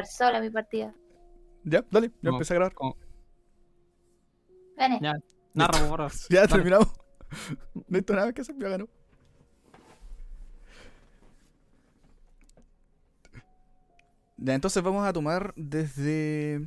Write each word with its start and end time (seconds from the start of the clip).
jugar 0.00 0.06
sola 0.06 0.40
mi 0.40 0.50
partida. 0.50 0.94
Ya, 1.64 1.84
dale, 1.90 2.08
ya 2.08 2.14
Como- 2.22 2.36
empecé 2.36 2.54
a 2.54 2.56
grabar. 2.56 2.74
como- 2.74 2.96
Vene. 4.76 4.98
Ya, 5.02 5.14
narra, 5.54 5.78
favor. 5.78 6.10
Ya 6.30 6.40
Dale. 6.40 6.48
terminamos. 6.52 6.88
No 7.74 7.84
necesito 7.88 8.14
nada 8.14 8.32
que 8.32 8.40
hacer, 8.40 8.56
ya 8.58 8.68
ganó. 8.68 8.88
Ya, 14.36 14.54
entonces 14.54 14.82
vamos 14.82 15.06
a 15.06 15.12
tomar 15.12 15.52
desde 15.56 16.66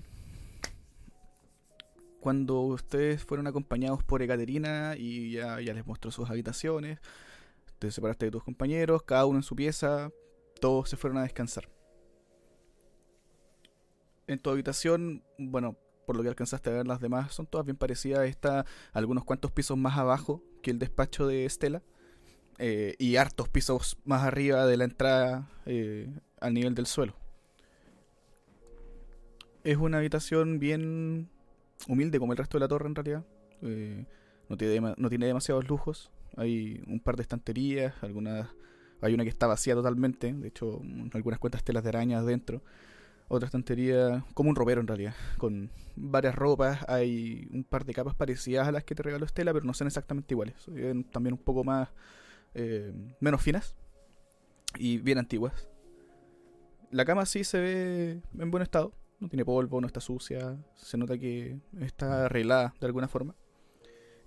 cuando 2.20 2.62
ustedes 2.62 3.24
fueron 3.24 3.48
acompañados 3.48 4.04
por 4.04 4.22
Ekaterina 4.22 4.96
y 4.98 5.32
ya, 5.34 5.60
ya 5.60 5.74
les 5.74 5.86
mostró 5.86 6.12
sus 6.12 6.30
habitaciones. 6.30 7.00
Te 7.80 7.92
separaste 7.92 8.26
de 8.28 8.32
tus 8.32 8.44
compañeros, 8.44 9.04
cada 9.04 9.26
uno 9.26 9.40
en 9.40 9.44
su 9.44 9.56
pieza, 9.56 10.12
todos 10.62 10.90
se 10.90 10.98
fueron 10.98 11.18
a 11.18 11.24
descansar. 11.24 11.68
En 14.28 14.40
tu 14.40 14.50
habitación, 14.50 15.24
bueno, 15.38 15.78
por 16.06 16.16
lo 16.16 16.24
que 16.24 16.30
alcanzaste 16.30 16.70
a 16.70 16.74
ver 16.74 16.88
las 16.88 17.00
demás, 17.00 17.34
son 17.34 17.46
todas 17.48 17.66
bien 17.66 17.78
parecidas. 17.78 18.28
Está 18.28 18.66
algunos 18.92 19.24
cuantos 19.26 19.52
pisos 19.52 19.78
más 19.78 19.98
abajo 19.98 20.44
que 20.62 20.72
el 20.72 20.80
despacho 20.80 21.28
de 21.28 21.46
Estela. 21.46 21.82
eh, 22.60 22.96
y 23.00 23.16
hartos 23.16 23.50
pisos 23.50 23.98
más 24.06 24.24
arriba 24.24 24.66
de 24.66 24.78
la 24.78 24.84
entrada 24.84 25.50
eh, 25.66 26.10
al 26.40 26.54
nivel 26.54 26.76
del 26.76 26.86
suelo. 26.86 27.16
Es 29.64 29.78
una 29.78 30.00
habitación 30.00 30.60
bien 30.60 31.30
humilde 31.88 32.20
como 32.20 32.34
el 32.34 32.38
resto 32.38 32.58
de 32.58 32.62
la 32.62 32.68
torre 32.68 32.88
en 32.88 32.96
realidad. 32.96 33.26
Eh, 33.62 34.06
no, 34.50 34.58
tiene 34.58 34.94
no 34.98 35.10
tiene 35.10 35.26
demasiados 35.26 35.68
lujos. 35.68 36.12
Hay 36.36 36.84
un 36.88 37.00
par 37.00 37.16
de 37.16 37.24
estanterías, 37.24 37.94
algunas... 38.02 38.50
Hay 39.02 39.14
una 39.14 39.24
que 39.24 39.30
está 39.30 39.48
vacía 39.48 39.76
totalmente, 39.76 40.32
de 40.32 40.48
hecho 40.48 40.82
algunas 41.14 41.38
cuantas 41.38 41.64
telas 41.64 41.84
de 41.84 41.90
arañas 41.90 42.26
dentro. 42.26 42.62
Otra 43.28 43.48
estantería, 43.48 44.24
como 44.34 44.50
un 44.50 44.56
ropero 44.56 44.82
en 44.82 44.88
realidad, 44.88 45.16
con 45.38 45.72
varias 45.96 46.36
ropas. 46.36 46.80
Hay 46.88 47.48
un 47.52 47.64
par 47.64 47.86
de 47.86 47.94
capas 47.94 48.16
parecidas 48.16 48.68
a 48.68 48.72
las 48.72 48.84
que 48.84 48.96
te 48.96 49.04
regaló 49.04 49.26
Estela, 49.26 49.54
pero 49.54 49.66
no 49.66 49.74
son 49.74 49.88
exactamente 49.88 50.34
iguales. 50.34 50.56
Son 50.60 51.04
también 51.06 51.34
un 51.34 51.40
poco 51.40 51.64
más, 51.64 51.90
eh, 52.54 52.94
menos 53.20 53.42
finas 53.42 53.76
y 54.78 54.98
bien 54.98 55.18
antiguas. 55.18 55.68
La 56.92 57.06
cama 57.06 57.26
sí 57.26 57.44
se 57.44 57.60
ve 57.60 58.22
en 58.38 58.52
buen 58.52 58.62
estado, 58.62 58.94
no 59.20 59.28
tiene 59.28 59.46
polvo, 59.46 59.82
no 59.82 59.88
está 59.88 60.00
sucia, 60.00 60.58
se 60.76 60.98
nota 60.98 61.18
que 61.18 61.58
está 61.80 62.26
arreglada 62.26 62.76
de 62.80 62.86
alguna 62.86 63.08
forma. 63.08 63.36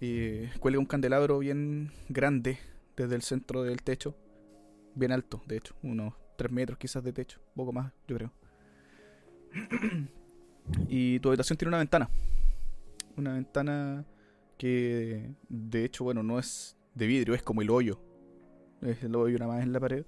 Y 0.00 0.46
cuelga 0.58 0.80
un 0.80 0.86
candelabro 0.86 1.38
bien 1.38 1.92
grande 2.08 2.58
desde 2.96 3.14
el 3.14 3.22
centro 3.22 3.62
del 3.62 3.82
techo, 3.82 4.16
bien 4.94 5.12
alto, 5.12 5.42
de 5.46 5.58
hecho, 5.58 5.74
unos 5.82 6.14
3 6.36 6.50
metros 6.50 6.78
quizás 6.78 7.04
de 7.04 7.12
techo, 7.12 7.40
poco 7.54 7.72
más, 7.72 7.92
yo 8.08 8.16
creo. 8.16 8.32
y 10.88 11.18
tu 11.20 11.28
habitación 11.28 11.56
tiene 11.56 11.68
una 11.70 11.78
ventana. 11.78 12.08
Una 13.16 13.34
ventana 13.34 14.04
que 14.58 15.30
de 15.48 15.84
hecho, 15.84 16.04
bueno, 16.04 16.22
no 16.22 16.38
es 16.38 16.76
de 16.94 17.06
vidrio, 17.06 17.34
es 17.34 17.42
como 17.42 17.62
el 17.62 17.70
hoyo. 17.70 18.00
Es 18.82 19.02
el 19.02 19.14
hoyo 19.16 19.38
nada 19.38 19.52
más 19.54 19.62
en 19.62 19.72
la 19.72 19.80
pared. 19.80 20.04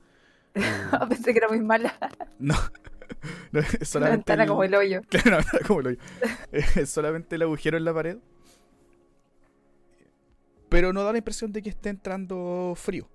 Eh, 0.54 0.60
Pensé 1.08 1.32
que 1.32 1.38
era 1.38 1.48
muy 1.48 1.60
mala. 1.60 1.94
no, 2.38 2.54
no, 3.52 3.60
es 3.60 3.74
Una 3.74 3.84
solamente 3.84 4.16
ventana 4.18 4.42
el- 4.44 4.48
como 4.48 4.64
el 4.64 4.74
hoyo. 4.74 5.00
Claro, 5.08 5.28
una 5.28 5.36
ventana 5.38 5.60
como 5.66 5.80
el 5.80 5.86
hoyo. 5.86 5.98
Es 6.52 6.90
solamente 6.90 7.36
el 7.36 7.42
agujero 7.42 7.76
en 7.76 7.84
la 7.84 7.94
pared. 7.94 8.18
Pero 10.68 10.92
no 10.92 11.02
da 11.02 11.12
la 11.12 11.18
impresión 11.18 11.52
de 11.52 11.62
que 11.62 11.70
esté 11.70 11.88
entrando 11.88 12.74
frío. 12.76 13.08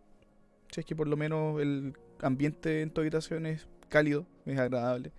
Si 0.72 0.80
es 0.80 0.86
que 0.86 0.96
por 0.96 1.08
lo 1.08 1.16
menos 1.16 1.62
el 1.62 1.94
ambiente 2.22 2.82
en 2.82 2.90
tu 2.90 3.02
habitación 3.02 3.46
es 3.46 3.68
cálido, 3.90 4.26
es 4.46 4.58
agradable. 4.58 5.12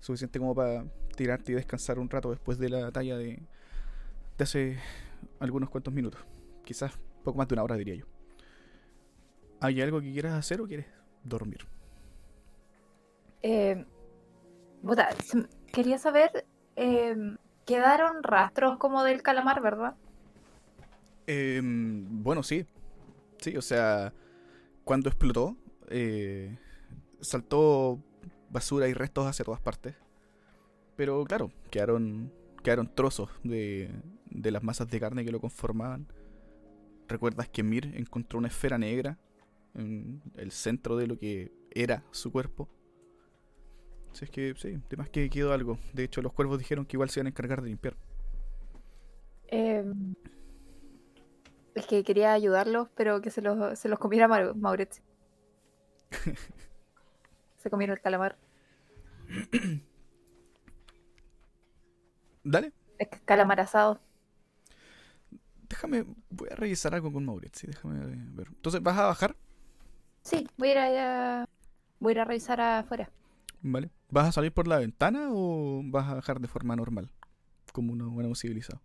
Suficiente 0.00 0.38
como 0.38 0.54
para 0.54 0.84
tirarte 1.16 1.52
y 1.52 1.54
descansar 1.54 1.98
un 1.98 2.08
rato 2.10 2.30
después 2.30 2.58
de 2.58 2.68
la 2.68 2.92
talla 2.92 3.16
de, 3.16 3.42
de 4.38 4.44
hace 4.44 4.78
algunos 5.40 5.70
cuantos 5.70 5.92
minutos. 5.92 6.20
Quizás 6.64 6.92
poco 7.24 7.38
más 7.38 7.48
de 7.48 7.54
una 7.54 7.64
hora, 7.64 7.76
diría 7.76 7.96
yo. 7.96 8.06
¿Hay 9.60 9.80
algo 9.80 10.00
que 10.00 10.12
quieras 10.12 10.34
hacer 10.34 10.60
o 10.60 10.66
quieres 10.66 10.86
dormir? 11.24 11.66
Eh, 13.42 13.84
puta, 14.82 15.08
quería 15.72 15.98
saber, 15.98 16.46
eh, 16.76 17.16
quedaron 17.64 18.22
rastros 18.22 18.78
como 18.78 19.02
del 19.02 19.22
calamar, 19.22 19.60
¿verdad? 19.62 19.94
Em, 21.26 22.22
bueno, 22.22 22.42
sí. 22.42 22.66
Sí, 23.38 23.56
o 23.56 23.62
sea, 23.62 24.12
cuando 24.84 25.08
explotó, 25.08 25.56
eh, 25.88 26.56
saltó 27.20 28.00
basura 28.50 28.88
y 28.88 28.94
restos 28.94 29.26
hacia 29.26 29.44
todas 29.44 29.60
partes. 29.60 29.94
Pero 30.96 31.24
claro, 31.24 31.50
quedaron, 31.70 32.32
quedaron 32.62 32.94
trozos 32.94 33.30
de, 33.44 33.90
de 34.30 34.50
las 34.50 34.62
masas 34.62 34.88
de 34.90 35.00
carne 35.00 35.24
que 35.24 35.32
lo 35.32 35.40
conformaban. 35.40 36.06
¿Recuerdas 37.08 37.48
que 37.48 37.62
Mir 37.62 37.92
encontró 37.96 38.38
una 38.38 38.48
esfera 38.48 38.78
negra 38.78 39.18
en 39.74 40.22
el 40.36 40.50
centro 40.52 40.96
de 40.96 41.06
lo 41.06 41.18
que 41.18 41.52
era 41.72 42.04
su 42.10 42.32
cuerpo? 42.32 42.68
Si 44.12 44.24
es 44.24 44.30
que 44.30 44.54
sí, 44.56 44.78
de 44.88 44.96
más 44.96 45.10
que 45.10 45.30
quedó 45.30 45.52
algo. 45.52 45.78
De 45.92 46.02
hecho, 46.04 46.22
los 46.22 46.32
cuervos 46.32 46.58
dijeron 46.58 46.86
que 46.86 46.96
igual 46.96 47.10
se 47.10 47.20
iban 47.20 47.26
a 47.26 47.30
encargar 47.30 47.62
de 47.62 47.68
limpiar. 47.68 47.96
Eh, 49.48 49.82
es 51.76 51.86
que 51.86 52.02
quería 52.02 52.32
ayudarlos, 52.32 52.88
pero 52.96 53.20
que 53.20 53.30
se 53.30 53.40
los, 53.40 53.78
se 53.78 53.88
los 53.88 53.98
comiera 54.00 54.26
Mau- 54.28 54.54
Maurizio. 54.56 55.04
se 57.66 57.70
comieron 57.70 57.96
el 57.96 58.00
calamar. 58.00 58.36
Dale, 62.44 62.72
Es 62.96 63.08
que 63.08 63.18
calamar 63.24 63.58
asado. 63.58 63.98
Déjame, 65.68 66.04
voy 66.30 66.48
a 66.48 66.54
revisar 66.54 66.94
algo 66.94 67.12
con 67.12 67.24
Mauricio, 67.24 67.68
déjame 67.68 68.06
ver. 68.36 68.46
Entonces, 68.50 68.80
¿vas 68.80 68.96
a 68.96 69.06
bajar? 69.06 69.34
Sí, 70.22 70.46
voy 70.56 70.68
a 70.68 70.92
ir 70.92 70.98
a, 70.98 71.48
voy 71.98 72.10
a, 72.10 72.14
ir 72.14 72.20
a 72.20 72.24
revisar 72.24 72.60
afuera. 72.60 73.10
¿Vale? 73.62 73.90
¿Vas 74.10 74.28
a 74.28 74.32
salir 74.32 74.52
por 74.52 74.68
la 74.68 74.78
ventana 74.78 75.30
o 75.32 75.82
vas 75.86 76.06
a 76.08 76.14
bajar 76.14 76.38
de 76.38 76.46
forma 76.46 76.76
normal? 76.76 77.10
Como 77.72 77.94
un 77.94 78.14
buen 78.14 78.32
civilizado. 78.36 78.80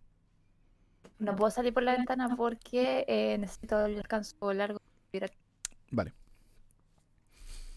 No 1.20 1.36
puedo 1.36 1.52
salir 1.52 1.72
por 1.72 1.84
la 1.84 1.92
ventana 1.92 2.34
porque 2.36 3.04
eh, 3.06 3.38
necesito 3.38 3.86
el 3.86 3.94
descanso 3.94 4.52
largo. 4.52 4.80
Vale, 5.92 6.14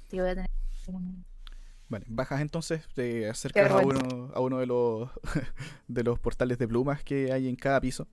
Sí, 0.10 0.20
voy 0.20 0.30
a 0.30 0.34
tener 0.36 0.65
vale. 0.92 2.06
Bajas 2.08 2.42
entonces, 2.42 2.88
te 2.94 3.30
acercas 3.30 3.72
a 3.72 3.78
uno, 3.78 4.32
a 4.34 4.40
uno 4.40 4.60
de 4.60 4.66
los 4.66 5.10
de 5.88 6.04
los 6.04 6.20
portales 6.20 6.58
de 6.58 6.68
plumas 6.68 7.04
que 7.04 7.32
hay 7.32 7.48
en 7.48 7.56
cada 7.56 7.80
piso. 7.80 8.08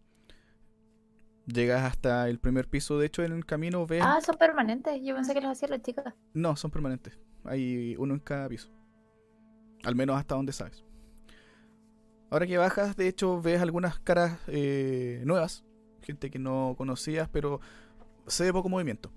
Llegas 1.46 1.82
hasta 1.82 2.28
el 2.28 2.38
primer 2.38 2.68
piso, 2.68 2.98
de 2.98 3.06
hecho 3.06 3.24
en 3.24 3.32
el 3.32 3.44
camino 3.44 3.84
ves... 3.84 4.02
Ah, 4.04 4.20
son 4.20 4.36
permanentes. 4.36 5.00
Yo 5.02 5.14
pensé 5.16 5.34
que 5.34 5.40
los 5.40 5.50
hacían 5.50 5.72
las 5.72 5.82
chicas. 5.82 6.14
No, 6.34 6.54
son 6.54 6.70
permanentes. 6.70 7.18
Hay 7.44 7.96
uno 7.98 8.14
en 8.14 8.20
cada 8.20 8.48
piso. 8.48 8.70
Al 9.84 9.96
menos 9.96 10.16
hasta 10.16 10.36
donde 10.36 10.52
sabes. 10.52 10.84
Ahora 12.30 12.46
que 12.46 12.56
bajas, 12.56 12.96
de 12.96 13.08
hecho, 13.08 13.42
ves 13.42 13.60
algunas 13.60 13.98
caras 13.98 14.38
eh, 14.46 15.22
nuevas. 15.26 15.64
Gente 16.00 16.30
que 16.30 16.38
no 16.38 16.74
conocías, 16.78 17.28
pero 17.28 17.60
se 18.26 18.44
ve 18.44 18.52
poco 18.52 18.68
movimiento. 18.68 19.12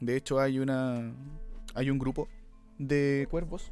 De 0.00 0.16
hecho, 0.16 0.40
hay 0.40 0.58
una. 0.58 1.12
Hay 1.74 1.90
un 1.90 1.98
grupo 1.98 2.28
de 2.78 3.26
cuervos. 3.30 3.70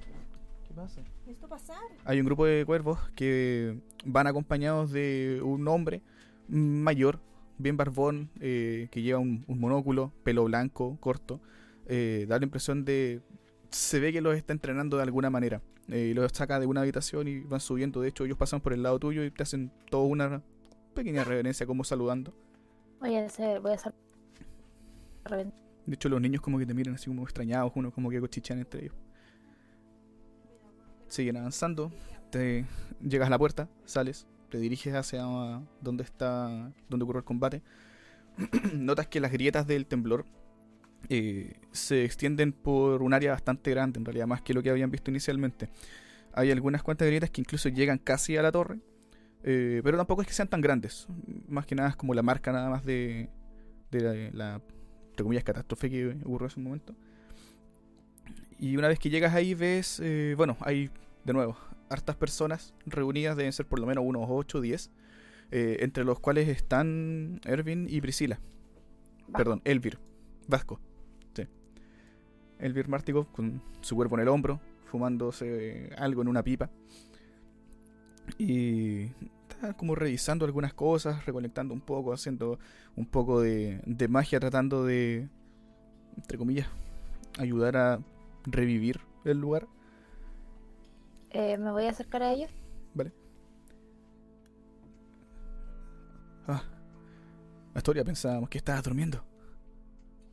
¿Qué 0.67 0.75
pasa? 0.75 1.03
¿Esto 1.27 1.49
pasar? 1.49 1.79
Hay 2.05 2.21
un 2.21 2.27
grupo 2.27 2.47
de 2.47 2.65
cuervos 2.65 2.99
que 3.15 3.79
van 4.05 4.27
acompañados 4.27 4.91
de 4.93 5.41
un 5.43 5.67
hombre 5.69 6.03
mayor, 6.49 7.21
bien 7.59 7.77
barbón, 7.77 8.31
eh, 8.41 8.89
que 8.91 9.03
lleva 9.03 9.19
un, 9.19 9.45
un 9.47 9.61
monóculo, 9.61 10.13
pelo 10.23 10.45
blanco, 10.45 10.97
corto. 11.01 11.41
Eh, 11.87 12.27
da 12.29 12.39
la 12.39 12.45
impresión 12.45 12.85
de... 12.85 13.21
Se 13.71 14.01
ve 14.01 14.13
que 14.13 14.21
los 14.21 14.37
está 14.37 14.53
entrenando 14.53 14.97
de 14.97 15.03
alguna 15.03 15.31
manera. 15.31 15.63
Eh, 15.89 16.09
y 16.11 16.15
los 16.15 16.31
saca 16.33 16.61
de 16.61 16.67
una 16.67 16.83
habitación 16.83 17.29
y 17.29 17.41
van 17.41 17.61
subiendo. 17.61 18.01
De 18.01 18.09
hecho, 18.09 18.25
ellos 18.25 18.39
pasan 18.39 18.61
por 18.61 18.73
el 18.73 18.83
lado 18.83 18.99
tuyo 18.99 19.25
y 19.25 19.31
te 19.31 19.43
hacen 19.43 19.71
toda 19.91 20.05
una 20.05 20.43
pequeña 20.95 21.25
reverencia 21.25 21.67
como 21.67 21.85
saludando. 21.85 22.33
Voy 23.01 23.17
a 23.17 23.27
hacer, 23.27 23.61
voy 23.61 23.73
a 23.73 23.75
hacer. 23.75 23.95
De 25.87 25.95
hecho, 25.95 26.09
los 26.09 26.21
niños 26.21 26.41
como 26.41 26.59
que 26.59 26.67
te 26.67 26.75
miran 26.75 26.95
así 26.95 27.07
como 27.07 27.23
extrañados, 27.25 27.73
unos 27.75 27.93
como 27.93 28.11
que 28.11 28.21
cochichan 28.21 28.59
entre 28.59 28.83
ellos. 28.83 28.95
Siguen 31.09 31.37
avanzando, 31.37 31.93
te 32.31 32.65
llegas 33.01 33.27
a 33.27 33.31
la 33.31 33.39
puerta, 33.39 33.69
sales, 33.85 34.27
te 34.49 34.59
diriges 34.59 34.95
hacia 34.95 35.23
donde 35.81 36.05
está, 36.05 36.73
donde 36.89 37.05
ocurre 37.05 37.19
el 37.19 37.25
combate. 37.25 37.63
Notas 38.75 39.09
que 39.09 39.21
las 39.21 39.33
grietas 39.33 39.67
del 39.67 39.87
temblor 39.87 40.25
eh, 41.09 41.55
se 41.73 42.05
extienden 42.05 42.53
por 42.53 43.03
un 43.03 43.13
área 43.13 43.33
bastante 43.33 43.71
grande, 43.71 43.99
en 43.99 44.05
realidad 44.05 44.27
más 44.27 44.43
que 44.43 44.55
lo 44.55 44.63
que 44.63 44.71
habían 44.71 44.91
visto 44.91 45.11
inicialmente. 45.11 45.69
Hay 46.33 46.51
algunas 46.51 46.83
cuantas 46.83 47.09
grietas 47.09 47.31
que 47.31 47.41
incluso 47.41 47.69
llegan 47.69 47.99
casi 47.99 48.37
a 48.37 48.43
la 48.43 48.53
torre, 48.53 48.79
eh, 49.43 49.81
pero 49.85 49.97
tampoco 49.97 50.23
es 50.23 50.29
que 50.29 50.35
sean 50.35 50.49
tan 50.49 50.61
grandes. 50.61 51.07
Más 51.49 51.67
que 51.67 51.75
nada 51.75 51.91
es 51.91 51.97
como 51.97 52.15
la 52.15 52.23
marca 52.23 52.53
nada 52.53 52.71
más 52.71 52.85
de, 52.85 53.29
de 53.91 54.01
la, 54.01 54.31
la 54.33 54.63
entre 55.13 55.25
comillas, 55.25 55.45
catástrofe 55.45 55.91
que 55.91 56.09
ocurrió 56.25 56.47
en 56.47 56.51
ese 56.51 56.61
momento. 56.61 56.95
Y 58.59 58.77
una 58.77 58.89
vez 58.89 58.99
que 58.99 59.11
llegas 59.11 59.35
ahí 59.35 59.55
ves, 59.55 60.01
eh, 60.03 60.35
bueno, 60.37 60.57
hay 60.61 60.91
de 61.25 61.33
nuevo, 61.33 61.57
hartas 61.91 62.17
personas 62.17 62.75
reunidas, 62.87 63.37
deben 63.37 63.53
ser 63.53 63.67
por 63.67 63.79
lo 63.79 63.87
menos 63.87 64.05
unos 64.07 64.25
8 64.27 64.59
o 64.59 64.61
10, 64.61 64.91
eh, 65.51 65.77
entre 65.81 66.05
los 66.05 66.19
cuales 66.19 66.49
están 66.49 67.41
Ervin 67.45 67.87
y 67.91 68.01
Priscila. 68.01 68.41
Perdón, 69.37 69.61
Elvir, 69.65 69.99
Vasco. 70.49 70.81
Sí. 71.35 71.47
Elvir 72.59 72.89
Mártico 72.89 73.27
con 73.33 73.63
su 73.83 73.97
cuerpo 73.97 74.17
en 74.17 74.23
el 74.23 74.29
hombro, 74.29 74.61
fumándose 74.87 75.91
algo 75.99 76.23
en 76.23 76.29
una 76.29 76.43
pipa. 76.43 76.71
Y 78.39 79.11
está 79.55 79.73
como 79.75 79.95
revisando 79.95 80.45
algunas 80.45 80.75
cosas, 80.75 81.25
recolectando 81.27 81.73
un 81.75 81.81
poco, 81.81 82.13
haciendo 82.13 82.59
un 82.97 83.07
poco 83.07 83.41
de, 83.41 83.81
de 83.87 84.09
magia, 84.09 84.41
tratando 84.41 84.85
de, 84.85 85.29
entre 86.17 86.39
comillas, 86.39 86.69
ayudar 87.39 87.77
a 87.77 88.01
revivir 88.45 89.01
el 89.25 89.39
lugar. 89.39 89.67
Eh, 91.31 91.57
me 91.59 91.71
voy 91.71 91.87
a 91.87 91.91
acercar 91.91 92.23
a 92.23 92.33
ellos. 92.33 92.51
Vale. 92.95 93.13
Ah. 96.47 96.63
Astoria, 97.75 98.05
pensábamos 98.05 98.49
que 98.51 98.59
estabas 98.59 98.83
durmiendo. 98.83 99.25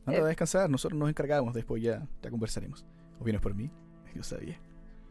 Anda 0.04 0.18
Eh. 0.20 0.22
a 0.22 0.26
descansar, 0.26 0.68
nosotros 0.68 0.98
nos 0.98 1.08
encargamos, 1.08 1.54
después 1.54 1.82
ya, 1.82 2.06
ya 2.22 2.30
conversaremos. 2.30 2.84
¿O 3.18 3.24
vienes 3.24 3.40
por 3.40 3.54
mí? 3.54 3.70
Yo 4.14 4.22
sabía. 4.22 4.58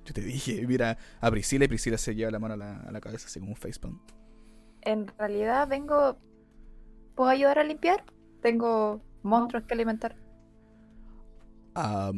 Yo 0.05 0.13
te 0.13 0.21
dije, 0.21 0.65
mira 0.67 0.97
a 1.21 1.31
Priscila 1.31 1.65
y 1.65 1.67
Priscila 1.67 1.97
se 1.97 2.15
lleva 2.15 2.31
la 2.31 2.39
mano 2.39 2.55
a 2.55 2.57
la, 2.57 2.77
a 2.81 2.91
la 2.91 3.01
cabeza 3.01 3.27
así 3.27 3.39
como 3.39 3.51
un 3.51 3.57
facepalm. 3.57 3.99
En 4.81 5.07
realidad 5.17 5.67
vengo... 5.69 6.17
¿Puedo 7.15 7.29
ayudar 7.29 7.59
a 7.59 7.63
limpiar? 7.63 8.03
Tengo 8.41 9.01
monstruos 9.23 9.65
que 9.65 9.73
alimentar. 9.73 10.15
Ah, 11.75 12.11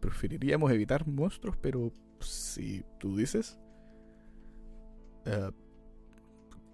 preferiríamos 0.00 0.70
evitar 0.72 1.06
monstruos, 1.06 1.56
pero 1.56 1.92
si 2.20 2.84
tú 2.98 3.16
dices... 3.16 3.58
eh, 5.24 5.50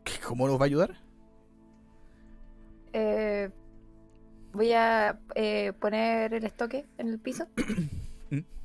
¿qué- 0.05 0.21
¿Cómo 0.27 0.47
nos 0.49 0.59
va 0.59 0.63
a 0.63 0.67
ayudar? 0.67 0.97
Eh, 2.93 3.51
voy 4.53 4.73
a 4.73 5.19
eh, 5.35 5.73
poner 5.81 6.35
el 6.35 6.45
estoque 6.45 6.87
en 6.99 7.09
el 7.09 7.19
piso. 7.21 7.47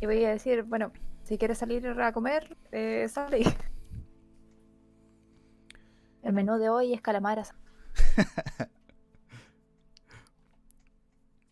Y 0.00 0.06
voy 0.06 0.24
a 0.24 0.30
decir, 0.30 0.62
bueno, 0.62 0.92
si 1.24 1.36
quieres 1.38 1.58
salir 1.58 1.86
a 1.86 2.12
comer, 2.12 2.56
eh, 2.72 3.06
sal 3.08 3.34
y- 3.38 3.44
El 6.22 6.32
menú 6.34 6.58
de 6.58 6.68
hoy 6.68 6.92
es 6.92 7.00
calamaras. 7.00 7.54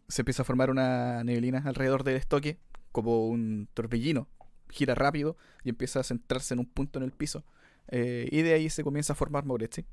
se 0.09 0.23
empieza 0.23 0.43
a 0.43 0.45
formar 0.45 0.71
una 0.71 1.23
neblina 1.25 1.63
alrededor 1.65 2.05
del 2.05 2.17
estoque, 2.17 2.59
como 2.93 3.27
un 3.29 3.69
torbellino. 3.75 4.29
Gira 4.71 4.95
rápido 4.95 5.37
y 5.65 5.71
empieza 5.71 6.01
a 6.01 6.05
centrarse 6.05 6.53
en 6.55 6.61
un 6.61 6.67
punto 6.67 6.99
en 6.99 7.05
el 7.05 7.13
piso. 7.13 7.45
Eh, 7.89 8.29
y 8.31 8.43
de 8.43 8.53
ahí 8.53 8.69
se 8.71 8.85
comienza 8.85 9.15
a 9.15 9.17
formar 9.17 9.45
Mauretti. 9.47 9.87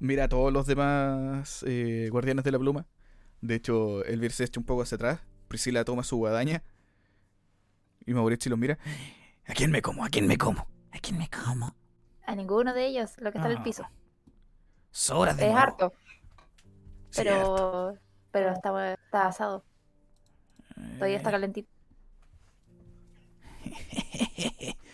Mira 0.00 0.24
a 0.24 0.28
todos 0.28 0.52
los 0.52 0.66
demás 0.66 1.64
eh, 1.66 2.08
guardianes 2.10 2.44
de 2.44 2.52
la 2.52 2.58
pluma. 2.58 2.86
De 3.40 3.54
hecho, 3.54 4.04
Elvir 4.04 4.32
se 4.32 4.44
echa 4.44 4.60
un 4.60 4.66
poco 4.66 4.82
hacia 4.82 4.96
atrás. 4.96 5.20
Priscila 5.50 5.84
toma 5.84 6.04
su 6.04 6.16
guadaña. 6.16 6.62
Y 8.06 8.14
Mauretti 8.14 8.48
los 8.48 8.58
mira. 8.58 8.78
¿A 9.46 9.52
quién 9.52 9.72
me 9.72 9.82
como? 9.82 10.04
¿A 10.04 10.08
quién 10.08 10.28
me 10.28 10.38
como? 10.38 10.66
¿A 10.92 10.98
quién 11.00 11.18
me 11.18 11.28
como? 11.28 11.74
A 12.22 12.34
ninguno 12.34 12.72
de 12.72 12.86
ellos, 12.86 13.12
lo 13.18 13.30
que 13.30 13.38
está 13.38 13.48
en 13.48 13.52
el 13.56 13.58
Ah, 13.58 13.62
piso. 13.62 13.84
Sobras 14.92 15.36
de 15.36 15.46
Es 15.46 15.52
nuevo. 15.52 15.58
harto, 15.58 15.92
pero, 17.14 17.98
pero 18.30 18.50
está, 18.52 18.92
está 18.94 19.26
asado. 19.28 19.64
Todavía 20.98 21.16
está 21.16 21.30
calentito. 21.30 21.68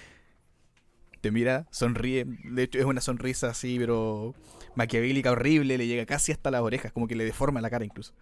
Te 1.26 1.32
mira, 1.32 1.66
sonríe. 1.72 2.24
De 2.24 2.62
hecho, 2.62 2.78
es 2.78 2.84
una 2.84 3.00
sonrisa 3.00 3.48
así, 3.48 3.80
pero 3.80 4.32
maquiavélica, 4.76 5.32
horrible. 5.32 5.76
Le 5.76 5.88
llega 5.88 6.06
casi 6.06 6.30
hasta 6.30 6.52
las 6.52 6.60
orejas, 6.60 6.92
como 6.92 7.08
que 7.08 7.16
le 7.16 7.24
deforma 7.24 7.60
la 7.60 7.68
cara 7.68 7.84
incluso. 7.84 8.12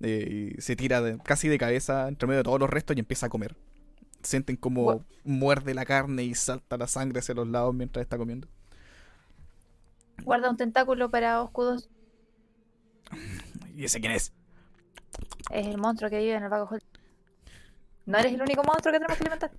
Eh, 0.00 0.54
y 0.56 0.60
se 0.62 0.74
tira 0.74 1.02
de- 1.02 1.18
casi 1.18 1.48
de 1.48 1.58
cabeza 1.58 2.08
entre 2.08 2.26
medio 2.26 2.38
de 2.38 2.44
todos 2.44 2.58
los 2.58 2.70
restos 2.70 2.96
y 2.96 3.00
empieza 3.00 3.26
a 3.26 3.28
comer. 3.28 3.54
Sienten 4.22 4.56
como 4.56 5.04
muerde 5.24 5.74
la 5.74 5.84
carne 5.84 6.24
y 6.24 6.34
salta 6.34 6.78
la 6.78 6.86
sangre 6.86 7.18
hacia 7.18 7.34
los 7.34 7.46
lados 7.46 7.74
mientras 7.74 8.02
está 8.02 8.16
comiendo. 8.16 8.48
Guarda 10.24 10.48
un 10.48 10.56
tentáculo 10.56 11.10
para 11.10 11.42
escudos. 11.44 11.90
¿Y 13.76 13.84
ese 13.84 14.00
quién 14.00 14.12
es? 14.12 14.32
Es 15.50 15.66
el 15.66 15.76
monstruo 15.76 16.08
que 16.08 16.16
vive 16.18 16.32
en 16.32 16.44
el 16.44 16.48
Vago. 16.48 16.70
No 18.06 18.16
eres 18.16 18.32
el 18.32 18.40
único 18.40 18.62
monstruo 18.64 18.90
que 18.90 19.00
tenemos 19.00 19.18
que 19.18 19.24
alimentar. 19.24 19.50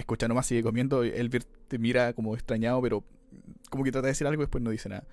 Escucha 0.00 0.28
nomás, 0.28 0.46
sigue 0.46 0.62
comiendo. 0.62 1.02
Elvir 1.02 1.44
te 1.44 1.78
mira 1.78 2.12
como 2.12 2.34
extrañado, 2.34 2.80
pero 2.82 3.04
como 3.70 3.84
que 3.84 3.92
trata 3.92 4.06
de 4.06 4.12
decir 4.12 4.26
algo 4.26 4.42
y 4.42 4.46
después 4.46 4.62
no 4.62 4.70
dice 4.70 4.88
nada. 4.88 5.04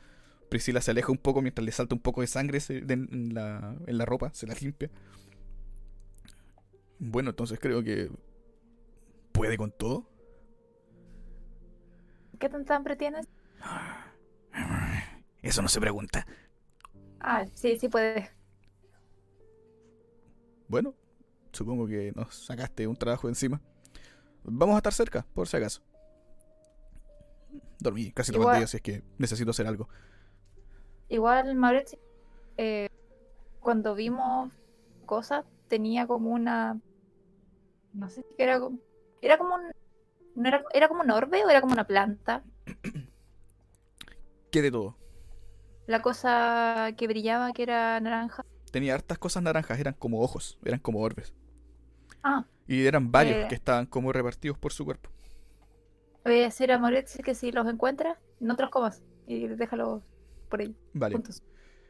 Priscila 0.50 0.82
se 0.82 0.92
aleja 0.92 1.12
un 1.12 1.18
poco 1.18 1.42
mientras 1.42 1.66
le 1.66 1.72
salta 1.72 1.96
un 1.96 2.02
poco 2.02 2.22
de 2.22 2.28
sangre 2.28 2.60
en, 2.70 3.34
la, 3.34 3.76
en 3.88 3.98
la 3.98 4.06
ropa, 4.06 4.32
se 4.34 4.46
la 4.46 4.54
limpia. 4.54 4.90
Bueno, 7.00 7.32
entonces 7.32 7.60
creo 7.60 7.84
que 7.84 8.10
puede 9.32 9.58
con 9.58 9.72
todo. 9.72 10.08
¿Qué 12.40 12.50
tanta 12.50 12.76
hambre 12.76 12.96
tienes? 12.96 13.28
Eso 15.42 15.62
no 15.62 15.68
se 15.68 15.80
pregunta. 15.82 16.26
Ah, 17.20 17.46
sí, 17.54 17.78
sí 17.78 17.90
puedes. 17.90 18.30
Bueno, 20.68 20.94
supongo 21.52 21.88
que 21.88 22.12
nos 22.16 22.46
sacaste 22.46 22.88
un 22.88 22.96
trabajo 22.96 23.28
encima. 23.28 23.62
Vamos 24.44 24.76
a 24.76 24.78
estar 24.78 24.94
cerca, 24.94 25.26
por 25.34 25.48
si 25.48 25.58
acaso. 25.58 25.82
Dormí 27.80 28.12
casi 28.12 28.32
todo 28.32 28.52
el 28.52 28.58
día, 28.60 28.68
si 28.68 28.78
es 28.78 28.84
que 28.84 29.04
necesito 29.18 29.52
hacer 29.52 29.68
algo. 29.68 29.90
Igual 31.10 31.56
Mauricio, 31.56 32.00
eh, 32.58 32.90
cuando 33.60 33.96
vimos 33.96 34.52
cosas, 35.06 35.46
tenía 35.68 36.08
como 36.08 36.32
una. 36.32 36.80
No 37.94 38.10
sé 38.10 38.22
si 38.22 38.42
era 38.42 38.60
como. 38.60 38.80
Era 39.22 39.38
como 39.38 39.56
un. 39.56 39.72
¿no 40.36 40.48
era, 40.48 40.64
¿Era 40.74 40.88
como 40.88 41.02
un 41.02 41.12
orbe 41.12 41.44
o 41.46 41.50
era 41.50 41.62
como 41.62 41.74
una 41.74 41.86
planta? 41.86 42.44
¿Qué 44.52 44.62
de 44.62 44.72
todo? 44.72 44.98
La 45.88 46.02
cosa 46.02 46.92
que 46.98 47.08
brillaba, 47.08 47.52
que 47.52 47.64
era 47.64 48.00
naranja. 48.00 48.46
Tenía 48.72 48.96
hartas 48.96 49.18
cosas 49.18 49.44
naranjas, 49.44 49.80
eran 49.80 49.94
como 49.94 50.22
ojos, 50.22 50.58
eran 50.64 50.80
como 50.80 51.02
orbes. 51.02 51.34
Ah, 52.24 52.46
Y 52.68 52.86
eran 52.86 53.12
varios 53.12 53.38
Eh. 53.38 53.46
que 53.50 53.56
estaban 53.56 53.86
como 53.86 54.12
repartidos 54.14 54.58
por 54.58 54.72
su 54.74 54.86
cuerpo. 54.86 55.10
voy 56.26 56.40
a 56.40 56.44
decir 56.44 56.72
a 56.72 56.80
Mauricio 56.80 57.22
que 57.24 57.36
si 57.36 57.52
los 57.52 57.68
encuentras, 57.68 58.18
no 58.40 58.56
te 58.56 58.62
los 58.64 58.72
comas. 58.72 59.04
Y 59.28 59.48
déjalos 59.48 60.02
por 60.50 60.62
ahí, 60.62 60.76
Vale, 60.94 61.16
juntos. 61.16 61.44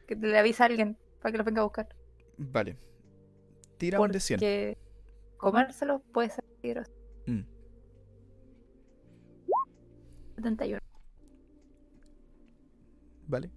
Que 0.08 0.16
le 0.16 0.36
avisa 0.38 0.64
a 0.64 0.66
alguien 0.66 0.96
para 1.20 1.30
que 1.32 1.38
los 1.38 1.44
venga 1.46 1.60
a 1.60 1.64
buscar. 1.64 1.88
vale. 2.36 2.76
Tira 3.78 4.00
un 4.00 4.10
de 4.10 4.20
100. 4.20 4.38
Porque 4.38 4.78
comérselos 5.36 6.00
puede 6.12 6.30
ser 6.30 6.44
peligroso. 6.60 6.90
Mm. 7.26 7.40
71. 10.36 10.78
Vale. 13.26 13.50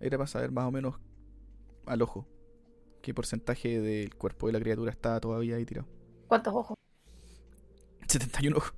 Era 0.00 0.16
para 0.18 0.26
saber 0.28 0.50
más 0.50 0.64
o 0.66 0.70
menos 0.70 0.96
al 1.86 2.02
ojo 2.02 2.26
qué 3.02 3.14
porcentaje 3.14 3.80
del 3.80 4.14
cuerpo 4.16 4.46
de 4.46 4.52
la 4.54 4.60
criatura 4.60 4.90
está 4.90 5.20
todavía 5.20 5.56
ahí 5.56 5.64
tirado. 5.66 5.88
¿Cuántos 6.26 6.54
ojos? 6.54 6.76
71 8.08 8.56
ojos. 8.56 8.72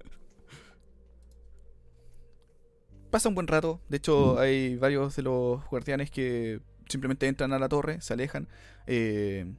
Pasa 3.10 3.28
un 3.28 3.34
buen 3.34 3.46
rato. 3.46 3.80
De 3.88 3.98
hecho, 3.98 4.38
hay 4.38 4.76
varios 4.76 5.16
de 5.16 5.22
los 5.22 5.64
guardianes 5.68 6.10
que 6.10 6.60
simplemente 6.88 7.26
entran 7.26 7.52
a 7.52 7.58
la 7.58 7.68
torre, 7.68 8.00
se 8.00 8.14
alejan. 8.14 8.48
Eh, 8.86 9.54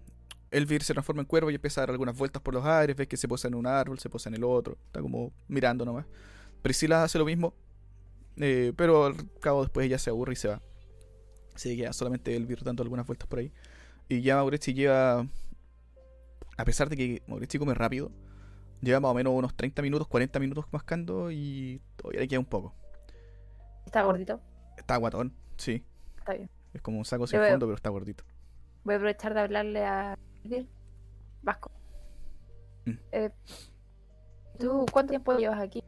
Elvir 0.51 0.83
se 0.83 0.93
transforma 0.93 1.21
en 1.21 1.27
cuervo 1.27 1.51
y 1.51 1.55
empieza 1.55 1.81
a 1.81 1.83
dar 1.83 1.91
algunas 1.91 2.17
vueltas 2.17 2.41
por 2.41 2.53
los 2.53 2.65
aires. 2.65 2.95
Ves 2.95 3.07
que 3.07 3.17
se 3.17 3.27
posa 3.27 3.47
en 3.47 3.55
un 3.55 3.67
árbol, 3.67 3.99
se 3.99 4.09
posa 4.09 4.29
en 4.29 4.35
el 4.35 4.43
otro. 4.43 4.77
Está 4.87 5.01
como 5.01 5.33
mirando 5.47 5.85
nomás. 5.85 6.05
Priscila 6.61 7.03
hace 7.03 7.17
lo 7.19 7.25
mismo. 7.25 7.53
eh, 8.37 8.73
pero 8.75 9.05
al 9.05 9.15
cabo 9.39 9.61
después 9.61 9.85
ella 9.85 9.99
se 9.99 10.09
aburre 10.09 10.33
y 10.33 10.35
se 10.35 10.47
va. 10.47 10.61
Se 11.55 11.75
queda 11.75 11.93
solamente 11.93 12.35
Elvir 12.35 12.63
dando 12.63 12.81
algunas 12.83 13.05
vueltas 13.05 13.27
por 13.27 13.39
ahí. 13.39 13.51
Y 14.09 14.21
ya 14.21 14.35
Maurici 14.35 14.73
lleva. 14.73 15.25
A 16.57 16.65
pesar 16.65 16.89
de 16.89 16.97
que 16.97 17.23
Maurici 17.27 17.57
come 17.57 17.73
rápido, 17.73 18.11
lleva 18.81 18.99
más 18.99 19.11
o 19.11 19.13
menos 19.13 19.33
unos 19.33 19.55
30 19.55 19.81
minutos, 19.81 20.07
40 20.07 20.39
minutos 20.39 20.65
mascando 20.71 21.31
y 21.31 21.81
todavía 21.95 22.21
le 22.21 22.27
queda 22.27 22.39
un 22.39 22.45
poco. 22.45 22.75
Está 23.85 24.03
gordito. 24.03 24.39
Está 24.77 24.97
guatón, 24.97 25.33
sí. 25.57 25.83
Está 26.19 26.33
bien. 26.33 26.49
Es 26.73 26.81
como 26.81 26.97
un 26.97 27.05
saco 27.05 27.27
sin 27.27 27.39
fondo, 27.39 27.65
pero 27.65 27.75
está 27.75 27.89
gordito. 27.89 28.23
Voy 28.83 28.93
a 28.93 28.97
aprovechar 28.97 29.33
de 29.33 29.39
hablarle 29.39 29.85
a. 29.85 30.17
Vasco. 31.41 31.71
Mm. 32.85 32.91
Eh, 33.11 33.31
¿Tú 34.59 34.85
cuánto 34.91 35.11
tiempo 35.11 35.37
llevas 35.37 35.61
aquí? 35.61 35.83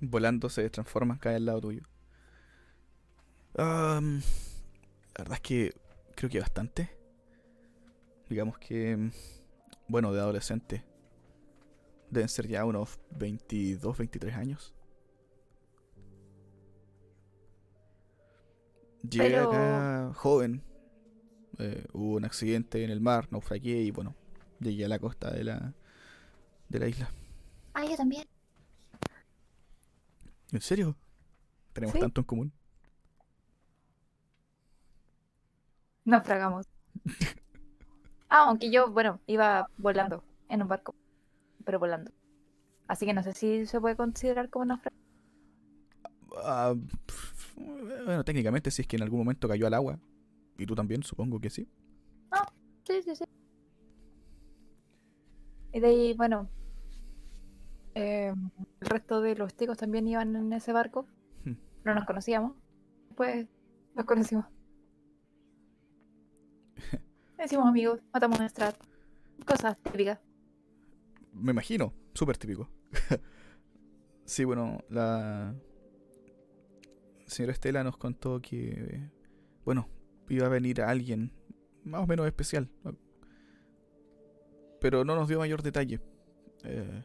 Volando 0.00 0.48
se 0.48 0.68
transforma, 0.70 1.18
cae 1.18 1.36
al 1.36 1.46
lado 1.46 1.60
tuyo. 1.60 1.82
La 3.54 4.00
verdad 5.18 5.34
es 5.34 5.40
que 5.40 5.74
creo 6.18 6.28
que 6.30 6.40
bastante. 6.40 6.90
Digamos 8.28 8.58
que, 8.58 9.10
bueno, 9.86 10.12
de 10.12 10.18
adolescente 10.20 10.84
Deben 12.10 12.28
ser 12.28 12.48
ya 12.48 12.64
unos 12.64 12.98
22, 13.10 13.96
23 13.98 14.34
años. 14.34 14.74
Llegué 19.02 19.30
Pero- 19.30 19.48
acá 19.50 20.12
joven. 20.14 20.62
eh, 21.58 21.84
hubo 21.92 22.16
un 22.16 22.24
accidente 22.24 22.82
en 22.84 22.90
el 22.90 23.00
mar, 23.00 23.28
naufragué 23.30 23.82
y 23.82 23.90
bueno, 23.90 24.14
llegué 24.60 24.84
a 24.84 24.88
la 24.88 24.98
costa 24.98 25.30
de 25.30 25.44
la, 25.44 25.74
de 26.68 26.78
la 26.78 26.88
isla. 26.88 27.10
Ah, 27.74 27.84
yo 27.84 27.96
también. 27.96 28.26
¿En 30.52 30.60
serio? 30.60 30.96
Tenemos 31.74 31.92
Sí. 31.94 32.00
tanto 32.00 32.20
en 32.22 32.24
común. 32.26 32.52
Naufragamos. 36.08 36.66
Ah, 38.30 38.46
aunque 38.48 38.70
yo, 38.70 38.90
bueno, 38.90 39.20
iba 39.26 39.68
volando 39.76 40.24
en 40.48 40.62
un 40.62 40.68
barco, 40.68 40.94
pero 41.64 41.78
volando. 41.78 42.10
Así 42.86 43.04
que 43.04 43.12
no 43.12 43.22
sé 43.22 43.34
si 43.34 43.66
se 43.66 43.80
puede 43.80 43.94
considerar 43.94 44.48
como 44.48 44.64
naufragio. 44.64 44.98
Ah, 46.42 46.74
bueno, 48.06 48.24
técnicamente 48.24 48.70
si 48.70 48.82
es 48.82 48.88
que 48.88 48.96
en 48.96 49.02
algún 49.02 49.18
momento 49.18 49.48
cayó 49.48 49.66
al 49.66 49.74
agua. 49.74 49.98
Y 50.56 50.64
tú 50.64 50.74
también, 50.74 51.02
supongo 51.02 51.40
que 51.40 51.50
sí. 51.50 51.68
Sí, 52.84 53.02
sí, 53.02 53.16
sí. 53.16 53.24
Y 55.74 55.80
de 55.80 55.86
ahí, 55.86 56.14
bueno, 56.14 56.48
eh, 57.94 58.32
el 58.80 58.88
resto 58.88 59.20
de 59.20 59.36
los 59.36 59.54
chicos 59.54 59.76
también 59.76 60.08
iban 60.08 60.34
en 60.36 60.54
ese 60.54 60.72
barco. 60.72 61.06
Hmm. 61.44 61.56
No 61.84 61.94
nos 61.94 62.06
conocíamos. 62.06 62.56
Después 63.08 63.46
nos 63.94 64.06
conocimos. 64.06 64.46
Hicimos 67.44 67.66
amigos, 67.66 68.00
matamos 68.12 68.40
a 68.40 68.48
Strat. 68.48 68.76
Cosas 69.46 69.78
típicas. 69.78 70.18
Me 71.32 71.52
imagino, 71.52 71.94
súper 72.12 72.36
típico. 72.36 72.68
sí, 74.24 74.44
bueno, 74.44 74.80
la 74.88 75.54
señora 77.26 77.52
Estela 77.52 77.84
nos 77.84 77.96
contó 77.96 78.42
que, 78.42 79.08
bueno, 79.64 79.88
iba 80.28 80.46
a 80.46 80.48
venir 80.48 80.82
alguien 80.82 81.32
más 81.84 82.02
o 82.02 82.06
menos 82.08 82.26
especial. 82.26 82.70
Pero 84.80 85.04
no 85.04 85.14
nos 85.14 85.28
dio 85.28 85.38
mayor 85.38 85.62
detalle. 85.62 86.00
Eh, 86.64 87.04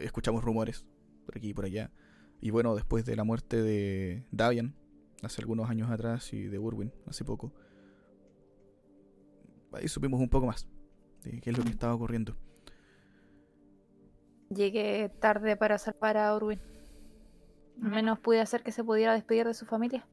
escuchamos 0.00 0.42
rumores 0.42 0.86
por 1.26 1.36
aquí 1.36 1.50
y 1.50 1.54
por 1.54 1.66
allá. 1.66 1.92
Y 2.40 2.50
bueno, 2.50 2.74
después 2.74 3.04
de 3.04 3.14
la 3.14 3.24
muerte 3.24 3.60
de 3.60 4.24
Davian, 4.30 4.74
hace 5.22 5.42
algunos 5.42 5.68
años 5.68 5.90
atrás, 5.90 6.32
y 6.32 6.44
de 6.44 6.58
Urwin, 6.58 6.92
hace 7.06 7.24
poco, 7.24 7.52
ahí 9.72 9.88
supimos 9.88 10.20
un 10.20 10.28
poco 10.28 10.46
más 10.46 10.68
de 11.22 11.40
qué 11.40 11.50
es 11.50 11.58
lo 11.58 11.64
que 11.64 11.70
estaba 11.70 11.94
ocurriendo. 11.94 12.36
Llegué 14.50 15.10
tarde 15.20 15.56
para 15.56 15.78
salvar 15.78 16.16
a 16.16 16.34
Orwin. 16.34 16.60
Al 17.82 17.90
menos 17.90 18.18
pude 18.18 18.40
hacer 18.40 18.62
que 18.62 18.72
se 18.72 18.82
pudiera 18.82 19.12
despedir 19.12 19.46
de 19.46 19.54
su 19.54 19.66
familia. 19.66 20.06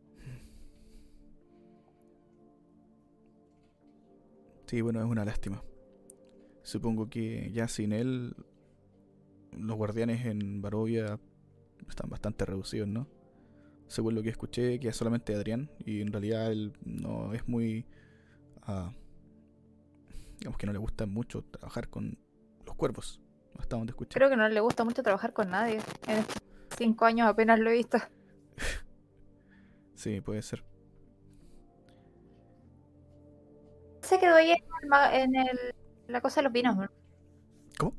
Sí, 4.68 4.82
bueno, 4.82 5.00
es 5.00 5.06
una 5.06 5.26
lástima. 5.26 5.64
Supongo 6.64 7.10
que 7.10 7.52
ya 7.54 7.68
sin 7.68 7.94
él, 7.94 8.36
los 9.52 9.78
guardianes 9.78 10.26
en 10.26 10.62
Barovia 10.62 11.20
están 11.88 12.10
bastante 12.10 12.46
reducidos, 12.46 12.88
¿no? 12.88 13.08
Según 13.88 14.16
lo 14.16 14.24
que 14.24 14.30
escuché, 14.30 14.80
que 14.80 14.88
es 14.88 14.96
solamente 14.96 15.36
Adrián, 15.36 15.70
y 15.86 16.02
en 16.02 16.12
realidad 16.12 16.52
él 16.52 16.74
no 16.84 17.34
es 17.34 17.48
muy... 17.48 17.86
ah, 18.64 18.92
digamos 20.40 20.58
que 20.58 20.66
no 20.68 20.74
le 20.74 20.80
gusta 20.80 21.06
mucho 21.06 21.44
trabajar 21.44 21.90
con 21.90 22.18
los 22.66 22.76
cuervos, 22.76 23.22
hasta 23.58 23.76
donde 23.78 23.92
escuché. 23.92 24.14
Creo 24.14 24.30
que 24.30 24.36
no 24.38 24.48
le 24.48 24.60
gusta 24.60 24.84
mucho 24.84 25.04
trabajar 25.04 25.34
con 25.34 25.50
nadie. 25.50 25.80
En 26.08 26.20
estos 26.20 26.38
cinco 26.78 27.06
años 27.06 27.28
apenas 27.28 27.60
lo 27.60 27.70
he 27.70 27.74
visto. 27.74 27.98
Sí, 29.96 30.20
puede 30.20 30.42
ser. 30.42 30.62
Se 34.02 34.20
quedó 34.20 34.36
ahí 34.36 34.52
en, 34.52 34.58
el 34.84 34.90
ma- 34.90 35.16
en 35.16 35.36
el- 35.36 35.74
la 36.08 36.22
cosa 36.22 36.42
de 36.42 36.44
los 36.44 36.54
vinos, 36.54 36.76
¿no? 36.76 36.88
¿Cómo? 37.80 37.96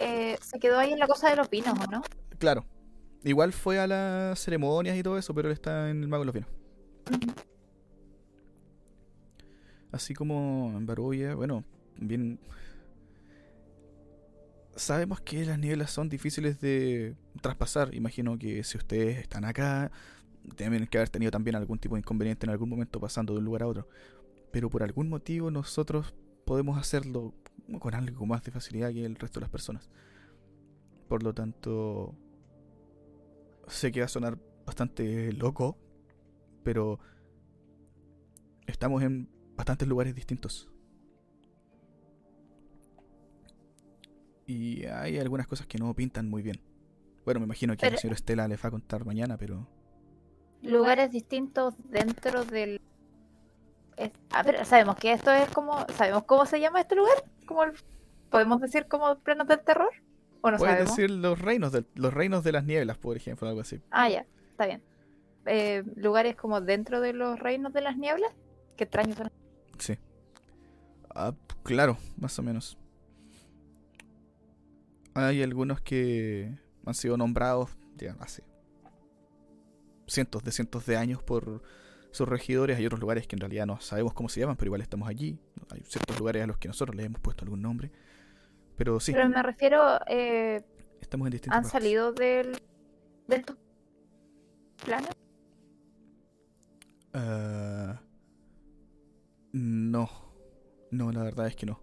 Eh, 0.00 0.36
se 0.42 0.58
quedó 0.58 0.78
ahí 0.78 0.92
en 0.92 0.98
la 0.98 1.06
cosa 1.06 1.30
de 1.30 1.36
los 1.36 1.48
vinos, 1.48 1.78
¿o 1.78 1.90
no? 1.90 2.02
Claro. 2.38 2.66
Igual 3.24 3.52
fue 3.52 3.78
a 3.78 3.86
las 3.86 4.38
ceremonias 4.40 4.96
y 4.96 5.02
todo 5.02 5.16
eso, 5.16 5.32
pero 5.34 5.48
él 5.48 5.54
está 5.54 5.90
en 5.90 6.02
el 6.02 6.08
Mago 6.08 6.22
de 6.22 6.26
los 6.26 6.34
Vinos. 6.34 6.50
Así 9.96 10.12
como 10.12 10.74
en 10.76 10.84
Barovia, 10.84 11.34
bueno, 11.34 11.64
bien. 11.96 12.38
Sabemos 14.74 15.22
que 15.22 15.46
las 15.46 15.58
nieblas 15.58 15.90
son 15.90 16.10
difíciles 16.10 16.60
de 16.60 17.16
traspasar. 17.40 17.94
Imagino 17.94 18.38
que 18.38 18.62
si 18.62 18.76
ustedes 18.76 19.16
están 19.16 19.46
acá, 19.46 19.90
deben 20.58 20.86
que 20.86 20.98
haber 20.98 21.08
tenido 21.08 21.30
también 21.30 21.56
algún 21.56 21.78
tipo 21.78 21.94
de 21.94 22.00
inconveniente 22.00 22.44
en 22.44 22.50
algún 22.50 22.68
momento 22.68 23.00
pasando 23.00 23.32
de 23.32 23.38
un 23.38 23.46
lugar 23.46 23.62
a 23.62 23.68
otro. 23.68 23.88
Pero 24.52 24.68
por 24.68 24.82
algún 24.82 25.08
motivo 25.08 25.50
nosotros 25.50 26.14
podemos 26.44 26.76
hacerlo 26.78 27.32
con 27.78 27.94
algo 27.94 28.26
más 28.26 28.42
de 28.44 28.52
facilidad 28.52 28.92
que 28.92 29.06
el 29.06 29.16
resto 29.16 29.40
de 29.40 29.44
las 29.44 29.50
personas. 29.50 29.88
Por 31.08 31.22
lo 31.22 31.32
tanto, 31.32 32.14
sé 33.66 33.92
que 33.92 34.00
va 34.00 34.06
a 34.06 34.10
sonar 34.10 34.38
bastante 34.66 35.32
loco, 35.32 35.78
pero 36.64 37.00
estamos 38.66 39.02
en 39.02 39.35
bastantes 39.56 39.88
lugares 39.88 40.14
distintos. 40.14 40.68
Y 44.46 44.84
hay 44.86 45.18
algunas 45.18 45.46
cosas 45.46 45.66
que 45.66 45.78
no 45.78 45.92
pintan 45.94 46.28
muy 46.28 46.42
bien. 46.42 46.60
Bueno, 47.24 47.40
me 47.40 47.46
imagino 47.46 47.72
que 47.76 47.80
Pero- 47.86 47.98
señora 47.98 48.14
Estela 48.14 48.46
les 48.48 48.62
va 48.62 48.68
a 48.68 48.70
contar 48.70 49.04
mañana, 49.04 49.36
pero 49.36 49.66
Lugares 50.62 51.10
distintos 51.10 51.74
dentro 51.90 52.44
del... 52.44 52.80
es- 53.96 54.10
Ah, 54.30 54.42
pero 54.44 54.64
sabemos 54.64 54.96
que 54.96 55.12
esto 55.12 55.30
es 55.32 55.48
como... 55.50 55.84
¿Sabemos 55.94 56.24
cómo 56.24 56.46
se 56.46 56.60
llama 56.60 56.80
este 56.80 56.94
lugar? 56.96 57.14
¿Cómo 57.46 57.64
el- 57.64 57.72
¿Podemos 58.30 58.60
decir 58.60 58.86
como 58.86 59.18
planos 59.18 59.46
del 59.48 59.60
terror? 59.60 59.90
¿O 60.40 60.50
no 60.50 60.58
puedes 60.58 60.74
sabemos? 60.74 60.96
decir 60.96 61.10
los 61.10 61.40
reinos 61.40 61.72
del- 61.72 61.86
los 61.94 62.12
reinos 62.14 62.42
de 62.44 62.52
las 62.52 62.64
nieblas, 62.64 62.96
por 62.98 63.16
ejemplo, 63.16 63.48
algo 63.48 63.60
así. 63.60 63.80
Ah, 63.90 64.08
ya, 64.08 64.26
está 64.50 64.66
bien. 64.66 64.82
Eh, 65.46 65.82
lugares 65.96 66.36
como 66.36 66.60
dentro 66.60 67.00
de 67.00 67.12
los 67.12 67.38
reinos 67.38 67.72
de 67.72 67.80
las 67.82 67.96
nieblas. 67.96 68.32
Qué 68.76 68.84
extraño 68.84 69.14
son. 69.14 69.30
Sí. 69.78 69.96
Ah, 71.14 71.34
claro, 71.62 71.96
más 72.16 72.38
o 72.38 72.42
menos. 72.42 72.78
Hay 75.14 75.42
algunos 75.42 75.80
que 75.80 76.54
han 76.84 76.94
sido 76.94 77.16
nombrados 77.16 77.70
ya 77.96 78.16
hace 78.20 78.42
cientos 80.06 80.44
de 80.44 80.52
cientos 80.52 80.84
de 80.86 80.96
años 80.96 81.22
por 81.22 81.62
sus 82.10 82.28
regidores. 82.28 82.76
Hay 82.76 82.86
otros 82.86 83.00
lugares 83.00 83.26
que 83.26 83.34
en 83.36 83.40
realidad 83.40 83.66
no 83.66 83.80
sabemos 83.80 84.12
cómo 84.12 84.28
se 84.28 84.40
llaman, 84.40 84.56
pero 84.56 84.68
igual 84.68 84.82
estamos 84.82 85.08
allí. 85.08 85.38
Hay 85.70 85.80
ciertos 85.84 86.18
lugares 86.18 86.42
a 86.44 86.46
los 86.46 86.58
que 86.58 86.68
nosotros 86.68 86.94
le 86.96 87.04
hemos 87.04 87.20
puesto 87.20 87.44
algún 87.44 87.62
nombre. 87.62 87.90
Pero 88.76 89.00
sí, 89.00 89.12
Pero 89.12 89.28
me 89.30 89.42
refiero, 89.42 89.98
eh, 90.06 90.62
estamos 91.00 91.26
en 91.26 91.32
distintas 91.32 91.56
¿han 91.56 91.62
partes. 91.62 91.72
salido 91.72 92.12
del, 92.12 92.58
de 93.26 93.36
estos? 93.36 93.56
Ah, 97.14 97.65
No, 100.90 101.12
la 101.12 101.22
verdad 101.22 101.46
es 101.46 101.54
que 101.56 101.64
no. 101.66 101.80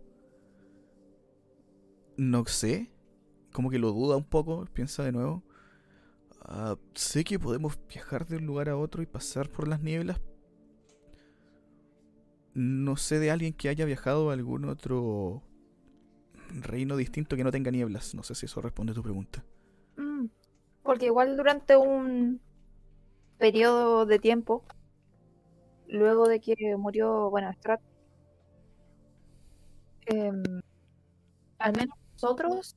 No 2.18 2.46
sé. 2.46 2.92
Como 3.54 3.70
que 3.70 3.80
lo 3.80 3.92
duda 3.92 4.18
un 4.18 4.26
poco. 4.26 4.66
Piensa 4.74 5.04
de 5.04 5.12
nuevo. 5.12 5.44
Ah, 6.42 6.78
sé 6.94 7.24
que 7.24 7.40
podemos 7.40 7.80
viajar 7.90 8.28
de 8.28 8.38
un 8.38 8.46
lugar 8.46 8.70
a 8.70 8.78
otro 8.78 9.02
y 9.02 9.06
pasar 9.08 9.50
por 9.50 9.68
las 9.68 9.82
nieblas. 9.82 10.20
No 12.56 12.98
sé 12.98 13.20
de 13.20 13.30
alguien 13.32 13.54
que 13.54 13.70
haya 13.70 13.86
viajado 13.86 14.30
a 14.30 14.34
algún 14.34 14.66
otro 14.66 15.44
reino 16.62 16.96
distinto 16.96 17.36
que 17.36 17.44
no 17.44 17.52
tenga 17.52 17.70
nieblas. 17.72 18.16
No 18.16 18.24
sé 18.24 18.34
si 18.36 18.46
eso 18.46 18.62
responde 18.62 18.92
a 18.92 18.96
tu 18.96 19.04
pregunta. 19.04 19.44
Mm, 19.98 20.28
Porque 20.84 21.08
igual 21.08 21.38
durante 21.38 21.78
un 21.78 22.42
periodo 23.38 24.06
de 24.06 24.20
tiempo, 24.20 24.66
luego 25.88 26.28
de 26.28 26.40
que 26.42 26.56
murió, 26.78 27.30
bueno, 27.30 27.52
Strat, 27.54 27.82
em, 30.06 30.44
al 31.60 31.74
menos 31.74 31.98
nosotros 32.14 32.76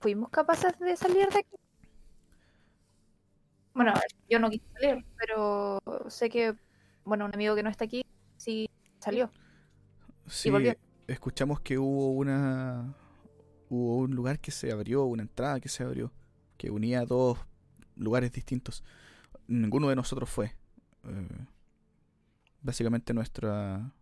fuimos 0.00 0.30
capaces 0.30 0.78
de 0.78 0.96
salir 0.96 1.28
de 1.28 1.38
aquí. 1.38 1.56
Bueno, 3.74 3.92
yo 4.28 4.38
no 4.38 4.50
quise 4.50 4.64
salir, 4.72 5.04
pero 5.18 5.80
sé 6.08 6.30
que, 6.30 6.54
bueno, 7.04 7.24
un 7.24 7.34
amigo 7.34 7.54
que 7.56 7.62
no 7.62 7.70
está 7.70 7.84
aquí 7.84 8.04
sí 8.36 8.68
salió. 9.00 9.30
Sí, 10.26 10.50
volvió. 10.50 10.74
escuchamos 11.06 11.60
que 11.60 11.78
hubo 11.78 12.12
una. 12.12 12.94
Hubo 13.68 13.96
un 13.96 14.14
lugar 14.14 14.38
que 14.38 14.50
se 14.50 14.70
abrió, 14.70 15.04
una 15.04 15.22
entrada 15.22 15.58
que 15.58 15.68
se 15.68 15.82
abrió, 15.82 16.12
que 16.56 16.70
unía 16.70 17.04
dos 17.04 17.38
lugares 17.96 18.30
distintos. 18.32 18.84
Ninguno 19.48 19.88
de 19.88 19.96
nosotros 19.96 20.28
fue. 20.28 20.54
Eh, 21.04 21.46
básicamente 22.62 23.12
nuestra 23.12 23.92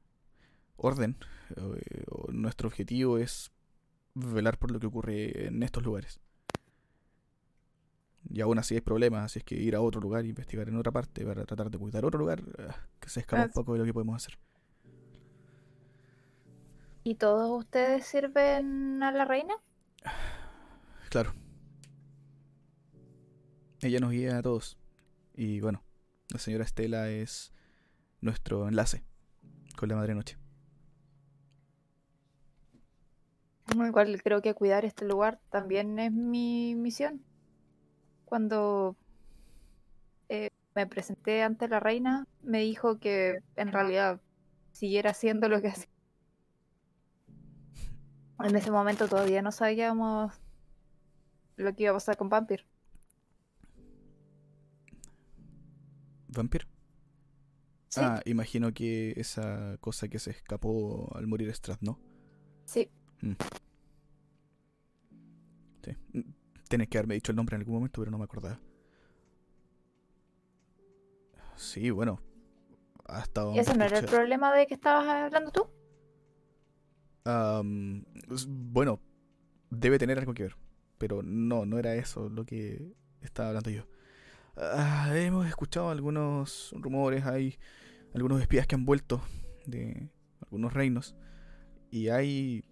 orden, 0.82 1.16
eh, 1.56 2.04
nuestro 2.28 2.68
objetivo 2.68 3.18
es 3.18 3.50
velar 4.14 4.58
por 4.58 4.70
lo 4.70 4.80
que 4.80 4.86
ocurre 4.86 5.46
en 5.46 5.62
estos 5.62 5.82
lugares. 5.82 6.20
Y 8.30 8.40
aún 8.40 8.58
así 8.58 8.74
hay 8.74 8.80
problemas, 8.80 9.24
así 9.24 9.40
es 9.40 9.44
que 9.44 9.56
ir 9.56 9.74
a 9.74 9.80
otro 9.80 10.00
lugar 10.00 10.24
e 10.24 10.28
investigar 10.28 10.68
en 10.68 10.76
otra 10.76 10.92
parte 10.92 11.24
para 11.24 11.44
tratar 11.44 11.70
de 11.70 11.78
cuidar 11.78 12.04
otro 12.04 12.20
lugar, 12.20 12.42
ah, 12.58 12.76
que 13.00 13.08
se 13.08 13.20
escapa 13.20 13.44
un 13.44 13.50
poco 13.50 13.72
de 13.72 13.80
lo 13.80 13.84
que 13.84 13.92
podemos 13.92 14.16
hacer. 14.16 14.38
¿Y 17.04 17.16
todos 17.16 17.50
ustedes 17.58 18.06
sirven 18.06 19.02
a 19.02 19.10
la 19.10 19.24
reina? 19.24 19.54
Claro. 21.10 21.34
Ella 23.80 23.98
nos 23.98 24.12
guía 24.12 24.38
a 24.38 24.42
todos. 24.42 24.78
Y 25.34 25.60
bueno, 25.60 25.82
la 26.28 26.38
señora 26.38 26.64
Estela 26.64 27.10
es 27.10 27.52
nuestro 28.20 28.68
enlace 28.68 29.02
con 29.76 29.88
la 29.88 29.96
Madre 29.96 30.14
Noche. 30.14 30.41
Igual 33.74 34.22
creo 34.22 34.42
que 34.42 34.54
cuidar 34.54 34.84
este 34.84 35.04
lugar 35.04 35.40
también 35.50 35.98
es 35.98 36.12
mi 36.12 36.74
misión. 36.74 37.22
Cuando 38.24 38.96
eh, 40.28 40.50
me 40.74 40.86
presenté 40.86 41.42
ante 41.42 41.68
la 41.68 41.80
reina, 41.80 42.26
me 42.42 42.60
dijo 42.60 42.98
que 42.98 43.38
en 43.56 43.72
realidad 43.72 44.20
siguiera 44.72 45.10
haciendo 45.10 45.48
lo 45.48 45.60
que 45.60 45.68
hacía. 45.68 45.88
En 48.40 48.56
ese 48.56 48.70
momento 48.70 49.08
todavía 49.08 49.42
no 49.42 49.52
sabíamos 49.52 50.32
lo 51.56 51.74
que 51.74 51.84
iba 51.84 51.92
a 51.92 51.94
pasar 51.94 52.16
con 52.16 52.28
Vampir. 52.28 52.66
¿Vampir? 56.28 56.66
Ah, 57.96 58.22
imagino 58.24 58.72
que 58.72 59.12
esa 59.16 59.76
cosa 59.80 60.08
que 60.08 60.18
se 60.18 60.30
escapó 60.30 61.14
al 61.14 61.26
morir 61.26 61.54
Strath, 61.54 61.82
¿no? 61.82 62.00
Sí. 62.64 62.90
Mm. 63.22 63.32
Sí. 65.84 65.96
Mm, 66.12 66.20
Tienes 66.68 66.88
que 66.88 66.98
haberme 66.98 67.14
dicho 67.14 67.32
el 67.32 67.36
nombre 67.36 67.56
en 67.56 67.62
algún 67.62 67.74
momento, 67.76 68.00
pero 68.00 68.10
no 68.10 68.18
me 68.18 68.24
acordaba. 68.24 68.60
Sí, 71.56 71.90
bueno. 71.90 72.20
Ha 73.06 73.20
estado. 73.20 73.54
¿Y 73.54 73.58
ese 73.58 73.76
no 73.76 73.84
era 73.84 73.98
el 73.98 74.06
problema 74.06 74.52
de 74.52 74.66
que 74.66 74.74
estabas 74.74 75.06
hablando 75.06 75.50
tú? 75.50 75.68
bueno, 78.48 79.00
debe 79.70 79.98
tener 79.98 80.18
algo 80.18 80.34
que 80.34 80.44
ver. 80.44 80.56
Pero 80.98 81.22
no, 81.22 81.66
no 81.66 81.78
era 81.78 81.94
eso 81.94 82.28
lo 82.28 82.44
que 82.44 82.94
estaba 83.20 83.48
hablando 83.48 83.70
yo. 83.70 83.86
Ah, 84.56 85.10
hemos 85.14 85.46
escuchado 85.46 85.90
algunos 85.90 86.74
rumores, 86.76 87.24
hay 87.24 87.58
algunos 88.14 88.40
espías 88.40 88.66
que 88.66 88.74
han 88.74 88.84
vuelto 88.84 89.22
de 89.66 90.10
algunos 90.40 90.72
reinos. 90.72 91.14
Y 91.90 92.08
hay 92.08 92.64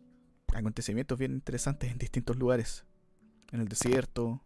acontecimientos 0.54 1.18
bien 1.18 1.32
interesantes 1.32 1.90
en 1.90 1.98
distintos 1.98 2.36
lugares. 2.36 2.84
En 3.52 3.60
el 3.60 3.68
desierto. 3.68 4.42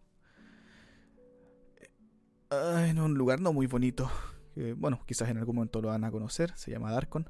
Ah, 2.50 2.86
en 2.88 2.98
un 2.98 3.14
lugar 3.14 3.40
no 3.40 3.52
muy 3.52 3.66
bonito. 3.66 4.10
Que, 4.54 4.72
bueno, 4.72 5.00
quizás 5.06 5.28
en 5.28 5.38
algún 5.38 5.56
momento 5.56 5.80
lo 5.80 5.88
van 5.88 6.04
a 6.04 6.10
conocer. 6.10 6.56
Se 6.56 6.70
llama 6.70 6.92
Darkon. 6.92 7.28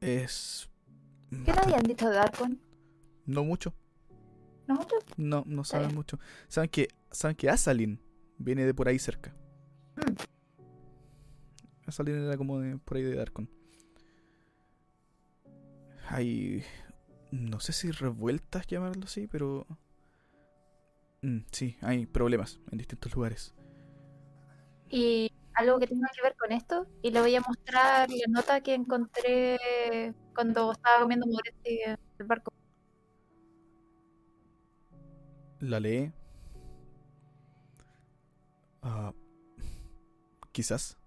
Es. 0.00 0.70
¿Qué 1.30 1.52
le 1.52 1.60
habían 1.60 1.82
dicho 1.82 2.08
de 2.08 2.16
Darkon? 2.16 2.60
No 3.24 3.44
mucho. 3.44 3.74
¿No 4.68 4.74
mucho? 4.74 4.96
No, 5.16 5.44
no 5.46 5.64
saben 5.64 5.94
mucho. 5.94 6.18
Saben 6.48 6.70
que, 6.70 6.88
saben 7.10 7.36
que 7.36 7.50
Asalin 7.50 8.00
viene 8.38 8.64
de 8.64 8.74
por 8.74 8.88
ahí 8.88 8.98
cerca. 8.98 9.34
Mm. 9.96 10.35
Asalin 11.86 12.24
era 12.24 12.36
como 12.36 12.60
de 12.60 12.78
por 12.78 12.96
ahí 12.96 13.02
de 13.02 13.14
Darkon. 13.14 13.48
Hay. 16.08 16.64
No 17.30 17.60
sé 17.60 17.72
si 17.72 17.90
revueltas 17.90 18.66
llamarlo 18.66 19.04
así, 19.04 19.26
pero. 19.26 19.66
Mm, 21.22 21.40
sí, 21.50 21.76
hay 21.80 22.06
problemas 22.06 22.60
en 22.70 22.78
distintos 22.78 23.14
lugares. 23.14 23.54
Y 24.88 25.32
algo 25.54 25.78
que 25.78 25.86
tenga 25.86 26.08
que 26.14 26.22
ver 26.22 26.36
con 26.36 26.52
esto, 26.52 26.86
y 27.02 27.10
le 27.10 27.20
voy 27.20 27.34
a 27.34 27.40
mostrar 27.40 28.10
la 28.10 28.26
nota 28.28 28.60
que 28.60 28.74
encontré 28.74 29.58
cuando 30.34 30.72
estaba 30.72 31.00
comiendo 31.00 31.26
Moretti 31.26 31.80
en 31.82 31.98
el 32.18 32.26
barco. 32.26 32.52
La 35.60 35.80
lee. 35.80 36.12
Ah, 38.82 39.12
quizás. 40.52 40.98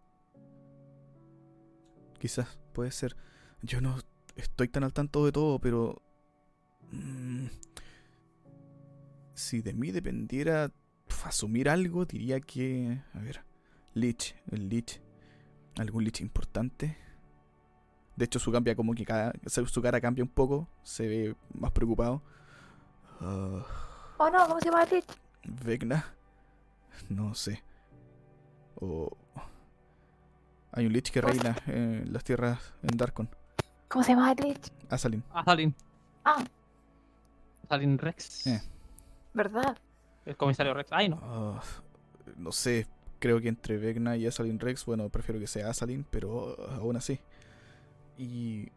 Quizás, 2.20 2.60
puede 2.74 2.92
ser. 2.92 3.16
Yo 3.62 3.82
no 3.82 3.98
estoy 4.36 4.68
tan 4.68 4.84
al 4.84 4.94
tanto 4.94 5.26
de 5.26 5.32
todo, 5.32 5.60
pero... 5.60 6.02
Mm, 6.92 7.48
si 9.34 9.62
de 9.62 9.74
mí 9.74 9.92
dependiera 9.92 10.72
asumir 11.24 11.70
algo, 11.70 12.06
diría 12.06 12.40
que... 12.40 13.02
A 13.14 13.20
ver, 13.20 13.44
Lich, 13.94 14.36
el 14.52 14.70
Lich. 14.70 15.02
Algún 15.78 16.04
Lich 16.04 16.22
importante. 16.22 16.98
De 18.16 18.26
hecho, 18.26 18.40
su, 18.40 18.52
cambia 18.52 18.76
como 18.76 18.94
que 18.94 19.06
cada, 19.06 19.32
su 19.46 19.82
cara 19.82 20.02
cambia 20.02 20.24
un 20.24 20.30
poco. 20.30 20.68
Se 20.84 21.08
ve 21.08 21.36
más 21.54 21.72
preocupado. 21.72 22.22
oh 23.22 24.30
no, 24.30 24.48
¿cómo 24.48 24.60
se 24.60 24.66
llama 24.66 24.84
el 24.84 24.90
Lich? 24.90 25.08
Vegna. 25.46 26.14
No 27.08 27.34
sé. 27.34 27.64
O... 28.76 29.18
Hay 30.72 30.86
un 30.86 30.94
Lich 30.94 31.12
que 31.12 31.22
reina 31.22 31.56
en 31.68 32.12
las 32.14 32.24
tierras 32.24 32.74
en 32.84 32.98
Darkon. 32.98 33.30
¿Cómo 33.88 34.04
se 34.04 34.12
llama 34.12 34.32
el 34.32 34.38
Lich? 34.38 34.72
Asalin. 34.90 35.24
Asalin. 35.34 35.76
Ah. 36.24 36.44
Asalin 37.66 37.98
Rex. 37.98 38.48
Eh. 38.48 38.62
¿Verdad? 39.34 39.78
El 40.26 40.38
comisario 40.38 40.74
Rex. 40.74 40.92
Ay, 40.92 41.10
no. 41.10 41.16
Uh, 41.18 41.60
no 42.38 42.52
sé. 42.52 42.88
Creo 43.20 43.42
que 43.42 43.50
entre 43.50 43.78
Vegna 43.78 44.16
y 44.16 44.28
Asalin 44.28 44.60
Rex, 44.60 44.86
bueno, 44.86 45.10
prefiero 45.10 45.40
que 45.40 45.48
sea 45.48 45.70
Asalin, 45.70 46.06
pero 46.10 46.56
uh, 46.56 46.72
aún 46.76 46.96
así. 46.98 47.20
Y. 48.18 48.72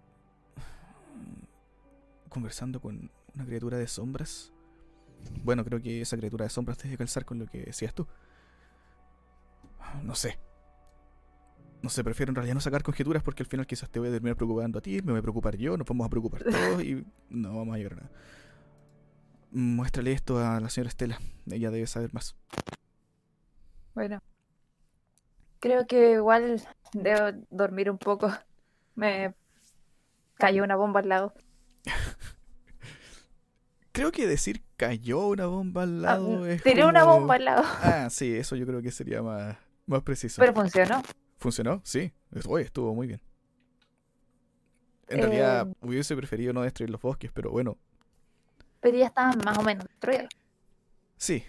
Conversando 2.28 2.80
con 2.80 3.10
una 3.34 3.44
criatura 3.44 3.76
de 3.76 3.86
sombras. 3.86 4.52
Bueno, 5.44 5.64
creo 5.64 5.80
que 5.80 6.00
esa 6.00 6.16
criatura 6.16 6.44
de 6.44 6.50
sombras 6.50 6.78
te 6.78 6.84
debe 6.84 6.98
calzar 6.98 7.24
con 7.24 7.38
lo 7.38 7.46
que 7.46 7.62
decías 7.62 7.94
tú. 7.94 8.06
No 10.02 10.14
sé. 10.14 10.38
No 11.82 11.90
sé, 11.90 12.04
prefiero 12.04 12.30
en 12.30 12.36
realidad 12.36 12.54
no 12.54 12.60
sacar 12.60 12.82
conjeturas 12.84 13.22
porque 13.24 13.42
al 13.42 13.48
final 13.48 13.66
quizás 13.66 13.90
te 13.90 13.98
voy 13.98 14.08
a 14.08 14.12
terminar 14.12 14.36
preocupando 14.36 14.78
a 14.78 14.82
ti, 14.82 15.02
me 15.02 15.10
voy 15.12 15.18
a 15.18 15.22
preocupar 15.22 15.56
yo, 15.56 15.76
nos 15.76 15.86
vamos 15.86 16.06
a 16.06 16.10
preocupar 16.10 16.44
todos 16.44 16.82
y 16.82 17.04
no 17.30 17.56
vamos 17.56 17.74
a 17.74 17.78
llegar 17.78 17.94
a 17.94 17.96
nada. 17.96 18.10
Muéstrale 19.50 20.12
esto 20.12 20.38
a 20.38 20.60
la 20.60 20.70
señora 20.70 20.88
Estela, 20.88 21.18
ella 21.50 21.70
debe 21.70 21.86
saber 21.86 22.14
más. 22.14 22.36
Bueno. 23.94 24.22
Creo 25.58 25.86
que 25.86 26.12
igual 26.12 26.62
debo 26.92 27.44
dormir 27.50 27.90
un 27.90 27.98
poco. 27.98 28.32
Me 28.94 29.34
cayó 30.34 30.64
una 30.64 30.76
bomba 30.76 31.00
al 31.00 31.08
lado. 31.08 31.34
creo 33.92 34.10
que 34.10 34.26
decir 34.26 34.64
cayó 34.76 35.28
una 35.28 35.46
bomba 35.46 35.82
al 35.82 35.98
Ah, 36.04 36.16
lado 36.16 36.46
es 36.46 36.62
tiré 36.62 36.86
una 36.86 37.04
bomba 37.04 37.34
al 37.34 37.44
lado. 37.44 37.62
Ah, 37.82 38.08
sí, 38.10 38.34
eso 38.34 38.56
yo 38.56 38.66
creo 38.66 38.80
que 38.82 38.90
sería 38.90 39.22
más, 39.22 39.56
más 39.86 40.02
preciso. 40.02 40.40
Pero 40.40 40.54
funcionó. 40.54 41.02
¿Funcionó? 41.42 41.80
Sí. 41.84 42.12
Oye, 42.48 42.64
estuvo 42.64 42.94
muy 42.94 43.06
bien. 43.06 43.20
En 45.08 45.20
realidad 45.20 45.68
Eh, 45.68 45.74
hubiese 45.80 46.16
preferido 46.16 46.52
no 46.52 46.62
destruir 46.62 46.90
los 46.90 47.00
bosques, 47.00 47.30
pero 47.32 47.50
bueno, 47.50 47.78
Pero 48.80 48.98
ya 48.98 49.06
estaban 49.06 49.38
más 49.44 49.58
o 49.58 49.62
menos 49.62 49.84
destruidos. 49.86 50.28
sí. 51.16 51.44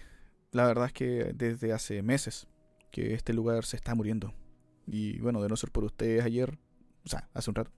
La 0.52 0.66
verdad 0.68 0.86
es 0.86 0.92
que 0.92 1.32
desde 1.34 1.72
hace 1.72 2.00
meses 2.02 2.46
que 2.92 3.12
este 3.14 3.32
lugar 3.32 3.64
se 3.64 3.76
está 3.76 3.94
muriendo. 3.96 4.32
Y 4.86 5.18
bueno, 5.18 5.42
de 5.42 5.48
no 5.48 5.56
ser 5.56 5.72
por 5.72 5.82
ustedes 5.84 6.24
ayer, 6.24 6.58
o 7.04 7.08
sea, 7.08 7.28
hace 7.34 7.50
un 7.50 7.56
rato, 7.56 7.72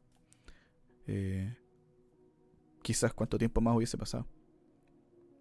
eh, 1.06 1.56
quizás 2.82 3.12
cuánto 3.14 3.38
tiempo 3.38 3.60
más 3.60 3.76
hubiese 3.76 3.98
pasado. 3.98 4.26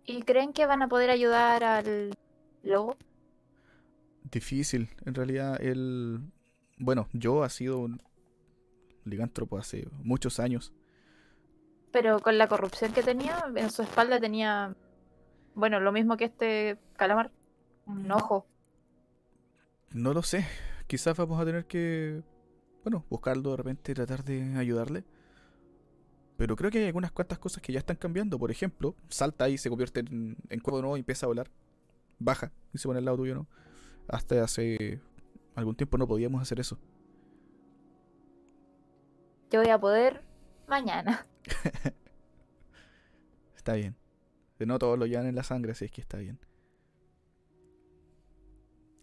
¿Y 0.06 0.22
creen 0.24 0.54
que 0.54 0.66
van 0.66 0.82
a 0.84 0.88
poder 0.88 1.10
ayudar 1.10 1.64
al 1.64 2.18
lobo? 2.64 2.98
Difícil, 4.32 4.90
en 5.06 5.14
realidad, 5.16 5.62
el... 5.62 6.20
Bueno, 6.78 7.08
yo 7.14 7.44
ha 7.44 7.50
sido 7.50 7.80
un 7.80 8.02
ligántropo 9.06 9.58
hace 9.58 9.88
muchos 10.04 10.40
años. 10.40 10.74
Pero 11.92 12.20
con 12.20 12.38
la 12.38 12.48
corrupción 12.48 12.92
que 12.92 13.04
tenía, 13.04 13.46
en 13.56 13.72
su 13.72 13.82
espalda 13.82 14.20
tenía, 14.20 14.76
bueno, 15.54 15.80
lo 15.80 15.92
mismo 15.92 16.18
que 16.18 16.26
este 16.26 16.78
calamar. 16.98 17.32
Un 17.86 18.12
ojo. 18.12 18.48
No 19.92 20.14
lo 20.14 20.24
sé. 20.24 20.46
Quizás 20.88 21.16
vamos 21.16 21.40
a 21.40 21.46
tener 21.46 21.66
que, 21.66 22.22
bueno, 22.84 23.06
buscarlo 23.10 23.52
de 23.52 23.58
repente 23.58 23.92
y 23.92 23.96
tratar 23.96 24.24
de 24.24 24.58
ayudarle. 24.58 25.06
Pero 26.36 26.58
creo 26.58 26.70
que 26.70 26.80
hay 26.80 26.86
algunas 26.86 27.12
cuantas 27.12 27.40
cosas 27.40 27.62
que 27.62 27.72
ya 27.72 27.80
están 27.80 27.96
cambiando. 27.96 28.38
Por 28.38 28.52
ejemplo, 28.52 28.96
salta 29.08 29.48
y 29.48 29.58
se 29.58 29.70
convierte 29.70 30.02
en, 30.02 30.36
en 30.50 30.60
cuervo 30.60 30.80
de 30.80 30.82
nuevo 30.82 30.98
y 30.98 31.00
empieza 31.00 31.26
a 31.26 31.28
volar. 31.28 31.50
Baja 32.20 32.52
y 32.74 32.78
se 32.78 32.88
pone 32.88 33.00
al 33.00 33.06
lado 33.06 33.18
tuyo, 33.18 33.36
¿no? 33.36 33.48
Hasta 34.08 34.44
hace 34.44 35.00
algún 35.56 35.76
tiempo 35.76 35.98
no 35.98 36.08
podíamos 36.08 36.42
hacer 36.42 36.60
eso. 36.60 36.78
yo 39.50 39.62
voy 39.62 39.70
a 39.70 39.80
poder 39.80 40.24
mañana. 40.68 41.26
Está 43.56 43.74
bien. 43.74 43.96
No 44.60 44.80
todos 44.80 44.98
lo 44.98 45.06
llevan 45.06 45.28
en 45.28 45.36
la 45.36 45.44
sangre, 45.44 45.72
así 45.74 45.86
es 45.86 45.92
que 45.92 46.02
está 46.02 46.18
bien. 46.18 46.40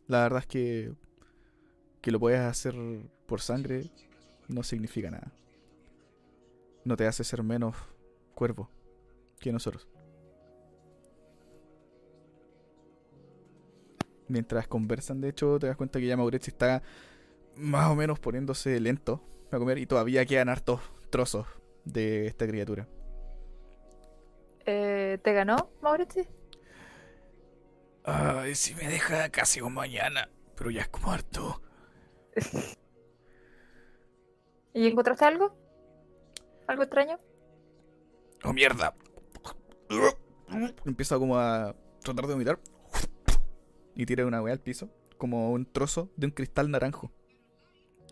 La 0.06 0.22
verdad 0.22 0.40
es 0.40 0.46
que 0.46 0.92
que 2.02 2.10
lo 2.10 2.18
puedas 2.18 2.50
hacer 2.50 2.74
por 3.26 3.40
sangre 3.40 3.90
no 4.48 4.62
significa 4.62 5.10
nada. 5.10 5.32
No 6.84 6.96
te 6.96 7.06
hace 7.06 7.22
ser 7.22 7.42
menos 7.42 7.76
cuervo 8.34 8.68
que 9.38 9.52
nosotros. 9.52 9.86
Mientras 14.32 14.66
conversan, 14.66 15.20
de 15.20 15.28
hecho, 15.28 15.58
te 15.58 15.66
das 15.66 15.76
cuenta 15.76 16.00
que 16.00 16.06
ya 16.06 16.16
Maurechi 16.16 16.50
está 16.50 16.82
más 17.54 17.90
o 17.90 17.94
menos 17.94 18.18
poniéndose 18.18 18.80
lento 18.80 19.22
a 19.50 19.58
comer 19.58 19.76
y 19.76 19.84
todavía 19.84 20.24
quedan 20.24 20.48
hartos 20.48 20.80
trozos 21.10 21.46
de 21.84 22.28
esta 22.28 22.46
criatura. 22.46 22.88
Eh, 24.64 25.18
¿Te 25.22 25.34
ganó, 25.34 25.70
Maurechi? 25.82 26.22
Ay, 28.04 28.54
si 28.54 28.74
me 28.74 28.88
deja 28.88 29.28
casi 29.28 29.60
un 29.60 29.74
mañana, 29.74 30.30
pero 30.56 30.70
ya 30.70 30.80
es 30.80 30.88
como 30.88 31.12
harto. 31.12 31.60
¿Y 34.72 34.86
encontraste 34.86 35.26
algo? 35.26 35.54
¿Algo 36.66 36.84
extraño? 36.84 37.20
¡Oh, 38.44 38.54
mierda! 38.54 38.94
Empieza 40.86 41.18
como 41.18 41.36
a 41.36 41.76
tratar 42.02 42.26
de 42.28 42.32
vomitar. 42.32 42.58
Y 44.02 44.06
tira 44.06 44.26
una 44.26 44.42
weá 44.42 44.52
al 44.52 44.58
piso. 44.58 44.90
Como 45.16 45.52
un 45.52 45.64
trozo 45.64 46.10
de 46.16 46.26
un 46.26 46.32
cristal 46.32 46.68
naranjo. 46.68 47.12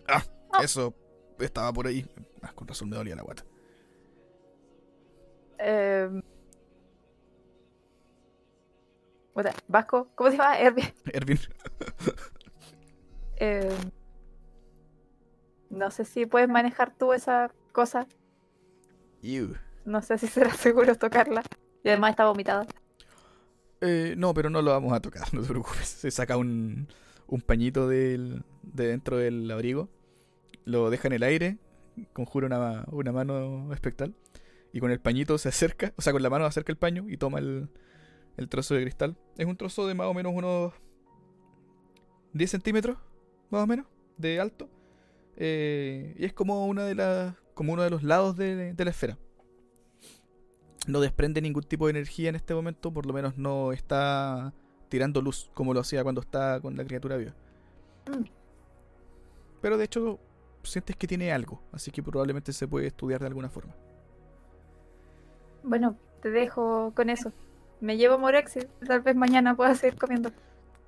¡Ah! 0.07 0.23
Ah. 0.53 0.63
Eso 0.63 0.95
estaba 1.41 1.73
por 1.73 1.89
ahí. 1.89 2.09
Ah, 2.43 2.53
con 2.55 2.69
razón 2.69 2.91
me 2.91 2.97
dolía 2.97 3.17
la 3.17 3.23
guata. 3.23 3.45
Eh... 5.59 6.23
Vasco, 9.67 10.13
¿cómo 10.15 10.31
se 10.31 10.37
llama? 10.37 10.61
Erwin. 10.61 10.85
Ervin. 11.13 11.39
Eh, 13.39 13.77
no 15.71 15.91
sé 15.91 16.05
si 16.05 16.25
puedes 16.25 16.49
manejar 16.49 16.95
tú 16.97 17.13
esa 17.13 17.51
cosa. 17.73 18.07
No 19.85 20.03
sé 20.03 20.19
si 20.19 20.29
será 20.29 20.53
seguro 20.55 20.95
tocarla. 20.95 21.43
Y 21.83 21.89
además 21.89 22.11
está 22.11 22.27
vomitada. 22.27 22.65
Eh, 23.81 24.15
no, 24.17 24.35
pero 24.35 24.51
no 24.51 24.63
lo 24.63 24.73
vamos 24.73 24.93
a 24.93 25.01
tocar, 25.01 25.23
no 25.35 25.43
te 25.43 25.49
preocupes. 25.49 25.89
Se 25.89 26.11
saca 26.11 26.37
un, 26.37 26.89
un 27.27 27.41
pañito 27.41 27.89
del, 27.89 28.43
de 28.63 28.89
dentro 28.89 29.17
del 29.17 29.51
abrigo, 29.51 29.89
lo 30.65 30.91
deja 30.91 31.09
en 31.09 31.15
el 31.15 31.23
aire, 31.23 31.59
conjura 32.13 32.47
una, 32.47 32.85
una 32.91 33.13
mano 33.13 33.73
espectral, 33.73 34.15
y 34.73 34.81
con 34.81 34.91
el 34.91 35.01
pañito 35.01 35.39
se 35.39 35.49
acerca, 35.49 35.93
o 35.97 36.03
sea, 36.03 36.13
con 36.13 36.23
la 36.23 36.31
mano 36.31 36.45
acerca 36.45 36.73
el 36.73 36.79
paño 36.79 37.07
y 37.09 37.17
toma 37.17 37.39
el, 37.39 37.69
el 38.37 38.49
trozo 38.49 38.75
de 38.75 38.83
cristal. 38.83 39.17
Es 39.37 39.47
un 39.47 39.57
trozo 39.57 39.87
de 39.87 39.95
más 39.95 40.07
o 40.07 40.15
menos 40.15 40.33
unos 40.35 40.73
10 42.33 42.51
centímetros, 42.51 42.99
más 43.51 43.63
o 43.63 43.67
menos, 43.67 43.87
de 44.17 44.41
alto. 44.41 44.69
Eh, 45.37 46.15
y 46.19 46.25
es 46.25 46.33
como 46.33 46.67
una 46.67 46.85
de 46.85 46.95
las. 46.95 47.35
como 47.55 47.73
uno 47.73 47.83
de 47.83 47.91
los 47.91 48.03
lados 48.03 48.37
de, 48.37 48.75
de 48.75 48.85
la 48.85 48.91
esfera. 48.91 49.19
No 50.91 51.01
desprende 51.01 51.41
ningún 51.41 51.63
tipo 51.63 51.87
de 51.87 51.91
energía 51.91 52.29
en 52.31 52.35
este 52.35 52.53
momento, 52.53 52.93
por 52.93 53.07
lo 53.07 53.13
menos 53.13 53.39
no 53.39 53.73
está 53.73 54.53
tirando 54.89 55.23
luz 55.23 55.51
como 55.55 55.73
lo 55.73 55.81
hacía 55.81 56.03
cuando 56.03 56.21
está 56.21 56.61
con 56.61 56.77
la 56.77 56.85
criatura 56.85 57.17
viva. 57.17 57.33
Mm. 58.09 58.25
Pero 59.63 59.79
de 59.79 59.85
hecho, 59.85 60.19
sientes 60.65 60.97
que 60.97 61.07
tiene 61.07 61.33
algo, 61.33 61.63
así 61.73 61.93
que 61.93 62.03
probablemente 62.03 62.53
se 62.53 62.67
puede 62.67 62.89
estudiar 62.89 63.21
de 63.21 63.27
alguna 63.27 63.49
forma. 63.49 63.73
Bueno, 65.63 65.97
te 66.23 66.31
dejo 66.31 66.93
con 66.97 67.09
eso. 67.09 67.33
Me 67.81 67.97
llevo 67.97 68.19
Morexi. 68.19 68.61
Tal 68.87 69.01
vez 69.01 69.15
mañana 69.15 69.55
pueda 69.55 69.75
seguir 69.75 69.99
comiendo. 69.99 70.33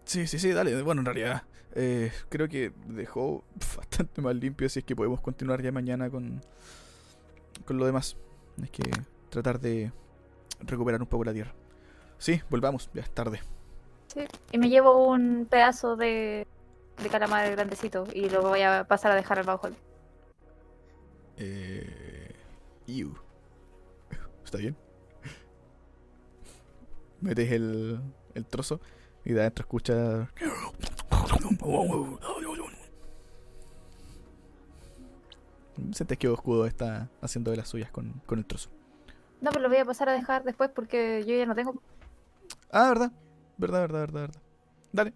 Sí, 0.04 0.26
sí, 0.26 0.38
sí, 0.38 0.50
dale. 0.50 0.82
Bueno, 0.82 1.02
en 1.02 1.06
realidad, 1.06 1.44
eh, 1.74 2.10
creo 2.28 2.48
que 2.48 2.72
dejó 2.86 3.44
bastante 3.76 4.20
más 4.20 4.34
limpio, 4.34 4.66
así 4.66 4.80
es 4.80 4.84
que 4.84 4.96
podemos 4.96 5.20
continuar 5.20 5.62
ya 5.62 5.70
mañana 5.70 6.10
con, 6.10 6.40
con 7.64 7.78
lo 7.78 7.86
demás. 7.86 8.16
Hay 8.60 8.68
que 8.68 8.90
tratar 9.32 9.58
de 9.58 9.90
recuperar 10.60 11.00
un 11.00 11.08
poco 11.08 11.24
la 11.24 11.32
tierra. 11.32 11.54
Sí, 12.18 12.40
volvamos, 12.50 12.90
ya 12.92 13.02
es 13.02 13.10
tarde. 13.10 13.40
Sí. 14.08 14.20
Y 14.52 14.58
me 14.58 14.68
llevo 14.68 15.08
un 15.08 15.46
pedazo 15.50 15.96
de, 15.96 16.46
de 17.02 17.08
calamar 17.08 17.50
grandecito 17.50 18.06
y 18.12 18.28
lo 18.28 18.42
voy 18.42 18.60
a 18.62 18.84
pasar 18.84 19.10
a 19.10 19.16
dejar 19.16 19.38
al 19.38 19.46
bajo. 19.46 19.68
Eh. 21.38 22.36
¿Está 24.44 24.58
bien? 24.58 24.76
Metes 27.22 27.50
el, 27.50 28.00
el 28.34 28.46
trozo 28.46 28.80
y 29.24 29.32
de 29.32 29.40
adentro 29.40 29.62
escuchas. 29.62 30.28
Sientes 35.92 36.18
que 36.18 36.28
Oscudo 36.28 36.66
está 36.66 37.08
haciendo 37.22 37.50
de 37.50 37.56
las 37.56 37.68
suyas 37.68 37.90
con, 37.90 38.20
con 38.26 38.38
el 38.38 38.44
trozo. 38.44 38.70
No, 39.42 39.50
pero 39.50 39.60
lo 39.64 39.68
voy 39.68 39.78
a 39.78 39.84
pasar 39.84 40.08
a 40.08 40.12
dejar 40.12 40.44
después 40.44 40.70
porque 40.74 41.22
yo 41.26 41.34
ya 41.36 41.44
no 41.44 41.54
tengo. 41.54 41.74
Ah, 42.70 42.88
verdad. 42.88 43.12
Verdad, 43.58 43.80
verdad, 43.82 44.00
verdad, 44.00 44.20
verdad. 44.22 44.42
Dale. 44.92 45.14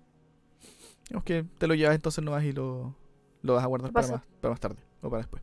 Digamos 1.09 1.25
que 1.25 1.45
te 1.59 1.67
lo 1.67 1.75
llevas 1.75 1.95
entonces 1.95 2.23
nomás 2.23 2.45
y 2.45 2.53
lo, 2.53 2.95
lo 3.43 3.55
vas 3.55 3.62
a 3.65 3.67
guardar 3.67 3.93
para 3.93 4.09
más, 4.09 4.23
para 4.41 4.51
más 4.51 4.61
tarde 4.61 4.77
o 5.01 5.09
para 5.09 5.23
después. 5.23 5.43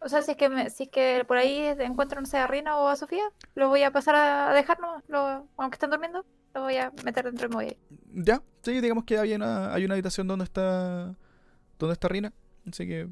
O 0.00 0.08
sea, 0.08 0.22
si 0.22 0.32
es 0.32 0.36
que 0.36 0.48
me- 0.48 0.70
si 0.70 0.84
es 0.84 0.88
que 0.90 1.24
por 1.26 1.36
ahí 1.36 1.58
encuentro, 1.78 2.20
no 2.20 2.26
sé, 2.26 2.38
a 2.38 2.46
Rina 2.46 2.76
o 2.78 2.88
a 2.88 2.96
Sofía, 2.96 3.24
lo 3.54 3.68
voy 3.68 3.82
a 3.82 3.90
pasar 3.90 4.14
a 4.16 4.52
dejar, 4.54 4.80
¿no? 4.80 5.02
Lo- 5.08 5.46
aunque 5.56 5.76
estén 5.76 5.90
durmiendo, 5.90 6.24
lo 6.54 6.62
voy 6.62 6.76
a 6.76 6.90
meter 7.04 7.24
dentro 7.24 7.58
a 7.58 7.64
ir. 7.64 7.76
Ya, 8.12 8.42
sí, 8.62 8.80
digamos 8.80 9.04
que 9.04 9.18
hay 9.18 9.34
una, 9.34 9.72
hay 9.72 9.84
una 9.84 9.94
habitación 9.94 10.26
donde 10.26 10.44
está 10.44 11.14
donde 11.78 11.92
está 11.92 12.08
Rina. 12.08 12.32
Así 12.66 12.86
que, 12.86 13.08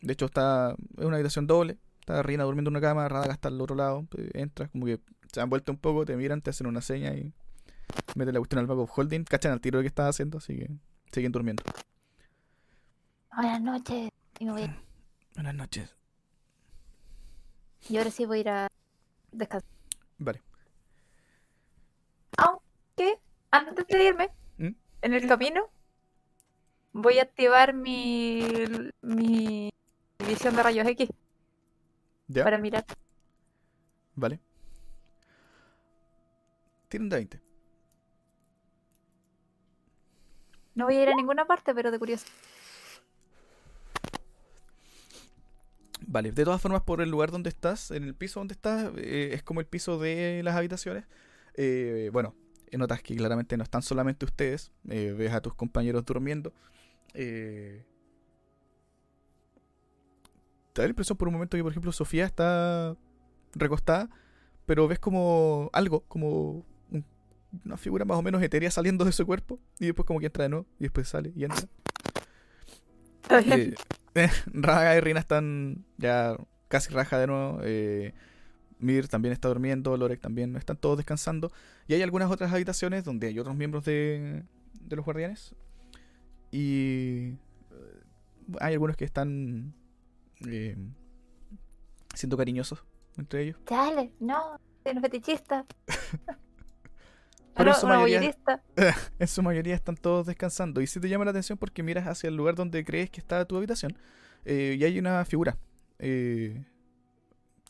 de 0.00 0.12
hecho, 0.12 0.26
está 0.26 0.74
es 0.96 1.04
una 1.04 1.16
habitación 1.16 1.46
doble. 1.46 1.78
Está 2.08 2.22
Rina 2.22 2.44
durmiendo 2.44 2.70
en 2.70 2.76
una 2.78 2.80
cama, 2.80 3.06
Radaga 3.06 3.34
está 3.34 3.48
al 3.48 3.60
otro 3.60 3.76
lado. 3.76 4.08
Entras, 4.32 4.70
como 4.70 4.86
que 4.86 4.98
se 5.30 5.40
dan 5.40 5.50
vuelta 5.50 5.72
un 5.72 5.76
poco, 5.76 6.06
te 6.06 6.16
miran, 6.16 6.40
te 6.40 6.48
hacen 6.48 6.66
una 6.66 6.80
seña 6.80 7.12
y 7.12 7.34
meten 8.14 8.32
la 8.32 8.40
cuestión 8.40 8.60
al 8.60 8.66
bag 8.66 8.78
of 8.78 8.90
holding. 8.98 9.24
Cachan 9.24 9.52
al 9.52 9.60
tiro 9.60 9.82
que 9.82 9.88
estás 9.88 10.08
haciendo, 10.08 10.38
así 10.38 10.56
que 10.56 10.70
siguen 11.12 11.32
durmiendo. 11.32 11.62
Buenas 13.36 13.60
noches. 13.60 14.10
Y 14.38 14.46
me 14.46 14.52
voy 14.52 14.62
a 14.62 14.64
ir. 14.64 14.70
Buenas 15.34 15.54
noches. 15.54 15.94
Y 17.90 17.98
ahora 17.98 18.10
sí 18.10 18.24
voy 18.24 18.38
a 18.38 18.40
ir 18.40 18.48
a 18.48 18.68
descansar. 19.30 19.70
Vale. 20.16 20.40
Aunque, 22.38 23.18
antes 23.50 23.86
de 23.86 24.04
irme, 24.04 24.30
¿Mm? 24.56 24.70
en 25.02 25.12
el 25.12 25.28
camino, 25.28 25.68
voy 26.94 27.18
a 27.18 27.24
activar 27.24 27.74
mi, 27.74 28.42
mi 29.02 29.70
visión 30.26 30.56
de 30.56 30.62
rayos 30.62 30.86
X 30.86 31.10
¿Ya? 32.28 32.44
para 32.44 32.58
mirar. 32.58 32.84
Vale. 34.14 34.40
Tienen 36.88 37.08
de 37.08 37.16
20. 37.16 37.40
No 40.74 40.84
voy 40.84 40.96
a 40.96 41.02
ir 41.02 41.08
a 41.08 41.14
ninguna 41.14 41.44
parte, 41.44 41.74
pero 41.74 41.90
de 41.90 41.98
curioso. 41.98 42.26
Vale, 46.06 46.32
de 46.32 46.44
todas 46.44 46.60
formas, 46.62 46.82
por 46.82 47.00
el 47.00 47.10
lugar 47.10 47.30
donde 47.30 47.50
estás, 47.50 47.90
en 47.90 48.04
el 48.04 48.14
piso 48.14 48.40
donde 48.40 48.54
estás, 48.54 48.92
eh, 48.96 49.30
es 49.32 49.42
como 49.42 49.60
el 49.60 49.66
piso 49.66 49.98
de 49.98 50.40
las 50.42 50.54
habitaciones. 50.54 51.04
Eh, 51.54 52.10
bueno, 52.12 52.34
notas 52.76 53.02
que 53.02 53.16
claramente 53.16 53.56
no 53.56 53.64
están 53.64 53.82
solamente 53.82 54.24
ustedes, 54.24 54.70
eh, 54.88 55.14
ves 55.16 55.32
a 55.32 55.40
tus 55.40 55.54
compañeros 55.54 56.04
durmiendo. 56.04 56.52
Eh, 57.14 57.84
da 60.82 60.86
la 60.86 60.90
impresión 60.90 61.16
por 61.18 61.28
un 61.28 61.34
momento 61.34 61.56
que, 61.56 61.62
por 61.62 61.72
ejemplo, 61.72 61.92
Sofía 61.92 62.24
está 62.26 62.96
recostada, 63.54 64.08
pero 64.66 64.86
ves 64.88 64.98
como 64.98 65.70
algo, 65.72 66.00
como 66.08 66.64
un- 66.90 67.04
una 67.64 67.76
figura 67.76 68.04
más 68.04 68.18
o 68.18 68.22
menos 68.22 68.42
etérea 68.42 68.70
saliendo 68.70 69.04
de 69.04 69.12
su 69.12 69.24
cuerpo, 69.26 69.58
y 69.78 69.86
después 69.86 70.06
como 70.06 70.20
que 70.20 70.26
entra 70.26 70.42
de 70.44 70.50
nuevo, 70.50 70.66
y 70.78 70.84
después 70.84 71.08
sale 71.08 71.32
y 71.34 71.44
entra. 71.44 71.66
Bien. 73.44 73.74
Eh, 74.14 74.30
Raga 74.46 74.96
y 74.96 75.00
Rina 75.00 75.20
están 75.20 75.84
ya 75.96 76.36
casi 76.66 76.92
raja 76.92 77.18
de 77.20 77.28
nuevo. 77.28 77.60
Eh, 77.62 78.14
Mir 78.80 79.06
también 79.06 79.32
está 79.32 79.46
durmiendo, 79.46 79.96
Lorek 79.96 80.20
también, 80.20 80.56
están 80.56 80.76
todos 80.76 80.96
descansando. 80.96 81.52
Y 81.86 81.94
hay 81.94 82.02
algunas 82.02 82.28
otras 82.28 82.52
habitaciones 82.52 83.04
donde 83.04 83.28
hay 83.28 83.38
otros 83.38 83.54
miembros 83.54 83.84
de, 83.84 84.42
de 84.80 84.96
los 84.96 85.04
guardianes. 85.04 85.54
Y 86.50 87.28
eh, 87.28 87.36
hay 88.58 88.72
algunos 88.72 88.96
que 88.96 89.04
están 89.04 89.72
eh, 90.46 90.76
siendo 92.14 92.36
cariñosos 92.36 92.84
entre 93.16 93.42
ellos. 93.42 93.56
Dale, 93.66 94.12
no, 94.20 94.58
un 94.84 95.00
fetichista. 95.02 95.64
Pero 97.54 97.70
en 97.70 97.74
Una- 97.74 97.74
su 97.74 97.86
mayoría-. 97.88 98.36
En 99.18 99.26
su 99.28 99.42
mayoría 99.42 99.74
están 99.74 99.96
todos 99.96 100.26
descansando. 100.26 100.80
Y 100.80 100.86
si 100.86 101.00
te 101.00 101.08
llama 101.08 101.24
la 101.24 101.32
atención 101.32 101.58
porque 101.58 101.82
miras 101.82 102.06
hacia 102.06 102.28
el 102.28 102.36
lugar 102.36 102.54
donde 102.54 102.84
crees 102.84 103.10
que 103.10 103.20
está 103.20 103.44
tu 103.44 103.56
habitación. 103.56 103.96
eh, 104.44 104.76
y 104.78 104.84
hay 104.84 104.98
una 104.98 105.24
figura 105.24 105.58
eh, 105.98 106.64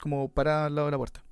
como 0.02 0.28
para 0.28 0.66
al 0.66 0.74
lado 0.74 0.86
de 0.88 0.92
la 0.92 0.98
puerta. 0.98 1.24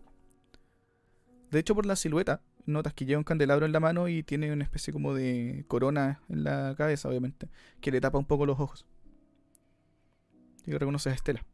De 1.50 1.58
hecho, 1.58 1.74
por 1.74 1.84
la 1.86 1.94
silueta, 1.96 2.40
notas 2.64 2.94
que 2.94 3.04
lleva 3.04 3.18
un 3.18 3.24
candelabro 3.24 3.66
en 3.66 3.72
la 3.72 3.78
mano 3.80 4.08
y 4.08 4.22
tiene 4.22 4.50
una 4.52 4.64
especie 4.64 4.92
como 4.92 5.14
de 5.14 5.64
corona 5.68 6.20
en 6.28 6.42
la 6.42 6.74
cabeza, 6.76 7.08
obviamente, 7.08 7.48
que 7.80 7.92
le 7.92 8.00
tapa 8.00 8.18
un 8.18 8.24
poco 8.24 8.46
los 8.46 8.58
ojos. 8.58 8.86
Y 10.66 10.72
reconoces 10.72 11.12
a 11.12 11.14
Estela. 11.14 11.44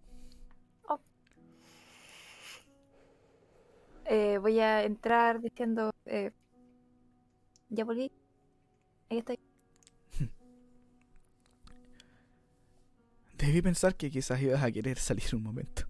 Eh, 4.07 4.39
voy 4.39 4.59
a 4.59 4.83
entrar 4.83 5.41
diciendo, 5.41 5.91
eh, 6.07 6.33
ya 7.71 7.85
volví, 7.85 8.11
ahí 9.09 9.19
estoy. 9.19 9.39
Debí 13.39 13.63
pensar 13.63 13.95
que 13.95 14.11
quizás 14.11 14.43
ibas 14.43 14.63
a 14.63 14.71
querer 14.71 14.99
salir 14.99 15.25
un 15.35 15.43
momento. 15.43 15.85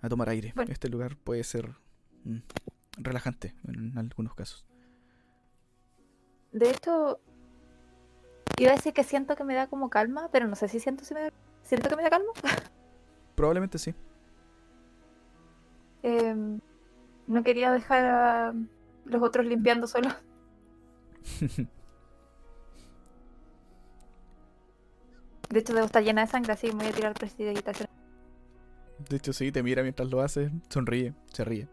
A 0.00 0.08
tomar 0.08 0.28
aire. 0.30 0.52
Bueno. 0.54 0.72
Este 0.72 0.88
lugar 0.88 1.16
puede 1.16 1.44
ser 1.44 1.68
mm, 2.24 2.38
relajante 2.98 3.54
en 3.66 3.98
algunos 3.98 4.34
casos. 4.34 4.64
De 6.52 6.70
hecho, 6.70 7.20
iba 8.58 8.70
a 8.72 8.76
decir 8.76 8.94
que 8.94 9.04
siento 9.04 9.36
que 9.36 9.44
me 9.44 9.54
da 9.54 9.66
como 9.66 9.90
calma, 9.90 10.30
pero 10.32 10.46
no 10.48 10.56
sé 10.56 10.68
si 10.68 10.80
siento, 10.80 11.04
si 11.04 11.12
me 11.14 11.20
da- 11.20 11.32
siento 11.70 11.88
que 11.88 11.96
me 11.96 12.02
da 12.02 12.10
calma. 12.10 12.32
Probablemente 13.36 13.78
sí. 13.78 13.94
Em, 16.02 16.60
no 17.26 17.44
quería 17.44 17.70
dejar 17.70 18.04
a 18.04 18.54
los 19.04 19.22
otros 19.22 19.46
limpiando 19.46 19.86
solos. 19.86 20.12
De 25.48 25.58
hecho, 25.58 25.74
debo 25.74 25.86
estar 25.86 26.02
llena 26.02 26.22
de 26.22 26.26
sangre, 26.28 26.52
así 26.52 26.68
que 26.68 26.74
me 26.74 26.84
voy 26.84 26.92
a 26.92 26.94
tirar 26.94 27.14
prestidigitación. 27.14 27.88
De 29.08 29.16
hecho, 29.16 29.32
sí, 29.32 29.50
te 29.50 29.64
mira 29.64 29.82
mientras 29.82 30.08
lo 30.08 30.20
haces, 30.20 30.50
sonríe, 30.68 31.14
se 31.32 31.44
ríe. 31.44 31.68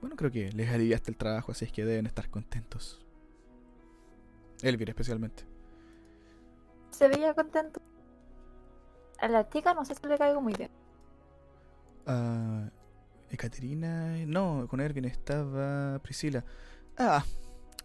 Bueno, 0.00 0.16
creo 0.16 0.32
que 0.32 0.50
les 0.52 0.68
aliviaste 0.68 1.12
el 1.12 1.16
trabajo, 1.16 1.52
así 1.52 1.64
es 1.64 1.72
que 1.72 1.84
deben 1.84 2.06
estar 2.06 2.28
contentos. 2.28 3.04
Elvira, 4.62 4.90
especialmente. 4.90 5.44
Se 6.90 7.08
veía 7.08 7.34
contento. 7.34 7.80
A 9.20 9.28
la 9.28 9.48
chica 9.48 9.74
no 9.74 9.84
sé 9.84 9.94
si 9.94 10.06
le 10.06 10.18
caigo 10.18 10.40
muy 10.40 10.54
bien. 10.54 10.70
Ah, 12.06 12.68
Ekaterina. 13.30 14.16
No, 14.26 14.66
con 14.68 14.80
Erwin 14.80 15.04
estaba 15.04 15.98
Priscila. 16.00 16.44
Ah, 16.96 17.24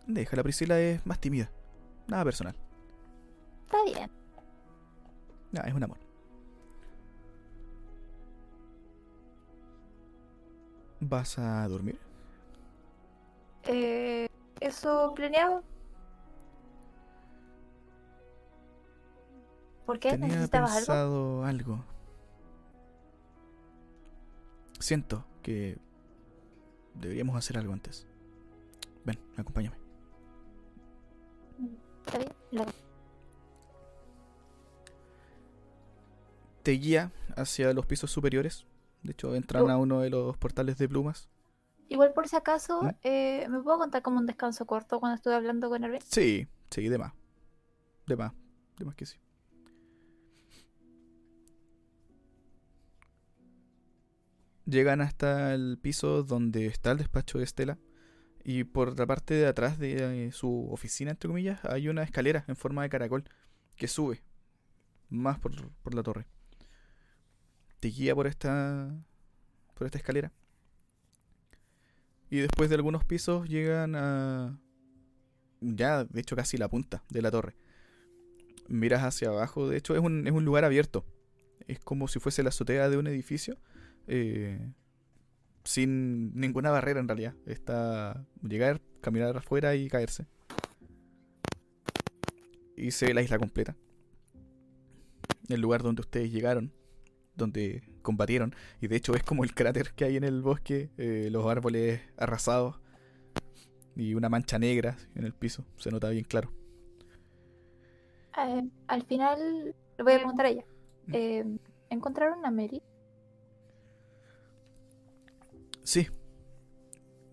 déjala, 0.08 0.44
Priscila 0.44 0.80
es 0.80 1.06
más 1.06 1.20
tímida. 1.20 1.52
Nada 2.08 2.24
personal. 2.24 2.56
Está 3.66 3.84
bien. 3.84 4.12
Nada, 5.52 5.68
es 5.68 5.74
un 5.74 5.84
amor. 5.84 5.98
¿Vas 11.00 11.38
a 11.38 11.68
dormir? 11.68 12.00
Eh, 13.66 14.28
¿Eso 14.60 15.14
planeado? 15.16 15.64
¿Por 19.86 20.00
qué? 20.00 20.12
Tenía 20.12 20.28
¿Necesitabas 20.28 20.72
algo? 20.72 20.86
pensado 20.86 21.46
algo. 21.46 21.86
Siento 24.80 25.26
que 25.42 25.78
deberíamos 26.96 27.36
hacer 27.36 27.58
algo 27.58 27.74
antes. 27.74 28.06
Ven, 29.06 29.18
acompáñame. 29.38 29.78
¿Está 32.06 32.18
bien? 32.18 32.32
Lo- 32.52 32.66
Te 36.64 36.72
guía 36.72 37.12
hacia 37.36 37.74
los 37.74 37.86
pisos 37.86 38.12
superiores. 38.12 38.66
De 39.04 39.12
hecho, 39.12 39.36
entran 39.36 39.70
a 39.70 39.78
uno 39.78 40.00
de 40.00 40.10
los 40.10 40.38
portales 40.38 40.78
de 40.78 40.88
plumas. 40.88 41.28
Igual 41.90 42.14
por 42.14 42.28
si 42.30 42.36
acaso, 42.38 42.82
¿Mm? 42.84 42.90
eh, 43.04 43.48
¿me 43.50 43.62
puedo 43.62 43.78
contar 43.78 44.02
como 44.02 44.18
un 44.20 44.26
descanso 44.26 44.66
corto 44.66 45.00
cuando 45.00 45.16
estuve 45.16 45.36
hablando 45.36 45.70
con 45.70 45.84
Erwin? 45.84 46.02
Sí, 46.02 46.48
sí, 46.70 46.88
de 46.88 46.98
más. 46.98 47.14
De 48.08 48.16
más. 48.16 48.32
De 48.78 48.86
más 48.86 48.96
que 48.96 49.06
sí. 49.06 49.18
Llegan 54.66 55.02
hasta 55.02 55.54
el 55.54 55.78
piso 55.82 56.24
donde 56.24 56.68
está 56.68 56.92
el 56.92 56.98
despacho 56.98 57.38
de 57.38 57.44
Estela. 57.44 57.78
Y 58.44 58.66
por 58.66 58.98
la 58.98 59.06
parte 59.06 59.34
de 59.34 59.48
atrás 59.48 59.80
de 59.80 60.32
su 60.34 60.68
oficina, 60.72 61.12
entre 61.12 61.30
comillas, 61.30 61.64
hay 61.66 61.88
una 61.88 62.04
escalera 62.04 62.44
en 62.48 62.56
forma 62.56 62.84
de 62.84 62.90
caracol 62.90 63.24
que 63.76 63.88
sube 63.88 64.22
más 65.10 65.40
por, 65.40 65.54
por 65.82 65.94
la 65.94 66.04
torre. 66.04 66.26
Te 67.80 67.88
guía 67.90 68.16
por 68.16 68.28
esta, 68.28 68.94
por 69.76 69.86
esta 69.86 69.98
escalera. 69.98 70.32
Y 72.30 72.38
después 72.40 72.70
de 72.70 72.76
algunos 72.76 73.06
pisos 73.06 73.48
llegan 73.48 73.96
a, 73.96 74.60
ya, 75.64 76.04
de 76.04 76.22
hecho, 76.22 76.36
casi 76.36 76.58
la 76.58 76.68
punta 76.68 77.04
de 77.10 77.22
la 77.22 77.32
torre. 77.32 77.56
Miras 78.68 79.04
hacia 79.04 79.30
abajo, 79.30 79.70
de 79.70 79.78
hecho, 79.78 79.96
es 79.96 80.02
un, 80.02 80.28
es 80.28 80.34
un 80.34 80.46
lugar 80.46 80.66
abierto. 80.66 81.06
Es 81.68 81.80
como 81.80 82.08
si 82.08 82.20
fuese 82.20 82.44
la 82.44 82.50
azotea 82.50 82.90
de 82.90 82.98
un 82.98 83.08
edificio. 83.08 83.58
Eh, 84.08 84.60
sin 85.64 86.34
ninguna 86.36 86.72
barrera 86.72 87.00
en 87.00 87.08
realidad. 87.08 87.36
Está 87.46 88.26
llegar, 88.42 88.82
caminar 89.02 89.36
afuera 89.38 89.76
y 89.76 89.88
caerse. 89.90 90.26
Y 92.76 92.92
se 92.92 93.08
ve 93.08 93.14
la 93.14 93.22
isla 93.22 93.38
completa. 93.38 93.76
El 95.50 95.62
lugar 95.62 95.84
donde 95.84 96.02
ustedes 96.02 96.32
llegaron, 96.32 96.74
donde 97.36 97.84
combatieron. 98.02 98.56
Y 98.82 98.88
de 98.88 98.96
hecho 98.96 99.16
es 99.16 99.24
como 99.24 99.44
el 99.44 99.54
cráter 99.54 99.94
que 99.96 100.06
hay 100.06 100.18
en 100.18 100.24
el 100.24 100.42
bosque, 100.42 100.90
eh, 100.98 101.30
los 101.32 101.46
árboles 101.46 102.02
arrasados 102.18 102.80
y 103.96 104.16
una 104.16 104.30
mancha 104.30 104.60
negra 104.60 104.98
en 105.16 105.26
el 105.26 105.34
piso. 105.34 105.66
Se 105.78 105.92
nota 105.92 106.10
bien 106.10 106.26
claro. 106.26 106.52
Eh, 108.38 108.64
al 108.88 109.04
final 109.04 109.76
le 109.98 110.04
voy 110.04 110.14
a 110.14 110.18
preguntar 110.18 110.46
a 110.46 110.50
ella. 110.50 110.66
Mm. 111.08 111.14
Eh, 111.14 111.58
¿Encontraron 111.90 112.46
a 112.46 112.52
Mary? 112.52 112.82
Sí. 115.84 116.08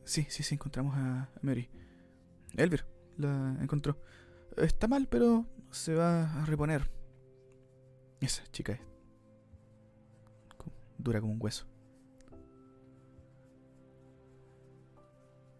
Sí, 0.04 0.26
sí, 0.28 0.42
sí, 0.42 0.54
encontramos 0.54 0.94
a 0.96 1.30
Mary. 1.42 1.70
Elvir 2.56 2.84
la 3.16 3.56
encontró. 3.60 3.96
Está 4.56 4.88
mal, 4.88 5.06
pero 5.08 5.46
se 5.70 5.94
va 5.94 6.42
a 6.42 6.44
reponer. 6.46 6.90
Esa 8.20 8.44
chica 8.50 8.72
es 8.72 8.80
dura 10.98 11.20
como 11.20 11.32
un 11.32 11.42
hueso. 11.42 11.66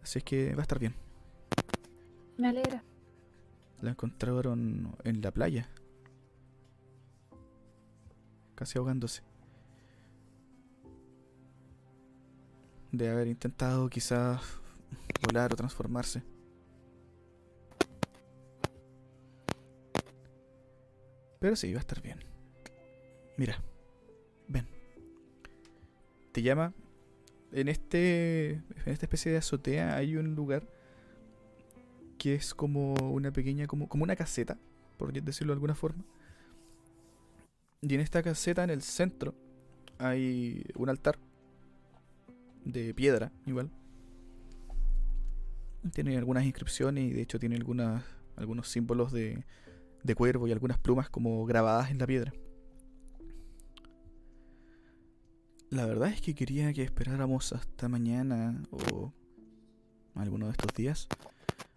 Así 0.01 0.19
es 0.19 0.23
que 0.23 0.53
va 0.53 0.61
a 0.61 0.63
estar 0.63 0.79
bien. 0.79 0.95
Me 2.37 2.49
alegra. 2.49 2.83
La 3.81 3.91
encontraron 3.91 4.95
en 5.03 5.21
la 5.21 5.31
playa. 5.31 5.69
Casi 8.55 8.77
ahogándose. 8.77 9.23
De 12.91 13.09
haber 13.09 13.27
intentado 13.27 13.89
quizás 13.89 14.41
volar 15.25 15.53
o 15.53 15.55
transformarse. 15.55 16.23
Pero 21.39 21.55
sí, 21.55 21.73
va 21.73 21.79
a 21.79 21.81
estar 21.81 22.01
bien. 22.01 22.19
Mira, 23.37 23.63
ven. 24.47 24.67
Te 26.31 26.41
llama. 26.41 26.73
En 27.51 27.67
este. 27.67 28.51
En 28.51 28.93
esta 28.93 29.05
especie 29.05 29.31
de 29.31 29.39
azotea 29.39 29.95
hay 29.95 30.15
un 30.17 30.35
lugar 30.35 30.67
que 32.17 32.35
es 32.35 32.53
como 32.53 32.93
una 32.93 33.31
pequeña, 33.31 33.65
como, 33.65 33.89
como 33.89 34.03
una 34.03 34.15
caseta, 34.15 34.59
por 34.97 35.11
decirlo 35.11 35.53
de 35.53 35.55
alguna 35.55 35.73
forma. 35.73 36.03
Y 37.81 37.95
en 37.95 38.01
esta 38.01 38.21
caseta, 38.21 38.63
en 38.63 38.69
el 38.69 38.83
centro, 38.83 39.33
hay 39.97 40.63
un 40.75 40.89
altar 40.89 41.17
de 42.65 42.93
piedra, 42.93 43.31
igual. 43.45 43.69
Tiene 45.93 46.17
algunas 46.17 46.45
inscripciones 46.45 47.05
y 47.05 47.13
de 47.13 47.21
hecho 47.21 47.39
tiene 47.39 47.55
algunas, 47.55 48.03
algunos 48.35 48.67
símbolos 48.67 49.11
de, 49.11 49.45
de 50.03 50.15
cuervo 50.15 50.47
y 50.47 50.51
algunas 50.51 50.77
plumas 50.77 51.09
como 51.09 51.45
grabadas 51.45 51.91
en 51.91 51.97
la 51.97 52.07
piedra. 52.07 52.33
La 55.69 55.85
verdad 55.85 56.09
es 56.09 56.21
que 56.21 56.35
quería 56.35 56.73
que 56.73 56.83
esperáramos 56.83 57.53
hasta 57.53 57.87
mañana 57.87 58.61
o 58.71 59.13
alguno 60.15 60.47
de 60.47 60.51
estos 60.51 60.73
días 60.75 61.07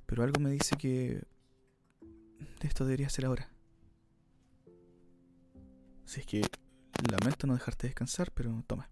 pero 0.07 0.23
algo 0.23 0.41
me 0.41 0.51
dice 0.51 0.77
que 0.77 1.23
esto 2.61 2.85
debería 2.85 3.09
ser 3.09 3.27
ahora. 3.27 3.49
Si 6.05 6.21
es 6.21 6.27
que 6.27 6.43
lamento 7.11 7.47
no 7.47 7.55
dejarte 7.55 7.87
descansar, 7.87 8.31
pero 8.33 8.63
toma. 8.67 8.89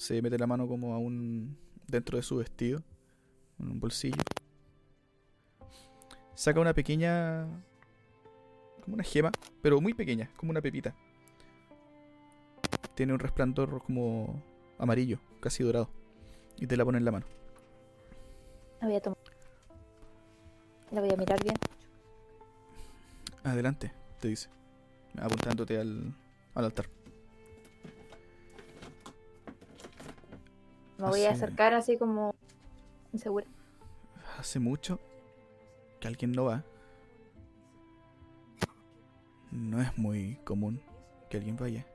Se 0.00 0.22
mete 0.22 0.38
la 0.38 0.46
mano 0.46 0.66
como 0.66 0.94
a 0.94 0.98
un 0.98 1.58
dentro 1.86 2.16
de 2.16 2.22
su 2.22 2.36
vestido, 2.36 2.80
en 3.58 3.70
un 3.70 3.80
bolsillo. 3.80 4.16
Saca 6.34 6.58
una 6.58 6.72
pequeña 6.72 7.44
como 8.82 8.94
una 8.94 9.04
gema, 9.04 9.30
pero 9.60 9.78
muy 9.78 9.92
pequeña, 9.92 10.30
como 10.38 10.52
una 10.52 10.62
pepita. 10.62 10.94
Tiene 12.94 13.12
un 13.12 13.18
resplandor 13.18 13.82
como 13.82 14.42
amarillo, 14.78 15.20
casi 15.38 15.64
dorado. 15.64 15.90
Y 16.56 16.66
te 16.66 16.78
la 16.78 16.84
pone 16.86 16.96
en 16.96 17.04
la 17.04 17.12
mano. 17.12 17.26
La 18.80 18.86
voy 18.86 18.96
a 18.96 19.00
tomar. 19.02 19.18
La 20.92 21.02
voy 21.02 21.10
a 21.12 21.16
mirar 21.16 21.44
bien. 21.44 21.56
Adelante, 23.44 23.92
te 24.18 24.28
dice, 24.28 24.48
apuntándote 25.18 25.78
al, 25.78 26.14
al 26.54 26.64
altar. 26.64 26.86
Me 31.00 31.08
voy 31.08 31.24
a 31.24 31.30
acercar 31.30 31.72
así 31.72 31.96
como 31.96 32.34
insegura. 33.12 33.46
Hace 34.38 34.58
mucho 34.58 34.98
que 35.98 36.08
alguien 36.08 36.32
no 36.32 36.44
va. 36.44 36.62
No 39.50 39.80
es 39.80 39.96
muy 39.96 40.36
común 40.44 40.80
que 41.28 41.38
alguien 41.38 41.56
vaya. 41.56 41.86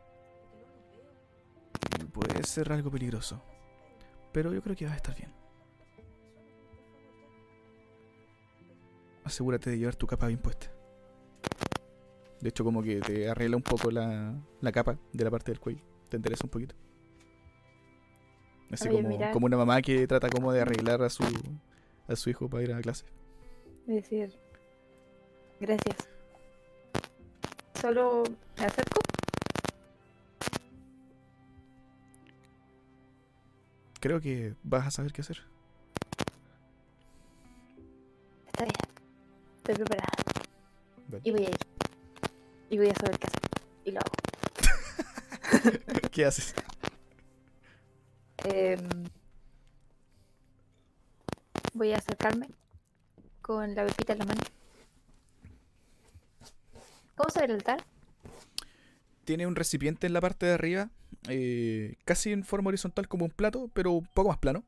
Puede 2.11 2.43
ser 2.43 2.71
algo 2.71 2.89
peligroso. 2.89 3.41
Pero 4.31 4.53
yo 4.53 4.61
creo 4.61 4.75
que 4.75 4.85
vas 4.85 4.93
a 4.93 4.97
estar 4.97 5.15
bien. 5.15 5.31
Asegúrate 9.23 9.69
de 9.69 9.77
llevar 9.77 9.95
tu 9.95 10.07
capa 10.07 10.27
bien 10.27 10.39
puesta. 10.39 10.71
De 12.41 12.49
hecho, 12.49 12.63
como 12.63 12.83
que 12.83 12.99
te 12.99 13.29
arregla 13.29 13.57
un 13.57 13.63
poco 13.63 13.89
la, 13.91 14.35
la 14.61 14.71
capa 14.71 14.97
de 15.13 15.23
la 15.23 15.31
parte 15.31 15.51
del 15.51 15.59
cuello. 15.59 15.81
Te 16.09 16.17
endereza 16.17 16.45
un 16.45 16.49
poquito. 16.49 16.75
Así 18.71 18.89
Oye, 18.89 19.29
como, 19.31 19.45
una 19.45 19.57
mamá 19.57 19.81
que 19.81 20.07
trata 20.07 20.29
como 20.29 20.51
de 20.51 20.61
arreglar 20.61 21.01
a 21.03 21.09
su, 21.09 21.23
a 22.07 22.15
su 22.15 22.29
hijo 22.29 22.49
para 22.49 22.63
ir 22.63 22.73
a 22.73 22.81
clase. 22.81 23.05
Es 23.87 23.95
decir, 23.95 24.35
gracias. 25.59 26.09
Solo 27.79 28.23
me 28.57 28.65
acerco. 28.65 28.99
Creo 33.99 34.19
que 34.19 34.55
vas 34.63 34.87
a 34.87 34.91
saber 34.91 35.13
qué 35.13 35.21
hacer. 35.21 35.41
Está 38.47 38.63
bien. 38.63 38.75
Estoy 39.57 39.75
preparada. 39.75 40.09
Vale. 41.07 41.21
Y 41.23 41.31
voy 41.31 41.45
a 41.45 41.49
ir. 41.49 41.57
Y 42.69 42.77
voy 42.77 42.89
a 42.89 42.95
saber 42.95 43.19
qué 43.19 43.27
hacer. 43.27 43.41
Y 43.85 43.91
lo 43.91 43.99
hago. 43.99 44.15
¿Qué 46.11 46.25
haces? 46.25 46.55
Em, 48.47 48.79
voy 51.73 51.93
a 51.93 51.97
acercarme 51.97 52.47
con 53.41 53.73
la 53.73 53.85
pepita 53.85 54.13
en 54.13 54.19
la 54.19 54.25
mano. 54.25 54.41
¿Cómo 57.15 57.29
se 57.29 57.39
ve 57.39 57.45
el 57.45 57.51
altar? 57.51 57.83
Tiene 59.23 59.47
un 59.47 59.55
recipiente 59.55 60.05
en 60.05 60.13
la 60.13 60.21
parte 60.21 60.45
de 60.45 60.53
arriba, 60.53 60.91
eh, 61.27 61.95
casi 62.05 62.31
en 62.31 62.43
forma 62.43 62.67
horizontal 62.67 63.07
como 63.07 63.25
un 63.25 63.31
plato, 63.31 63.69
pero 63.73 63.91
un 63.93 64.05
poco 64.13 64.29
más 64.29 64.37
plano. 64.37 64.63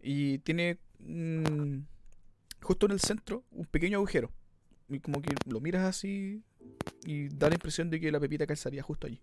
Y 0.00 0.38
tiene 0.38 0.78
mm, 1.00 1.78
justo 2.60 2.86
en 2.86 2.92
el 2.92 3.00
centro 3.00 3.42
un 3.50 3.66
pequeño 3.66 3.98
agujero. 3.98 4.30
Y 4.88 5.00
como 5.00 5.20
que 5.20 5.34
lo 5.46 5.60
miras 5.60 5.84
así 5.84 6.42
y 7.04 7.28
da 7.28 7.48
la 7.48 7.54
impresión 7.54 7.90
de 7.90 7.98
que 7.98 8.12
la 8.12 8.20
pepita 8.20 8.46
calzaría 8.46 8.82
justo 8.82 9.08
allí. 9.08 9.20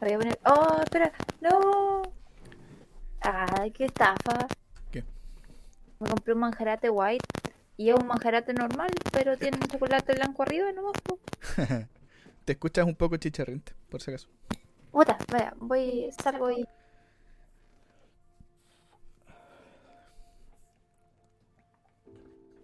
Voy 0.00 0.12
a 0.12 0.18
poner. 0.18 0.40
¡Oh, 0.46 0.80
espera! 0.82 1.12
¡No! 1.42 2.02
¡Ay, 3.20 3.70
qué 3.70 3.84
estafa! 3.84 4.46
¿Qué? 4.90 5.04
Me 5.98 6.08
compré 6.08 6.32
un 6.32 6.40
manjarate 6.40 6.88
white 6.88 7.24
y 7.76 7.90
es 7.90 7.94
un 7.94 8.06
manjarate 8.06 8.54
normal, 8.54 8.90
pero 9.12 9.36
tiene 9.36 9.58
un 9.58 9.68
chocolate 9.68 10.14
blanco 10.14 10.42
arriba 10.42 10.72
nomás. 10.72 10.94
Te 12.46 12.52
escuchas 12.52 12.86
un 12.86 12.94
poco 12.94 13.18
chicharrente, 13.18 13.74
por 13.90 14.00
si 14.00 14.10
acaso. 14.10 14.28
Puta, 14.90 15.18
vaya, 15.30 15.54
voy, 15.58 16.10
salgo 16.22 16.50
y. 16.50 16.66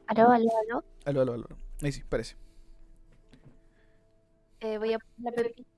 Aló, 0.06 0.30
aló, 0.30 0.50
aló. 0.68 0.84
Aló, 1.04 1.20
aló, 1.20 1.32
aló. 1.34 1.46
Ahí 1.82 1.92
sí, 1.92 2.02
parece. 2.08 2.36
Eh, 4.60 4.78
voy 4.78 4.94
a 4.94 4.98
poner 4.98 5.34
la 5.34 5.42
pepita. 5.42 5.70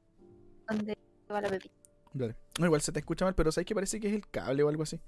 ¿Dónde 0.69 0.99
va 1.33 1.41
la 1.41 1.49
pepita? 1.49 1.75
Dale. 2.13 2.37
No, 2.59 2.67
igual 2.67 2.81
se 2.81 2.93
te 2.93 2.99
escucha 3.01 3.25
mal, 3.25 3.35
pero 3.35 3.53
sabes 3.53 3.67
que 3.67 3.75
parece 3.75 4.01
que 4.01 4.09
es 4.09 4.15
el 4.15 4.29
cable 4.29 4.63
o 4.63 4.69
algo 4.69 4.83
así. 4.83 5.01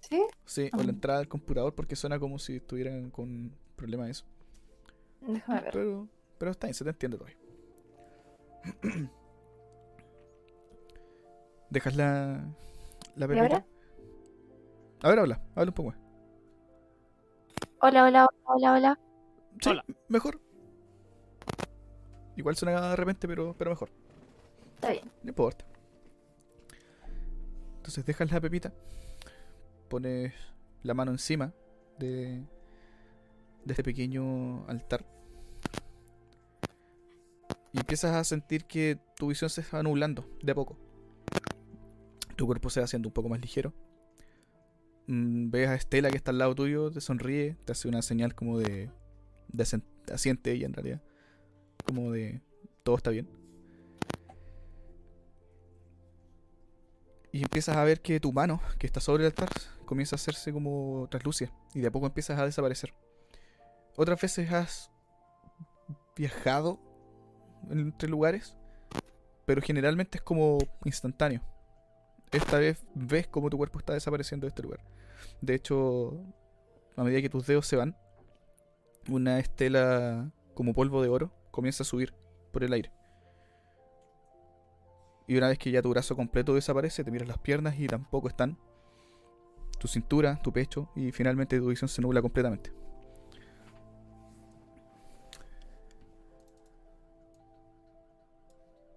¿Sí? 0.00 0.22
Sí, 0.44 0.70
o 0.72 0.80
Ah. 0.80 0.84
la 0.84 0.90
entrada 0.90 1.18
del 1.20 1.28
computador 1.28 1.74
porque 1.74 1.96
suena 1.96 2.18
como 2.18 2.38
si 2.38 2.56
estuvieran 2.56 3.10
con 3.10 3.54
problemas 3.76 4.06
de 4.06 4.10
eso. 4.12 4.24
Déjame 5.20 5.60
ver. 5.62 5.70
Pero, 5.72 6.08
pero 6.38 6.50
está 6.50 6.66
bien, 6.66 6.74
se 6.74 6.84
te 6.84 6.90
entiende 6.90 7.18
todavía. 7.18 7.38
¿Dejas 11.70 11.96
la, 11.96 12.44
la 13.16 13.24
¿Y 13.24 13.28
pepita? 13.28 13.42
ahora? 13.42 13.66
A 15.02 15.08
ver, 15.08 15.18
habla, 15.18 15.40
habla 15.54 15.70
un 15.70 15.74
poco 15.74 15.88
más. 15.90 15.98
Hola, 17.80 18.04
hola, 18.04 18.26
hola, 18.44 18.72
hola. 18.74 19.00
Sí, 19.60 19.70
Hola. 19.70 19.84
mejor. 20.08 20.40
Igual 22.36 22.56
suena 22.56 22.90
de 22.90 22.96
repente, 22.96 23.26
pero, 23.26 23.54
pero 23.58 23.70
mejor. 23.70 23.90
Está 24.82 24.90
bien. 24.90 25.12
No 25.22 25.28
importa. 25.28 25.64
Entonces 27.76 28.04
dejas 28.04 28.32
la 28.32 28.40
pepita, 28.40 28.72
pones 29.88 30.34
la 30.82 30.92
mano 30.92 31.12
encima 31.12 31.52
de, 32.00 32.40
de 33.64 33.72
este 33.72 33.84
pequeño 33.84 34.66
altar 34.66 35.04
y 37.72 37.78
empiezas 37.78 38.14
a 38.14 38.24
sentir 38.24 38.64
que 38.64 38.98
tu 39.16 39.28
visión 39.28 39.50
se 39.50 39.62
va 39.72 39.84
nublando 39.84 40.28
de 40.42 40.50
a 40.50 40.54
poco. 40.54 40.76
Tu 42.34 42.44
cuerpo 42.44 42.68
se 42.68 42.80
va 42.80 42.84
haciendo 42.84 43.08
un 43.08 43.12
poco 43.12 43.28
más 43.28 43.40
ligero. 43.40 43.72
Mm, 45.06 45.50
Ves 45.50 45.68
a 45.68 45.76
Estela 45.76 46.10
que 46.10 46.16
está 46.16 46.32
al 46.32 46.38
lado 46.38 46.56
tuyo, 46.56 46.90
te 46.90 47.00
sonríe, 47.00 47.56
te 47.64 47.72
hace 47.72 47.86
una 47.86 48.02
señal 48.02 48.34
como 48.34 48.58
de, 48.58 48.90
de 49.48 49.82
asiente 50.12 50.50
ella 50.50 50.66
en 50.66 50.72
realidad, 50.72 51.02
como 51.84 52.10
de 52.10 52.42
todo 52.82 52.96
está 52.96 53.10
bien. 53.10 53.41
Y 57.32 57.42
empiezas 57.42 57.76
a 57.76 57.84
ver 57.84 58.02
que 58.02 58.20
tu 58.20 58.32
mano, 58.32 58.60
que 58.78 58.86
está 58.86 59.00
sobre 59.00 59.24
el 59.24 59.28
altar, 59.28 59.48
comienza 59.86 60.16
a 60.16 60.18
hacerse 60.18 60.52
como 60.52 61.08
traslúcida. 61.10 61.50
Y 61.74 61.80
de 61.80 61.88
a 61.88 61.90
poco 61.90 62.06
empiezas 62.06 62.38
a 62.38 62.44
desaparecer. 62.44 62.92
Otras 63.96 64.20
veces 64.20 64.52
has 64.52 64.90
viajado 66.14 66.78
entre 67.70 68.08
lugares, 68.08 68.56
pero 69.46 69.62
generalmente 69.62 70.18
es 70.18 70.22
como 70.22 70.58
instantáneo. 70.84 71.42
Esta 72.30 72.58
vez 72.58 72.84
ves 72.94 73.26
como 73.26 73.50
tu 73.50 73.56
cuerpo 73.56 73.78
está 73.78 73.94
desapareciendo 73.94 74.46
de 74.46 74.48
este 74.48 74.62
lugar. 74.62 74.80
De 75.40 75.54
hecho, 75.54 76.22
a 76.96 77.04
medida 77.04 77.20
que 77.20 77.28
tus 77.28 77.46
dedos 77.46 77.66
se 77.66 77.76
van, 77.76 77.96
una 79.08 79.38
estela 79.38 80.30
como 80.54 80.74
polvo 80.74 81.02
de 81.02 81.08
oro 81.08 81.32
comienza 81.50 81.82
a 81.82 81.86
subir 81.86 82.14
por 82.52 82.64
el 82.64 82.72
aire. 82.72 82.92
Y 85.26 85.36
una 85.36 85.48
vez 85.48 85.58
que 85.58 85.70
ya 85.70 85.82
tu 85.82 85.90
brazo 85.90 86.16
completo 86.16 86.54
desaparece, 86.54 87.04
te 87.04 87.10
miras 87.10 87.28
las 87.28 87.38
piernas 87.38 87.78
y 87.78 87.86
tampoco 87.86 88.28
están. 88.28 88.58
Tu 89.78 89.88
cintura, 89.88 90.40
tu 90.42 90.52
pecho 90.52 90.90
y 90.94 91.12
finalmente 91.12 91.58
tu 91.58 91.68
visión 91.68 91.88
se 91.88 92.02
nubla 92.02 92.22
completamente. 92.22 92.72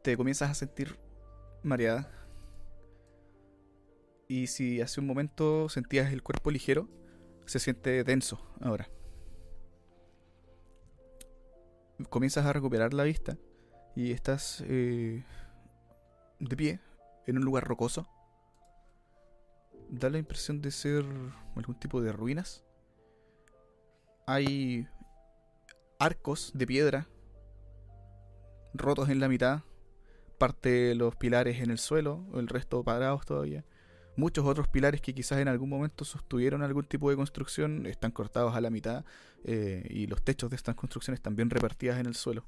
Te 0.03 0.15
comienzas 0.15 0.51
a 0.51 0.53
sentir 0.53 0.99
mareada. 1.63 2.09
Y 4.27 4.47
si 4.47 4.81
hace 4.81 4.99
un 4.99 5.07
momento 5.07 5.69
sentías 5.69 6.11
el 6.11 6.23
cuerpo 6.23 6.51
ligero, 6.51 6.88
se 7.45 7.59
siente 7.59 8.03
denso 8.03 8.39
ahora. 8.61 8.89
Comienzas 12.09 12.45
a 12.45 12.53
recuperar 12.53 12.93
la 12.93 13.03
vista 13.03 13.38
y 13.95 14.11
estás 14.11 14.63
eh, 14.67 15.23
de 16.47 16.57
pie 16.57 16.79
en 17.25 17.37
un 17.37 17.45
lugar 17.45 17.63
rocoso. 17.63 18.07
Da 19.89 20.09
la 20.09 20.17
impresión 20.17 20.61
de 20.61 20.71
ser 20.71 21.05
algún 21.55 21.75
tipo 21.79 22.01
de 22.01 22.11
ruinas. 22.11 22.63
Hay 24.27 24.87
arcos 25.99 26.51
de 26.53 26.65
piedra 26.65 27.07
rotos 28.77 29.09
en 29.09 29.19
la 29.19 29.27
mitad, 29.27 29.61
parte 30.37 30.69
de 30.69 30.95
los 30.95 31.15
pilares 31.15 31.61
en 31.61 31.71
el 31.71 31.77
suelo, 31.77 32.25
el 32.35 32.47
resto 32.47 32.83
parados 32.83 33.25
todavía. 33.25 33.65
Muchos 34.17 34.45
otros 34.45 34.67
pilares 34.67 35.01
que 35.01 35.13
quizás 35.13 35.39
en 35.39 35.47
algún 35.47 35.69
momento 35.69 36.05
sostuvieron 36.05 36.61
algún 36.61 36.85
tipo 36.85 37.09
de 37.09 37.17
construcción 37.17 37.85
están 37.85 38.11
cortados 38.11 38.55
a 38.55 38.61
la 38.61 38.69
mitad 38.69 39.03
eh, 39.43 39.85
y 39.89 40.07
los 40.07 40.21
techos 40.23 40.49
de 40.49 40.55
estas 40.55 40.75
construcciones 40.75 41.21
también 41.21 41.49
repartidas 41.49 41.99
en 41.99 42.05
el 42.05 42.15
suelo. 42.15 42.45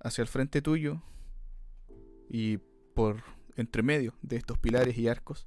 Hacia 0.00 0.22
el 0.22 0.28
frente 0.28 0.60
tuyo 0.60 1.02
y 2.32 2.56
por 2.94 3.22
entre 3.56 3.82
medio 3.82 4.14
de 4.22 4.36
estos 4.36 4.58
pilares 4.58 4.96
y 4.96 5.06
arcos, 5.06 5.46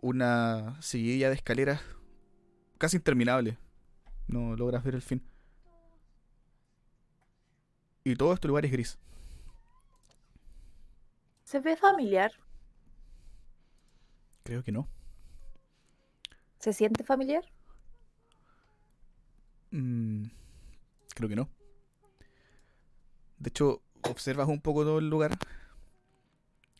una 0.00 0.80
seguidilla 0.80 1.28
de 1.28 1.34
escaleras 1.34 1.82
casi 2.78 2.98
interminable. 2.98 3.58
No 4.28 4.54
logras 4.54 4.84
ver 4.84 4.94
el 4.94 5.02
fin. 5.02 5.26
y 8.04 8.16
todo 8.16 8.32
este 8.32 8.48
lugar 8.48 8.64
es 8.64 8.72
gris. 8.72 8.98
¿Se 11.44 11.58
ve 11.58 11.76
familiar? 11.76 12.32
Creo 14.44 14.62
que 14.62 14.72
no. 14.72 14.88
¿Se 16.60 16.72
siente 16.72 17.02
familiar? 17.02 17.44
Mm, 19.72 20.26
creo 21.14 21.28
que 21.28 21.36
no. 21.36 21.50
De 23.38 23.48
hecho, 23.48 23.82
observas 24.08 24.48
un 24.48 24.60
poco 24.60 24.84
todo 24.84 24.98
el 24.98 25.08
lugar. 25.08 25.36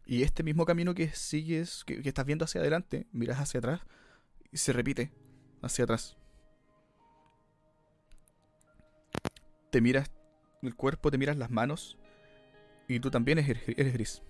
Y 0.07 0.23
este 0.23 0.43
mismo 0.43 0.65
camino 0.65 0.95
que 0.95 1.09
sigues, 1.11 1.85
que, 1.85 2.03
que 2.03 2.09
estás 2.09 2.27
viendo 2.27 2.45
hacia 2.45 2.61
adelante, 2.61 3.07
miras 3.13 3.39
hacia 3.39 3.59
atrás 3.59 3.81
y 4.51 4.57
se 4.57 4.73
repite 4.73 5.13
hacia 5.63 5.85
atrás. 5.85 6.17
Te 9.71 9.81
miras 9.81 10.11
el 10.63 10.75
cuerpo, 10.75 11.11
te 11.11 11.19
miras 11.19 11.37
las 11.37 11.51
manos 11.51 11.97
y 12.89 12.99
tú 12.99 13.11
también 13.11 13.39
eres, 13.39 13.63
eres 13.69 13.93
gris. 13.93 14.23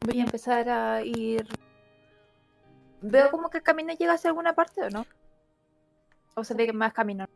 Voy 0.00 0.18
a 0.18 0.24
empezar 0.24 0.68
a 0.68 1.02
ir. 1.02 1.46
¿Veo 3.02 3.30
como 3.30 3.50
que 3.50 3.58
el 3.58 3.62
camino 3.62 3.92
llega 3.92 4.14
hacia 4.14 4.30
alguna 4.30 4.54
parte 4.54 4.82
o 4.82 4.90
no? 4.90 5.06
¿O 6.34 6.44
se 6.44 6.54
ve 6.54 6.72
más 6.72 6.92
camino? 6.92 7.26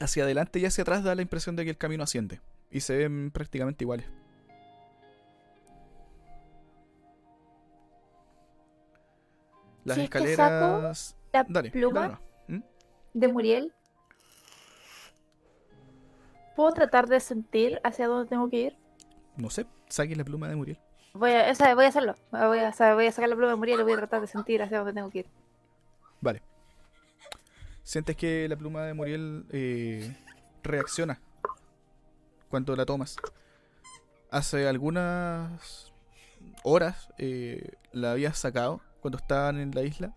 Hacia 0.00 0.24
adelante 0.24 0.58
y 0.58 0.66
hacia 0.66 0.82
atrás 0.82 1.04
da 1.04 1.14
la 1.14 1.22
impresión 1.22 1.56
de 1.56 1.64
que 1.64 1.70
el 1.70 1.78
camino 1.78 2.02
asciende. 2.02 2.40
Y 2.70 2.80
se 2.80 2.96
ven 2.96 3.30
prácticamente 3.30 3.84
iguales. 3.84 4.06
Las 9.84 9.96
Si 9.96 10.04
es 10.04 10.10
que 10.10 10.18
saco 10.34 10.64
escaleras. 10.64 11.16
La 11.32 11.44
Dale, 11.48 11.70
pluma 11.70 12.00
dale. 12.00 12.18
¿Mm? 12.48 12.62
de 13.12 13.28
Muriel. 13.28 13.72
¿Puedo 16.56 16.72
tratar 16.72 17.08
de 17.08 17.20
sentir 17.20 17.80
hacia 17.84 18.06
dónde 18.06 18.28
tengo 18.28 18.48
que 18.48 18.56
ir? 18.56 18.76
No 19.36 19.50
sé, 19.50 19.66
saque 19.88 20.14
la 20.16 20.24
pluma 20.24 20.48
de 20.48 20.56
Muriel. 20.56 20.78
Voy 21.12 21.32
a, 21.32 21.50
o 21.50 21.54
sea, 21.54 21.74
voy 21.74 21.84
a 21.84 21.88
hacerlo. 21.88 22.14
Voy 22.30 22.58
a, 22.58 22.70
o 22.70 22.72
sea, 22.72 22.94
voy 22.94 23.06
a 23.06 23.12
sacar 23.12 23.28
la 23.28 23.36
pluma 23.36 23.50
de 23.50 23.56
Muriel 23.56 23.80
y 23.80 23.82
voy 23.82 23.92
a 23.92 23.96
tratar 23.96 24.20
de 24.20 24.26
sentir 24.26 24.62
hacia 24.62 24.78
dónde 24.78 24.94
tengo 24.94 25.10
que 25.10 25.20
ir. 25.20 25.26
Vale. 26.20 26.42
Sientes 27.84 28.16
que 28.16 28.48
la 28.48 28.56
pluma 28.56 28.82
de 28.82 28.94
Muriel 28.94 29.44
eh, 29.50 30.16
reacciona 30.62 31.20
cuando 32.48 32.74
la 32.74 32.86
tomas. 32.86 33.16
Hace 34.30 34.66
algunas 34.66 35.92
horas 36.62 37.10
eh, 37.18 37.74
la 37.92 38.12
habías 38.12 38.38
sacado 38.38 38.80
cuando 39.00 39.18
estaban 39.18 39.60
en 39.60 39.70
la 39.72 39.82
isla 39.82 40.16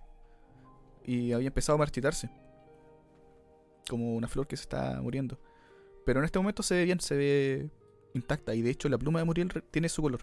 y 1.03 1.33
había 1.33 1.47
empezado 1.47 1.75
a 1.75 1.79
marchitarse. 1.79 2.29
Como 3.89 4.15
una 4.15 4.29
flor 4.29 4.47
que 4.47 4.55
se 4.55 4.63
está 4.63 5.01
muriendo. 5.01 5.37
Pero 6.05 6.19
en 6.19 6.25
este 6.25 6.39
momento 6.39 6.63
se 6.63 6.75
ve 6.75 6.85
bien, 6.85 7.01
se 7.01 7.17
ve 7.17 7.69
intacta. 8.13 8.55
Y 8.55 8.61
de 8.61 8.69
hecho 8.69 8.87
la 8.87 8.97
pluma 8.97 9.19
de 9.19 9.25
Muriel 9.25 9.51
tiene 9.71 9.89
su 9.89 10.01
color. 10.01 10.21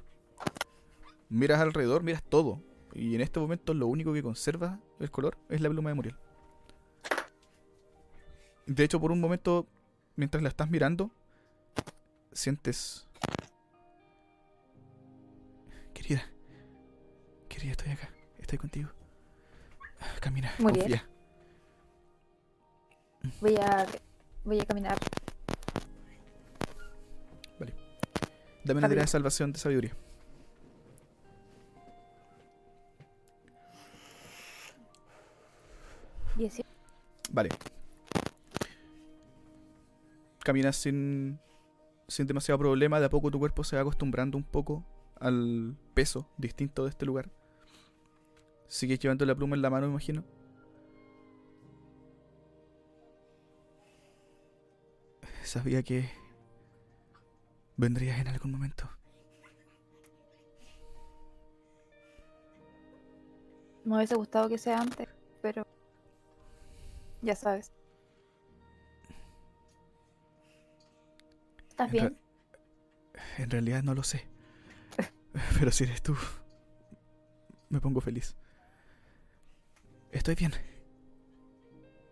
Miras 1.29 1.61
alrededor, 1.61 2.03
miras 2.03 2.23
todo. 2.23 2.63
Y 2.95 3.15
en 3.15 3.21
este 3.21 3.39
momento 3.39 3.75
lo 3.75 3.87
único 3.87 4.15
que 4.15 4.23
conserva 4.23 4.81
el 4.99 5.11
color 5.11 5.37
es 5.51 5.61
la 5.61 5.69
pluma 5.69 5.91
de 5.91 5.95
Muriel. 5.95 6.17
De 8.67 8.85
hecho, 8.85 9.01
por 9.01 9.13
un 9.13 9.21
momento, 9.21 9.67
mientras 10.17 10.43
la 10.43 10.49
estás 10.49 10.71
mirando, 10.71 11.11
sientes... 12.33 13.07
Querida, 15.93 16.23
querida, 17.49 17.71
estoy 17.73 17.93
acá, 17.93 18.11
estoy 18.39 18.59
contigo. 18.59 18.91
Camina, 20.21 20.53
Muriel. 20.59 20.83
confía. 20.83 21.09
Voy 23.41 23.57
a, 23.57 23.87
voy 24.45 24.61
a 24.61 24.65
caminar. 24.67 24.99
Dame 28.65 28.79
una 28.79 28.89
tirada 28.89 28.89
de 28.89 28.95
bien. 28.95 29.09
salvación 29.09 29.53
de 29.53 29.59
sabiduría. 29.59 29.95
Vale. 37.31 37.51
Caminas 40.45 40.77
sin, 40.77 41.41
sin 42.07 42.27
demasiado 42.29 42.59
problema. 42.59 43.01
De 43.01 43.07
a 43.07 43.11
poco 43.11 43.33
tu 43.33 43.41
cuerpo 43.41 43.65
se 43.65 43.75
va 43.75 43.83
acostumbrando 43.83 44.39
un 44.39 44.45
poco 44.45 44.85
al 45.19 45.77
peso 45.95 46.29
distinto 46.39 46.85
de 46.85 46.91
este 46.91 47.07
lugar. 47.07 47.31
Sigues 48.69 48.99
llevando 48.99 49.27
la 49.27 49.35
pluma 49.35 49.57
en 49.57 49.63
la 49.63 49.71
mano, 49.71 49.87
imagino. 49.87 50.23
Sabía 55.43 55.83
que 55.83 56.09
vendrías 57.77 58.21
en 58.21 58.29
algún 58.29 58.53
momento. 58.53 58.89
Me 63.85 63.97
hubiese 63.97 64.15
gustado 64.15 64.49
que 64.49 64.57
sea 64.57 64.81
antes, 64.81 65.09
pero 65.43 65.67
ya 67.21 67.35
sabes. 67.35 67.73
¿Estás 71.75 71.89
En 71.89 71.93
bien? 71.93 72.19
En 73.37 73.51
realidad 73.51 73.83
no 73.83 73.95
lo 73.95 74.05
sé. 74.05 74.29
Pero 75.59 75.73
si 75.73 75.83
eres 75.83 76.03
tú, 76.03 76.15
me 77.69 77.81
pongo 77.81 78.01
feliz. 78.01 78.37
Estoy 80.13 80.37
bien. 80.37 80.53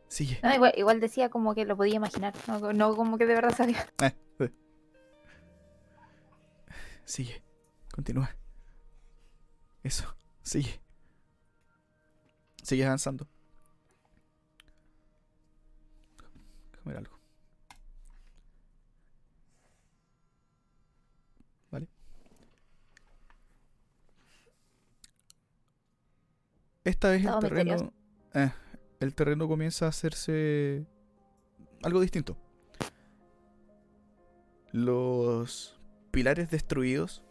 Sigue. 0.09 0.41
No, 0.43 0.53
igual, 0.53 0.73
igual 0.77 0.99
decía 0.99 1.29
como 1.29 1.55
que 1.55 1.65
lo 1.65 1.77
podía 1.77 1.95
imaginar, 1.95 2.35
no, 2.49 2.73
no 2.73 2.97
como 2.97 3.17
que 3.19 3.27
de 3.27 3.35
verdad 3.35 3.55
sabía. 3.57 3.87
Eh, 4.03 4.13
eh. 4.41 4.51
Sigue. 7.05 7.41
Continúa. 7.95 8.35
Eso. 9.85 10.13
Sigue. 10.43 10.81
Sigue 12.65 12.85
avanzando. 12.85 13.29
Déjame 16.73 16.95
ver 16.95 16.97
algo. 16.97 17.23
Vale. 21.73 21.89
Esta 26.85 27.11
vez 27.11 27.25
el 27.25 27.39
terreno. 27.39 27.93
eh, 28.35 28.51
el 29.01 29.15
terreno 29.15 29.47
comienza 29.49 29.87
a 29.87 29.89
hacerse 29.89 30.85
algo 31.83 32.01
distinto. 32.01 32.37
Los 34.73 35.79
pilares 36.11 36.51
destruidos 36.51 37.23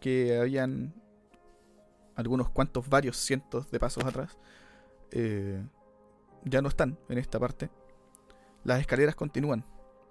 que 0.00 0.38
habían 0.38 0.94
algunos 2.14 2.50
cuantos, 2.50 2.88
varios 2.88 3.16
cientos 3.16 3.70
de 3.70 3.80
pasos 3.80 4.04
atrás, 4.04 4.38
eh, 5.10 5.64
ya 6.44 6.62
no 6.62 6.68
están 6.68 6.98
en 7.08 7.18
esta 7.18 7.40
parte. 7.40 7.70
Las 8.62 8.80
escaleras 8.80 9.14
continúan. 9.14 9.64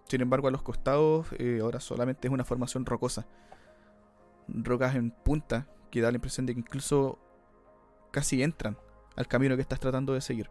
Sin 0.07 0.21
embargo, 0.21 0.47
a 0.47 0.51
los 0.51 0.61
costados 0.61 1.27
eh, 1.37 1.59
ahora 1.61 1.79
solamente 1.79 2.27
es 2.27 2.33
una 2.33 2.43
formación 2.43 2.85
rocosa. 2.85 3.25
Rocas 4.47 4.95
en 4.95 5.11
punta 5.11 5.67
que 5.89 6.01
da 6.01 6.11
la 6.11 6.17
impresión 6.17 6.45
de 6.45 6.53
que 6.53 6.59
incluso 6.59 7.19
casi 8.13 8.43
entran 8.43 8.77
al 9.15 9.27
camino 9.27 9.55
que 9.55 9.63
estás 9.63 9.79
tratando 9.79 10.13
de 10.13 10.21
seguir. 10.21 10.49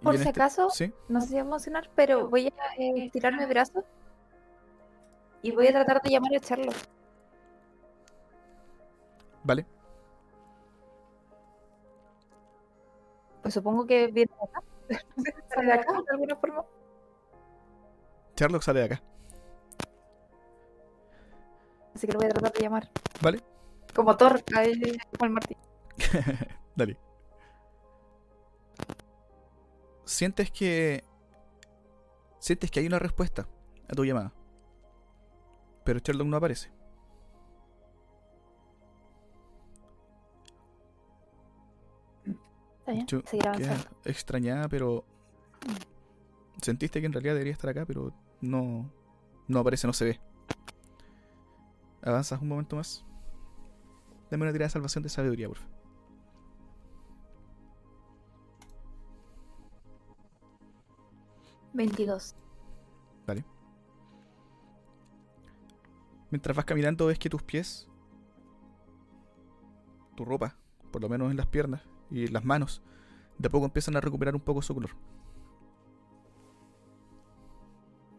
Por 0.00 0.14
si 0.14 0.18
este- 0.20 0.30
acaso, 0.30 0.70
¿Sí? 0.70 0.92
no 1.08 1.20
sé 1.20 1.26
si 1.26 1.34
va 1.34 1.40
a 1.40 1.44
emocionar, 1.44 1.90
pero 1.96 2.28
voy 2.28 2.46
a 2.46 2.52
eh, 2.78 3.10
tirar 3.10 3.36
mi 3.36 3.44
brazo 3.46 3.84
y 5.42 5.50
voy 5.50 5.66
a 5.66 5.72
tratar 5.72 6.00
de 6.02 6.10
llamar 6.10 6.34
a 6.36 6.40
Charlo. 6.40 6.70
Vale. 9.42 9.66
Pues 13.42 13.54
supongo 13.54 13.86
que 13.86 14.06
viene 14.08 14.30
de 14.38 14.44
acá. 14.44 14.62
¿Sale 15.54 15.66
de 15.66 15.72
acá 15.72 15.92
de 15.92 16.10
alguna 16.10 16.36
forma? 16.36 16.64
Sherlock 18.36 18.62
sale 18.62 18.80
de 18.80 18.86
acá. 18.86 19.02
Así 21.96 22.06
que 22.06 22.12
lo 22.12 22.18
voy 22.18 22.26
a 22.26 22.30
tratar 22.30 22.52
de 22.52 22.60
llamar. 22.60 22.90
Vale. 23.22 23.40
Como 23.94 24.14
Thor, 24.18 24.42
ahí, 24.54 24.78
como 25.18 25.24
el 25.24 25.30
martillo. 25.30 25.60
Dale. 26.76 26.98
Sientes 30.04 30.50
que. 30.50 31.02
Sientes 32.38 32.70
que 32.70 32.80
hay 32.80 32.86
una 32.86 32.98
respuesta 32.98 33.48
a 33.88 33.94
tu 33.94 34.04
llamada. 34.04 34.34
Pero 35.84 36.00
Sherlock 36.00 36.26
no 36.28 36.36
aparece. 36.36 36.70
Está 42.80 42.92
bien, 42.92 43.06
Yo- 43.06 43.20
seguir 43.26 43.42
Queda 43.42 43.50
avanzando. 43.50 43.96
extrañada, 44.04 44.68
pero. 44.68 45.04
Sentiste 46.62 47.00
que 47.00 47.06
en 47.06 47.12
realidad 47.12 47.34
debería 47.34 47.52
estar 47.52 47.70
acá, 47.70 47.84
pero 47.86 48.12
no. 48.40 48.90
No 49.48 49.58
aparece, 49.60 49.86
no 49.86 49.92
se 49.92 50.04
ve. 50.04 50.20
¿Avanzas 52.06 52.40
un 52.40 52.46
momento 52.46 52.76
más? 52.76 53.04
Dame 54.30 54.44
una 54.44 54.52
tirada 54.52 54.68
de 54.68 54.72
salvación 54.72 55.02
de 55.02 55.08
sabiduría, 55.08 55.48
por 55.48 55.58
favor. 55.58 55.76
Veintidós. 61.72 62.36
Vale. 63.26 63.44
Mientras 66.30 66.56
vas 66.56 66.64
caminando 66.64 67.06
ves 67.06 67.18
que 67.18 67.28
tus 67.28 67.42
pies, 67.42 67.88
tu 70.14 70.24
ropa, 70.24 70.56
por 70.92 71.02
lo 71.02 71.08
menos 71.08 71.32
en 71.32 71.36
las 71.36 71.46
piernas 71.46 71.82
y 72.08 72.28
las 72.28 72.44
manos, 72.44 72.82
de 73.36 73.48
a 73.48 73.50
poco 73.50 73.66
empiezan 73.66 73.96
a 73.96 74.00
recuperar 74.00 74.36
un 74.36 74.40
poco 74.40 74.62
su 74.62 74.74
color. 74.74 74.90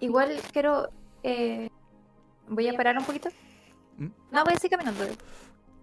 Igual 0.01 0.37
quiero... 0.51 0.89
Eh, 1.23 1.69
voy 2.49 2.67
a 2.67 2.73
parar 2.73 2.97
un 2.97 3.05
poquito. 3.05 3.29
¿Mm? 3.97 4.07
No, 4.31 4.43
voy 4.43 4.53
a 4.53 4.57
seguir 4.57 4.77
caminando. 4.77 5.05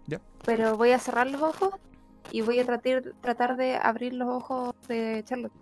Ya. 0.06 0.20
Pero 0.44 0.76
voy 0.76 0.92
a 0.92 0.98
cerrar 0.98 1.26
los 1.26 1.42
ojos 1.42 1.74
y 2.30 2.42
voy 2.42 2.58
a 2.60 2.66
tratar, 2.66 3.14
tratar 3.20 3.56
de 3.56 3.76
abrir 3.76 4.14
los 4.14 4.28
ojos 4.28 4.74
de 4.88 5.22
Charlotte. 5.24 5.52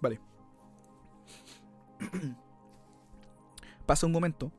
Vale. 0.00 0.20
Pasa 3.86 4.06
un 4.06 4.12
momento 4.12 4.52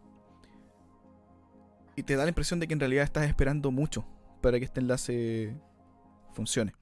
y 1.95 2.03
te 2.03 2.15
da 2.15 2.23
la 2.23 2.29
impresión 2.29 2.59
de 2.59 2.67
que 2.67 2.73
en 2.73 2.79
realidad 2.79 3.03
estás 3.03 3.25
esperando 3.25 3.71
mucho 3.71 4.05
para 4.41 4.57
que 4.57 4.65
este 4.65 4.79
enlace 4.79 5.53
funcione. 6.31 6.73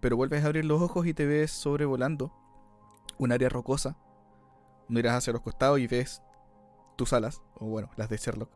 Pero 0.00 0.16
vuelves 0.16 0.42
a 0.42 0.46
abrir 0.46 0.64
los 0.64 0.82
ojos 0.82 1.06
y 1.06 1.14
te 1.14 1.24
ves 1.24 1.52
sobrevolando 1.52 2.32
un 3.18 3.30
área 3.30 3.48
rocosa. 3.48 3.96
Miras 4.88 5.14
hacia 5.14 5.32
los 5.32 5.42
costados 5.42 5.78
y 5.78 5.86
ves 5.86 6.20
tus 6.96 7.12
alas, 7.12 7.42
o 7.54 7.66
bueno, 7.66 7.90
las 7.96 8.08
de 8.08 8.16
Sherlock. 8.16 8.50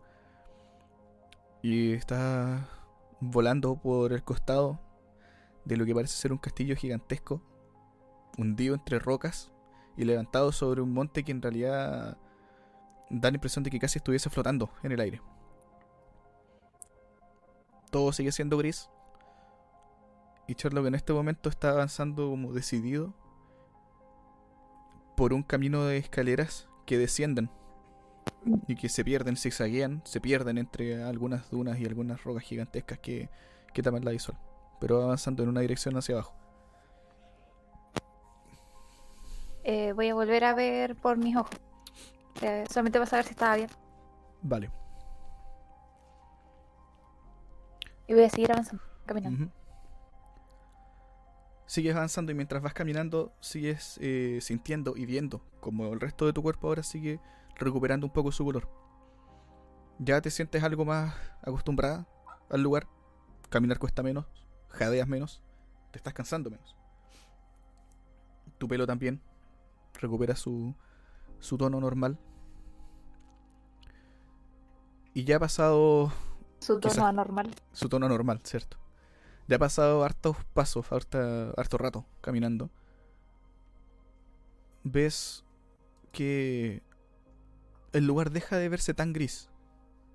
Y 1.62 1.92
estás 1.92 2.62
volando 3.20 3.76
por 3.76 4.12
el 4.12 4.22
costado 4.22 4.80
de 5.64 5.76
lo 5.76 5.84
que 5.84 5.94
parece 5.94 6.14
ser 6.14 6.32
un 6.32 6.38
castillo 6.38 6.76
gigantesco, 6.76 7.42
hundido 8.38 8.74
entre 8.74 8.98
rocas 8.98 9.50
y 9.96 10.04
levantado 10.04 10.52
sobre 10.52 10.82
un 10.82 10.92
monte 10.92 11.24
que 11.24 11.32
en 11.32 11.42
realidad 11.42 12.18
da 13.10 13.30
la 13.30 13.36
impresión 13.36 13.64
de 13.64 13.70
que 13.70 13.78
casi 13.78 13.98
estuviese 13.98 14.30
flotando 14.30 14.70
en 14.82 14.92
el 14.92 15.00
aire. 15.00 15.20
Todo 17.90 18.12
sigue 18.12 18.32
siendo 18.32 18.58
gris. 18.58 18.90
Y 20.48 20.54
Sherlock 20.54 20.86
en 20.86 20.94
este 20.94 21.12
momento 21.12 21.48
está 21.48 21.70
avanzando 21.70 22.28
como 22.28 22.52
decidido 22.52 23.14
por 25.16 25.32
un 25.32 25.42
camino 25.42 25.84
de 25.84 25.96
escaleras 25.96 26.68
que 26.84 26.98
descienden 26.98 27.50
y 28.66 28.76
que 28.76 28.88
se 28.88 29.04
pierden, 29.04 29.36
zigzaguean, 29.36 30.02
se 30.04 30.20
pierden 30.20 30.58
entre 30.58 31.02
algunas 31.02 31.50
dunas 31.50 31.78
y 31.78 31.84
algunas 31.84 32.22
rocas 32.24 32.44
gigantescas 32.44 32.98
que, 32.98 33.28
que 33.72 33.82
tapan 33.82 34.04
la 34.04 34.12
visual. 34.12 34.38
Pero 34.80 35.02
avanzando 35.02 35.42
en 35.42 35.48
una 35.48 35.60
dirección 35.60 35.96
hacia 35.96 36.14
abajo. 36.16 36.34
Eh, 39.64 39.92
voy 39.92 40.08
a 40.08 40.14
volver 40.14 40.44
a 40.44 40.54
ver 40.54 40.94
por 40.94 41.16
mis 41.16 41.36
ojos. 41.36 41.56
Eh, 42.42 42.64
solamente 42.70 42.98
para 42.98 43.10
saber 43.10 43.24
si 43.24 43.32
estaba 43.32 43.56
bien. 43.56 43.70
Vale. 44.42 44.70
Y 48.06 48.14
voy 48.14 48.22
a 48.22 48.30
seguir 48.30 48.52
avanzando, 48.52 48.84
caminando. 49.04 49.50
Sigues 51.66 51.96
avanzando 51.96 52.30
y 52.30 52.36
mientras 52.36 52.62
vas 52.62 52.74
caminando 52.74 53.32
sigues 53.40 53.98
eh, 54.00 54.38
sintiendo 54.40 54.96
y 54.96 55.04
viendo 55.04 55.42
como 55.58 55.92
el 55.92 55.98
resto 55.98 56.26
de 56.26 56.32
tu 56.32 56.42
cuerpo 56.42 56.68
ahora 56.68 56.84
sigue 56.84 57.18
recuperando 57.56 58.06
un 58.06 58.12
poco 58.12 58.30
su 58.32 58.44
color. 58.44 58.68
Ya 59.98 60.20
te 60.20 60.30
sientes 60.30 60.62
algo 60.62 60.84
más 60.84 61.14
acostumbrada 61.42 62.06
al 62.50 62.62
lugar. 62.62 62.86
Caminar 63.48 63.78
cuesta 63.78 64.02
menos, 64.02 64.26
jadeas 64.68 65.06
menos, 65.08 65.42
te 65.90 65.98
estás 65.98 66.12
cansando 66.12 66.50
menos. 66.50 66.76
Tu 68.58 68.66
pelo 68.68 68.86
también 68.86 69.20
recupera 70.00 70.34
su, 70.36 70.74
su 71.38 71.56
tono 71.56 71.80
normal. 71.80 72.18
Y 75.14 75.24
ya 75.24 75.36
ha 75.36 75.40
pasado 75.40 76.12
Su 76.60 76.78
tono 76.80 76.92
quizás- 76.94 77.04
anormal. 77.04 77.54
su 77.72 77.88
tono 77.88 78.08
normal, 78.08 78.40
¿cierto? 78.44 78.76
Ya 79.48 79.56
ha 79.56 79.60
pasado 79.60 80.04
hartos 80.04 80.36
pasos, 80.52 80.90
harta, 80.92 81.50
harto 81.56 81.78
rato 81.78 82.04
caminando. 82.20 82.68
Ves 84.82 85.44
que 86.12 86.82
el 87.96 88.06
lugar 88.06 88.30
deja 88.30 88.58
de 88.58 88.68
verse 88.68 88.92
tan 88.92 89.12
gris 89.12 89.48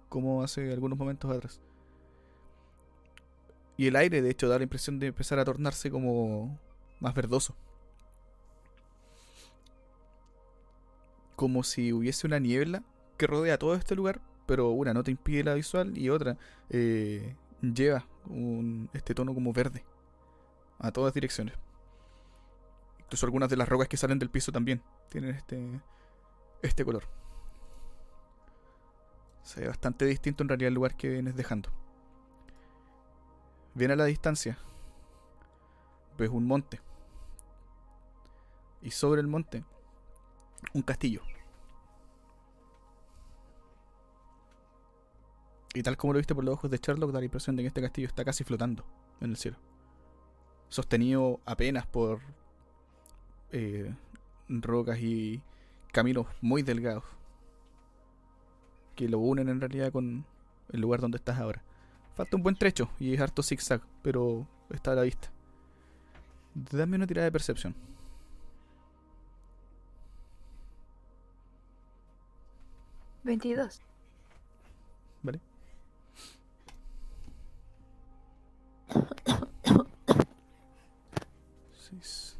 como 0.08 0.44
hace 0.44 0.72
algunos 0.72 1.00
momentos 1.00 1.32
atrás. 1.32 1.62
Y 3.78 3.88
el 3.88 3.96
aire, 3.96 4.22
de 4.22 4.30
hecho, 4.30 4.48
da 4.48 4.58
la 4.58 4.64
impresión 4.64 5.00
de 5.00 5.08
empezar 5.08 5.40
a 5.40 5.46
tornarse 5.46 5.90
como 5.90 6.60
más 7.00 7.16
verdoso. 7.16 7.56
Como 11.36 11.64
si 11.64 11.92
hubiese 11.92 12.28
una 12.28 12.40
niebla 12.40 12.84
que 13.18 13.26
rodea 13.26 13.58
todo 13.58 13.74
este 13.74 13.96
lugar, 13.96 14.22
pero 14.46 14.70
una 14.70 14.94
no 14.94 15.04
te 15.04 15.12
impide 15.12 15.44
la 15.44 15.56
visual 15.56 15.98
y 15.98 16.10
otra 16.10 16.38
eh, 16.70 17.36
lleva 17.62 18.06
un, 18.28 18.90
este 18.94 19.16
tono 19.16 19.34
como 19.34 19.54
verde 19.54 19.84
a 20.78 20.92
todas 20.92 21.14
direcciones. 21.14 21.56
Incluso 23.00 23.26
algunas 23.26 23.50
de 23.50 23.58
las 23.58 23.70
rocas 23.70 23.88
que 23.88 23.98
salen 23.98 24.20
del 24.20 24.30
piso 24.30 24.52
también 24.52 24.84
tienen 25.10 25.36
este, 25.36 25.82
este 26.62 26.86
color. 26.86 27.21
Se 29.44 29.62
ve 29.62 29.68
bastante 29.68 30.06
distinto 30.06 30.44
en 30.44 30.50
realidad 30.50 30.70
el 30.70 30.74
lugar 30.76 30.96
que 30.96 31.10
vienes 31.10 31.36
dejando. 31.36 31.70
Bien 33.74 33.92
a 33.92 33.96
la 33.96 34.06
distancia 34.06 34.58
ves 36.18 36.30
un 36.30 36.46
monte. 36.46 36.80
Y 38.82 38.92
sobre 38.92 39.22
el 39.22 39.28
monte 39.28 39.64
un 40.74 40.82
castillo. 40.82 41.22
Y 45.74 45.84
tal 45.84 45.96
como 45.98 46.14
lo 46.14 46.18
viste 46.18 46.36
por 46.36 46.44
los 46.44 46.56
ojos 46.56 46.70
de 46.70 46.78
Sherlock, 46.78 47.12
da 47.12 47.20
la 47.20 47.26
impresión 47.26 47.56
de 47.56 47.64
que 47.64 47.68
este 47.68 47.82
castillo 47.82 48.08
está 48.08 48.26
casi 48.26 48.44
flotando 48.44 48.84
en 49.22 49.32
el 49.32 49.38
cielo. 49.38 49.58
Sostenido 50.68 51.40
apenas 51.46 51.86
por 51.86 52.20
eh, 53.52 53.94
rocas 54.50 55.00
y 55.00 55.42
caminos 55.92 56.28
muy 56.42 56.62
delgados. 56.62 57.04
Que 59.02 59.10
lo 59.10 59.18
unen 59.18 59.50
en 59.50 59.60
realidad 59.60 59.92
con 59.92 60.24
el 60.72 60.80
lugar 60.80 61.02
donde 61.02 61.18
estás 61.18 61.40
ahora. 61.40 61.64
Falta 62.14 62.38
un 62.38 62.44
buen 62.44 62.56
trecho 62.56 62.88
y 63.00 63.16
es 63.16 63.20
harto 63.20 63.42
zigzag, 63.42 63.82
pero 64.04 64.46
está 64.70 64.92
a 64.92 64.96
la 64.96 65.02
vista. 65.02 65.32
Dame 66.54 66.98
una 66.98 67.08
tirada 67.08 67.26
de 67.26 67.32
percepción. 67.32 67.74
¿22? 73.26 73.80
¿Vale? 75.24 75.40
Seis. 81.90 82.31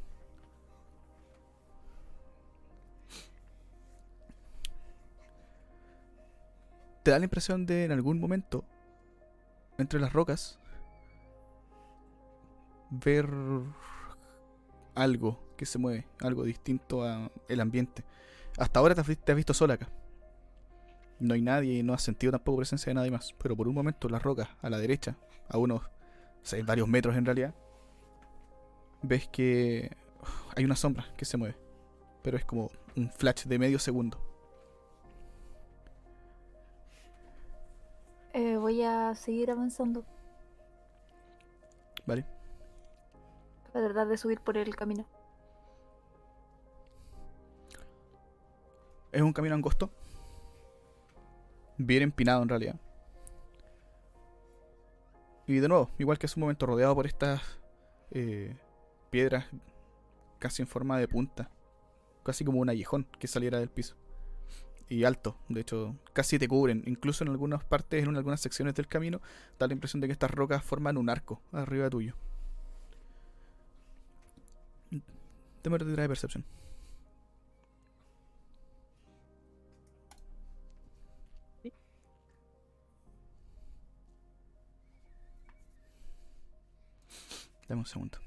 Te 7.04 7.12
da 7.12 7.20
la 7.20 7.26
impresión 7.26 7.66
de 7.66 7.86
en 7.86 7.92
algún 7.92 8.20
momento, 8.20 8.64
entre 9.78 10.00
las 10.00 10.14
rocas, 10.14 10.60
ver 12.92 13.28
algo 14.94 15.40
que 15.58 15.66
se 15.66 15.80
mueve, 15.80 16.08
algo 16.20 16.44
distinto 16.44 17.04
al 17.04 17.60
ambiente. 17.60 18.04
Hasta 18.58 18.80
ahora 18.80 18.96
te 18.96 19.02
has, 19.02 19.36
visto 19.36 19.54
sola 19.54 19.76
acá. 19.76 19.90
No 21.20 21.34
hay 21.34 21.42
nadie 21.42 21.80
y 21.80 21.84
no 21.84 21.94
has 21.94 22.02
sentido 22.02 22.32
tampoco 22.32 22.58
presencia 22.58 22.90
de 22.90 22.96
nadie 22.96 23.12
más. 23.12 23.34
Pero 23.42 23.56
por 23.56 23.68
un 23.68 23.76
momento 23.76 24.10
las 24.10 24.22
rocas 24.22 24.50
a 24.62 24.70
la 24.70 24.78
derecha, 24.78 25.16
a 25.50 25.58
unos 25.58 25.84
sea, 26.42 26.64
varios 26.64 26.88
metros 26.88 27.16
en 27.16 27.26
realidad, 27.26 27.54
ves 29.02 29.28
que 29.28 29.96
hay 30.56 30.66
una 30.66 30.76
sombra 30.76 31.06
que 31.18 31.26
se 31.26 31.38
mueve. 31.38 31.58
Pero 32.22 32.38
es 32.38 32.46
como 32.46 32.70
un 32.96 33.10
flash 33.10 33.46
de 33.46 33.58
medio 33.58 33.80
segundo. 33.80 34.31
Eh, 38.34 38.58
voy 38.58 38.82
a 38.84 39.14
seguir 39.16 39.52
avanzando. 39.52 40.06
¿Vale? 42.06 42.26
Para 43.74 43.86
tratar 43.86 44.08
de 44.08 44.18
subir 44.18 44.40
por 44.40 44.58
el 44.58 44.76
camino. 44.76 45.06
Es 49.12 49.22
un 49.22 49.34
camino 49.34 49.56
angosto. 49.56 49.92
Bien 51.78 52.04
empinado 52.04 52.44
en 52.44 52.50
realidad. 52.50 52.80
Y 55.48 55.60
de 55.60 55.68
nuevo, 55.68 55.90
igual 55.98 56.18
que 56.18 56.28
hace 56.28 56.40
un 56.40 56.42
momento, 56.42 56.66
rodeado 56.66 56.96
por 56.96 57.08
estas 57.08 57.42
eh, 58.12 58.56
piedras 59.10 59.46
casi 60.40 60.62
en 60.62 60.68
forma 60.68 60.98
de 60.98 61.08
punta. 61.08 61.50
Casi 62.24 62.46
como 62.46 62.60
un 62.60 62.70
aguijón 62.70 63.06
que 63.20 63.28
saliera 63.28 63.60
del 63.60 63.70
piso. 63.70 63.96
Y 64.92 65.06
alto, 65.06 65.38
de 65.48 65.62
hecho, 65.62 65.96
casi 66.12 66.38
te 66.38 66.50
cubren. 66.50 66.84
Incluso 66.86 67.24
en 67.24 67.30
algunas 67.30 67.64
partes, 67.64 68.04
en 68.04 68.18
algunas 68.18 68.42
secciones 68.42 68.76
del 68.76 68.88
camino, 68.88 69.22
da 69.58 69.68
la 69.68 69.74
impresión 69.74 70.02
de 70.02 70.08
que 70.08 70.12
estas 70.12 70.30
rocas 70.32 70.66
forman 70.66 70.98
un 70.98 71.10
arco 71.10 71.42
arriba 71.54 71.90
tuyo. 71.90 72.14
Una 75.64 75.78
tirada 75.78 76.02
de 76.02 76.08
percepción. 76.10 76.46
Dame 87.70 87.80
un 87.80 87.86
segundo. 87.86 88.18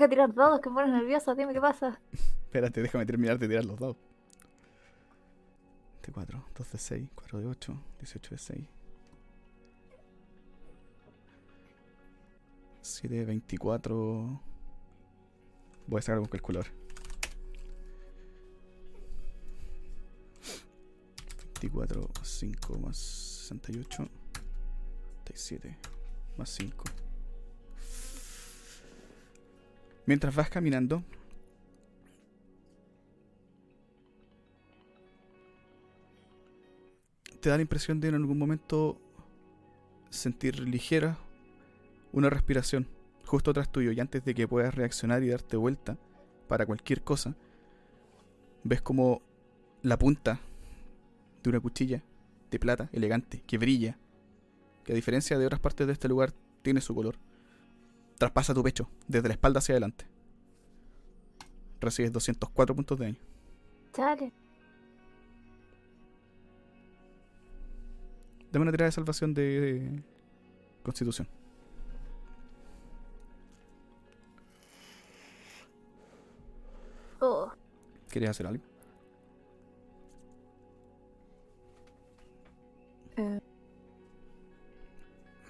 Deja 0.00 0.08
de 0.08 0.08
tirar 0.08 0.34
dados 0.34 0.60
que 0.60 0.70
me 0.70 0.76
pones 0.76 0.92
nerviosa, 0.92 1.34
dime 1.34 1.52
qué 1.52 1.60
pasa. 1.60 2.00
Espérate, 2.12 2.82
déjame 2.82 3.04
terminar 3.04 3.38
de 3.38 3.46
tirar 3.46 3.64
los 3.64 3.78
dados. 3.78 3.96
De 6.02 6.12
4, 6.12 6.44
2 6.56 6.72
de 6.72 6.78
6, 6.78 7.08
4 7.14 7.40
de 7.40 7.46
8, 7.46 7.84
18 7.98 8.30
de 8.30 8.38
6. 8.38 8.68
7 12.80 13.14
de 13.14 13.24
24. 13.26 14.40
Voy 15.86 15.98
a 15.98 16.02
sacar 16.02 16.20
con 16.20 16.28
calculador. 16.28 16.66
24 21.60 22.08
más 22.18 22.28
5 22.28 22.78
más 22.78 22.96
68. 22.96 24.08
37 25.24 25.78
más 26.38 26.48
5. 26.48 26.84
Mientras 30.10 30.34
vas 30.34 30.50
caminando, 30.50 31.04
te 37.40 37.48
da 37.48 37.54
la 37.54 37.62
impresión 37.62 38.00
de 38.00 38.08
en 38.08 38.16
algún 38.16 38.36
momento 38.36 39.00
sentir 40.08 40.58
ligera 40.58 41.16
una 42.10 42.28
respiración 42.28 42.88
justo 43.24 43.52
atrás 43.52 43.70
tuyo 43.70 43.92
y 43.92 44.00
antes 44.00 44.24
de 44.24 44.34
que 44.34 44.48
puedas 44.48 44.74
reaccionar 44.74 45.22
y 45.22 45.28
darte 45.28 45.56
vuelta 45.56 45.96
para 46.48 46.66
cualquier 46.66 47.02
cosa, 47.02 47.36
ves 48.64 48.82
como 48.82 49.22
la 49.82 49.96
punta 49.96 50.40
de 51.44 51.50
una 51.50 51.60
cuchilla 51.60 52.02
de 52.50 52.58
plata 52.58 52.88
elegante 52.92 53.44
que 53.46 53.58
brilla, 53.58 53.96
que 54.82 54.90
a 54.90 54.96
diferencia 54.96 55.38
de 55.38 55.46
otras 55.46 55.60
partes 55.60 55.86
de 55.86 55.92
este 55.92 56.08
lugar 56.08 56.32
tiene 56.62 56.80
su 56.80 56.96
color, 56.96 57.16
traspasa 58.20 58.52
tu 58.52 58.62
pecho 58.62 58.86
desde 59.08 59.28
la 59.28 59.34
espalda 59.34 59.58
hacia 59.60 59.72
adelante. 59.72 60.04
Recibes 61.80 62.12
204 62.12 62.74
puntos 62.76 62.98
de 62.98 63.04
daño. 63.06 63.18
Chale. 63.94 64.30
Dame 68.52 68.64
una 68.64 68.72
tirada 68.72 68.88
de 68.88 68.92
salvación 68.92 69.32
de, 69.32 69.42
de 69.60 70.02
constitución. 70.82 71.26
Oh. 77.20 77.50
¿Quieres 78.10 78.30
hacer 78.30 78.46
algo? 78.46 78.62
eh. 83.16 83.40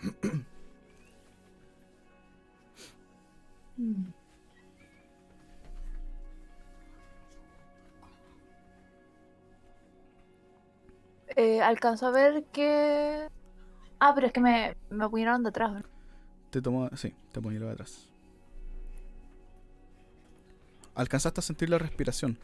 Mm. 3.81 4.13
Eh, 11.37 11.63
alcanzo 11.63 12.07
a 12.07 12.11
ver 12.11 12.45
que... 12.53 13.29
Ah, 13.99 14.13
pero 14.15 14.27
es 14.27 14.33
que 14.33 14.41
me, 14.41 14.77
me 14.91 15.05
apuñalaron 15.05 15.43
de 15.43 15.49
atrás. 15.49 15.73
¿no? 15.73 15.83
Te 16.51 16.61
tomó. 16.61 16.89
Sí, 16.97 17.15
te 17.33 17.41
ponía 17.41 17.61
de 17.61 17.71
atrás. 17.71 18.09
Alcanzaste 20.95 21.41
a 21.41 21.43
sentir 21.43 21.71
la 21.71 21.79
respiración. 21.79 22.39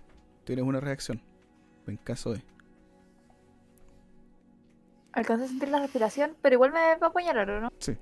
Tienes 0.45 0.64
una 0.64 0.80
reacción. 0.80 1.20
En 1.87 1.97
caso 1.97 2.32
de. 2.32 2.43
Alcancé 5.12 5.45
a 5.45 5.49
sentir 5.49 5.68
la 5.68 5.80
respiración, 5.80 6.37
pero 6.41 6.55
igual 6.55 6.72
me 6.72 6.80
va 6.97 7.07
a 7.07 7.09
apuñalar, 7.09 7.51
¿o 7.51 7.61
no? 7.61 7.68
Sí. 7.78 7.97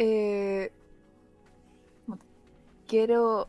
Eh, 0.00 0.70
quiero 2.86 3.48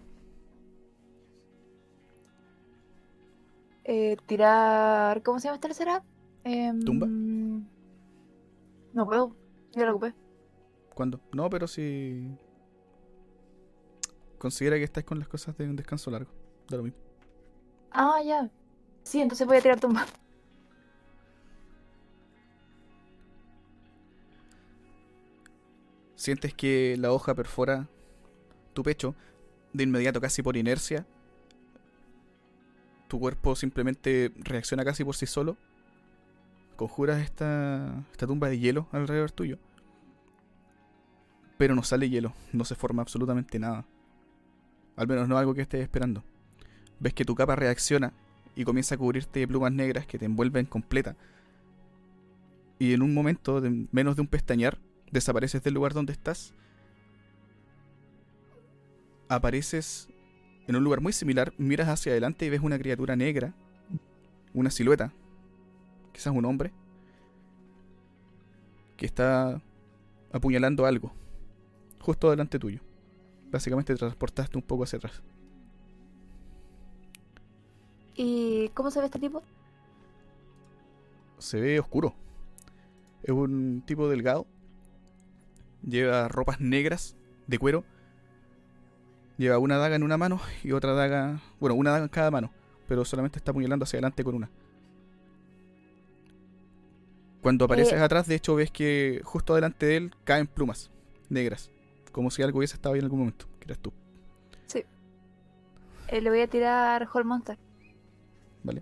eh, 3.84 4.18
tirar. 4.26 5.22
¿Cómo 5.22 5.39
se 5.39 5.47
llama 5.47 5.58
esta 5.58 5.68
tercera? 5.68 6.04
Em, 6.43 6.80
¿Tumba? 6.82 7.06
No 8.93 9.06
puedo. 9.06 9.36
Ya 9.74 9.86
la 9.86 9.91
ocupé. 9.91 10.16
¿Cuándo? 10.95 11.22
No, 11.34 11.52
pero 11.52 11.68
si. 11.68 12.36
Considera 14.39 14.78
que 14.78 14.86
estás 14.86 15.04
con 15.04 15.20
las 15.20 15.28
cosas 15.28 15.56
de 15.56 15.70
un 15.70 15.76
descanso 15.76 16.10
largo. 16.10 16.32
Da 16.68 16.78
lo 16.78 16.84
mismo. 16.84 16.97
Ah, 17.91 18.24
ya. 18.26 18.50
Sí, 19.04 19.22
entonces 19.22 19.45
voy 19.45 19.58
a 19.58 19.62
tirar 19.62 19.80
tumba. 19.80 20.08
Sientes 26.20 26.53
que 26.53 26.97
la 26.99 27.13
hoja 27.13 27.34
perfora 27.34 27.88
tu 28.74 28.84
pecho 28.84 29.15
de 29.72 29.86
inmediato, 29.86 30.20
casi 30.20 30.43
por 30.43 30.57
inercia. 30.57 31.07
Tu 33.07 33.17
cuerpo 33.17 33.55
simplemente 33.55 34.34
reacciona 34.36 34.84
casi 34.84 35.05
por 35.05 35.15
sí 35.15 35.26
solo. 35.26 35.55
Conjuras 36.76 37.22
esta, 37.22 38.03
esta 38.11 38.28
tumba 38.28 38.49
de 38.49 38.59
hielo 38.59 38.89
alrededor 38.91 39.32
tuyo. 39.32 39.59
Pero 41.57 41.74
no 41.74 41.84
sale 41.84 42.09
hielo, 42.09 42.34
no 42.51 42.65
se 42.65 42.76
forma 42.76 43.01
absolutamente 43.01 43.57
nada. 43.57 43.86
Al 44.97 45.07
menos 45.07 45.30
no 45.30 45.38
algo 45.38 45.53
que 45.53 45.61
estés 45.61 45.84
esperando. 45.84 46.26
Ves 46.99 47.13
que 47.13 47.24
tu 47.24 47.34
capa 47.34 47.55
reacciona 47.55 48.11
y 48.57 48.65
comienza 48.65 48.95
a 48.95 48.97
cubrirte 48.97 49.39
de 49.39 49.47
plumas 49.47 49.72
negras 49.72 50.05
que 50.05 50.20
te 50.20 50.26
envuelven 50.26 50.65
completa. 50.65 51.15
Y 52.78 52.91
en 52.91 53.03
un 53.03 53.13
momento, 53.13 53.61
de 53.61 53.88
menos 53.93 54.17
de 54.17 54.22
un 54.22 54.28
pestañear, 54.28 54.80
desapareces 55.12 55.64
del 55.64 55.74
lugar 55.74 55.93
donde 55.93 56.14
estás. 56.14 56.53
Apareces 59.28 60.10
en 60.68 60.76
un 60.76 60.84
lugar 60.84 61.01
muy 61.01 61.14
similar, 61.14 61.53
miras 61.57 61.88
hacia 61.88 62.12
adelante 62.12 62.45
y 62.45 62.49
ves 62.49 62.62
una 62.62 62.78
criatura 62.78 63.16
negra, 63.16 63.53
una 64.53 64.70
silueta, 64.70 65.12
quizás 66.14 66.34
un 66.34 66.45
hombre, 66.45 66.72
que 68.97 69.05
está 69.05 69.62
apuñalando 70.32 70.86
algo, 70.86 71.12
justo 71.99 72.30
delante 72.30 72.60
tuyo. 72.60 72.82
Básicamente 73.51 73.93
te 73.93 73.99
transportaste 73.99 74.57
un 74.57 74.64
poco 74.64 74.84
hacia 74.84 74.97
atrás. 74.97 75.24
¿Y 78.16 78.70
cómo 78.70 78.91
se 78.91 78.99
ve 78.99 79.05
este 79.05 79.18
tipo? 79.18 79.41
Se 81.38 81.60
ve 81.60 81.80
oscuro. 81.80 82.14
Es 83.24 83.32
un 83.32 83.82
tipo 83.86 84.10
delgado. 84.10 84.45
Lleva 85.88 86.28
ropas 86.28 86.60
negras 86.60 87.16
de 87.48 87.58
cuero. 87.60 87.84
Lleva 89.38 89.58
una 89.58 89.78
daga 89.78 89.96
en 89.96 90.04
una 90.04 90.18
mano 90.18 90.40
y 90.64 90.72
otra 90.74 90.94
daga. 90.94 91.40
Bueno, 91.60 91.76
una 91.76 91.92
daga 91.92 92.04
en 92.04 92.10
cada 92.10 92.32
mano. 92.32 92.52
Pero 92.88 93.06
solamente 93.06 93.38
está 93.38 93.52
apuñalando 93.52 93.84
hacia 93.84 93.98
adelante 93.98 94.24
con 94.24 94.36
una. 94.36 94.50
Cuando 97.42 97.66
apareces 97.66 97.94
Eh. 97.94 98.04
atrás, 98.04 98.28
de 98.28 98.36
hecho, 98.36 98.56
ves 98.56 98.70
que 98.72 99.22
justo 99.24 99.56
delante 99.56 99.86
de 99.86 99.98
él 99.98 100.16
caen 100.26 100.48
plumas 100.48 100.92
negras. 101.30 101.72
Como 102.12 102.32
si 102.32 102.42
algo 102.44 102.58
hubiese 102.58 102.76
estado 102.76 102.94
ahí 102.96 103.00
en 103.00 103.06
algún 103.06 103.20
momento. 103.20 103.46
Que 103.60 103.66
eras 103.66 103.80
tú. 103.80 103.94
Eh, 106.12 106.22
le 106.22 106.30
voy 106.32 106.42
a 106.42 106.48
tirar 106.48 107.08
Hall 107.14 107.24
Monster. 107.24 107.56
¿Vale? 108.64 108.82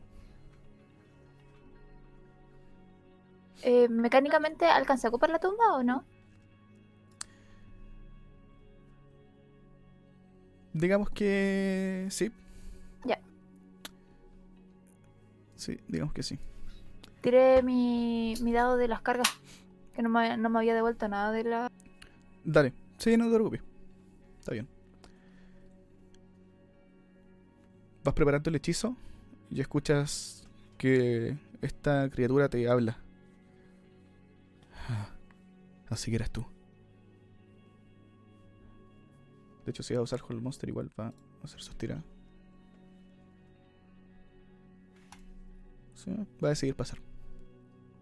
Eh, 3.64 3.90
¿Mecánicamente 3.90 4.66
alcancé 4.66 5.08
a 5.08 5.10
ocupar 5.10 5.30
la 5.30 5.40
tumba 5.40 5.74
o 5.76 5.84
no? 5.84 6.06
Digamos 10.78 11.10
que 11.10 12.06
sí. 12.12 12.32
Ya. 13.04 13.20
Sí, 15.56 15.80
digamos 15.88 16.14
que 16.14 16.22
sí. 16.22 16.38
Tiré 17.22 17.64
mi, 17.64 18.36
mi 18.42 18.54
dado 18.54 18.78
de 18.78 18.88
las 18.88 19.02
cargas. 19.02 19.28
Que 19.96 20.04
no 20.04 20.10
me, 20.10 20.38
no 20.38 20.50
me 20.50 20.60
había 20.60 20.76
devuelto 20.76 21.08
nada 21.08 21.32
de 21.32 21.44
la. 21.46 21.72
Dale. 22.44 22.74
Sí, 23.00 23.18
no 23.18 23.26
te 23.26 23.34
preocupes. 23.34 23.62
Está 24.40 24.52
bien. 24.52 24.68
Vas 28.04 28.14
preparando 28.14 28.50
el 28.52 28.56
hechizo 28.58 28.96
y 29.50 29.60
escuchas 29.62 30.48
que 30.78 31.38
esta 31.64 32.08
criatura 32.12 32.50
te 32.50 32.70
habla. 32.70 33.00
Ah, 34.90 35.10
Así 35.90 36.12
que 36.12 36.18
eras 36.18 36.30
tú. 36.30 36.46
De 39.68 39.72
hecho, 39.72 39.84
si 39.84 39.94
va 39.94 40.00
a 40.00 40.04
usar 40.04 40.22
Hold 40.26 40.42
Monster, 40.42 40.70
igual 40.70 40.90
va 40.98 41.08
a 41.08 41.14
hacer 41.44 41.60
sus 41.60 41.76
tiradas. 41.76 42.06
Sí, 45.94 46.10
va 46.42 46.48
a 46.48 46.50
decidir 46.52 46.74
pasar. 46.74 47.00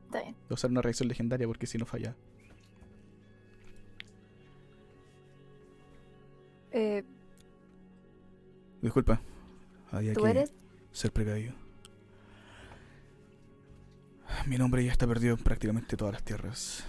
Está 0.06 0.22
bien. 0.22 0.36
Va 0.44 0.48
a 0.52 0.54
usar 0.54 0.70
una 0.70 0.84
reacción 0.84 1.10
legendaria 1.10 1.48
porque 1.48 1.66
si 1.66 1.80
no 1.80 1.88
falla. 1.88 2.16
Eh, 6.72 7.04
Disculpa. 8.84 9.20
Había 9.92 10.14
¿Tú 10.14 10.22
que 10.22 10.30
eres? 10.30 10.54
ser 10.92 11.12
precavido. 11.12 11.56
Mi 14.46 14.60
nombre 14.60 14.86
ya 14.86 14.92
está 14.92 15.08
perdido 15.08 15.34
en 15.36 15.44
prácticamente 15.44 15.98
todas 15.98 16.14
las 16.14 16.24
tierras. 16.24 16.84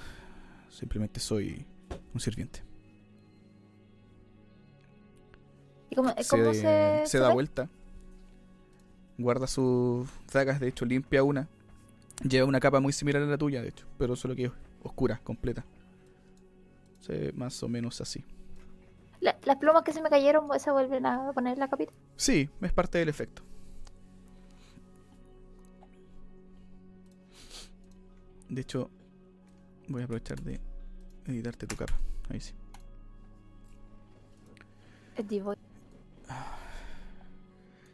Simplemente 0.69 1.19
soy 1.19 1.65
un 2.13 2.21
sirviente. 2.21 2.66
Cómo, 5.97 6.15
cómo 6.31 6.55
se, 6.55 7.03
se 7.07 7.19
da 7.19 7.33
vuelta. 7.33 7.69
Guarda 9.19 9.47
sus 9.47 10.09
dagas, 10.33 10.61
de 10.61 10.69
hecho 10.69 10.85
limpia 10.85 11.25
una. 11.25 11.49
Lleva 12.23 12.47
una 12.47 12.61
capa 12.61 12.81
muy 12.81 12.93
similar 12.93 13.23
a 13.23 13.27
la 13.27 13.37
tuya, 13.39 13.61
de 13.63 13.69
hecho, 13.69 13.87
pero 13.99 14.15
solo 14.15 14.37
que 14.37 14.51
oscura, 14.83 15.21
completa. 15.25 15.65
Se 17.01 17.13
ve 17.13 17.33
más 17.33 17.63
o 17.63 17.69
menos 17.69 18.01
así. 18.01 18.25
La- 19.21 19.37
las 19.45 19.57
plumas 19.57 19.83
que 19.83 19.93
se 19.93 20.03
me 20.03 20.09
cayeron 20.11 20.47
se 20.61 20.71
vuelven 20.71 21.07
a 21.07 21.33
poner 21.33 21.55
en 21.55 21.61
la 21.61 21.69
capita. 21.69 21.93
Sí, 22.17 22.49
es 22.61 22.73
parte 22.73 22.99
del 22.99 23.09
efecto. 23.09 23.43
De 28.49 28.61
hecho, 28.61 28.91
voy 29.89 30.03
a 30.03 30.05
aprovechar 30.05 30.41
de 30.43 30.61
editarte 31.27 31.67
tu 31.67 31.77
capa. 31.77 31.95
Ahí 32.31 32.41
sí. 32.41 32.55
Divo. 35.29 35.55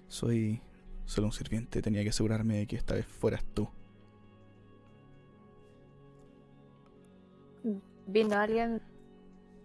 Soy 0.09 0.61
solo 1.05 1.29
un 1.29 1.33
sirviente. 1.33 1.83
Tenía 1.83 2.03
que 2.03 2.11
asegurarme 2.11 2.59
de 2.59 2.67
que 2.67 2.77
esta 2.77 2.95
vez 2.95 3.07
fueras 3.07 3.45
tú. 3.55 3.69
¿Vino 8.07 8.37
alguien 8.37 8.83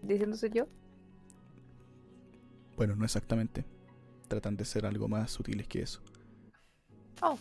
diciéndose 0.02 0.50
yo? 0.50 0.68
Bueno, 2.76 2.96
no 2.96 3.06
exactamente. 3.06 3.66
Tratan 4.28 4.56
de 4.56 4.66
ser 4.66 4.86
algo 4.86 5.08
más 5.08 5.32
sutiles 5.32 5.68
que 5.68 5.82
eso. 5.82 6.02
Oh. 7.22 7.38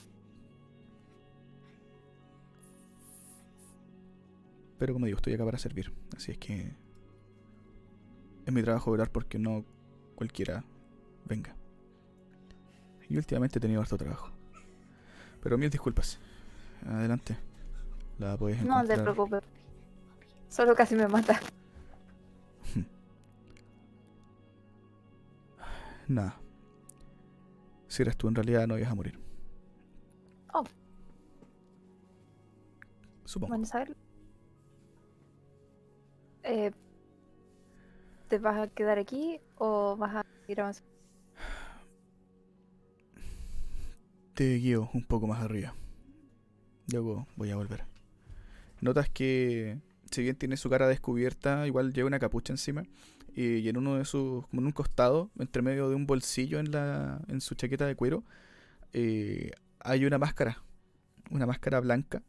Pero 4.78 4.92
como 4.92 5.06
digo, 5.06 5.16
estoy 5.16 5.34
acá 5.34 5.44
para 5.44 5.58
servir. 5.58 5.92
Así 6.16 6.32
es 6.32 6.38
que 6.38 6.74
es 8.46 8.52
mi 8.52 8.62
trabajo 8.62 8.92
velar 8.92 9.10
porque 9.10 9.38
no 9.38 9.64
cualquiera 10.14 10.64
venga. 11.26 11.54
Y 13.08 13.16
últimamente 13.16 13.58
he 13.58 13.60
tenido 13.60 13.80
harto 13.80 13.96
trabajo. 13.96 14.30
Pero 15.42 15.56
mil 15.58 15.70
disculpas. 15.70 16.18
Adelante. 16.86 17.36
La 18.18 18.36
puedes 18.36 18.62
No 18.64 18.74
encontrar. 18.80 18.98
te 18.98 19.02
preocupes. 19.04 19.42
Solo 20.48 20.74
casi 20.74 20.96
me 20.96 21.06
mata. 21.06 21.38
Nada. 26.08 26.36
Si 27.88 28.02
eres 28.02 28.16
tú 28.16 28.28
en 28.28 28.34
realidad 28.34 28.66
no 28.66 28.78
ibas 28.78 28.90
a 28.90 28.94
morir. 28.94 29.18
Oh. 30.52 30.64
Supongo. 33.24 33.50
Bueno, 33.50 33.66
saberlo. 33.66 33.94
Eh, 36.42 36.72
¿Te 38.28 38.38
vas 38.38 38.56
a 38.58 38.68
quedar 38.68 38.98
aquí 38.98 39.40
o 39.56 39.96
vas 39.96 40.16
a 40.16 40.24
ir 40.48 40.60
avanzando? 40.60 40.90
Te 44.36 44.56
guío 44.56 44.90
un 44.92 45.02
poco 45.02 45.26
más 45.26 45.40
arriba. 45.40 45.74
Luego 46.92 47.26
voy 47.36 47.52
a 47.52 47.56
volver. 47.56 47.84
Notas 48.82 49.08
que, 49.08 49.78
si 50.10 50.22
bien 50.22 50.36
tiene 50.36 50.58
su 50.58 50.68
cara 50.68 50.86
descubierta, 50.86 51.66
igual 51.66 51.94
lleva 51.94 52.08
una 52.08 52.18
capucha 52.18 52.52
encima. 52.52 52.82
Y, 53.34 53.60
y 53.60 53.68
en 53.70 53.78
uno 53.78 53.96
de 53.96 54.04
sus, 54.04 54.46
como 54.48 54.60
en 54.60 54.66
un 54.66 54.72
costado, 54.72 55.30
entre 55.38 55.62
medio 55.62 55.88
de 55.88 55.94
un 55.94 56.06
bolsillo 56.06 56.58
en, 56.58 56.70
la, 56.70 57.22
en 57.28 57.40
su 57.40 57.54
chaqueta 57.54 57.86
de 57.86 57.96
cuero, 57.96 58.24
eh, 58.92 59.52
hay 59.80 60.04
una 60.04 60.18
máscara. 60.18 60.62
Una 61.30 61.46
máscara 61.46 61.80
blanca, 61.80 62.22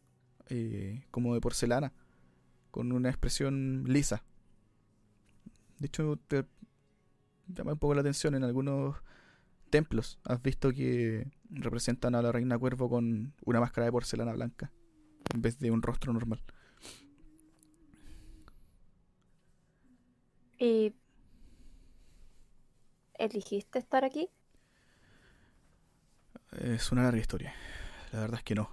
eh, 0.47 1.03
como 1.11 1.33
de 1.33 1.41
porcelana, 1.41 1.91
con 2.71 2.93
una 2.93 3.09
expresión 3.09 3.83
lisa. 3.85 4.23
De 5.79 5.87
hecho, 5.87 6.17
te 6.29 6.45
llama 7.47 7.73
un 7.73 7.79
poco 7.79 7.95
la 7.95 7.99
atención 7.99 8.33
en 8.33 8.45
algunos 8.45 8.95
templos. 9.69 10.19
Has 10.23 10.41
visto 10.41 10.71
que 10.71 11.27
representan 11.49 12.15
a 12.15 12.21
la 12.21 12.31
reina 12.31 12.57
cuervo 12.57 12.89
con 12.89 13.33
una 13.45 13.59
máscara 13.59 13.85
de 13.85 13.91
porcelana 13.91 14.33
blanca 14.33 14.71
en 15.33 15.41
vez 15.41 15.59
de 15.59 15.71
un 15.71 15.81
rostro 15.81 16.13
normal. 16.13 16.41
¿Y 20.59 20.93
eligiste 23.13 23.79
estar 23.79 24.03
aquí? 24.03 24.29
Es 26.51 26.91
una 26.91 27.03
larga 27.03 27.19
historia. 27.19 27.53
La 28.11 28.21
verdad 28.21 28.39
es 28.39 28.43
que 28.43 28.55
no. 28.55 28.71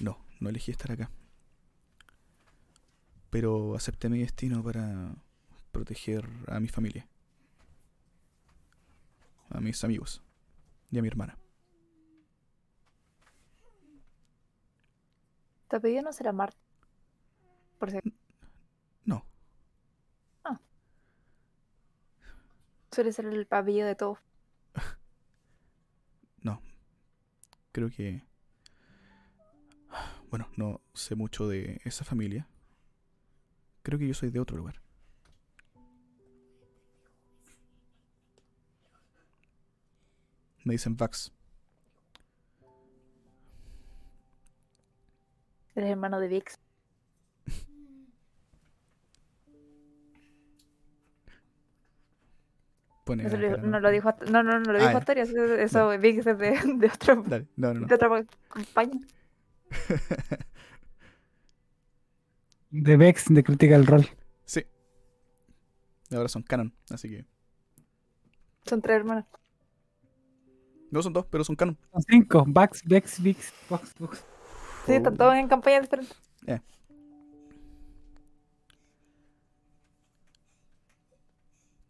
No, 0.00 0.18
no 0.40 0.48
elegí 0.48 0.70
estar 0.70 0.92
acá. 0.92 1.10
Pero 3.30 3.76
acepté 3.76 4.08
mi 4.08 4.18
destino 4.18 4.62
para 4.62 5.14
proteger 5.72 6.28
a 6.48 6.60
mi 6.60 6.68
familia. 6.68 7.08
A 9.50 9.60
mis 9.60 9.82
amigos. 9.84 10.22
Y 10.90 10.98
a 10.98 11.02
mi 11.02 11.08
hermana. 11.08 11.38
Tu 15.68 15.76
apellido 15.76 16.02
no 16.02 16.12
será 16.12 16.32
Marte. 16.32 16.58
Por 17.78 17.90
si 17.90 17.98
No, 19.04 19.24
suele 22.90 23.12
ser 23.12 23.26
el 23.26 23.46
apellido 23.50 23.86
de 23.86 23.94
todos. 23.94 24.18
no. 26.42 26.60
Creo 27.72 27.90
que... 27.90 28.22
Bueno, 30.30 30.48
no 30.56 30.80
sé 30.94 31.16
mucho 31.16 31.48
de 31.48 31.80
esa 31.84 32.04
familia. 32.04 32.46
Creo 33.82 33.98
que 33.98 34.06
yo 34.06 34.14
soy 34.14 34.30
de 34.30 34.38
otro 34.38 34.56
lugar. 34.56 34.80
Me 40.64 40.72
dicen 40.74 40.96
Vax. 40.96 41.32
Eres 45.74 45.90
hermano 45.90 46.20
de 46.20 46.28
Vix. 46.28 46.58
Pone 53.04 53.26
Eso 53.26 53.36
la 53.36 53.42
lo- 53.48 53.56
cara, 53.56 53.62
no 53.68 53.80
lo 53.80 53.90
dijo, 53.90 54.14
no, 54.30 54.42
no, 54.42 54.60
no 54.60 54.72
lo 54.72 54.78
Ah, 54.78 54.86
dijo. 54.88 54.98
Astoria, 54.98 55.22
eso, 55.24 55.54
eso 55.54 55.98
Vix 55.98 56.26
es 56.26 56.38
de, 56.38 56.50
de, 56.76 56.86
otro, 56.86 57.22
Dale, 57.26 57.46
no, 57.56 57.74
no, 57.74 57.80
no. 57.80 57.86
de 57.86 57.94
otra 57.94 58.08
compañía. 58.48 59.00
De 62.72 62.96
Vex, 62.96 63.24
de 63.34 63.42
Critical 63.42 63.84
Role. 63.84 64.06
Sí. 64.44 64.64
Ahora 66.12 66.28
son 66.28 66.44
canon, 66.44 66.72
así 66.90 67.08
que... 67.08 67.24
Son 68.64 68.80
tres 68.80 68.98
hermanos. 68.98 69.24
No 70.90 71.02
son 71.02 71.12
dos, 71.12 71.26
pero 71.30 71.44
son 71.44 71.56
canon. 71.56 71.76
Son 71.92 72.02
cinco. 72.02 72.44
Vax, 72.46 72.82
Vex, 72.84 73.22
Vix, 73.22 73.52
Vox, 73.68 73.94
Vox. 73.98 74.24
Sí, 74.86 74.92
están 74.92 75.16
todos 75.16 75.34
en 75.34 75.46
campañas 75.48 75.82
diferentes. 75.82 76.16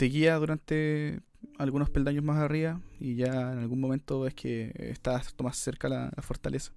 te 0.00 0.06
guía 0.06 0.36
durante 0.36 1.20
algunos 1.58 1.90
peldaños 1.90 2.24
más 2.24 2.38
arriba 2.38 2.80
y 2.98 3.16
ya 3.16 3.52
en 3.52 3.58
algún 3.58 3.80
momento 3.80 4.20
ves 4.20 4.34
que 4.34 4.72
estás 4.74 5.34
más 5.42 5.58
cerca 5.58 5.88
a 5.88 5.90
la, 5.90 6.12
la 6.16 6.22
fortaleza. 6.22 6.72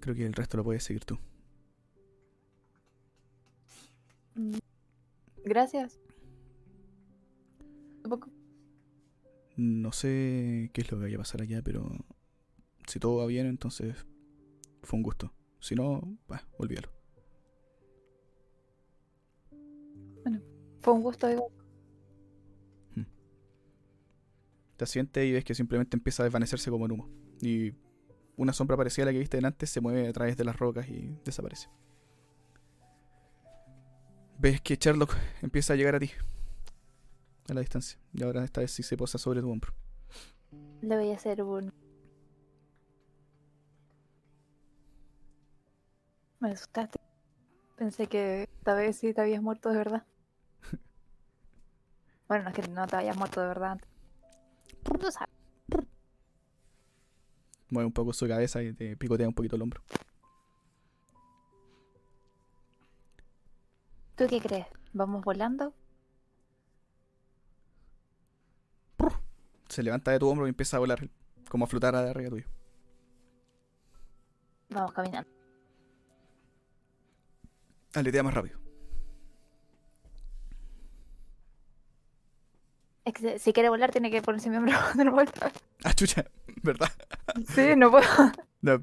Creo 0.00 0.16
que 0.16 0.26
el 0.26 0.32
resto 0.32 0.56
lo 0.56 0.64
puedes 0.64 0.82
seguir 0.82 1.04
tú. 1.04 1.20
Gracias. 5.44 6.00
Tampoco- 8.02 8.35
No 9.56 9.92
sé 9.92 10.70
qué 10.72 10.82
es 10.82 10.90
lo 10.90 10.98
que 10.98 11.04
vaya 11.04 11.16
a 11.16 11.20
pasar 11.20 11.42
allá, 11.42 11.62
pero 11.62 11.90
si 12.86 13.00
todo 13.00 13.16
va 13.16 13.26
bien, 13.26 13.46
entonces 13.46 14.06
fue 14.82 14.98
un 14.98 15.02
gusto. 15.02 15.32
Si 15.60 15.74
no, 15.74 16.18
bah, 16.28 16.46
olvídalo. 16.58 16.96
Fue 20.80 20.94
un 20.94 21.02
gusto 21.02 21.28
igual. 21.28 21.50
Te 24.76 24.86
sientes 24.86 25.24
y 25.24 25.32
ves 25.32 25.44
que 25.44 25.54
simplemente 25.54 25.96
empieza 25.96 26.22
a 26.22 26.24
desvanecerse 26.24 26.70
como 26.70 26.84
en 26.84 26.92
humo. 26.92 27.08
Y 27.40 27.72
una 28.36 28.52
sombra 28.52 28.76
parecida 28.76 29.04
a 29.04 29.06
la 29.06 29.12
que 29.12 29.18
viste 29.18 29.38
delante 29.38 29.66
se 29.66 29.80
mueve 29.80 30.06
a 30.06 30.12
través 30.12 30.36
de 30.36 30.44
las 30.44 30.56
rocas 30.56 30.88
y 30.88 31.16
desaparece. 31.24 31.68
Ves 34.38 34.60
que 34.60 34.76
Sherlock 34.76 35.16
empieza 35.42 35.72
a 35.72 35.76
llegar 35.76 35.94
a 35.94 35.98
ti. 35.98 36.10
A 37.48 37.54
la 37.54 37.60
distancia. 37.60 37.98
Y 38.12 38.22
ahora 38.22 38.44
esta 38.44 38.60
vez 38.60 38.72
sí 38.72 38.82
se 38.82 38.96
posa 38.96 39.18
sobre 39.18 39.40
tu 39.40 39.50
hombro. 39.50 39.72
Le 40.82 40.96
voy 40.96 41.12
a 41.12 41.16
hacer 41.16 41.42
un. 41.42 41.72
Me 46.40 46.50
asustaste. 46.50 46.98
Pensé 47.76 48.06
que 48.06 48.44
esta 48.44 48.74
vez 48.74 48.96
sí 48.96 49.12
te 49.14 49.20
habías 49.20 49.42
muerto 49.42 49.70
de 49.70 49.78
verdad. 49.78 50.06
Bueno, 52.28 52.42
no 52.42 52.50
es 52.50 52.56
que 52.56 52.68
no 52.68 52.86
te 52.88 52.96
hayas 52.96 53.16
muerto 53.16 53.40
de 53.40 53.46
verdad 53.46 53.72
antes. 53.72 53.88
Tú 54.82 55.10
sabes. 55.12 55.32
Mueve 57.68 57.86
un 57.86 57.92
poco 57.92 58.12
su 58.12 58.26
cabeza 58.26 58.62
y 58.62 58.72
te 58.72 58.96
picotea 58.96 59.28
un 59.28 59.34
poquito 59.34 59.54
el 59.54 59.62
hombro. 59.62 59.80
¿Tú 64.16 64.26
qué 64.28 64.40
crees? 64.40 64.66
¿Vamos 64.92 65.22
volando? 65.24 65.72
Se 69.76 69.82
levanta 69.82 70.10
de 70.10 70.18
tu 70.18 70.26
hombro 70.26 70.46
y 70.46 70.48
empieza 70.48 70.78
a 70.78 70.80
volar, 70.80 71.06
como 71.50 71.66
a 71.66 71.68
flotar 71.68 71.94
arriba 71.94 72.30
tuyo. 72.30 72.46
Vamos 74.70 74.90
caminando. 74.94 75.28
Aletea 77.92 78.22
más 78.22 78.32
rápido. 78.32 78.58
Es 83.04 83.12
que 83.12 83.38
si 83.38 83.52
quiere 83.52 83.68
volar 83.68 83.90
tiene 83.90 84.10
que 84.10 84.22
ponerse 84.22 84.48
mi 84.48 84.56
hombro 84.56 84.72
de 84.94 85.10
vuelta. 85.10 85.52
Ah, 85.84 85.92
chucha, 85.92 86.24
¿verdad? 86.62 86.88
Sí, 87.54 87.76
no 87.76 87.90
puedo. 87.90 88.06
No, 88.62 88.82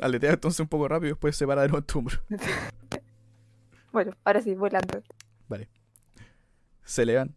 aletea 0.00 0.34
entonces 0.34 0.60
un 0.60 0.68
poco 0.68 0.86
rápido 0.86 1.08
y 1.08 1.12
después 1.14 1.34
se 1.34 1.48
para 1.48 1.62
de 1.62 1.68
nuevo 1.68 1.78
en 1.78 1.84
tu 1.84 1.98
hombro. 1.98 2.16
Bueno, 3.90 4.12
ahora 4.22 4.40
sí, 4.40 4.54
volando. 4.54 5.02
Se 6.84 7.02
elevan 7.02 7.34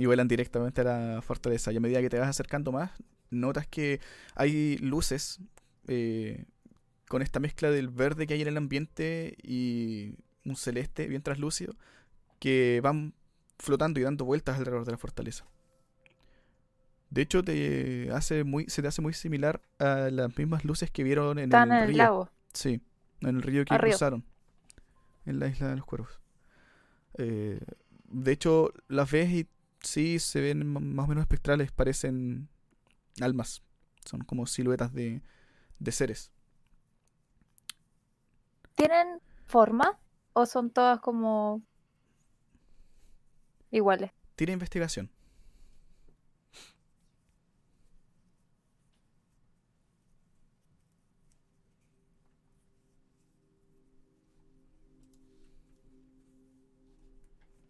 y 0.00 0.06
vuelan 0.06 0.28
directamente 0.28 0.80
a 0.80 0.84
la 0.84 1.20
fortaleza. 1.20 1.72
Y 1.72 1.76
a 1.76 1.80
medida 1.80 2.00
que 2.00 2.08
te 2.08 2.18
vas 2.18 2.30
acercando 2.30 2.72
más, 2.72 2.90
notas 3.28 3.66
que 3.66 4.00
hay 4.34 4.78
luces 4.78 5.40
eh, 5.88 6.46
con 7.06 7.20
esta 7.20 7.38
mezcla 7.38 7.70
del 7.70 7.90
verde 7.90 8.26
que 8.26 8.32
hay 8.32 8.40
en 8.40 8.48
el 8.48 8.56
ambiente 8.56 9.36
y 9.42 10.14
un 10.46 10.56
celeste 10.56 11.06
bien 11.06 11.20
traslúcido 11.20 11.74
que 12.38 12.80
van 12.82 13.12
flotando 13.58 14.00
y 14.00 14.02
dando 14.04 14.24
vueltas 14.24 14.58
alrededor 14.58 14.86
de 14.86 14.92
la 14.92 14.96
fortaleza. 14.96 15.44
De 17.10 17.20
hecho, 17.20 17.42
te 17.44 18.10
hace 18.10 18.42
muy, 18.42 18.64
se 18.68 18.80
te 18.80 18.88
hace 18.88 19.02
muy 19.02 19.12
similar 19.12 19.60
a 19.78 20.08
las 20.10 20.34
mismas 20.38 20.64
luces 20.64 20.90
que 20.90 21.02
vieron 21.04 21.38
en 21.38 21.50
Están 21.50 21.72
el, 21.72 21.76
en 21.76 21.82
el 21.82 21.88
río. 21.88 21.96
lago. 21.98 22.30
Sí, 22.54 22.80
en 23.20 23.28
el 23.28 23.42
río 23.42 23.66
que 23.66 23.76
cruzaron. 23.76 24.24
En 25.26 25.40
la 25.40 25.48
isla 25.48 25.68
de 25.68 25.76
los 25.76 25.84
cuervos. 25.84 26.18
Eh, 27.18 27.60
de 28.08 28.32
hecho, 28.32 28.72
las 28.88 29.10
ves 29.10 29.28
y 29.28 29.46
sí 29.82 30.18
se 30.18 30.40
ven 30.40 30.66
más 30.66 31.04
o 31.06 31.08
menos 31.08 31.22
espectrales, 31.22 31.72
parecen 31.72 32.48
almas. 33.20 33.62
Son 34.04 34.20
como 34.20 34.46
siluetas 34.46 34.92
de, 34.92 35.22
de 35.78 35.92
seres. 35.92 36.30
¿Tienen 38.74 39.20
forma? 39.44 39.98
¿O 40.32 40.46
son 40.46 40.70
todas 40.70 41.00
como 41.00 41.62
iguales? 43.70 44.10
Tira 44.36 44.52
investigación. 44.52 45.10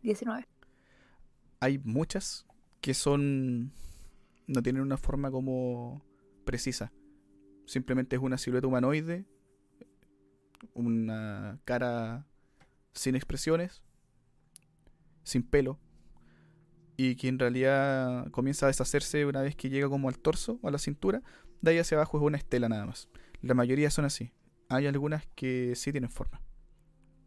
Diecinueve. 0.03 0.47
Hay 1.61 1.79
muchas 1.79 2.47
que 2.81 2.95
son. 2.95 3.73
no 4.47 4.63
tienen 4.63 4.83
una 4.83 4.97
forma 4.97 5.31
como 5.31 6.03
precisa. 6.45 6.93
Simplemente 7.67 8.17
es 8.17 8.23
una 8.23 8.39
silueta 8.39 8.67
humanoide, 8.67 9.27
una 10.75 11.61
cara 11.65 12.27
sin 12.93 13.15
expresiones, 13.15 13.83
sin 15.23 15.43
pelo, 15.43 15.79
y 16.97 17.15
que 17.17 17.29
en 17.29 17.39
realidad 17.39 18.31
comienza 18.31 18.67
a 18.67 18.69
deshacerse 18.69 19.25
una 19.27 19.43
vez 19.43 19.55
que 19.55 19.71
llega 19.71 19.89
como 19.89 20.09
al 20.09 20.19
torso 20.19 20.59
o 20.63 20.69
a 20.69 20.71
la 20.71 20.79
cintura. 20.79 21.23
De 21.61 21.73
ahí 21.73 21.79
hacia 21.79 21.97
abajo 21.97 22.19
es 22.19 22.25
una 22.25 22.39
estela 22.39 22.69
nada 22.69 22.87
más. 22.87 23.09
La 23.43 23.55
mayoría 23.55 23.91
son 23.91 24.05
así. 24.05 24.33
Hay 24.69 24.87
algunas 24.87 25.27
que 25.35 25.75
sí 25.77 25.93
tienen 25.93 26.11
forma. 26.11 26.43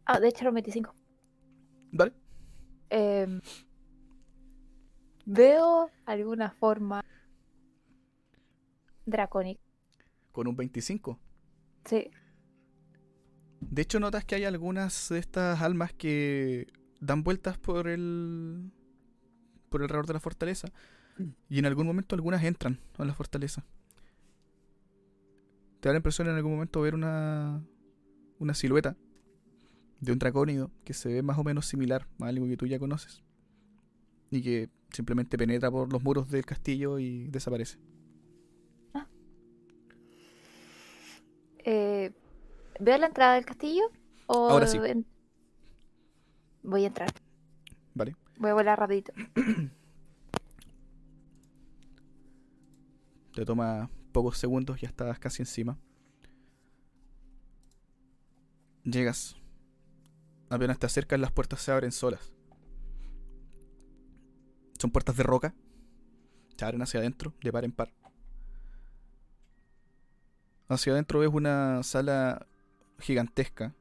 Ah, 0.06 0.20
de 0.20 0.28
hecho 0.28 0.42
eran 0.42 0.54
25. 0.54 0.94
¿Vale? 1.92 2.12
Em, 2.90 3.40
veo 5.26 5.90
alguna 6.06 6.50
forma 6.50 7.02
dracónica. 9.06 9.60
Con 10.32 10.48
un 10.48 10.56
25. 10.56 11.18
Sí. 11.84 12.10
De 13.60 13.82
hecho, 13.82 14.00
notas 14.00 14.24
que 14.24 14.34
hay 14.34 14.44
algunas 14.44 15.08
de 15.08 15.18
estas 15.18 15.60
almas 15.62 15.92
que 15.92 16.66
dan 17.00 17.22
vueltas 17.22 17.58
por 17.58 17.88
el. 17.88 18.70
por 19.68 19.82
alrededor 19.82 20.06
de 20.06 20.14
la 20.14 20.20
fortaleza. 20.20 20.68
Y 21.48 21.58
en 21.60 21.66
algún 21.66 21.86
momento 21.86 22.16
algunas 22.16 22.42
entran 22.42 22.80
a 22.98 23.04
la 23.04 23.14
fortaleza. 23.14 23.64
Te 25.80 25.88
da 25.88 25.92
la 25.92 25.98
impresión 25.98 26.28
en 26.28 26.34
algún 26.34 26.52
momento 26.52 26.80
ver 26.80 26.94
una. 26.94 27.64
una 28.38 28.54
silueta 28.54 28.96
de 30.00 30.12
un 30.12 30.18
dracónido 30.18 30.70
que 30.84 30.92
se 30.92 31.08
ve 31.08 31.22
más 31.22 31.38
o 31.38 31.44
menos 31.44 31.66
similar 31.66 32.06
a 32.20 32.26
algo 32.26 32.46
que 32.46 32.56
tú 32.56 32.66
ya 32.66 32.78
conoces. 32.78 33.22
Y 34.30 34.42
que 34.42 34.68
simplemente 34.94 35.36
penetra 35.36 35.70
por 35.70 35.92
los 35.92 36.02
muros 36.02 36.30
del 36.30 36.44
castillo 36.46 36.98
y 36.98 37.28
desaparece. 37.28 37.78
Eh, 41.66 42.12
¿Veo 42.78 42.98
la 42.98 43.06
entrada 43.06 43.34
del 43.34 43.46
castillo? 43.46 43.84
¿O 44.26 44.50
Ahora 44.50 44.66
sí. 44.66 44.78
en- 44.84 45.06
Voy 46.62 46.84
a 46.84 46.88
entrar. 46.88 47.10
¿Vale? 47.94 48.16
Voy 48.38 48.50
a 48.50 48.54
volar 48.54 48.78
rapidito. 48.78 49.12
Te 53.34 53.44
toma 53.44 53.90
pocos 54.12 54.36
segundos, 54.38 54.80
ya 54.80 54.88
estás 54.88 55.18
casi 55.18 55.42
encima. 55.42 55.78
Llegas. 58.84 59.36
Apenas 60.50 60.78
te 60.78 60.86
acercas, 60.86 61.18
las 61.18 61.32
puertas 61.32 61.60
se 61.62 61.72
abren 61.72 61.90
solas. 61.92 62.33
Son 64.84 64.90
puertas 64.90 65.16
de 65.16 65.22
roca. 65.22 65.54
Se 66.58 66.64
abren 66.66 66.82
hacia 66.82 67.00
adentro, 67.00 67.32
de 67.42 67.50
par 67.50 67.64
en 67.64 67.72
par. 67.72 67.94
Hacia 70.68 70.92
adentro 70.92 71.20
ves 71.20 71.30
una 71.32 71.82
sala 71.82 72.46
gigantesca, 72.98 73.74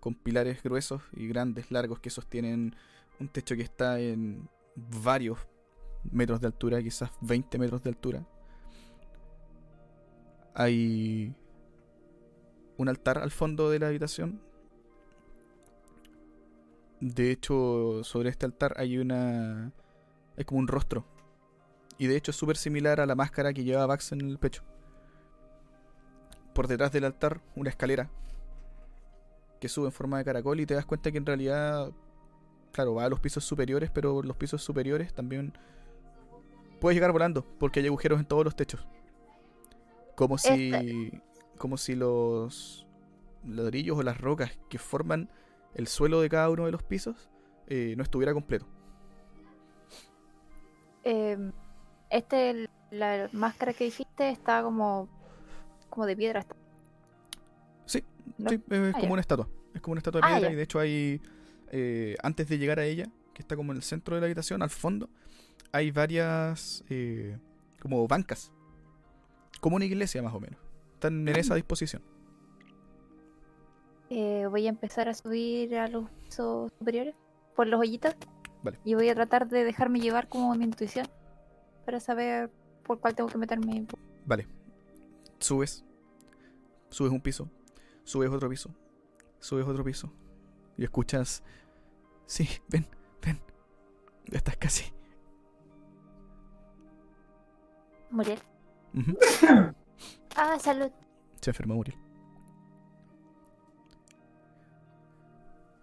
con 0.00 0.12
pilares 0.14 0.62
gruesos 0.62 1.00
y 1.14 1.28
grandes, 1.28 1.70
largos, 1.70 2.00
que 2.00 2.10
sostienen 2.10 2.76
un 3.18 3.28
techo 3.28 3.56
que 3.56 3.62
está 3.62 4.00
en 4.00 4.50
varios 4.76 5.38
metros 6.12 6.42
de 6.42 6.48
altura, 6.48 6.82
quizás 6.82 7.10
20 7.22 7.58
metros 7.58 7.82
de 7.82 7.88
altura. 7.88 8.26
Hay 10.52 11.34
un 12.76 12.88
altar 12.90 13.16
al 13.16 13.30
fondo 13.30 13.70
de 13.70 13.78
la 13.78 13.86
habitación. 13.86 14.42
De 17.00 17.30
hecho, 17.30 18.04
sobre 18.04 18.28
este 18.28 18.44
altar 18.44 18.74
hay 18.76 18.98
una. 18.98 19.72
Hay 20.38 20.44
como 20.44 20.60
un 20.60 20.68
rostro. 20.68 21.04
Y 21.98 22.06
de 22.06 22.16
hecho 22.16 22.30
es 22.30 22.36
súper 22.36 22.56
similar 22.56 23.00
a 23.00 23.06
la 23.06 23.16
máscara 23.16 23.52
que 23.52 23.64
lleva 23.64 23.84
Vax 23.86 24.12
en 24.12 24.20
el 24.20 24.38
pecho. 24.38 24.62
Por 26.54 26.68
detrás 26.68 26.92
del 26.92 27.04
altar, 27.04 27.40
una 27.56 27.70
escalera. 27.70 28.08
Que 29.60 29.68
sube 29.68 29.86
en 29.86 29.92
forma 29.92 30.18
de 30.18 30.24
caracol 30.24 30.60
y 30.60 30.66
te 30.66 30.74
das 30.74 30.86
cuenta 30.86 31.10
que 31.10 31.18
en 31.18 31.26
realidad. 31.26 31.90
Claro, 32.70 32.94
va 32.94 33.04
a 33.04 33.08
los 33.08 33.18
pisos 33.18 33.44
superiores, 33.44 33.90
pero 33.90 34.22
los 34.22 34.36
pisos 34.36 34.62
superiores 34.62 35.12
también. 35.12 35.52
Puedes 36.80 36.94
llegar 36.94 37.10
volando, 37.10 37.44
porque 37.58 37.80
hay 37.80 37.86
agujeros 37.86 38.20
en 38.20 38.26
todos 38.26 38.44
los 38.44 38.54
techos. 38.54 38.86
Como 40.14 40.38
si. 40.38 41.10
como 41.56 41.76
si 41.76 41.96
los 41.96 42.86
ladrillos 43.44 43.98
o 43.98 44.02
las 44.04 44.20
rocas 44.20 44.56
que 44.68 44.78
forman 44.78 45.30
el 45.74 45.88
suelo 45.88 46.20
de 46.20 46.28
cada 46.28 46.50
uno 46.50 46.66
de 46.66 46.72
los 46.72 46.82
pisos 46.82 47.28
eh, 47.66 47.94
no 47.96 48.04
estuviera 48.04 48.32
completo. 48.32 48.66
Eh, 51.10 51.38
este, 52.10 52.68
la 52.90 53.30
máscara 53.32 53.72
que 53.72 53.84
dijiste 53.84 54.28
está 54.28 54.62
como, 54.62 55.08
como 55.88 56.04
de 56.04 56.14
piedra. 56.14 56.44
Sí, 57.86 58.04
¿no? 58.36 58.50
Sí, 58.50 58.56
es 58.56 58.62
Ah, 58.88 58.92
como 58.92 59.06
ya. 59.06 59.12
una 59.12 59.20
estatua. 59.22 59.48
Es 59.74 59.80
como 59.80 59.92
una 59.92 60.00
estatua 60.00 60.20
de 60.20 60.26
Ah, 60.26 60.30
piedra 60.34 60.48
ya. 60.48 60.52
y 60.52 60.56
de 60.56 60.62
hecho 60.62 60.78
hay, 60.80 61.22
eh, 61.72 62.14
antes 62.22 62.46
de 62.48 62.58
llegar 62.58 62.78
a 62.78 62.84
ella, 62.84 63.06
que 63.32 63.40
está 63.40 63.56
como 63.56 63.72
en 63.72 63.76
el 63.78 63.82
centro 63.82 64.16
de 64.16 64.20
la 64.20 64.26
habitación, 64.26 64.62
al 64.62 64.68
fondo, 64.70 65.08
hay 65.72 65.90
varias 65.92 66.84
eh, 66.90 67.38
como 67.80 68.06
bancas. 68.06 68.52
Como 69.60 69.76
una 69.76 69.86
iglesia 69.86 70.22
más 70.22 70.34
o 70.34 70.40
menos. 70.40 70.60
Están 70.92 71.26
en 71.26 71.36
esa 71.36 71.54
Mm. 71.54 71.56
disposición. 71.56 72.02
Eh, 74.10 74.46
voy 74.50 74.66
a 74.66 74.70
empezar 74.70 75.08
a 75.08 75.14
subir 75.14 75.74
a 75.76 75.88
los 75.88 76.08
pisos 76.24 76.70
superiores 76.78 77.14
por 77.56 77.66
los 77.66 77.80
hoyitos. 77.80 78.14
Vale. 78.62 78.78
Y 78.84 78.94
voy 78.94 79.08
a 79.08 79.14
tratar 79.14 79.48
de 79.48 79.64
dejarme 79.64 80.00
llevar 80.00 80.28
como 80.28 80.54
mi 80.54 80.64
intuición 80.64 81.06
para 81.84 82.00
saber 82.00 82.50
por 82.82 83.00
cuál 83.00 83.14
tengo 83.14 83.28
que 83.28 83.38
meterme. 83.38 83.86
Vale. 84.26 84.46
Subes. 85.38 85.84
Subes 86.90 87.12
un 87.12 87.20
piso. 87.20 87.48
Subes 88.04 88.30
otro 88.30 88.48
piso. 88.48 88.74
Subes 89.40 89.66
otro 89.66 89.84
piso. 89.84 90.12
Y 90.76 90.84
escuchas... 90.84 91.42
Sí, 92.26 92.48
ven, 92.68 92.86
ven. 93.22 93.40
Ya 94.26 94.38
estás 94.38 94.56
casi. 94.56 94.92
Muriel. 98.10 98.38
Ah, 100.40 100.56
salud. 100.60 100.92
Se 101.40 101.50
enfermó 101.50 101.74
Muriel. 101.74 101.98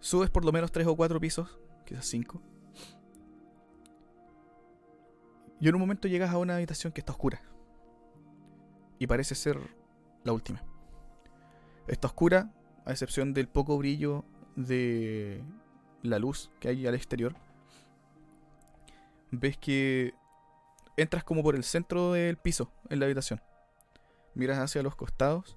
Subes 0.00 0.30
por 0.30 0.46
lo 0.46 0.52
menos 0.52 0.72
tres 0.72 0.86
o 0.86 0.96
cuatro 0.96 1.20
pisos, 1.20 1.58
quizás 1.84 2.06
cinco. 2.06 2.40
Y 5.60 5.68
en 5.68 5.74
un 5.74 5.80
momento 5.80 6.08
llegas 6.08 6.30
a 6.30 6.38
una 6.38 6.56
habitación 6.56 6.92
que 6.92 7.00
está 7.00 7.12
oscura. 7.12 7.40
Y 8.98 9.06
parece 9.06 9.34
ser 9.34 9.58
la 10.24 10.32
última. 10.32 10.62
Está 11.86 12.08
oscura, 12.08 12.52
a 12.84 12.90
excepción 12.92 13.34
del 13.34 13.48
poco 13.48 13.78
brillo 13.78 14.24
de 14.54 15.42
la 16.02 16.18
luz 16.18 16.50
que 16.60 16.68
hay 16.68 16.86
al 16.86 16.94
exterior. 16.94 17.34
Ves 19.30 19.56
que 19.56 20.14
entras 20.96 21.24
como 21.24 21.42
por 21.42 21.56
el 21.56 21.64
centro 21.64 22.12
del 22.12 22.36
piso 22.36 22.72
en 22.88 23.00
la 23.00 23.06
habitación 23.06 23.40
miras 24.36 24.58
hacia 24.58 24.82
los 24.82 24.94
costados 24.94 25.56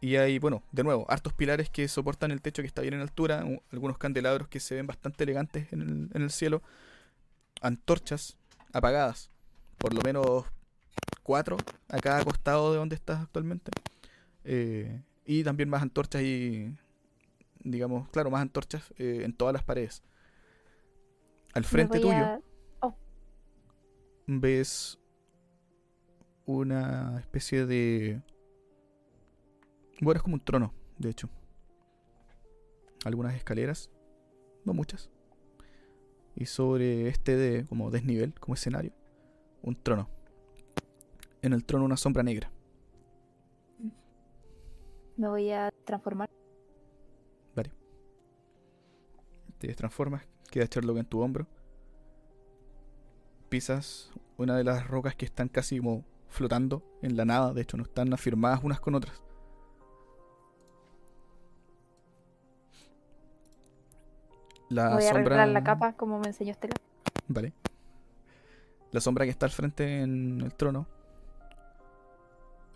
y 0.00 0.16
hay, 0.16 0.38
bueno, 0.38 0.62
de 0.70 0.84
nuevo, 0.84 1.06
hartos 1.08 1.32
pilares 1.32 1.70
que 1.70 1.88
soportan 1.88 2.30
el 2.30 2.42
techo 2.42 2.62
que 2.62 2.68
está 2.68 2.82
bien 2.82 2.94
en 2.94 3.00
altura, 3.00 3.44
algunos 3.72 3.96
candelabros 3.98 4.48
que 4.48 4.60
se 4.60 4.74
ven 4.76 4.86
bastante 4.86 5.24
elegantes 5.24 5.72
en 5.72 5.80
el, 5.80 6.10
en 6.12 6.22
el 6.22 6.30
cielo, 6.30 6.62
antorchas 7.66 8.36
apagadas, 8.72 9.30
por 9.78 9.92
lo 9.94 10.00
menos 10.02 10.44
cuatro 11.22 11.56
a 11.88 11.98
cada 11.98 12.24
costado 12.24 12.72
de 12.72 12.78
donde 12.78 12.94
estás 12.96 13.20
actualmente, 13.22 13.70
eh, 14.44 15.02
y 15.24 15.42
también 15.44 15.68
más 15.68 15.82
antorchas 15.82 16.22
y, 16.22 16.76
digamos, 17.60 18.08
claro, 18.10 18.30
más 18.30 18.42
antorchas 18.42 18.92
eh, 18.98 19.22
en 19.24 19.32
todas 19.32 19.52
las 19.52 19.64
paredes. 19.64 20.02
Al 21.54 21.64
frente 21.64 21.98
tuyo 22.00 22.24
a- 22.24 22.40
ves 24.26 24.98
una 26.44 27.18
especie 27.18 27.66
de... 27.66 28.22
Bueno, 30.00 30.18
es 30.18 30.22
como 30.22 30.34
un 30.34 30.44
trono, 30.44 30.72
de 30.98 31.10
hecho. 31.10 31.28
Algunas 33.04 33.34
escaleras, 33.34 33.90
no 34.64 34.74
muchas. 34.74 35.10
Y 36.36 36.46
sobre 36.46 37.08
este 37.08 37.36
de 37.36 37.66
como 37.66 37.90
desnivel, 37.90 38.34
como 38.38 38.54
escenario, 38.54 38.92
un 39.62 39.74
trono. 39.74 40.08
En 41.42 41.52
el 41.52 41.64
trono 41.64 41.84
una 41.84 41.96
sombra 41.96 42.22
negra. 42.22 42.52
Me 45.16 45.28
voy 45.28 45.50
a 45.50 45.72
transformar. 45.84 46.28
Te 49.58 49.72
transformas, 49.74 50.22
queda 50.50 50.66
Sherlock 50.66 50.98
en 50.98 51.06
tu 51.06 51.20
hombro. 51.20 51.46
Pisas 53.48 54.10
una 54.36 54.56
de 54.56 54.64
las 54.64 54.86
rocas 54.86 55.14
que 55.14 55.24
están 55.24 55.48
casi 55.48 55.78
como 55.78 56.04
flotando 56.28 56.82
en 57.00 57.16
la 57.16 57.24
nada, 57.24 57.54
de 57.54 57.62
hecho 57.62 57.78
no 57.78 57.84
están 57.84 58.12
afirmadas 58.12 58.62
unas 58.62 58.80
con 58.80 58.94
otras. 58.94 59.22
La 64.76 64.90
voy 64.90 65.04
a 65.04 65.08
sombra... 65.08 65.20
arreglar 65.20 65.48
la 65.48 65.64
capa 65.64 65.94
como 65.94 66.18
me 66.18 66.26
enseñó 66.26 66.50
Estela. 66.50 66.74
Vale. 67.28 67.54
La 68.92 69.00
sombra 69.00 69.24
que 69.24 69.30
está 69.30 69.46
al 69.46 69.52
frente 69.52 70.02
en 70.02 70.42
el 70.42 70.54
trono 70.54 70.86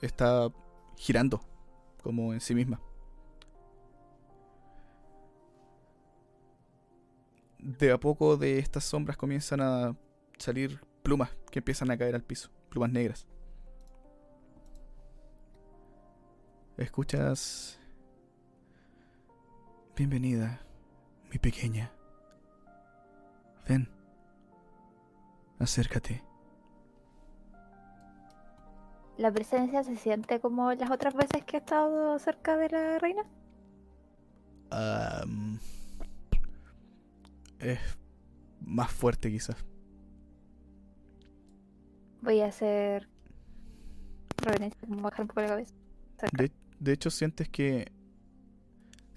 está 0.01 0.49
girando 0.97 1.43
como 2.03 2.33
en 2.33 2.41
sí 2.41 2.55
misma. 2.55 2.81
De 7.59 7.93
a 7.93 8.01
poco 8.01 8.39
de 8.39 8.59
estas 8.59 8.85
sombras 8.85 9.19
comienzan 9.19 9.61
a 9.61 9.95
salir 10.39 10.81
plumas 11.03 11.37
que 11.51 11.59
empiezan 11.59 11.91
a 11.91 11.99
caer 11.99 12.15
al 12.15 12.23
piso, 12.23 12.51
plumas 12.71 12.91
negras. 12.91 13.27
Escuchas... 16.79 17.79
Bienvenida, 19.95 20.63
mi 21.31 21.39
pequeña. 21.39 21.93
Ven. 23.69 23.89
Acércate. 25.59 26.25
¿La 29.17 29.31
presencia 29.31 29.83
se 29.85 29.97
siente 29.97 30.41
como 30.41 30.73
las 30.73 30.91
otras 30.91 31.15
veces 31.15 31.45
que 31.45 31.57
he 31.57 31.61
estado 31.61 32.19
cerca 32.19 32.57
de 32.57 32.71
la 32.71 32.99
reina? 32.99 33.23
Es 37.59 37.79
más 38.61 38.91
fuerte 38.91 39.31
quizás. 39.31 39.57
Voy 42.23 42.41
a 42.41 42.47
hacer 42.47 43.09
bajar 45.03 45.23
un 45.23 45.29
poco 45.29 45.43
la 45.43 45.49
cabeza. 45.49 45.75
De 46.79 46.93
hecho 46.93 47.11
sientes 47.11 47.49
que 47.51 47.93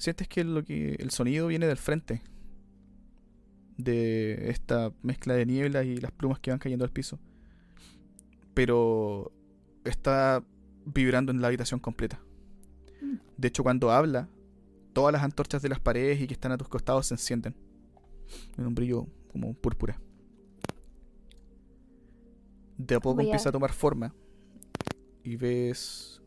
sientes 0.04 0.28
que 0.28 0.43
lo 0.43 0.64
que 0.64 0.95
el 0.99 1.12
sonido 1.12 1.47
viene 1.47 1.66
del 1.66 1.78
frente 1.78 2.22
de 3.78 4.49
esta 4.49 4.91
mezcla 5.01 5.34
de 5.34 5.45
niebla 5.45 5.84
y 5.84 5.97
las 5.97 6.12
plumas 6.12 6.39
que 6.39 6.51
van 6.51 6.60
cayendo 6.60 6.86
al 6.86 6.91
piso. 6.91 7.20
Pero 8.54 9.32
está 9.86 10.43
vibrando 10.86 11.32
en 11.32 11.41
la 11.41 11.47
habitación 11.47 11.80
completa. 11.80 12.20
Mm. 13.01 13.16
De 13.38 13.47
hecho, 13.47 13.64
cuando 13.64 13.91
habla, 13.91 14.30
todas 14.91 15.12
las 15.14 15.24
antorchas 15.24 15.62
de 15.62 15.70
las 15.70 15.80
paredes 15.80 16.22
y 16.22 16.28
que 16.28 16.34
están 16.34 16.51
a 16.51 16.58
tus 16.58 16.68
costados 16.68 17.08
se 17.08 17.16
encienden. 17.16 17.56
En 18.58 18.68
un 18.68 18.76
brillo 18.76 19.08
como 19.32 19.54
púrpura. 19.54 19.99
De 22.78 22.95
a 22.95 22.99
poco 22.99 23.22
empieza 23.22 23.49
a 23.49 23.51
tomar 23.51 23.72
forma. 23.72 24.14
Y 25.24 25.38
ves. 25.38 26.22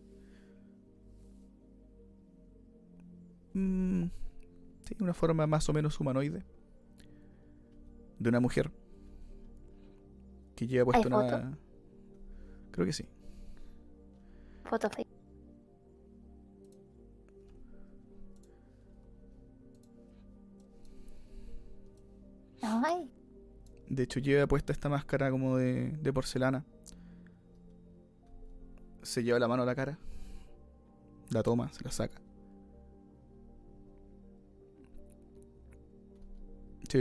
Mm, 3.57 4.11
sí, 4.83 4.97
una 5.01 5.15
forma 5.15 5.47
más 5.47 5.67
o 5.71 5.73
menos 5.73 5.99
humanoide. 5.99 6.45
De 8.19 8.29
una 8.29 8.39
mujer. 8.39 8.71
Que 10.55 10.67
lleva 10.67 10.93
puesto 10.93 11.09
¿Hay 11.19 11.27
una. 11.27 11.57
Creo 12.71 12.85
que 12.85 12.93
sí. 12.93 13.09
Foto. 14.65 14.91
Ay, 22.61 23.11
De 23.89 24.03
hecho, 24.03 24.21
lleva 24.21 24.47
puesta 24.47 24.73
esta 24.73 24.91
máscara 24.91 25.31
como 25.31 25.57
de, 25.57 25.93
de 25.93 26.13
porcelana. 26.13 26.63
Se 29.03 29.23
lleva 29.23 29.39
la 29.39 29.49
mano 29.49 29.63
a 29.63 29.67
la 29.67 29.75
cara. 29.75 29.99
La 31.31 31.43
toma, 31.43 31.73
se 31.73 31.83
la 31.85 31.91
saca. 31.91 32.26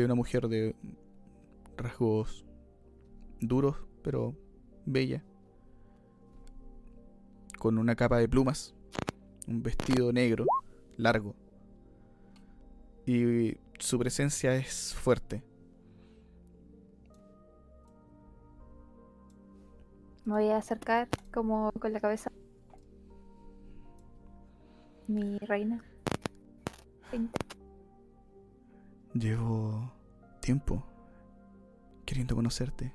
Una 0.03 0.15
mujer 0.15 0.47
de 0.47 0.75
rasgos 1.77 2.45
duros, 3.39 3.77
pero 4.03 4.35
bella. 4.85 5.23
Con 7.59 7.77
una 7.77 7.95
capa 7.95 8.17
de 8.17 8.27
plumas. 8.27 8.75
Un 9.47 9.63
vestido 9.63 10.11
negro, 10.11 10.45
largo. 10.97 11.35
Y 13.05 13.57
su 13.79 13.99
presencia 13.99 14.55
es 14.55 14.93
fuerte. 14.95 15.43
me 20.25 20.33
voy 20.33 20.49
a 20.49 20.57
acercar 20.57 21.07
como 21.31 21.71
con 21.73 21.93
la 21.93 22.01
cabeza. 22.01 22.31
mi 25.07 25.37
reina. 25.37 25.83
Llevo 29.15 29.93
tiempo 30.41 30.85
queriendo 32.05 32.35
conocerte. 32.35 32.93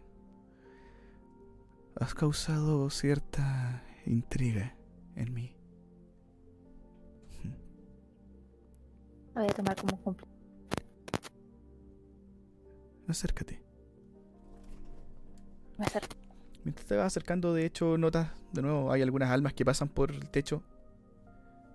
Has 1.99 2.12
causado 2.12 2.91
cierta 2.91 3.83
intriga 4.05 4.77
en 5.16 5.33
mí. 5.33 5.57
Voy 9.35 9.45
a 9.45 9.49
tomar 9.49 9.75
como 9.77 9.97
cumple. 10.03 10.29
Acércate. 13.09 13.62
Me 15.79 15.87
acerco. 15.87 16.16
Mientras 16.64 16.87
te 16.87 16.97
vas 16.97 17.07
acercando, 17.07 17.55
de 17.55 17.64
hecho, 17.64 17.97
notas 17.97 18.29
de 18.53 18.61
nuevo, 18.61 18.93
hay 18.93 19.01
algunas 19.01 19.31
almas 19.31 19.55
que 19.55 19.64
pasan 19.64 19.89
por 19.89 20.11
el 20.11 20.29
techo. 20.29 20.62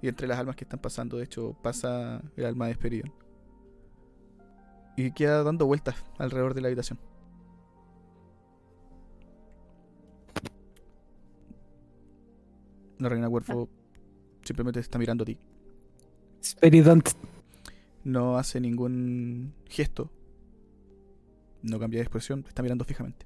Y 0.04 0.08
entre 0.08 0.28
las 0.28 0.38
almas 0.38 0.56
que 0.56 0.66
están 0.66 0.80
pasando, 0.80 1.18
de 1.18 1.24
hecho, 1.24 1.58
pasa 1.64 2.22
el 2.36 2.46
alma 2.46 2.68
de 2.68 2.74
Esperion. 2.74 3.25
Y 4.96 5.12
queda 5.12 5.44
dando 5.44 5.66
vueltas 5.66 5.96
alrededor 6.18 6.54
de 6.54 6.62
la 6.62 6.68
habitación. 6.68 7.00
La 12.98 13.10
reina 13.10 13.30
cuervo 13.30 13.70
simplemente 14.44 14.80
está 14.80 14.98
mirando 14.98 15.24
a 15.24 15.26
ti. 15.26 15.38
No 18.04 18.38
hace 18.38 18.62
ningún 18.62 19.54
gesto. 19.68 20.10
No 21.62 21.80
cambia 21.80 21.98
de 21.98 22.04
expresión, 22.04 22.46
está 22.48 22.62
mirando 22.62 22.86
fijamente. 22.86 23.26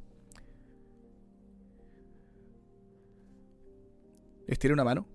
Estira 4.48 4.74
una 4.74 4.84
mano. 4.84 5.06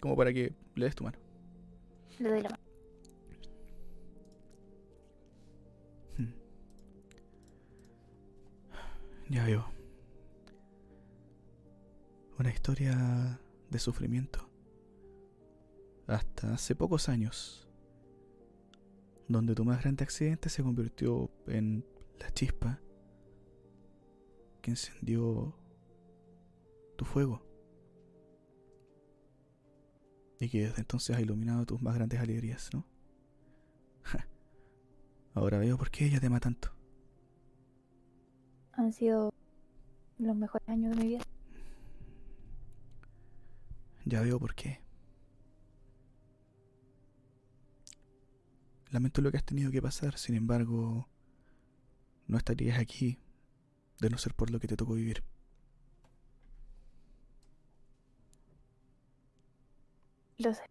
Como 0.00 0.16
para 0.16 0.32
que 0.32 0.52
le 0.74 0.86
des 0.86 0.94
tu 0.96 1.04
mano. 1.04 1.18
Le 2.18 2.28
doy 2.28 2.42
la 2.42 2.48
mano. 2.48 2.65
Ya 9.28 9.44
veo. 9.44 9.66
Una 12.38 12.50
historia 12.50 13.40
de 13.70 13.78
sufrimiento. 13.78 14.48
Hasta 16.06 16.54
hace 16.54 16.76
pocos 16.76 17.08
años. 17.08 17.68
Donde 19.26 19.56
tu 19.56 19.64
más 19.64 19.80
grande 19.80 20.04
accidente 20.04 20.48
se 20.48 20.62
convirtió 20.62 21.30
en 21.48 21.84
la 22.20 22.32
chispa 22.32 22.80
que 24.62 24.70
encendió 24.70 25.58
tu 26.96 27.04
fuego. 27.04 27.42
Y 30.38 30.48
que 30.48 30.66
desde 30.66 30.82
entonces 30.82 31.16
ha 31.16 31.20
iluminado 31.20 31.66
tus 31.66 31.82
más 31.82 31.96
grandes 31.96 32.20
alegrías, 32.20 32.70
¿no? 32.72 32.86
Ahora 35.34 35.58
veo 35.58 35.76
por 35.76 35.90
qué 35.90 36.06
ella 36.06 36.20
te 36.20 36.26
ama 36.26 36.38
tanto. 36.38 36.75
Han 38.76 38.92
sido 38.92 39.32
los 40.18 40.36
mejores 40.36 40.68
años 40.68 40.94
de 40.94 41.02
mi 41.02 41.08
vida. 41.08 41.24
Ya 44.04 44.20
veo 44.20 44.38
por 44.38 44.54
qué. 44.54 44.80
Lamento 48.90 49.22
lo 49.22 49.30
que 49.30 49.38
has 49.38 49.44
tenido 49.44 49.70
que 49.70 49.82
pasar, 49.82 50.18
sin 50.18 50.36
embargo, 50.36 51.08
no 52.26 52.36
estarías 52.36 52.78
aquí 52.78 53.18
de 54.00 54.10
no 54.10 54.18
ser 54.18 54.34
por 54.34 54.50
lo 54.50 54.60
que 54.60 54.68
te 54.68 54.76
tocó 54.76 54.94
vivir. 54.94 55.24
Lo 60.38 60.52
sé. 60.52 60.62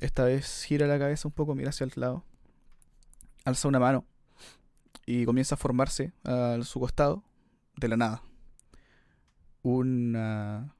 Esta 0.00 0.24
vez 0.24 0.64
gira 0.64 0.86
la 0.86 0.98
cabeza 0.98 1.26
un 1.26 1.32
poco, 1.32 1.54
mira 1.54 1.70
hacia 1.70 1.84
el 1.84 1.92
lado, 1.96 2.22
alza 3.44 3.66
una 3.66 3.78
mano 3.78 4.04
y 5.06 5.24
comienza 5.24 5.54
a 5.54 5.58
formarse 5.58 6.12
a 6.24 6.58
su 6.62 6.80
costado 6.80 7.22
de 7.76 7.88
la 7.88 7.96
nada. 7.96 8.22
Una. 9.62 10.74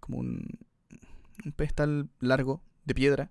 como 0.00 0.18
un. 0.18 0.58
un 1.44 1.52
pedestal 1.52 2.08
largo 2.20 2.62
de 2.84 2.94
piedra. 2.94 3.30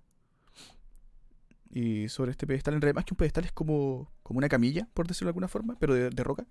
Y 1.70 2.08
sobre 2.08 2.30
este 2.30 2.46
pedestal, 2.46 2.74
en 2.74 2.82
realidad, 2.82 2.96
más 2.96 3.04
que 3.06 3.14
un 3.14 3.16
pedestal, 3.18 3.44
es 3.44 3.52
como, 3.52 4.10
como 4.22 4.38
una 4.38 4.48
camilla, 4.48 4.88
por 4.92 5.06
decirlo 5.06 5.28
de 5.28 5.30
alguna 5.30 5.48
forma, 5.48 5.76
pero 5.78 5.94
de, 5.94 6.10
de 6.10 6.24
roca. 6.24 6.46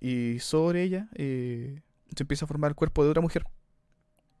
Y 0.00 0.38
sobre 0.40 0.82
ella 0.82 1.08
eh, 1.14 1.80
se 2.14 2.22
empieza 2.24 2.44
a 2.44 2.48
formar 2.48 2.70
el 2.70 2.74
cuerpo 2.74 3.02
de 3.02 3.10
otra 3.10 3.22
mujer. 3.22 3.46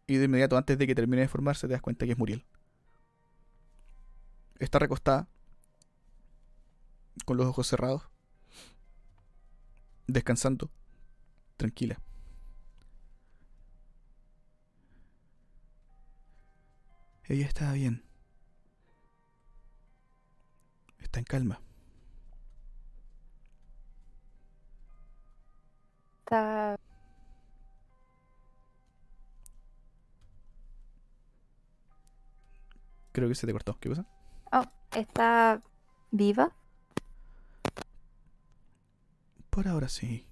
Y 0.06 0.16
de 0.16 0.26
inmediato, 0.26 0.56
antes 0.58 0.76
de 0.76 0.86
que 0.86 0.94
termine 0.94 1.22
de 1.22 1.28
formarse, 1.28 1.66
te 1.66 1.72
das 1.72 1.80
cuenta 1.80 2.04
que 2.04 2.12
es 2.12 2.18
Muriel. 2.18 2.44
Está 4.58 4.78
recostada, 4.78 5.28
con 7.24 7.36
los 7.36 7.46
ojos 7.46 7.66
cerrados, 7.66 8.02
descansando, 10.06 10.70
tranquila. 11.56 12.00
Ella 17.26 17.46
está 17.46 17.72
bien. 17.72 18.04
Está 21.00 21.20
en 21.20 21.24
calma. 21.24 21.60
Está. 26.20 26.76
Creo 33.12 33.28
que 33.28 33.34
se 33.34 33.46
te 33.46 33.52
cortó. 33.52 33.78
¿Qué 33.78 33.88
pasa? 33.88 34.04
Oh, 34.52 34.64
está 34.92 35.62
viva. 36.10 36.52
Por 39.54 39.68
ahora 39.68 39.88
sí. 39.88 40.26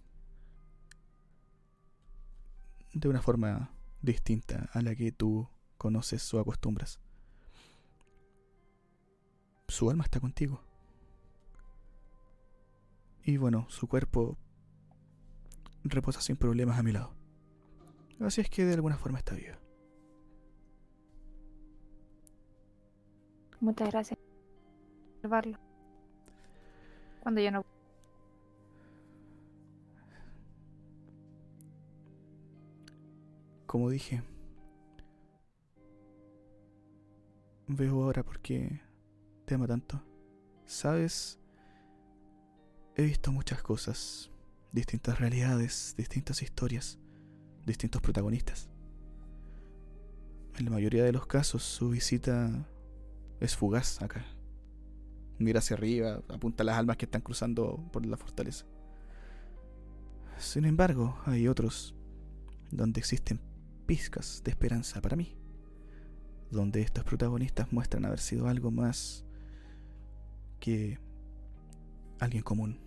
De 2.92 3.08
una 3.08 3.22
forma 3.22 3.70
distinta 4.00 4.68
a 4.72 4.82
la 4.82 4.96
que 4.96 5.12
tú 5.12 5.48
conoces 5.78 6.34
o 6.34 6.40
acostumbras. 6.40 6.98
Su 9.68 9.88
alma 9.90 10.02
está 10.02 10.18
contigo. 10.18 10.60
Y 13.22 13.36
bueno, 13.36 13.66
su 13.68 13.86
cuerpo 13.86 14.36
reposa 15.84 16.20
sin 16.20 16.36
problemas 16.36 16.80
a 16.80 16.82
mi 16.82 16.90
lado. 16.90 17.14
Así 18.18 18.40
es 18.40 18.50
que 18.50 18.64
de 18.64 18.74
alguna 18.74 18.98
forma 18.98 19.18
está 19.18 19.36
viva. 19.36 19.56
Muchas 23.60 23.88
gracias 23.88 24.18
salvarlo. 25.20 25.60
Cuando 27.22 27.40
yo 27.40 27.52
no. 27.52 27.81
Como 33.72 33.88
dije, 33.88 34.22
veo 37.66 38.02
ahora 38.04 38.22
por 38.22 38.38
qué 38.40 38.82
te 39.46 39.54
ama 39.54 39.66
tanto. 39.66 40.04
Sabes, 40.66 41.40
he 42.96 43.02
visto 43.02 43.32
muchas 43.32 43.62
cosas, 43.62 44.30
distintas 44.72 45.18
realidades, 45.18 45.94
distintas 45.96 46.42
historias, 46.42 46.98
distintos 47.64 48.02
protagonistas. 48.02 48.68
En 50.58 50.66
la 50.66 50.70
mayoría 50.70 51.04
de 51.04 51.12
los 51.12 51.26
casos 51.26 51.62
su 51.62 51.88
visita 51.88 52.68
es 53.40 53.56
fugaz 53.56 54.02
acá. 54.02 54.22
Mira 55.38 55.60
hacia 55.60 55.78
arriba, 55.78 56.20
apunta 56.28 56.62
a 56.62 56.66
las 56.66 56.76
almas 56.76 56.98
que 56.98 57.06
están 57.06 57.22
cruzando 57.22 57.82
por 57.90 58.04
la 58.04 58.18
fortaleza. 58.18 58.66
Sin 60.36 60.66
embargo, 60.66 61.18
hay 61.24 61.48
otros 61.48 61.94
donde 62.70 63.00
existen 63.00 63.40
de 63.92 64.50
esperanza 64.50 65.02
para 65.02 65.16
mí. 65.16 65.36
Donde 66.50 66.80
estos 66.80 67.04
protagonistas 67.04 67.72
muestran 67.72 68.06
haber 68.06 68.20
sido 68.20 68.48
algo 68.48 68.70
más 68.70 69.24
que 70.60 70.98
alguien 72.18 72.42
común. 72.42 72.80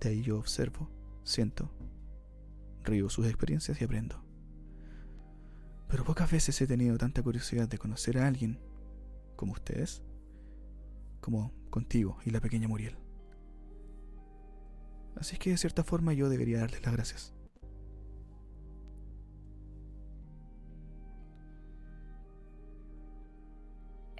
De 0.00 0.10
ahí 0.10 0.22
yo 0.22 0.38
observo, 0.38 0.88
siento, 1.24 1.68
río 2.84 3.08
sus 3.08 3.26
experiencias 3.26 3.80
y 3.80 3.84
aprendo. 3.84 4.22
Pero 5.88 6.04
pocas 6.04 6.30
veces 6.30 6.60
he 6.60 6.66
tenido 6.66 6.96
tanta 6.96 7.22
curiosidad 7.22 7.68
de 7.68 7.78
conocer 7.78 8.18
a 8.18 8.26
alguien 8.28 8.60
como 9.34 9.52
ustedes, 9.52 10.02
como 11.20 11.52
contigo 11.70 12.18
y 12.24 12.30
la 12.30 12.40
pequeña 12.40 12.68
Muriel. 12.68 12.96
Así 15.16 15.38
que 15.38 15.50
de 15.50 15.56
cierta 15.56 15.82
forma 15.82 16.12
yo 16.12 16.28
debería 16.28 16.60
darles 16.60 16.84
las 16.84 16.92
gracias. 16.92 17.33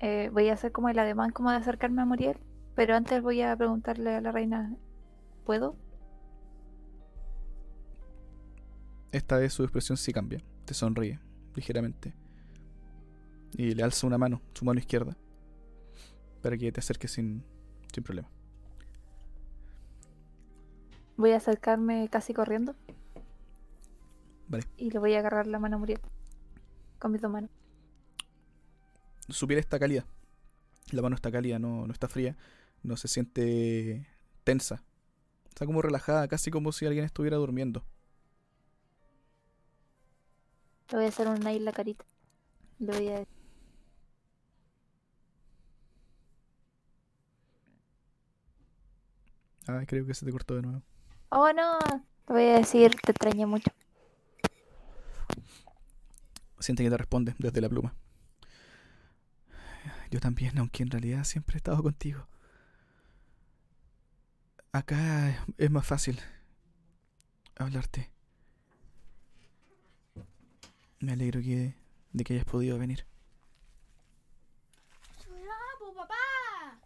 Eh, 0.05 0.29
voy 0.31 0.51
a 0.51 0.53
hacer 0.53 0.71
como 0.71 0.91
el 0.91 0.99
ademán 0.99 1.31
como 1.31 1.51
de 1.51 1.57
acercarme 1.57 2.03
a 2.03 2.05
Muriel. 2.05 2.37
Pero 2.75 2.95
antes 2.95 3.23
voy 3.23 3.41
a 3.41 3.57
preguntarle 3.57 4.17
a 4.17 4.21
la 4.21 4.33
reina. 4.33 4.77
¿Puedo? 5.47 5.77
esta 9.13 9.39
vez 9.39 9.55
su 9.55 9.63
expresión 9.63 9.97
sí 9.97 10.13
cambia. 10.13 10.43
Te 10.67 10.75
sonríe 10.75 11.21
ligeramente. 11.55 12.13
Y 13.53 13.75
le 13.75 13.83
alza 13.83 14.07
una 14.07 14.19
mano, 14.19 14.43
su 14.53 14.65
mano 14.65 14.79
izquierda, 14.79 15.17
para 16.43 16.59
que 16.59 16.71
te 16.71 16.81
acerques 16.81 17.13
sin, 17.13 17.43
sin 17.93 18.03
problema. 18.03 18.29
Voy 21.17 21.31
a 21.31 21.37
acercarme 21.37 22.09
casi 22.11 22.35
corriendo. 22.35 22.75
Vale. 24.49 24.65
Y 24.77 24.91
le 24.91 24.99
voy 24.99 25.15
a 25.15 25.21
agarrar 25.21 25.47
la 25.47 25.59
mano 25.59 25.77
a 25.77 25.79
Muriel. 25.79 26.01
Con 26.99 27.13
mis 27.13 27.23
dos 27.23 27.31
manos. 27.31 27.51
Su 29.29 29.47
piel 29.47 29.59
está 29.59 29.79
cálida. 29.79 30.07
La 30.91 31.03
mano 31.03 31.17
está 31.17 31.31
cálida, 31.33 31.59
no, 31.59 31.87
no 31.87 31.93
está 31.93 32.09
fría. 32.09 32.37
No 32.83 32.97
se 32.97 33.09
siente 33.09 34.07
tensa. 34.45 34.83
Está 35.49 35.67
como 35.67 35.83
relajada, 35.83 36.29
casi 36.29 36.51
como 36.51 36.73
si 36.73 36.87
alguien 36.87 37.05
estuviera 37.05 37.37
durmiendo. 37.37 37.85
Le 40.91 40.97
voy 40.99 41.07
a 41.07 41.09
hacer 41.09 41.29
un 41.29 41.47
en 41.47 41.65
la 41.65 41.73
carita. 41.73 42.05
Le 42.79 42.93
voy 42.93 43.09
a. 43.09 43.25
Ay, 49.67 49.87
creo 49.87 50.07
que 50.07 50.13
se 50.13 50.27
te 50.27 50.33
cortó 50.33 50.57
de 50.57 50.63
nuevo. 50.63 50.83
Oh 51.31 51.51
no, 51.53 51.79
te 52.27 52.33
voy 52.33 52.43
a 52.43 52.59
decir, 52.59 52.95
te 53.03 53.13
extrañé 53.13 53.47
mucho. 53.47 53.71
Siente 56.59 56.85
que 56.85 56.91
te 56.91 56.97
responde 56.97 57.35
desde 57.39 57.61
la 57.61 57.69
pluma. 57.69 57.95
Yo 60.15 60.20
también, 60.20 60.57
aunque 60.59 60.85
en 60.85 60.93
realidad 60.93 61.24
siempre 61.24 61.57
he 61.57 61.57
estado 61.57 61.82
contigo. 61.82 62.24
Acá 64.70 65.45
es 65.59 65.70
más 65.73 65.85
fácil 65.85 66.20
hablarte. 67.57 68.12
Me 71.01 71.15
alegro 71.15 71.41
que, 71.41 71.74
de 72.12 72.23
que 72.23 72.35
hayas 72.35 72.45
podido 72.45 72.78
venir. 72.78 73.05
¡Bravo, 75.27 75.95
papá! 75.97 76.78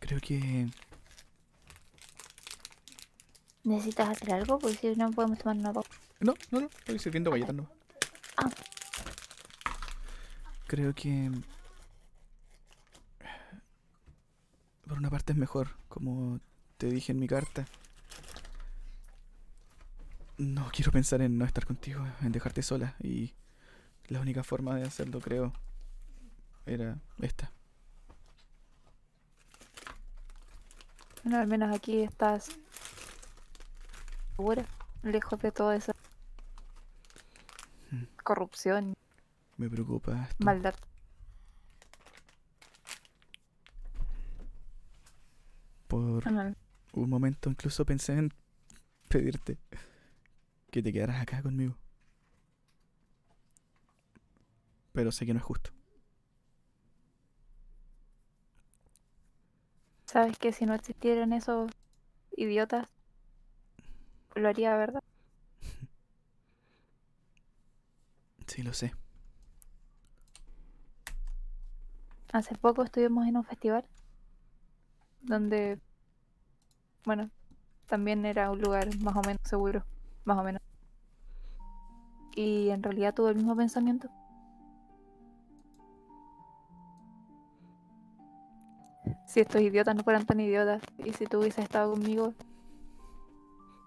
Creo 0.00 0.20
que 0.20 0.68
¿Necesitas 3.62 4.08
hacer 4.08 4.32
algo? 4.32 4.58
Porque 4.58 4.94
si 4.94 4.98
no 4.98 5.12
podemos 5.12 5.38
tomar 5.38 5.56
una 5.56 5.72
pausa. 5.72 5.90
No, 6.18 6.34
no, 6.50 6.62
no, 6.62 6.66
estoy 6.66 6.98
sirviendo 6.98 7.30
galletas, 7.30 7.54
no. 7.54 7.70
Ah. 8.36 8.50
Creo 10.74 10.92
que... 10.92 11.30
Por 14.88 14.98
una 14.98 15.08
parte 15.08 15.32
es 15.32 15.38
mejor, 15.38 15.68
como 15.88 16.40
te 16.78 16.88
dije 16.88 17.12
en 17.12 17.20
mi 17.20 17.28
carta. 17.28 17.64
No 20.36 20.68
quiero 20.72 20.90
pensar 20.90 21.22
en 21.22 21.38
no 21.38 21.44
estar 21.44 21.64
contigo, 21.64 22.04
en 22.22 22.32
dejarte 22.32 22.64
sola. 22.64 22.96
Y 22.98 23.34
la 24.08 24.18
única 24.18 24.42
forma 24.42 24.74
de 24.74 24.82
hacerlo, 24.82 25.20
creo, 25.20 25.52
era 26.66 26.98
esta. 27.20 27.52
Bueno, 31.22 31.38
al 31.38 31.46
menos 31.46 31.72
aquí 31.72 32.02
estás 32.02 32.48
segura, 34.34 34.66
lejos 35.04 35.38
de 35.40 35.52
toda 35.52 35.76
esa 35.76 35.92
Mm. 37.92 38.04
corrupción, 38.24 38.96
Me 39.56 39.68
preocupa 39.68 40.24
esto. 40.30 40.44
maldad. 40.44 40.74
Por 45.88 46.30
No, 46.32 46.54
un 46.94 47.10
momento 47.10 47.50
incluso 47.50 47.84
pensé 47.84 48.14
en 48.18 48.32
pedirte 49.08 49.58
que 50.70 50.82
te 50.82 50.92
quedaras 50.92 51.20
acá 51.22 51.42
conmigo. 51.42 51.76
Pero 54.92 55.12
sé 55.12 55.26
que 55.26 55.32
no 55.34 55.38
es 55.40 55.44
justo. 55.44 55.70
Sabes 60.06 60.38
que 60.38 60.52
si 60.52 60.64
no 60.66 60.74
existieran 60.74 61.32
esos 61.32 61.70
idiotas, 62.36 62.88
lo 64.34 64.48
haría, 64.48 64.76
¿verdad? 64.76 65.00
Sí, 68.46 68.62
lo 68.62 68.72
sé. 68.72 68.94
Hace 72.34 72.56
poco 72.56 72.82
estuvimos 72.82 73.28
en 73.28 73.36
un 73.36 73.44
festival 73.44 73.84
donde, 75.22 75.78
bueno, 77.04 77.30
también 77.86 78.26
era 78.26 78.50
un 78.50 78.60
lugar 78.60 78.88
más 78.98 79.14
o 79.14 79.22
menos 79.22 79.40
seguro, 79.44 79.84
más 80.24 80.36
o 80.38 80.42
menos. 80.42 80.60
Y 82.34 82.70
en 82.70 82.82
realidad 82.82 83.14
tuve 83.14 83.30
el 83.30 83.36
mismo 83.36 83.54
pensamiento. 83.54 84.08
Si 89.28 89.38
estos 89.38 89.60
idiotas 89.60 89.94
no 89.94 90.02
fueran 90.02 90.26
tan 90.26 90.40
idiotas 90.40 90.82
y 91.04 91.12
si 91.12 91.26
tú 91.26 91.38
hubieses 91.38 91.62
estado 91.62 91.92
conmigo, 91.92 92.34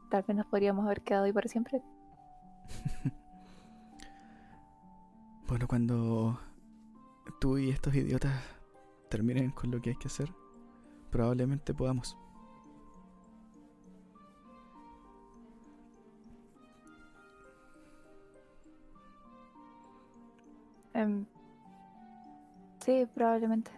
tal 0.10 0.24
vez 0.24 0.38
nos 0.38 0.45
podríamos 0.45 0.86
haber 0.86 1.02
quedado 1.02 1.26
ahí 1.26 1.34
para 1.34 1.49
siempre. 1.49 1.84
Bueno, 5.49 5.65
cuando 5.65 6.38
tú 7.40 7.58
y 7.58 7.70
estos 7.70 7.95
idiotas 7.95 8.34
terminen 9.10 9.52
con 9.52 9.72
lo 9.72 9.82
que 9.82 9.91
hay 9.91 9.95
que 9.95 10.08
hacer, 10.08 10.34
probablemente 11.12 11.74
podamos. 11.74 12.18
Em, 20.94 21.26
sí, 22.80 23.08
probablemente. 23.14 23.72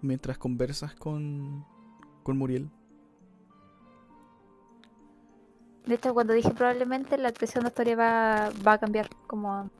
Mientras 0.00 0.38
conversas 0.38 0.94
con, 0.94 1.64
con 2.22 2.38
Muriel, 2.38 2.70
De 5.86 5.96
hecho, 5.96 6.14
cuando 6.14 6.32
dije 6.32 6.50
probablemente, 6.50 7.18
la 7.18 7.28
expresión 7.28 7.64
de 7.64 7.68
historia 7.68 7.96
va, 7.96 8.50
va 8.66 8.74
a 8.74 8.78
cambiar. 8.78 9.08
Como 9.26 9.70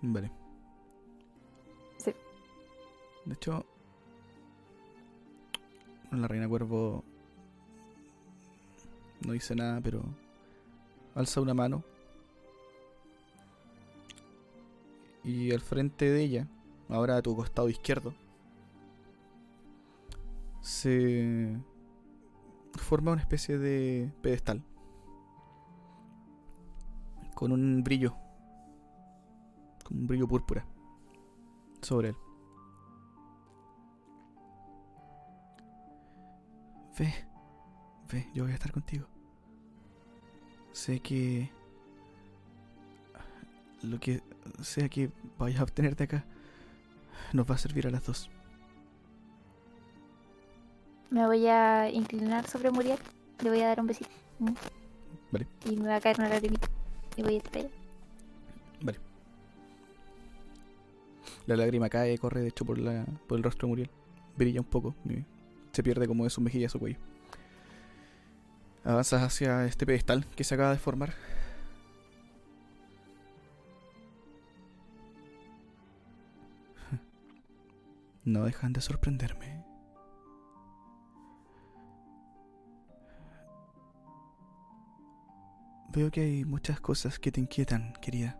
Vale. 0.00 0.30
Sí. 1.98 2.12
De 3.24 3.34
hecho, 3.34 3.64
la 6.12 6.28
reina 6.28 6.48
cuervo 6.48 7.04
no 9.26 9.32
dice 9.32 9.54
nada, 9.54 9.80
pero 9.80 10.02
alza 11.14 11.40
una 11.40 11.54
mano 11.54 11.82
y 15.24 15.52
al 15.52 15.60
frente 15.60 16.10
de 16.10 16.22
ella, 16.22 16.46
ahora 16.88 17.16
a 17.16 17.22
tu 17.22 17.34
costado 17.34 17.68
izquierdo, 17.68 18.14
se 20.68 21.58
forma 22.74 23.12
una 23.12 23.22
especie 23.22 23.56
de 23.56 24.12
pedestal 24.20 24.62
con 27.34 27.52
un 27.52 27.82
brillo 27.82 28.14
como 29.82 30.00
un 30.00 30.06
brillo 30.06 30.28
púrpura 30.28 30.66
sobre 31.80 32.10
él. 32.10 32.16
Ve, 36.98 37.14
ve, 38.12 38.28
yo 38.34 38.42
voy 38.42 38.52
a 38.52 38.56
estar 38.56 38.70
contigo. 38.70 39.06
Sé 40.72 41.00
que 41.00 41.50
lo 43.82 43.98
que 43.98 44.22
sea 44.60 44.90
que 44.90 45.10
vayas 45.38 45.60
a 45.60 45.64
obtenerte 45.64 46.04
acá 46.04 46.26
nos 47.32 47.50
va 47.50 47.54
a 47.54 47.58
servir 47.58 47.86
a 47.86 47.90
las 47.90 48.04
dos. 48.04 48.30
Me 51.10 51.26
voy 51.26 51.46
a 51.46 51.90
inclinar 51.90 52.46
sobre 52.46 52.70
Muriel, 52.70 52.98
le 53.42 53.50
voy 53.50 53.60
a 53.62 53.68
dar 53.68 53.80
un 53.80 53.86
besito. 53.86 54.10
Mm. 54.38 54.52
Vale. 55.30 55.46
Y 55.66 55.76
me 55.76 55.88
va 55.88 55.96
a 55.96 56.00
caer 56.00 56.18
una 56.18 56.28
lagrimita. 56.28 56.68
Y 57.16 57.22
voy 57.22 57.34
a 57.34 57.38
estar. 57.38 57.66
Vale. 58.80 58.98
La 61.46 61.56
lágrima 61.56 61.88
cae, 61.88 62.18
corre 62.18 62.40
de 62.42 62.48
hecho 62.48 62.64
por, 62.64 62.78
la, 62.78 63.06
por 63.26 63.38
el 63.38 63.44
rostro 63.44 63.66
de 63.66 63.70
Muriel. 63.70 63.90
Brilla 64.36 64.60
un 64.60 64.66
poco. 64.66 64.94
y 65.08 65.24
se 65.72 65.82
pierde 65.82 66.06
como 66.06 66.24
de 66.24 66.30
su 66.30 66.40
mejilla 66.40 66.66
a 66.66 66.70
su 66.70 66.78
cuello. 66.78 66.98
Avanzas 68.84 69.22
hacia 69.22 69.64
este 69.66 69.86
pedestal 69.86 70.26
que 70.36 70.44
se 70.44 70.54
acaba 70.54 70.72
de 70.72 70.78
formar. 70.78 71.14
No 78.24 78.44
dejan 78.44 78.74
de 78.74 78.82
sorprenderme. 78.82 79.67
Veo 85.88 86.10
que 86.10 86.20
hay 86.20 86.44
muchas 86.44 86.80
cosas 86.80 87.18
que 87.18 87.32
te 87.32 87.40
inquietan, 87.40 87.94
querida. 88.00 88.38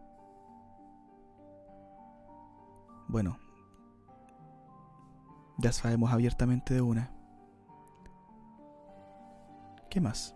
Bueno, 3.09 3.39
ya 5.59 5.73
sabemos 5.73 6.13
abiertamente 6.13 6.75
de 6.75 6.83
una. 6.83 7.11
¿Qué 9.89 10.01
más? 10.01 10.35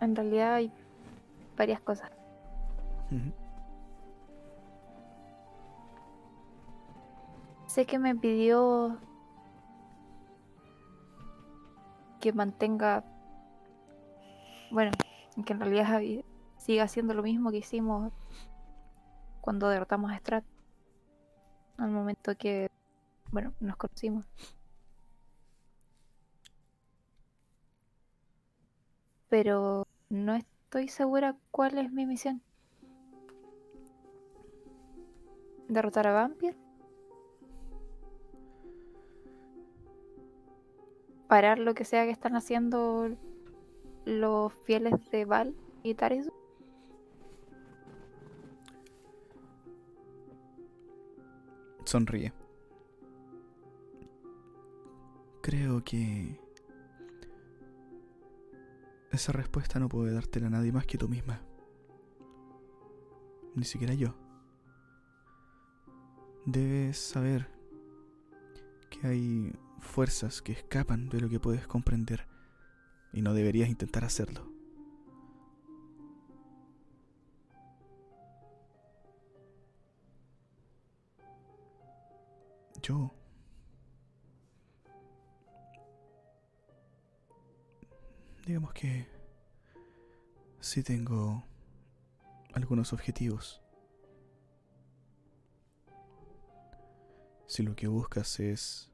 En 0.00 0.14
realidad 0.14 0.54
hay 0.54 0.70
varias 1.56 1.80
cosas. 1.80 2.10
Sé 7.66 7.86
que 7.86 7.98
me 7.98 8.14
pidió 8.14 8.98
que 12.26 12.32
mantenga, 12.32 13.04
bueno, 14.72 14.90
que 15.44 15.52
en 15.52 15.60
realidad 15.60 16.02
siga 16.56 16.82
haciendo 16.82 17.14
lo 17.14 17.22
mismo 17.22 17.52
que 17.52 17.58
hicimos 17.58 18.12
cuando 19.40 19.68
derrotamos 19.68 20.10
a 20.10 20.18
Strat. 20.18 20.44
Al 21.78 21.92
momento 21.92 22.36
que, 22.36 22.68
bueno, 23.30 23.52
nos 23.60 23.76
conocimos. 23.76 24.24
Pero 29.28 29.86
no 30.08 30.34
estoy 30.34 30.88
segura 30.88 31.36
cuál 31.52 31.78
es 31.78 31.92
mi 31.92 32.06
misión. 32.06 32.42
¿Derrotar 35.68 36.08
a 36.08 36.12
Vampir? 36.12 36.65
Parar 41.28 41.58
lo 41.58 41.74
que 41.74 41.84
sea 41.84 42.04
que 42.04 42.10
están 42.10 42.36
haciendo 42.36 43.10
los 44.04 44.52
fieles 44.64 44.94
de 45.10 45.24
Val 45.24 45.54
y 45.82 45.94
Tarisu. 45.94 46.32
Sonríe. 51.84 52.32
Creo 55.42 55.84
que 55.84 56.40
esa 59.12 59.32
respuesta 59.32 59.78
no 59.78 59.88
puede 59.88 60.12
dártela 60.12 60.50
nadie 60.50 60.72
más 60.72 60.86
que 60.86 60.98
tú 60.98 61.08
misma. 61.08 61.40
Ni 63.54 63.64
siquiera 63.64 63.94
yo. 63.94 64.14
Debes 66.44 66.98
saber 66.98 67.48
que 68.90 69.06
hay 69.06 69.52
fuerzas 69.86 70.42
que 70.42 70.52
escapan 70.52 71.08
de 71.08 71.20
lo 71.20 71.28
que 71.28 71.40
puedes 71.40 71.66
comprender 71.66 72.26
y 73.12 73.22
no 73.22 73.34
deberías 73.34 73.68
intentar 73.68 74.04
hacerlo. 74.04 74.52
Yo 82.82 83.12
digamos 88.46 88.72
que 88.72 89.08
sí 90.60 90.84
tengo 90.84 91.44
algunos 92.54 92.92
objetivos. 92.92 93.60
Si 97.46 97.62
lo 97.64 97.74
que 97.74 97.88
buscas 97.88 98.38
es 98.38 98.92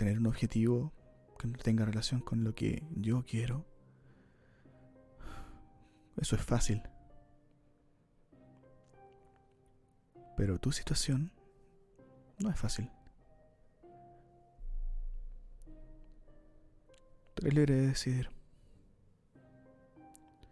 tener 0.00 0.18
un 0.18 0.28
objetivo 0.28 0.94
que 1.38 1.46
no 1.46 1.58
tenga 1.58 1.84
relación 1.84 2.20
con 2.22 2.42
lo 2.42 2.54
que 2.54 2.88
yo 2.96 3.22
quiero, 3.22 3.66
eso 6.16 6.36
es 6.36 6.42
fácil. 6.42 6.82
Pero 10.38 10.58
tu 10.58 10.72
situación 10.72 11.30
no 12.38 12.48
es 12.48 12.58
fácil. 12.58 12.90
Tú 17.34 17.42
eres 17.42 17.54
libre 17.54 17.74
de 17.74 17.86
decidir. 17.88 18.30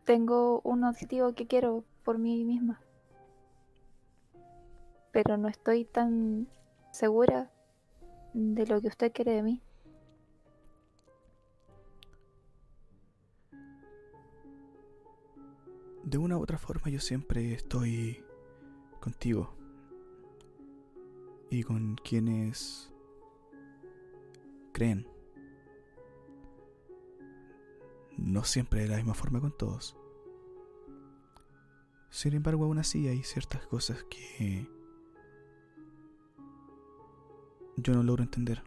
Tengo 0.04 0.60
un 0.60 0.84
objetivo 0.84 1.32
que 1.32 1.46
quiero 1.46 1.86
por 2.04 2.18
mí 2.18 2.44
misma. 2.44 2.82
Pero 5.10 5.38
no 5.38 5.48
estoy 5.48 5.86
tan 5.86 6.48
segura 6.92 7.50
de 8.32 8.66
lo 8.66 8.80
que 8.80 8.88
usted 8.88 9.12
quiere 9.12 9.32
de 9.32 9.42
mí. 9.42 9.62
De 16.04 16.18
una 16.18 16.38
u 16.38 16.42
otra 16.42 16.58
forma 16.58 16.88
yo 16.90 17.00
siempre 17.00 17.52
estoy 17.52 18.24
contigo. 19.00 19.54
Y 21.50 21.62
con 21.62 21.96
quienes 21.96 22.92
creen. 24.72 25.06
No 28.16 28.44
siempre 28.44 28.82
de 28.82 28.88
la 28.88 28.96
misma 28.96 29.14
forma 29.14 29.40
con 29.40 29.56
todos. 29.56 29.96
Sin 32.10 32.34
embargo, 32.34 32.64
aún 32.64 32.78
así 32.78 33.06
hay 33.06 33.22
ciertas 33.22 33.66
cosas 33.66 34.04
que 34.04 34.66
yo 37.82 37.94
no 37.94 38.02
logro 38.02 38.22
entender. 38.22 38.62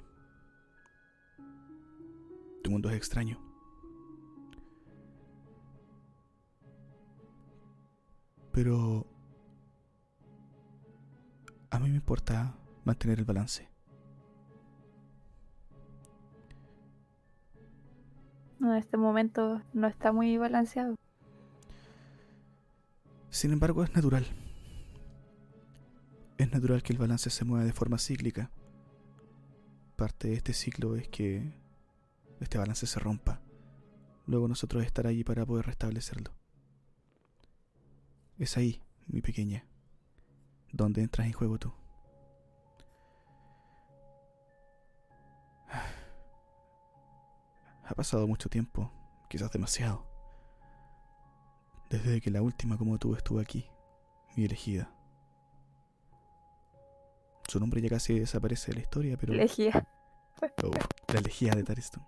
Tu 2.64 2.72
mundo 2.72 2.90
es 2.90 2.96
extraño. 2.96 3.40
Pero 8.52 9.08
a 11.70 11.80
mí 11.80 11.90
me 11.90 11.96
importa 11.96 12.56
mantener 12.84 13.20
el 13.20 13.26
balance. 13.26 13.70
En 18.60 18.76
este 18.76 18.98
momento 18.98 19.62
no 19.74 19.88
está 19.88 20.12
muy 20.12 20.38
balanceado. 20.38 20.96
Sin 23.30 23.52
embargo, 23.54 23.84
es 23.84 23.96
natural. 23.96 24.26
Es 26.38 26.52
natural 26.52 26.84
que 26.84 26.94
el 26.94 27.00
balance 27.00 27.30
se 27.30 27.46
mueva 27.46 27.66
de 27.66 27.74
forma 27.74 27.98
cíclica. 27.98 28.52
Parte 30.02 30.30
de 30.30 30.34
este 30.34 30.54
ciclo 30.54 30.96
es 30.96 31.08
que 31.10 31.54
este 32.40 32.58
balance 32.58 32.88
se 32.88 33.00
rompa. 33.00 33.40
Luego 34.26 34.48
nosotros 34.48 34.84
estar 34.84 35.06
allí 35.06 35.24
para 35.24 35.46
poder 35.46 35.68
restablecerlo. 35.68 36.32
Es 38.40 38.58
ahí, 38.58 38.82
mi 39.06 39.22
pequeña, 39.22 39.64
donde 40.74 41.04
entras 41.04 41.28
en 41.28 41.34
juego 41.34 41.60
tú. 41.60 41.72
Ha 47.86 47.94
pasado 47.94 48.28
mucho 48.28 48.50
tiempo, 48.50 48.92
quizás 49.30 49.52
demasiado, 49.52 50.08
desde 51.92 52.22
que 52.22 52.32
la 52.32 52.42
última 52.42 52.76
como 52.76 52.98
tú 52.98 53.14
estuvo 53.14 53.40
aquí, 53.40 53.68
mi 54.36 54.46
elegida. 54.46 54.92
Su 57.52 57.60
nombre 57.60 57.82
ya 57.82 57.90
casi 57.90 58.18
desaparece 58.18 58.72
de 58.72 58.76
la 58.76 58.82
historia, 58.84 59.18
pero... 59.18 59.34
Elegía. 59.34 59.86
Oh, 60.64 60.72
la 61.14 61.20
elegía 61.20 61.52
de 61.52 61.64
Tariston. 61.64 62.02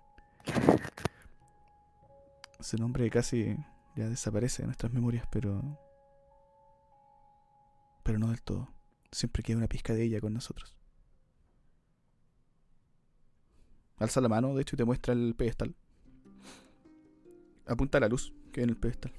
Su 2.58 2.78
nombre 2.78 3.08
casi 3.10 3.54
ya 3.94 4.08
desaparece 4.08 4.62
de 4.62 4.68
nuestras 4.68 4.90
memorias, 4.90 5.28
pero... 5.30 5.78
Pero 8.02 8.18
no 8.18 8.28
del 8.28 8.40
todo. 8.40 8.70
Siempre 9.12 9.42
queda 9.42 9.58
una 9.58 9.68
pizca 9.68 9.92
de 9.92 10.04
ella 10.04 10.18
con 10.18 10.32
nosotros. 10.32 10.78
Alza 13.98 14.22
la 14.22 14.30
mano, 14.30 14.54
de 14.54 14.62
hecho, 14.62 14.76
y 14.76 14.78
te 14.78 14.84
muestra 14.86 15.12
el 15.12 15.34
pedestal. 15.36 15.76
Apunta 17.66 17.98
a 17.98 18.00
la 18.00 18.08
luz 18.08 18.32
que 18.50 18.60
hay 18.60 18.64
en 18.64 18.70
el 18.70 18.78
pedestal. 18.78 19.12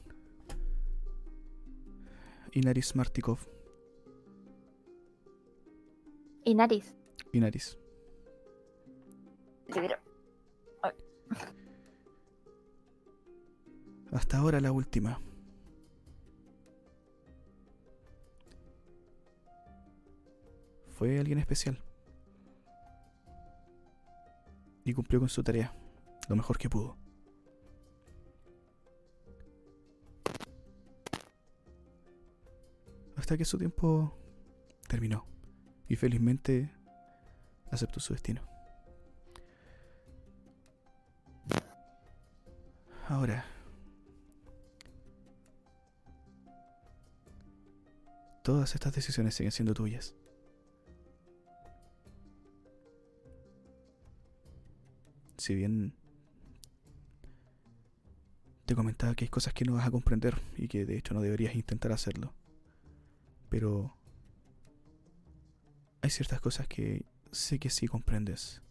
Inaris 2.51 2.95
Martikov. 2.95 3.54
Y 6.45 6.53
nariz. 6.53 6.95
Inaris. 7.33 7.77
Libro. 9.67 9.95
Hasta 14.11 14.37
ahora 14.37 14.61
la 14.61 14.71
última. 14.71 15.19
Fue 20.91 21.17
alguien 21.19 21.39
especial. 21.39 21.83
Y 24.83 24.93
cumplió 24.93 25.19
con 25.19 25.29
su 25.29 25.43
tarea, 25.43 25.75
lo 26.29 26.35
mejor 26.35 26.59
que 26.59 26.69
pudo. 26.69 26.95
Hasta 33.15 33.35
que 33.35 33.45
su 33.45 33.57
tiempo 33.57 34.15
terminó 34.87 35.34
y 35.87 35.95
felizmente 35.95 36.71
aceptó 37.71 37.99
su 37.99 38.13
destino. 38.13 38.41
Ahora, 43.07 43.45
todas 48.43 48.73
estas 48.73 48.93
decisiones 48.93 49.35
siguen 49.35 49.51
siendo 49.51 49.73
tuyas. 49.73 50.15
Si 55.37 55.53
bien 55.53 55.93
te 58.65 58.73
comentaba 58.73 59.13
que 59.13 59.25
hay 59.25 59.29
cosas 59.29 59.53
que 59.53 59.65
no 59.65 59.73
vas 59.73 59.85
a 59.85 59.91
comprender 59.91 60.41
y 60.57 60.67
que 60.67 60.85
de 60.85 60.97
hecho 60.97 61.13
no 61.13 61.21
deberías 61.21 61.55
intentar 61.55 61.91
hacerlo, 61.91 62.33
pero 63.49 63.94
hay 66.05 66.11
ciertas 66.11 66.39
cosas 66.39 66.67
que 66.67 67.03
sé 67.31 67.57
que 67.57 67.71
sí 67.71 67.87
comprendes 67.87 68.61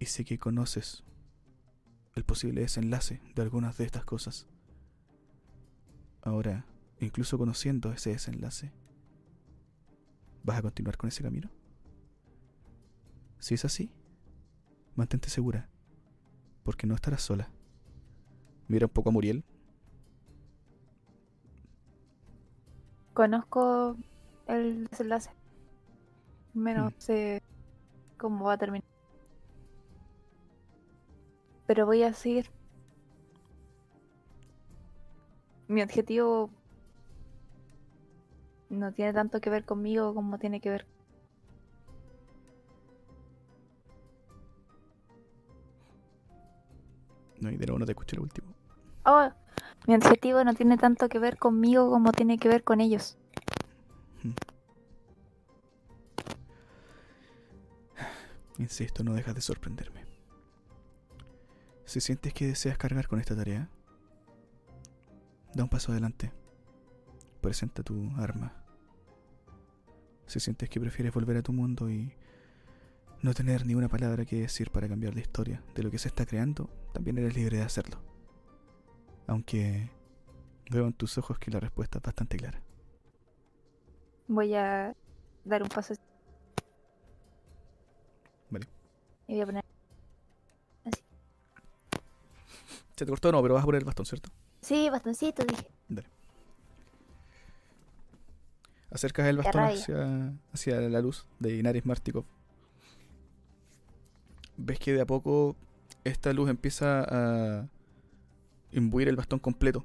y 0.00 0.06
sé 0.06 0.24
que 0.24 0.36
conoces 0.36 1.04
el 2.16 2.24
posible 2.24 2.62
desenlace 2.62 3.22
de 3.36 3.42
algunas 3.42 3.78
de 3.78 3.84
estas 3.84 4.04
cosas. 4.04 4.48
Ahora, 6.22 6.66
incluso 6.98 7.38
conociendo 7.38 7.92
ese 7.92 8.10
desenlace, 8.10 8.72
¿vas 10.42 10.58
a 10.58 10.62
continuar 10.62 10.96
con 10.96 11.06
ese 11.06 11.22
camino? 11.22 11.50
Si 13.38 13.54
es 13.54 13.64
así, 13.64 13.92
mantente 14.96 15.30
segura, 15.30 15.70
porque 16.64 16.88
no 16.88 16.96
estarás 16.96 17.22
sola. 17.22 17.48
Mira 18.66 18.86
un 18.86 18.92
poco 18.92 19.10
a 19.10 19.12
Muriel. 19.12 19.44
Conozco 23.14 23.96
el 24.48 24.88
desenlace. 24.88 25.30
Menos 26.56 26.92
Mm. 26.94 26.96
sé 26.98 27.42
cómo 28.16 28.46
va 28.46 28.54
a 28.54 28.58
terminar. 28.58 28.88
Pero 31.66 31.84
voy 31.84 32.02
a 32.02 32.14
seguir. 32.14 32.50
Mi 35.68 35.82
objetivo 35.82 36.48
no 38.70 38.92
tiene 38.92 39.12
tanto 39.12 39.40
que 39.40 39.50
ver 39.50 39.64
conmigo 39.64 40.14
como 40.14 40.38
tiene 40.38 40.60
que 40.60 40.70
ver. 40.70 40.86
No, 47.40 47.50
y 47.50 47.56
de 47.56 47.66
nuevo 47.66 47.78
no 47.80 47.84
te 47.84 47.92
escuché 47.92 48.16
el 48.16 48.22
último. 48.22 48.48
Oh, 49.04 49.28
mi 49.86 49.94
objetivo 49.94 50.42
no 50.42 50.54
tiene 50.54 50.78
tanto 50.78 51.08
que 51.10 51.18
ver 51.18 51.36
conmigo 51.36 51.90
como 51.90 52.12
tiene 52.12 52.38
que 52.38 52.48
ver 52.48 52.64
con 52.64 52.80
ellos. 52.80 53.18
Insisto, 58.58 59.04
no 59.04 59.14
dejas 59.14 59.34
de 59.34 59.40
sorprenderme. 59.40 60.04
Si 61.84 62.00
sientes 62.00 62.32
que 62.32 62.46
deseas 62.46 62.78
cargar 62.78 63.06
con 63.06 63.20
esta 63.20 63.36
tarea, 63.36 63.68
da 65.54 65.62
un 65.62 65.68
paso 65.68 65.92
adelante. 65.92 66.32
Presenta 67.40 67.82
tu 67.82 68.10
arma. 68.16 68.52
Si 70.26 70.40
sientes 70.40 70.68
que 70.68 70.80
prefieres 70.80 71.12
volver 71.12 71.36
a 71.36 71.42
tu 71.42 71.52
mundo 71.52 71.88
y 71.90 72.12
no 73.22 73.34
tener 73.34 73.64
ni 73.66 73.74
una 73.74 73.88
palabra 73.88 74.24
que 74.24 74.40
decir 74.40 74.70
para 74.70 74.88
cambiar 74.88 75.14
la 75.14 75.20
historia 75.20 75.62
de 75.74 75.82
lo 75.82 75.90
que 75.90 75.98
se 75.98 76.08
está 76.08 76.26
creando, 76.26 76.68
también 76.92 77.18
eres 77.18 77.36
libre 77.36 77.58
de 77.58 77.62
hacerlo. 77.62 78.02
Aunque 79.26 79.90
veo 80.70 80.86
en 80.86 80.92
tus 80.92 81.18
ojos 81.18 81.38
que 81.38 81.50
la 81.50 81.60
respuesta 81.60 81.98
es 81.98 82.02
bastante 82.02 82.36
clara. 82.36 82.60
Voy 84.28 84.54
a 84.54 84.94
dar 85.44 85.62
un 85.62 85.68
paso. 85.68 85.94
Y 89.28 89.32
voy 89.32 89.40
a 89.40 89.46
poner. 89.46 89.64
Se 92.94 93.04
te 93.04 93.06
cortó, 93.06 93.30
no, 93.30 93.42
pero 93.42 93.54
vas 93.54 93.62
a 93.62 93.66
poner 93.66 93.80
el 93.80 93.84
bastón, 93.84 94.06
¿cierto? 94.06 94.30
Sí, 94.62 94.88
bastoncito, 94.88 95.44
dije. 95.44 95.68
Acercas 98.90 99.26
el 99.26 99.36
bastón 99.36 100.40
hacia 100.52 100.80
la 100.80 101.00
luz 101.00 101.26
de 101.38 101.56
Inaris 101.56 101.84
Martikov. 101.84 102.24
Ves 104.56 104.78
que 104.78 104.94
de 104.94 105.02
a 105.02 105.06
poco 105.06 105.54
esta 106.04 106.32
luz 106.32 106.48
empieza 106.48 107.04
a 107.06 107.68
imbuir 108.72 109.08
el 109.08 109.16
bastón 109.16 109.38
completo. 109.38 109.84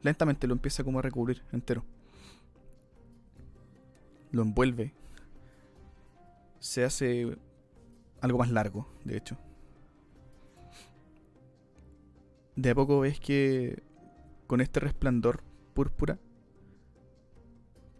Lentamente 0.00 0.48
lo 0.48 0.54
empieza 0.54 0.82
como 0.82 0.98
a 0.98 1.02
recubrir 1.02 1.44
entero. 1.52 1.84
Lo 4.32 4.42
envuelve. 4.42 4.92
Se 6.58 6.84
hace 6.84 7.38
algo 8.22 8.38
más 8.38 8.50
largo, 8.50 8.88
de 9.04 9.16
hecho. 9.16 9.36
De 12.56 12.70
a 12.70 12.74
poco 12.74 13.00
ves 13.00 13.20
que 13.20 13.82
con 14.46 14.60
este 14.60 14.80
resplandor 14.80 15.42
púrpura 15.74 16.18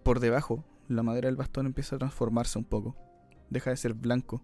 por 0.03 0.21
debajo, 0.21 0.65
la 0.89 1.03
madera 1.03 1.27
del 1.27 1.37
bastón 1.37 1.67
empieza 1.67 1.97
a 1.97 1.99
transformarse 1.99 2.59
un 2.59 2.65
poco. 2.65 2.97
Deja 3.51 3.71
de 3.71 3.77
ser 3.77 3.95
blanco. 3.95 4.43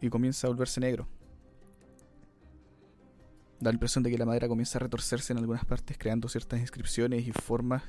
Y 0.00 0.08
comienza 0.08 0.46
a 0.46 0.50
volverse 0.50 0.80
negro. 0.80 1.08
Da 3.60 3.70
la 3.70 3.74
impresión 3.74 4.04
de 4.04 4.10
que 4.10 4.18
la 4.18 4.26
madera 4.26 4.48
comienza 4.48 4.78
a 4.78 4.80
retorcerse 4.80 5.32
en 5.32 5.40
algunas 5.40 5.64
partes, 5.64 5.98
creando 5.98 6.28
ciertas 6.28 6.60
inscripciones 6.60 7.26
y 7.26 7.32
formas 7.32 7.82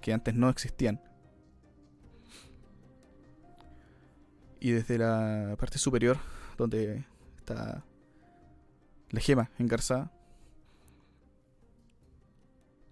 que 0.00 0.12
antes 0.12 0.34
no 0.34 0.48
existían. 0.48 1.00
Y 4.60 4.72
desde 4.72 4.98
la 4.98 5.56
parte 5.58 5.78
superior, 5.78 6.18
donde 6.56 7.04
está 7.38 7.84
la 9.10 9.20
gema 9.20 9.50
engarzada, 9.58 10.12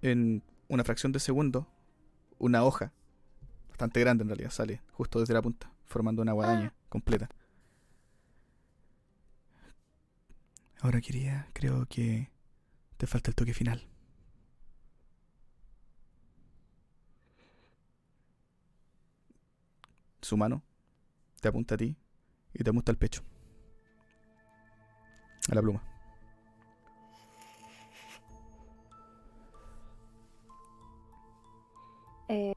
en 0.02 0.42
una 0.68 0.84
fracción 0.84 1.12
de 1.12 1.20
segundo, 1.20 1.66
una 2.38 2.62
hoja, 2.64 2.92
bastante 3.68 4.00
grande 4.00 4.22
en 4.22 4.28
realidad, 4.28 4.50
sale 4.50 4.80
justo 4.92 5.20
desde 5.20 5.34
la 5.34 5.42
punta, 5.42 5.72
formando 5.84 6.22
una 6.22 6.32
guadaña 6.32 6.72
completa. 6.88 7.28
Ahora 10.80 11.00
quería, 11.00 11.48
creo 11.52 11.86
que 11.86 12.30
te 12.96 13.06
falta 13.06 13.30
el 13.30 13.34
toque 13.34 13.54
final. 13.54 13.86
Su 20.22 20.36
mano 20.36 20.62
te 21.46 21.50
apunta 21.50 21.76
a 21.76 21.78
ti 21.78 21.96
y 22.54 22.64
te 22.64 22.70
apunta 22.70 22.90
al 22.90 22.98
pecho. 22.98 23.22
A 25.48 25.54
la 25.54 25.62
pluma. 25.62 25.80
Eh, 32.26 32.52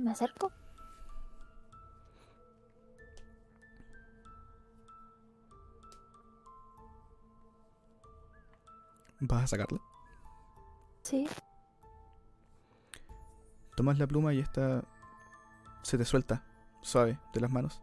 ¿Me 0.00 0.12
acerco? 0.12 0.52
¿Vas 9.18 9.42
a 9.42 9.46
sacarla? 9.48 9.80
Sí. 11.02 11.26
Tomas 13.74 13.98
la 13.98 14.06
pluma 14.06 14.32
y 14.32 14.38
esta 14.38 14.84
se 15.86 15.96
te 15.96 16.04
suelta 16.04 16.42
suave 16.82 17.16
de 17.32 17.40
las 17.40 17.48
manos. 17.48 17.80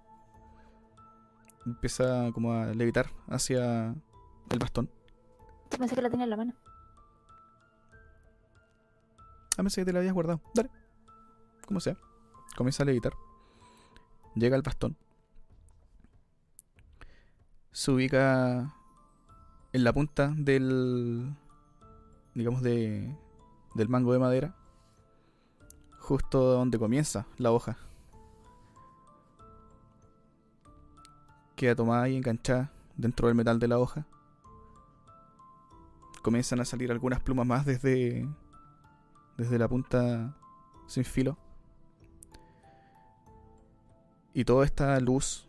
Empieza 1.66 2.34
como 2.34 2.52
a 2.52 2.66
levitar 2.66 3.10
hacia 3.30 3.96
el 4.50 4.60
bastón. 4.60 4.90
Yo 5.72 5.78
pensé 5.78 5.96
que 5.96 6.02
la 6.02 6.10
tenía 6.10 6.26
en 6.26 6.30
la 6.30 6.36
mano. 6.36 6.54
A 9.54 9.64
pensé 9.64 9.80
que 9.80 9.86
te 9.86 9.94
la 9.94 10.00
habías 10.00 10.14
guardado. 10.14 10.42
Dale. 10.54 10.70
Como 11.66 11.80
sea. 11.80 11.96
Comienza 12.58 12.84
a 12.84 12.88
levitar. 12.88 13.14
Llega 14.36 14.58
al 14.58 14.64
bastón. 14.64 14.98
Se 17.72 17.90
ubica 17.90 18.76
en 19.72 19.84
la 19.86 19.94
punta 19.94 20.34
del. 20.36 21.34
digamos 22.34 22.64
de. 22.64 23.16
del 23.76 23.88
mango 23.88 24.12
de 24.12 24.20
madera. 24.20 24.56
Justo 26.02 26.42
donde 26.42 26.78
comienza 26.78 27.28
la 27.38 27.54
hoja. 27.54 27.78
Queda 31.56 31.76
tomada 31.76 32.10
y 32.10 32.18
enganchada 32.18 32.72
dentro 32.98 33.28
del 33.28 33.36
metal 33.36 33.60
de 33.60 33.68
la 33.68 33.80
hoja. 33.80 34.06
Comienzan 36.22 36.60
a 36.62 36.66
salir 36.66 36.92
algunas 36.92 37.20
plumas 37.22 37.46
más 37.46 37.66
desde 37.66 38.28
desde 39.38 39.58
la 39.58 39.68
punta 39.68 40.36
sin 40.88 41.04
filo. 41.04 41.38
Y 44.34 44.46
toda 44.46 44.66
esta 44.66 45.00
luz 45.00 45.48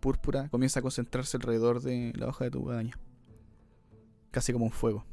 púrpura 0.00 0.48
comienza 0.48 0.80
a 0.80 0.82
concentrarse 0.82 1.36
alrededor 1.36 1.80
de 1.80 2.12
la 2.16 2.28
hoja 2.28 2.44
de 2.44 2.50
tu 2.50 2.60
guadaña. 2.60 2.98
Casi 4.30 4.52
como 4.52 4.64
un 4.64 4.72
fuego. 4.72 5.04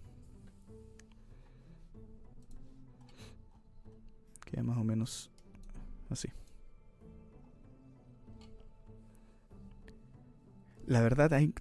Queda 4.45 4.63
más 4.63 4.77
o 4.77 4.83
menos 4.83 5.29
así. 6.09 6.29
La 10.89 11.01
verdad, 11.01 11.31
ahí 11.33 11.53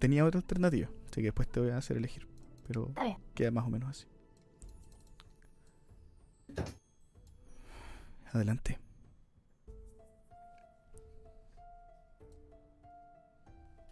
tenía 0.00 0.24
otra 0.24 0.40
alternativa. 0.40 0.90
Así 1.04 1.20
que 1.20 1.28
después 1.28 1.48
te 1.48 1.60
voy 1.60 1.70
a 1.70 1.76
hacer 1.76 1.96
elegir. 1.96 2.26
Pero 2.66 2.88
Está 2.88 3.04
bien. 3.04 3.18
queda 3.36 3.52
más 3.52 3.64
o 3.64 3.70
menos 3.70 3.90
así. 3.90 4.08
Adelante. 8.32 8.80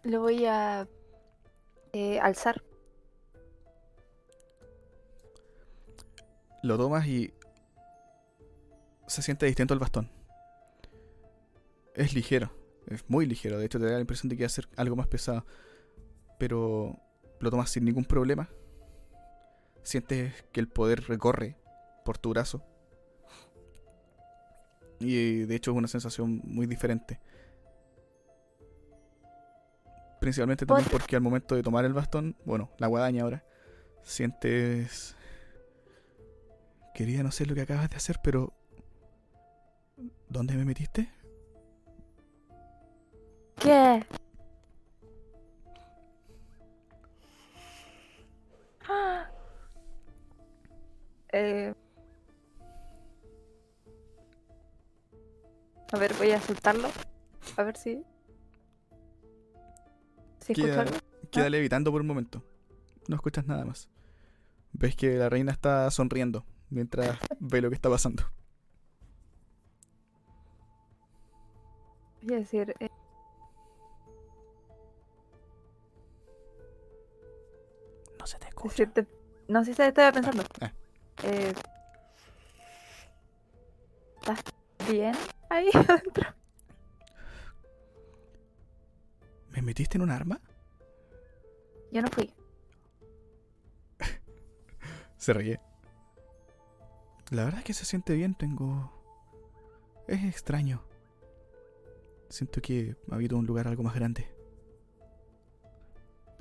Lo 0.03 0.19
voy 0.19 0.45
a 0.45 0.85
eh, 1.93 2.19
alzar. 2.19 2.61
Lo 6.61 6.77
tomas 6.77 7.07
y 7.07 7.33
se 9.07 9.21
siente 9.21 9.45
distinto 9.45 9.73
al 9.73 9.79
bastón. 9.79 10.11
Es 11.95 12.13
ligero, 12.13 12.51
es 12.87 13.03
muy 13.09 13.25
ligero. 13.25 13.57
De 13.57 13.65
hecho, 13.65 13.79
te 13.79 13.85
da 13.85 13.93
la 13.93 14.01
impresión 14.01 14.29
de 14.29 14.37
que 14.37 14.43
va 14.43 14.47
a 14.47 14.49
ser 14.49 14.67
algo 14.75 14.95
más 14.95 15.07
pesado. 15.07 15.45
Pero 16.37 16.99
lo 17.39 17.49
tomas 17.51 17.69
sin 17.69 17.85
ningún 17.85 18.05
problema. 18.05 18.49
Sientes 19.83 20.43
que 20.51 20.59
el 20.59 20.67
poder 20.67 21.03
recorre 21.07 21.57
por 22.05 22.17
tu 22.17 22.29
brazo. 22.29 22.63
Y 24.99 25.43
de 25.45 25.55
hecho 25.55 25.71
es 25.71 25.77
una 25.77 25.87
sensación 25.87 26.41
muy 26.43 26.67
diferente. 26.67 27.19
Principalmente 30.19 30.67
también 30.67 30.87
porque 30.91 31.15
al 31.15 31.23
momento 31.23 31.55
de 31.55 31.63
tomar 31.63 31.83
el 31.83 31.93
bastón, 31.93 32.35
bueno, 32.45 32.69
la 32.77 32.87
guadaña 32.87 33.23
ahora, 33.23 33.43
sientes... 34.03 35.15
Quería 36.93 37.23
no 37.23 37.31
sé 37.31 37.45
lo 37.45 37.55
que 37.55 37.61
acabas 37.61 37.89
de 37.89 37.95
hacer, 37.95 38.19
pero... 38.23 38.53
¿Dónde 40.29 40.55
me 40.55 40.65
metiste? 40.65 41.11
¿Qué? 43.61 44.03
Ah. 48.87 49.27
Eh, 51.33 51.73
A 55.93 55.97
ver, 55.97 56.13
voy 56.17 56.31
a 56.31 56.41
soltarlo. 56.41 56.89
A 57.57 57.63
ver 57.63 57.77
si. 57.77 58.03
Si 60.39 60.51
escucho 60.53 60.67
Queda, 60.67 60.81
algo. 60.81 60.97
queda 61.31 61.49
levitando 61.49 61.91
por 61.91 62.01
un 62.01 62.07
momento. 62.07 62.43
No 63.07 63.15
escuchas 63.15 63.45
nada 63.47 63.63
más. 63.65 63.89
Ves 64.73 64.95
que 64.95 65.15
la 65.17 65.29
reina 65.29 65.51
está 65.51 65.89
sonriendo 65.91 66.45
mientras 66.69 67.17
ve 67.39 67.61
lo 67.61 67.69
que 67.69 67.75
está 67.75 67.89
pasando. 67.89 68.23
Voy 72.21 72.35
a 72.35 72.39
decir. 72.39 72.75
eh, 72.79 72.89
No 78.21 78.27
se 78.27 78.37
te 78.37 78.47
decirte- 78.51 79.07
No 79.47 79.65
sé 79.65 79.73
si 79.73 79.81
estaba 79.81 80.11
pensando. 80.11 80.43
Ah. 80.61 80.71
Eh, 81.23 81.53
¿Estás 84.19 84.39
bien 84.87 85.15
ahí 85.49 85.69
adentro? 85.73 86.29
¿Me 89.49 89.61
metiste 89.63 89.97
en 89.97 90.03
un 90.03 90.11
arma? 90.11 90.39
Yo 91.91 92.01
no 92.03 92.07
fui. 92.09 92.31
Se 95.17 95.33
ríe. 95.33 95.59
La 97.31 97.43
verdad 97.45 97.59
es 97.59 97.65
que 97.65 97.73
se 97.73 97.85
siente 97.85 98.13
bien, 98.13 98.35
tengo... 98.35 98.91
Es 100.07 100.23
extraño. 100.23 100.83
Siento 102.29 102.61
que 102.61 102.95
habito 103.09 103.35
en 103.35 103.39
un 103.39 103.45
lugar 103.47 103.67
algo 103.67 103.83
más 103.83 103.95
grande. 103.95 104.27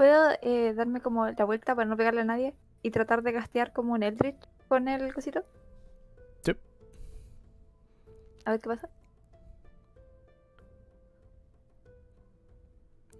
¿Puedo 0.00 0.30
eh, 0.40 0.72
darme 0.72 1.02
como 1.02 1.26
la 1.26 1.44
vuelta 1.44 1.74
para 1.74 1.86
no 1.86 1.94
pegarle 1.94 2.22
a 2.22 2.24
nadie? 2.24 2.54
Y 2.80 2.90
tratar 2.90 3.22
de 3.22 3.32
gastear 3.32 3.74
como 3.74 3.92
un 3.92 4.02
Eldritch 4.02 4.40
con 4.66 4.88
el 4.88 5.12
cosito. 5.12 5.44
Sí. 6.42 6.52
A 8.46 8.52
ver 8.52 8.60
qué 8.62 8.68
pasa. 8.70 8.88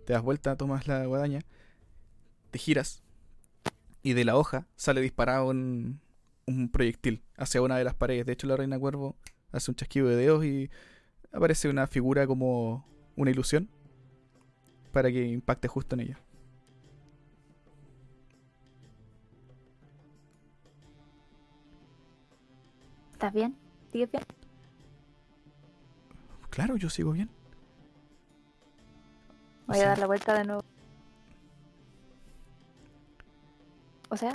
Te 0.06 0.14
das 0.14 0.22
vuelta, 0.22 0.56
tomas 0.56 0.88
la 0.88 1.04
guadaña, 1.04 1.40
te 2.50 2.58
giras 2.58 3.02
y 4.02 4.14
de 4.14 4.24
la 4.24 4.38
hoja 4.38 4.66
sale 4.74 5.02
disparado 5.02 5.48
un, 5.50 6.00
un 6.46 6.70
proyectil 6.70 7.22
hacia 7.36 7.60
una 7.60 7.76
de 7.76 7.84
las 7.84 7.94
paredes. 7.94 8.24
De 8.24 8.32
hecho, 8.32 8.46
la 8.46 8.56
reina 8.56 8.78
cuervo 8.78 9.16
hace 9.52 9.70
un 9.70 9.74
chasquido 9.74 10.08
de 10.08 10.16
dedos 10.16 10.46
y 10.46 10.70
aparece 11.30 11.68
una 11.68 11.86
figura 11.86 12.26
como 12.26 12.86
una 13.16 13.30
ilusión 13.30 13.68
para 14.92 15.10
que 15.12 15.26
impacte 15.26 15.68
justo 15.68 15.94
en 15.94 16.00
ella. 16.00 16.20
¿Estás 23.20 23.34
bien? 23.34 23.54
¿Sigues 23.92 24.10
bien? 24.10 24.24
Claro, 26.48 26.76
yo 26.78 26.88
sigo 26.88 27.12
bien. 27.12 27.28
O 29.68 29.72
Voy 29.72 29.80
a 29.80 29.88
dar 29.88 29.98
la 29.98 30.06
vuelta 30.06 30.32
de 30.32 30.44
nuevo. 30.46 30.64
O 34.08 34.16
sea, 34.16 34.32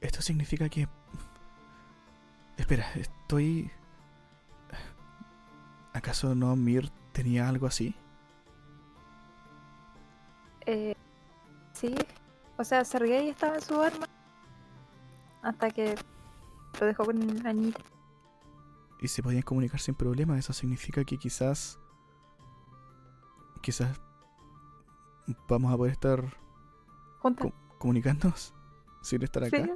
Esto 0.00 0.22
significa 0.22 0.68
que... 0.68 0.86
Espera, 2.56 2.86
estoy... 2.94 3.68
¿Acaso 5.94 6.36
no 6.36 6.54
Mir 6.54 6.88
tenía 7.10 7.48
algo 7.48 7.66
así? 7.66 7.96
eh, 10.66 10.94
sí. 11.72 11.96
O 12.56 12.62
sea, 12.62 12.84
se 12.84 13.00
ríe 13.00 13.24
y 13.24 13.30
estaba 13.30 13.56
en 13.56 13.60
su 13.62 13.80
arma. 13.82 14.06
Hasta 15.42 15.68
que 15.72 15.96
lo 16.80 16.86
dejó 16.86 17.04
con 17.04 17.42
la 17.42 17.52
niñita. 17.52 17.80
y 19.00 19.08
se 19.08 19.22
podían 19.22 19.42
comunicar 19.42 19.80
sin 19.80 19.94
problema. 19.94 20.38
Eso 20.38 20.52
significa 20.52 21.04
que 21.04 21.18
quizás. 21.18 21.78
Quizás. 23.60 24.00
Vamos 25.48 25.72
a 25.72 25.76
poder 25.76 25.92
estar 25.92 26.24
Juntas. 27.18 27.46
Co- 27.52 27.78
comunicándonos 27.78 28.54
sin 29.02 29.22
estar 29.22 29.44
acá. 29.44 29.56
Sí. 29.64 29.70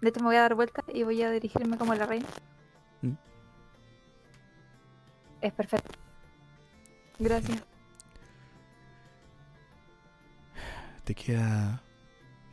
De 0.00 0.08
hecho, 0.08 0.20
me 0.20 0.26
voy 0.26 0.36
a 0.36 0.40
dar 0.42 0.54
vuelta 0.54 0.82
y 0.92 1.02
voy 1.04 1.22
a 1.22 1.30
dirigirme 1.30 1.78
como 1.78 1.94
la 1.94 2.06
reina. 2.06 2.26
Mm. 3.02 3.12
Es 5.40 5.52
perfecto. 5.52 5.92
Gracias. 7.18 7.62
Te 11.04 11.14
queda 11.14 11.82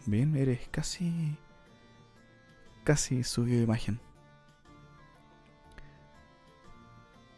bien, 0.06 0.36
eres 0.36 0.68
casi. 0.69 1.38
Casi 2.90 3.24
subido 3.24 3.57
de 3.57 3.66
imagen. 3.66 3.99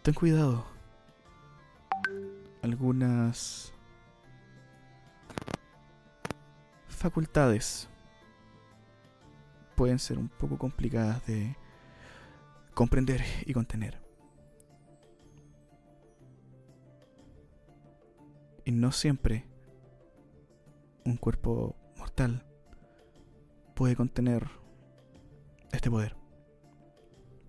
Ten 0.01 0.13
cuidado. 0.13 0.65
Algunas. 2.61 3.73
facultades 6.87 7.89
pueden 9.75 9.99
ser 9.99 10.19
un 10.19 10.29
poco 10.29 10.57
complicadas 10.57 11.25
de 11.25 11.57
comprender 12.73 13.21
y 13.45 13.51
contener. 13.51 13.99
Y 18.63 18.71
no 18.71 18.93
siempre 18.93 19.45
un 21.03 21.17
cuerpo 21.17 21.75
mortal 21.97 22.45
puede 23.75 23.97
contener 23.97 24.60
este 25.71 25.89
poder. 25.89 26.15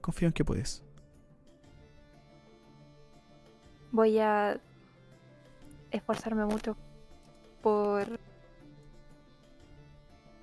Confío 0.01 0.29
en 0.29 0.35
que 0.35 0.45
puedes. 0.45 0.83
Voy 3.91 4.19
a 4.19 4.59
esforzarme 5.91 6.47
mucho 6.47 6.77
por 7.63 8.19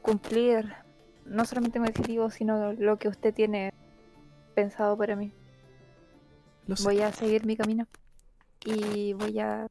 cumplir 0.02 0.74
no 1.26 1.46
solamente 1.46 1.80
mi 1.80 1.88
objetivo, 1.88 2.30
sino 2.30 2.74
lo 2.74 2.98
que 2.98 3.08
usted 3.08 3.34
tiene 3.34 3.74
pensado 4.56 4.98
para 4.98 5.16
mí. 5.16 5.34
Lo 6.68 6.76
sé. 6.76 6.84
Voy 6.84 7.02
a 7.02 7.12
seguir 7.12 7.46
mi 7.46 7.56
camino 7.56 7.88
y 8.66 9.14
voy 9.14 9.40
a 9.40 9.68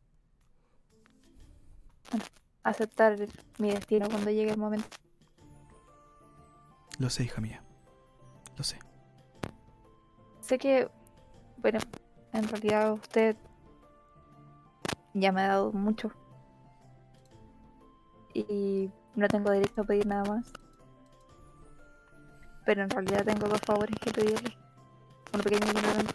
bueno, 2.11 2.25
aceptar 2.63 3.17
mi 3.59 3.71
destino 3.71 4.09
cuando 4.09 4.31
llegue 4.31 4.51
el 4.51 4.59
momento. 4.59 4.89
Lo 6.99 7.11
sé, 7.11 7.25
hija 7.25 7.41
mía. 7.41 7.63
Lo 8.59 8.65
sé. 8.65 8.79
Sé 10.41 10.59
que, 10.59 10.91
bueno, 11.59 11.79
en 12.33 12.49
realidad 12.49 12.93
usted 12.93 13.37
ya 15.15 15.31
me 15.31 15.43
ha 15.43 15.49
dado 15.49 15.73
mucho 15.73 16.11
y 18.35 18.91
no 19.15 19.29
tengo 19.29 19.51
derecho 19.51 19.83
a 19.83 19.85
pedir 19.85 20.07
nada 20.07 20.25
más. 20.25 20.53
Pero 22.65 22.83
en 22.83 22.91
realidad 22.91 23.25
tengo 23.25 23.49
dos 23.49 23.61
favores 23.61 23.97
que 24.01 24.11
pedirle. 24.11 24.57
Uno 25.33 25.43
pequeño 25.43 25.67
y 25.67 25.71
uno 25.71 25.81
grande. 25.81 26.13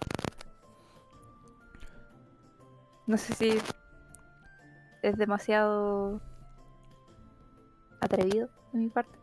No 3.07 3.18
sé 3.18 3.34
si 3.34 3.57
es 5.02 5.18
demasiado 5.18 6.22
atrevido 7.99 8.49
de 8.74 8.80
mi 8.80 8.90
parte. 8.90 9.18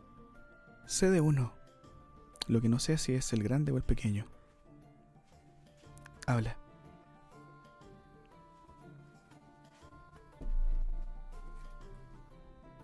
Sé 0.86 1.10
de 1.10 1.20
uno. 1.20 1.59
Lo 2.50 2.60
que 2.60 2.68
no 2.68 2.80
sé 2.80 2.98
si 2.98 3.14
es 3.14 3.32
el 3.32 3.44
grande 3.44 3.70
o 3.70 3.76
el 3.76 3.84
pequeño. 3.84 4.26
Habla. 6.26 6.56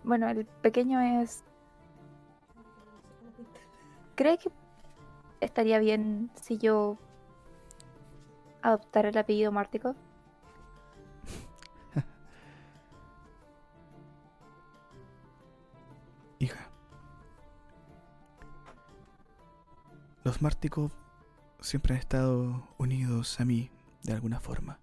Bueno, 0.05 0.29
el 0.29 0.45
pequeño 0.45 1.01
es. 1.01 1.43
¿Cree 4.15 4.37
que 4.37 4.49
estaría 5.41 5.79
bien 5.79 6.31
si 6.41 6.57
yo 6.57 6.97
adoptara 8.61 9.09
el 9.09 9.17
apellido 9.17 9.51
Mártico? 9.51 9.95
Los 20.27 20.41
Márticos 20.41 20.91
siempre 21.61 21.93
han 21.93 22.01
estado 22.01 22.67
unidos 22.77 23.39
a 23.39 23.45
mí 23.45 23.71
de 24.03 24.11
alguna 24.11 24.41
forma. 24.41 24.77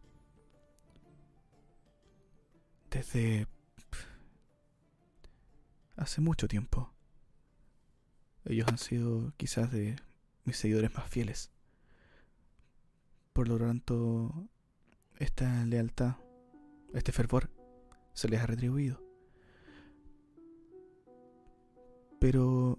Desde 2.91 3.47
hace 5.97 6.23
mucho 6.23 6.49
tiempo. 6.49 6.95
Ellos 8.47 8.67
han 8.69 8.79
sido 8.79 9.35
quizás 9.37 9.71
de 9.71 9.97
mis 10.45 10.57
seguidores 10.57 10.95
más 10.95 11.11
fieles. 11.11 11.51
Por 13.35 13.47
lo 13.47 13.59
tanto, 13.59 14.49
esta 15.19 15.63
lealtad, 15.67 16.17
este 16.95 17.13
fervor, 17.13 17.51
se 18.15 18.31
les 18.31 18.41
ha 18.41 18.47
retribuido. 18.47 18.99
Pero 22.19 22.79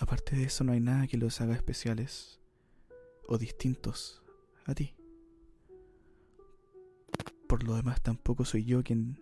aparte 0.00 0.34
de 0.34 0.44
eso 0.44 0.64
no 0.64 0.72
hay 0.72 0.80
nada 0.80 1.06
que 1.06 1.16
los 1.18 1.40
haga 1.40 1.54
especiales 1.54 2.40
o 3.28 3.38
distintos 3.38 4.22
a 4.64 4.74
ti. 4.74 4.94
Por 7.46 7.62
lo 7.64 7.76
demás 7.76 8.00
tampoco 8.00 8.44
soy 8.44 8.64
yo 8.64 8.82
quien 8.82 9.20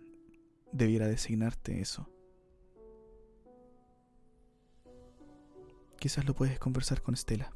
debiera 0.71 1.07
designarte 1.07 1.81
eso. 1.81 2.09
Quizás 5.99 6.25
lo 6.25 6.33
puedes 6.33 6.57
conversar 6.59 7.01
con 7.01 7.13
Estela. 7.13 7.51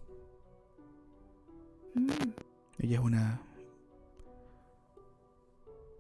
Mm, 1.95 2.10
Ella 2.80 2.98
es 2.98 3.04
una 3.04 3.41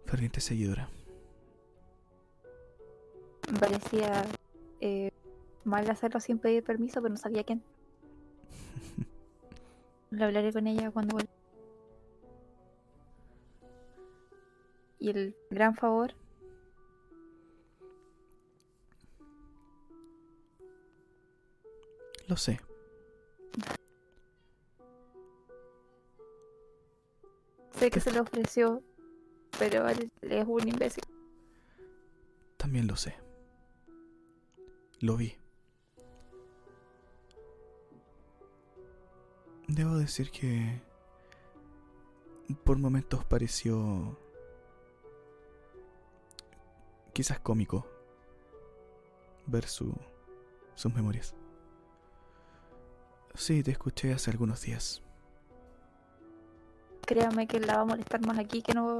ferviente 0.05 0.41
seguidora. 0.41 0.89
parecía 3.59 4.25
eh, 4.81 5.11
mal 5.63 5.89
hacerlo 5.89 6.19
sin 6.19 6.39
pedir 6.39 6.63
permiso, 6.63 7.01
pero 7.01 7.13
no 7.13 7.17
sabía 7.19 7.43
quién. 7.43 7.63
Lo 10.11 10.25
hablaré 10.25 10.51
con 10.53 10.67
ella 10.67 10.91
cuando 10.91 11.13
vuelva. 11.13 11.31
Y 14.99 15.09
el 15.09 15.35
gran 15.49 15.75
favor, 15.75 16.13
Lo 22.27 22.37
sé. 22.37 22.59
sé 27.77 27.91
que 27.91 27.99
se 27.99 28.11
lo 28.13 28.21
ofreció, 28.21 28.81
pero 29.59 29.87
él 29.89 30.09
es 30.21 30.45
un 30.47 30.67
imbécil. 30.67 31.03
También 32.55 32.87
lo 32.87 32.95
sé. 32.95 33.13
Lo 35.01 35.17
vi. 35.17 35.35
Debo 39.75 39.95
decir 39.95 40.29
que 40.29 40.79
por 42.63 42.77
momentos 42.77 43.25
pareció 43.25 44.15
quizás 47.11 47.39
cómico 47.39 47.83
ver 49.47 49.65
su, 49.65 49.91
sus 50.75 50.93
memorias. 50.93 51.33
Sí, 53.33 53.63
te 53.63 53.71
escuché 53.71 54.13
hace 54.13 54.29
algunos 54.29 54.61
días. 54.61 55.01
Créame 57.07 57.47
que 57.47 57.59
la 57.59 57.77
va 57.77 57.81
a 57.81 57.85
molestar 57.85 58.23
más 58.27 58.37
aquí 58.37 58.61
que 58.61 58.75
no 58.75 58.97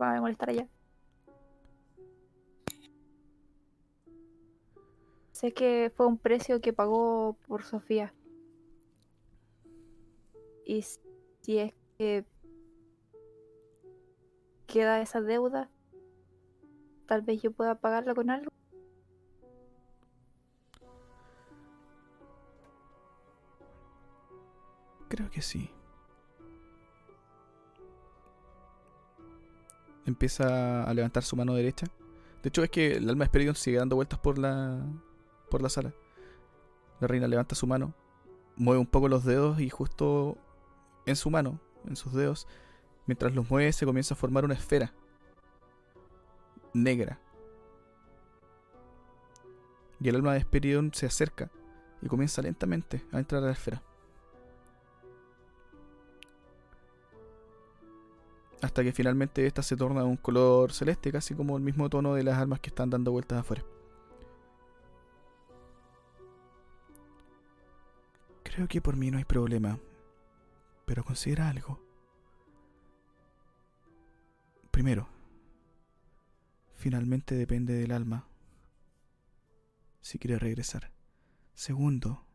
va 0.00 0.16
a 0.16 0.20
molestar 0.22 0.48
allá. 0.48 0.66
Sé 5.32 5.52
que 5.52 5.92
fue 5.94 6.06
un 6.06 6.16
precio 6.16 6.62
que 6.62 6.72
pagó 6.72 7.36
por 7.46 7.62
Sofía. 7.62 8.14
Y 10.64 10.82
si 10.82 11.58
es 11.58 11.72
que 11.98 12.24
queda 14.66 15.00
esa 15.00 15.20
deuda, 15.20 15.70
tal 17.06 17.22
vez 17.22 17.42
yo 17.42 17.50
pueda 17.50 17.74
pagarla 17.74 18.14
con 18.14 18.30
algo. 18.30 18.50
Creo 25.08 25.30
que 25.30 25.42
sí. 25.42 25.70
Empieza 30.06 30.84
a 30.84 30.94
levantar 30.94 31.22
su 31.22 31.36
mano 31.36 31.54
derecha. 31.54 31.86
De 32.42 32.48
hecho, 32.48 32.64
es 32.64 32.70
que 32.70 32.94
el 32.94 33.08
alma 33.08 33.24
de 33.24 33.26
Esperidion 33.26 33.54
sigue 33.54 33.76
dando 33.76 33.94
vueltas 33.94 34.18
por 34.18 34.38
la, 34.38 34.80
por 35.50 35.62
la 35.62 35.68
sala. 35.68 35.92
La 36.98 37.06
reina 37.08 37.28
levanta 37.28 37.54
su 37.54 37.66
mano, 37.66 37.94
mueve 38.56 38.80
un 38.80 38.86
poco 38.86 39.08
los 39.08 39.24
dedos 39.24 39.60
y 39.60 39.68
justo 39.68 40.38
en 41.06 41.16
su 41.16 41.30
mano, 41.30 41.60
en 41.86 41.96
sus 41.96 42.12
dedos, 42.12 42.46
mientras 43.06 43.34
los 43.34 43.50
mueve 43.50 43.72
se 43.72 43.86
comienza 43.86 44.14
a 44.14 44.16
formar 44.16 44.44
una 44.44 44.54
esfera 44.54 44.92
negra. 46.72 47.18
Y 50.00 50.08
el 50.08 50.16
alma 50.16 50.32
de 50.32 50.40
Esperidion 50.40 50.92
se 50.92 51.06
acerca 51.06 51.50
y 52.00 52.08
comienza 52.08 52.42
lentamente 52.42 53.04
a 53.12 53.18
entrar 53.18 53.42
a 53.42 53.46
la 53.46 53.52
esfera. 53.52 53.82
hasta 58.62 58.84
que 58.84 58.92
finalmente 58.92 59.44
esta 59.44 59.60
se 59.62 59.76
torna 59.76 60.04
un 60.04 60.16
color 60.16 60.72
celeste, 60.72 61.10
casi 61.10 61.34
como 61.34 61.56
el 61.56 61.62
mismo 61.62 61.90
tono 61.90 62.14
de 62.14 62.22
las 62.22 62.38
armas 62.38 62.60
que 62.60 62.70
están 62.70 62.90
dando 62.90 63.10
vueltas 63.10 63.40
afuera. 63.40 63.64
Creo 68.44 68.68
que 68.68 68.80
por 68.80 68.96
mí 68.96 69.10
no 69.10 69.18
hay 69.18 69.24
problema, 69.24 69.78
pero 70.92 71.04
considera 71.04 71.48
algo. 71.48 71.80
Primero, 74.70 75.08
finalmente 76.74 77.34
depende 77.34 77.72
del 77.72 77.92
alma 77.92 78.28
si 80.02 80.18
quiere 80.18 80.38
regresar. 80.38 80.92
Segundo, 81.54 82.26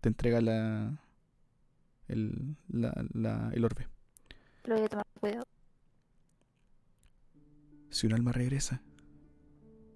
te 0.00 0.08
entrega 0.08 0.40
la 0.40 1.02
el, 2.08 2.56
la, 2.68 2.94
la- 3.12 3.50
el 3.52 3.62
orbe. 3.62 3.88
Pero 4.62 4.76
voy 4.76 4.86
a 4.86 4.88
tomar 4.88 5.06
cuidado. 5.20 5.46
Si 7.90 8.06
un 8.06 8.14
alma 8.14 8.32
regresa, 8.32 8.80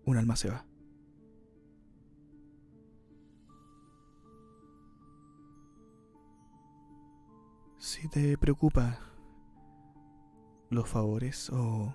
un 0.04 0.18
alma 0.18 0.36
se 0.36 0.50
va. 0.50 0.66
Si 7.86 8.08
te 8.08 8.36
preocupa 8.36 8.98
los 10.70 10.88
favores 10.88 11.50
o 11.50 11.94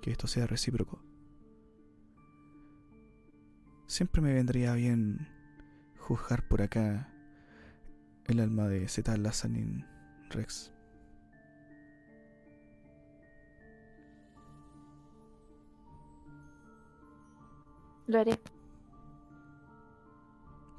que 0.00 0.12
esto 0.12 0.28
sea 0.28 0.46
recíproco, 0.46 1.02
siempre 3.88 4.22
me 4.22 4.32
vendría 4.32 4.74
bien 4.74 5.26
juzgar 5.98 6.46
por 6.46 6.62
acá 6.62 7.12
el 8.26 8.38
alma 8.38 8.68
de 8.68 8.88
Zeta 8.88 9.16
Lazanin 9.16 9.84
Rex. 10.30 10.72
Lo 18.06 18.20
haré. 18.20 18.38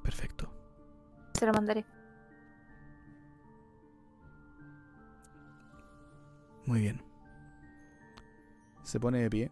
Perfecto. 0.01 0.49
Se 1.33 1.45
lo 1.45 1.51
mandaré. 1.51 1.98
Muy 6.69 6.81
bien. 6.81 7.01
Se 8.83 8.99
pone 8.99 9.17
de 9.23 9.29
pie. 9.31 9.51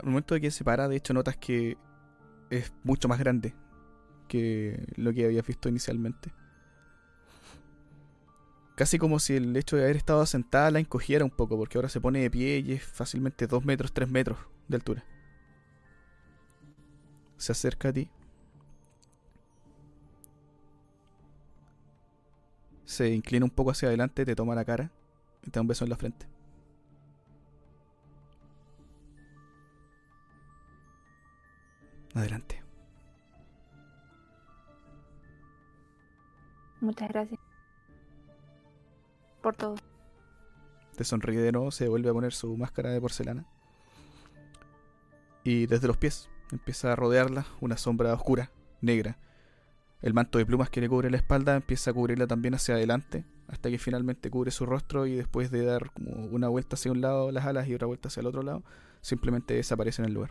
Al 0.00 0.06
momento 0.06 0.34
de 0.34 0.40
que 0.40 0.50
se 0.50 0.64
para, 0.64 0.88
de 0.88 0.96
hecho 0.96 1.14
notas 1.14 1.36
que 1.36 1.78
es 2.50 2.72
mucho 2.82 3.06
más 3.06 3.20
grande 3.20 3.54
que 4.26 4.84
lo 4.96 5.12
que 5.12 5.26
habías 5.26 5.46
visto 5.46 5.68
inicialmente. 5.68 6.32
Casi 8.74 8.98
como 8.98 9.20
si 9.20 9.36
el 9.36 9.56
hecho 9.56 9.76
de 9.76 9.84
haber 9.84 9.94
estado 9.94 10.26
sentada 10.26 10.72
la 10.72 10.80
encogiera 10.80 11.24
un 11.24 11.30
poco, 11.30 11.56
porque 11.56 11.78
ahora 11.78 11.88
se 11.88 12.00
pone 12.00 12.22
de 12.22 12.32
pie 12.32 12.58
y 12.58 12.72
es 12.72 12.82
fácilmente 12.82 13.46
2 13.46 13.64
metros, 13.64 13.92
3 13.92 14.10
metros 14.10 14.38
de 14.66 14.74
altura. 14.74 15.04
Se 17.36 17.52
acerca 17.52 17.90
a 17.90 17.92
ti. 17.92 18.10
Se 22.90 23.08
inclina 23.08 23.44
un 23.44 23.52
poco 23.52 23.70
hacia 23.70 23.86
adelante, 23.86 24.24
te 24.24 24.34
toma 24.34 24.56
la 24.56 24.64
cara 24.64 24.90
y 25.44 25.50
te 25.50 25.58
da 25.58 25.60
un 25.60 25.68
beso 25.68 25.84
en 25.84 25.90
la 25.90 25.96
frente. 25.96 26.26
Adelante. 32.16 32.60
Muchas 36.80 37.08
gracias. 37.10 37.38
Por 39.40 39.54
todo. 39.54 39.76
Te 40.96 41.04
sonríe 41.04 41.38
de 41.38 41.52
nuevo, 41.52 41.70
se 41.70 41.86
vuelve 41.86 42.10
a 42.10 42.12
poner 42.12 42.32
su 42.32 42.56
máscara 42.56 42.90
de 42.90 43.00
porcelana. 43.00 43.46
Y 45.44 45.66
desde 45.66 45.86
los 45.86 45.96
pies 45.96 46.28
empieza 46.50 46.92
a 46.92 46.96
rodearla 46.96 47.46
una 47.60 47.76
sombra 47.76 48.12
oscura, 48.12 48.50
negra. 48.80 49.16
El 50.02 50.14
manto 50.14 50.38
de 50.38 50.46
plumas 50.46 50.70
que 50.70 50.80
le 50.80 50.88
cubre 50.88 51.10
la 51.10 51.18
espalda 51.18 51.56
empieza 51.56 51.90
a 51.90 51.94
cubrirla 51.94 52.26
también 52.26 52.54
hacia 52.54 52.74
adelante, 52.74 53.24
hasta 53.48 53.68
que 53.68 53.78
finalmente 53.78 54.30
cubre 54.30 54.50
su 54.50 54.64
rostro 54.64 55.06
y 55.06 55.14
después 55.14 55.50
de 55.50 55.64
dar 55.64 55.90
como 55.92 56.12
una 56.26 56.48
vuelta 56.48 56.76
hacia 56.76 56.90
un 56.90 57.02
lado 57.02 57.30
las 57.32 57.44
alas 57.44 57.68
y 57.68 57.74
otra 57.74 57.86
vuelta 57.86 58.08
hacia 58.08 58.22
el 58.22 58.26
otro 58.26 58.42
lado, 58.42 58.62
simplemente 59.02 59.54
desaparece 59.54 60.00
en 60.00 60.08
el 60.08 60.14
lugar. 60.14 60.30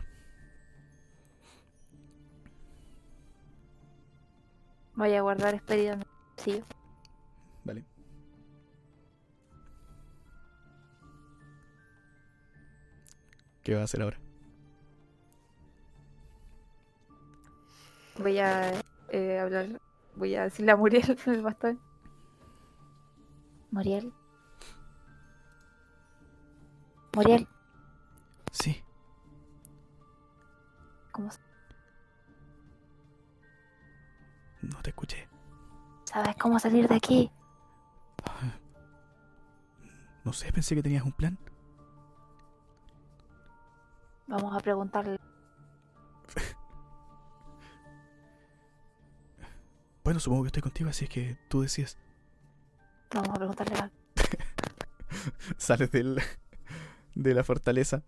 Voy 4.96 5.14
a 5.14 5.22
guardar 5.22 5.54
experiencia. 5.54 6.06
Sí. 6.36 6.62
Vale. 7.64 7.84
¿Qué 13.62 13.74
va 13.74 13.82
a 13.82 13.84
hacer 13.84 14.02
ahora? 14.02 14.18
Voy 18.18 18.38
a 18.38 18.72
eh, 19.10 19.38
hablar. 19.38 19.80
Voy 20.16 20.34
a 20.34 20.44
decirle 20.44 20.72
a 20.72 20.76
Muriel 20.76 21.18
el 21.26 21.42
bastón. 21.42 21.80
Muriel. 23.70 24.12
Muriel, 27.14 27.48
Sí, 28.52 28.82
¿cómo 31.12 31.28
no 34.62 34.80
te 34.82 34.90
escuché. 34.90 35.28
sabes 36.04 36.36
cómo 36.36 36.58
salir 36.58 36.86
de 36.88 36.94
aquí? 36.94 37.30
No 40.24 40.32
sé, 40.32 40.52
pensé 40.52 40.74
que 40.76 40.82
tenías 40.82 41.02
un 41.04 41.12
plan. 41.12 41.38
Vamos 44.28 44.54
a 44.54 44.60
preguntarle. 44.60 45.18
Bueno, 50.10 50.18
supongo 50.18 50.42
que 50.42 50.48
estoy 50.48 50.62
contigo, 50.62 50.90
así 50.90 51.04
es 51.04 51.08
que 51.08 51.36
tú 51.46 51.62
decides. 51.62 51.96
Vamos 53.14 53.28
a 53.28 53.34
preguntarle 53.34 53.76
a 53.76 53.92
Sales 55.56 55.92
del, 55.92 56.20
de 57.14 57.32
la 57.32 57.44
fortaleza. 57.44 58.02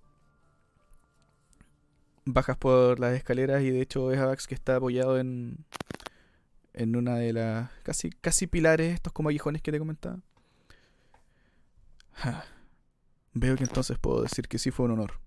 Bajas 2.24 2.56
por 2.56 2.98
las 2.98 3.14
escaleras 3.14 3.62
y 3.62 3.70
de 3.70 3.80
hecho 3.80 4.06
ves 4.06 4.18
a 4.18 4.26
Vax 4.26 4.48
que 4.48 4.54
está 4.56 4.74
apoyado 4.74 5.16
en, 5.20 5.64
en 6.72 6.96
una 6.96 7.14
de 7.14 7.34
las 7.34 7.70
casi, 7.84 8.10
casi 8.10 8.48
pilares, 8.48 8.94
estos 8.94 9.12
como 9.12 9.28
aguijones 9.28 9.62
que 9.62 9.70
te 9.70 9.78
comentaba. 9.78 10.18
Ja. 12.14 12.44
Veo 13.32 13.54
que 13.54 13.62
entonces 13.62 13.96
puedo 14.00 14.22
decir 14.22 14.48
que 14.48 14.58
sí 14.58 14.72
fue 14.72 14.86
un 14.86 14.90
honor. 14.90 15.20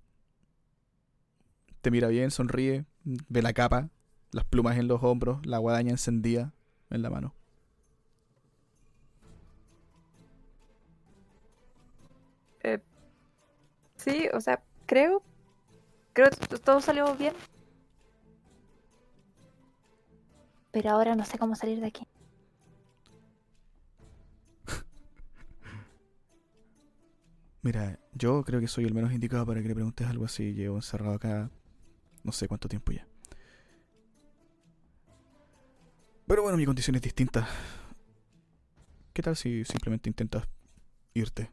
Te 1.80 1.90
mira 1.90 2.10
bien, 2.10 2.32
sonríe, 2.32 2.84
ve 3.06 3.42
la 3.42 3.54
capa, 3.54 3.92
las 4.32 4.44
plumas 4.44 4.78
en 4.78 4.90
los 4.90 5.02
hombros, 5.04 5.40
la 5.46 5.58
guadaña 5.58 5.92
encendida 5.92 6.52
en 6.90 7.02
la 7.02 7.10
mano. 7.10 7.34
Sí, 14.06 14.28
o 14.34 14.40
sea, 14.42 14.64
creo. 14.86 15.24
Creo 16.14 16.30
que 16.30 16.38
todo 16.60 16.80
salió 16.82 17.16
bien. 17.16 17.34
Pero 20.72 20.92
ahora 20.92 21.16
no 21.16 21.26
sé 21.26 21.38
cómo 21.40 21.56
salir 21.56 21.80
de 21.80 21.88
aquí. 21.88 22.08
Mira, 27.64 28.00
yo 28.14 28.44
creo 28.44 28.60
que 28.60 28.68
soy 28.68 28.86
el 28.86 28.94
menos 28.94 29.12
indicado 29.12 29.46
para 29.46 29.62
que 29.62 29.68
le 29.68 29.76
preguntes 29.76 30.08
algo 30.08 30.26
así. 30.26 30.54
Llevo 30.54 30.76
encerrado 30.78 31.16
acá 31.16 31.50
no 32.24 32.32
sé 32.32 32.48
cuánto 32.48 32.68
tiempo 32.70 32.92
ya. 32.92 33.08
Pero 36.28 36.42
bueno, 36.42 36.58
mi 36.58 36.66
condición 36.66 36.96
es 36.96 37.02
distinta. 37.02 37.48
¿Qué 39.14 39.22
tal 39.22 39.36
si 39.36 39.64
simplemente 39.66 40.10
intentas 40.10 40.48
irte? 41.14 41.52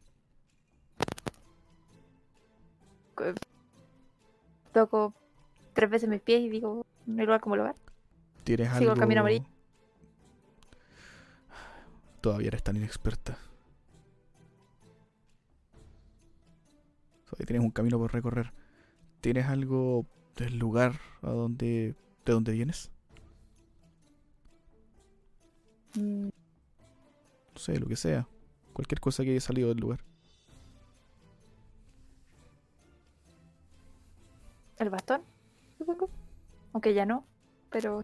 Co- 3.15 3.33
Toco 4.73 5.13
tres 5.73 5.89
veces 5.89 6.09
mis 6.09 6.21
pies 6.21 6.41
y 6.41 6.49
digo, 6.49 6.85
no 7.05 7.19
hay 7.21 7.25
lugar 7.25 7.41
como 7.41 7.55
lugar. 7.55 7.75
¿Tienes 8.43 8.75
Sigo 8.77 8.93
el 8.93 8.99
camino 8.99 9.21
amarillo. 9.21 9.45
Todavía 12.21 12.47
eres 12.47 12.63
tan 12.63 12.75
inexperta. 12.77 13.37
Todavía 17.25 17.45
tienes 17.45 17.63
un 17.63 17.71
camino 17.71 17.97
por 17.99 18.11
recorrer. 18.13 18.51
¿Tienes 19.21 19.45
algo 19.45 20.05
del 20.35 20.57
lugar 20.57 20.99
a 21.21 21.29
donde, 21.29 21.95
de 22.25 22.33
donde 22.33 22.51
vienes? 22.53 22.91
Mm, 25.97 26.29
No 27.53 27.59
sé, 27.59 27.79
lo 27.79 27.87
que 27.87 27.95
sea. 27.95 28.27
Cualquier 28.73 28.99
cosa 28.99 29.23
que 29.23 29.31
haya 29.31 29.41
salido 29.41 29.69
del 29.69 29.77
lugar. 29.79 29.99
¿El 34.77 34.89
bastón? 34.89 35.21
Aunque 36.73 36.93
ya 36.93 37.05
no. 37.05 37.25
Pero 37.69 38.03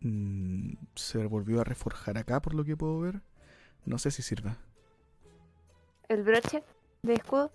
Mm, 0.00 0.72
se 0.94 1.26
volvió 1.26 1.60
a 1.60 1.64
reforjar 1.64 2.18
acá 2.18 2.40
por 2.40 2.54
lo 2.54 2.64
que 2.64 2.76
puedo 2.76 2.98
ver. 3.00 3.22
No 3.84 3.98
sé 3.98 4.10
si 4.10 4.22
sirva. 4.22 4.58
el 6.08 6.22
broche 6.24 6.64
de 7.02 7.14
escudo. 7.14 7.52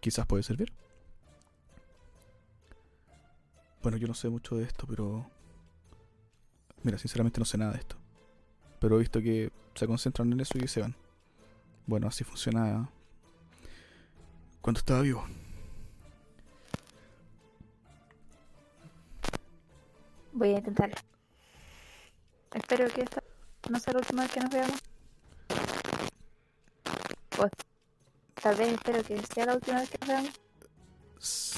Quizás 0.00 0.26
puede 0.26 0.42
servir. 0.42 0.72
Bueno, 3.82 3.96
yo 3.96 4.08
no 4.08 4.14
sé 4.14 4.28
mucho 4.28 4.56
de 4.56 4.64
esto, 4.64 4.86
pero... 4.88 5.30
Mira, 6.82 6.98
sinceramente 6.98 7.38
no 7.38 7.44
sé 7.44 7.58
nada 7.58 7.72
de 7.72 7.78
esto. 7.78 7.96
Pero 8.80 8.96
he 8.96 9.00
visto 9.00 9.20
que 9.20 9.50
se 9.74 9.86
concentran 9.86 10.32
en 10.32 10.40
eso 10.40 10.58
y 10.58 10.68
se 10.68 10.80
van. 10.80 10.94
Bueno, 11.86 12.08
así 12.08 12.24
funciona 12.24 12.90
cuando 14.60 14.78
estaba 14.80 15.00
vivo. 15.00 15.24
Voy 20.32 20.50
a 20.50 20.58
intentarlo. 20.58 20.96
Espero 22.52 22.88
que 22.88 23.02
esta 23.02 23.22
no 23.70 23.80
sea 23.80 23.94
la 23.94 24.00
última 24.00 24.22
vez 24.22 24.32
que 24.32 24.40
nos 24.40 24.50
veamos. 24.50 24.80
O 27.38 27.48
tal 28.42 28.56
vez 28.56 28.72
espero 28.72 29.02
que 29.02 29.22
sea 29.26 29.46
la 29.46 29.54
última 29.54 29.80
vez 29.80 29.90
que 29.90 29.98
nos 29.98 30.08
veamos. 30.08 30.40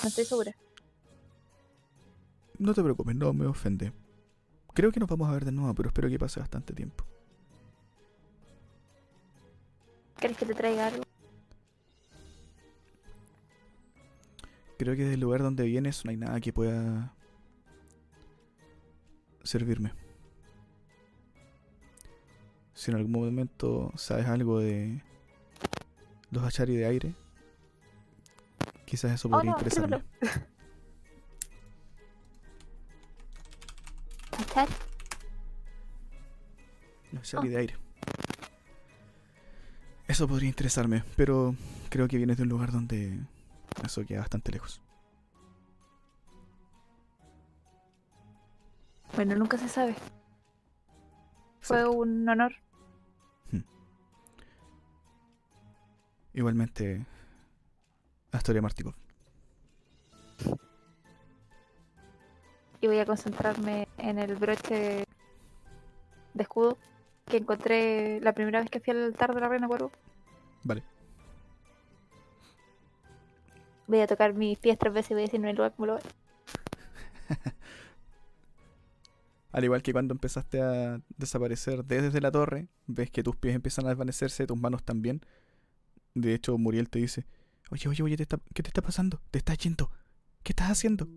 No 0.02 0.09
estoy 0.09 0.24
segura. 0.24 0.55
No 2.60 2.74
te 2.74 2.82
preocupes, 2.82 3.16
no 3.16 3.32
me 3.32 3.46
ofende. 3.46 3.90
Creo 4.74 4.92
que 4.92 5.00
nos 5.00 5.08
vamos 5.08 5.26
a 5.28 5.32
ver 5.32 5.46
de 5.46 5.50
nuevo, 5.50 5.74
pero 5.74 5.88
espero 5.88 6.10
que 6.10 6.18
pase 6.18 6.40
bastante 6.40 6.74
tiempo. 6.74 7.04
¿Quieres 10.16 10.36
que 10.36 10.44
te 10.44 10.54
traiga 10.54 10.88
algo? 10.88 11.02
Creo 14.76 14.94
que 14.94 15.06
del 15.06 15.20
lugar 15.20 15.42
donde 15.42 15.64
vienes 15.64 16.04
no 16.04 16.10
hay 16.10 16.18
nada 16.18 16.38
que 16.38 16.52
pueda 16.52 17.14
servirme. 19.42 19.94
Si 22.74 22.90
en 22.90 22.98
algún 22.98 23.12
momento 23.12 23.90
sabes 23.96 24.26
algo 24.26 24.60
de 24.60 25.02
los 26.30 26.44
achari 26.44 26.76
de 26.76 26.84
aire, 26.84 27.14
quizás 28.84 29.12
eso 29.12 29.28
Oh, 29.28 29.32
podría 29.32 29.52
no, 29.52 29.56
interesarme. 29.56 30.04
¿Achar? 34.51 34.68
Los 37.12 37.22
achari 37.22 37.48
de 37.48 37.56
aire. 37.56 37.77
Eso 40.09 40.27
podría 40.27 40.48
interesarme, 40.48 41.05
pero 41.16 41.55
creo 41.89 42.09
que 42.09 42.16
vienes 42.16 42.36
de 42.36 42.43
un 42.43 42.48
lugar 42.48 42.72
donde 42.72 43.20
eso 43.85 44.05
queda 44.05 44.20
bastante 44.20 44.51
lejos. 44.51 44.82
Bueno, 49.14 49.36
nunca 49.36 49.56
se 49.56 49.68
sabe. 49.68 49.94
Fue 51.60 51.86
un 51.86 52.28
honor. 52.28 52.52
Igualmente, 56.32 57.05
Astoria 58.32 58.62
Martikov. 58.62 58.94
Y 62.81 62.86
voy 62.86 62.98
a 62.98 63.05
concentrarme 63.07 63.89
en 63.98 64.19
el 64.19 64.35
broche 64.36 65.05
de 66.35 66.43
escudo 66.43 66.78
que 67.27 67.36
encontré 67.39 68.20
la 68.20 68.32
primera 68.32 68.61
vez 68.61 68.70
que 68.70 68.81
fui 68.81 68.93
al 68.93 69.05
altar 69.05 69.35
de 69.35 69.40
la 69.40 69.48
reina 69.48 69.69
cuervo. 69.69 69.90
Vale. 70.65 70.82
Voy 73.86 74.01
a 74.01 74.07
tocar 74.07 74.35
mis 74.35 74.59
pies 74.59 74.78
tres 74.78 74.93
veces 74.94 75.11
y 75.11 75.15
voy 75.15 75.23
a 75.23 75.27
decir 75.27 75.40
no 75.40 75.48
hay 75.48 75.55
lugar 75.55 75.74
como 75.74 75.86
lo 75.86 75.94
ve. 75.97 76.01
Al 79.52 79.65
igual 79.65 79.82
que 79.82 79.93
cuando 79.93 80.15
empezaste 80.15 80.62
a 80.62 81.01
desaparecer 81.16 81.85
desde 81.85 82.20
la 82.20 82.31
torre, 82.31 82.69
ves 82.86 83.11
que 83.11 83.24
tus 83.24 83.35
pies 83.36 83.57
empiezan 83.57 83.85
a 83.86 83.89
desvanecerse, 83.89 84.47
tus 84.47 84.59
manos 84.61 84.85
también. 84.85 85.23
De 86.15 86.35
hecho, 86.35 86.57
Muriel 86.57 86.89
te 86.89 87.01
dice, 87.01 87.27
oye, 87.70 87.89
oye, 87.89 88.02
oye, 88.05 88.16
¿te 88.16 88.23
está- 88.23 88.39
¿qué 88.55 88.62
te 88.62 88.69
está 88.69 88.81
pasando? 88.81 89.20
¿Te 89.32 89.39
estás 89.39 89.59
yendo? 89.59 89.90
¿Qué 90.44 90.52
estás 90.52 90.70
haciendo? 90.70 91.09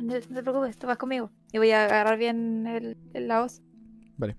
No, 0.00 0.14
te 0.20 0.42
preocupes, 0.42 0.78
tú 0.78 0.86
vas 0.86 0.96
conmigo. 0.98 1.30
Y 1.52 1.58
voy 1.58 1.70
a 1.70 1.84
agarrar 1.84 2.18
bien 2.18 2.66
el, 2.66 2.96
el- 3.14 3.28
la 3.28 3.42
hoz. 3.42 3.62
Vale. 4.16 4.36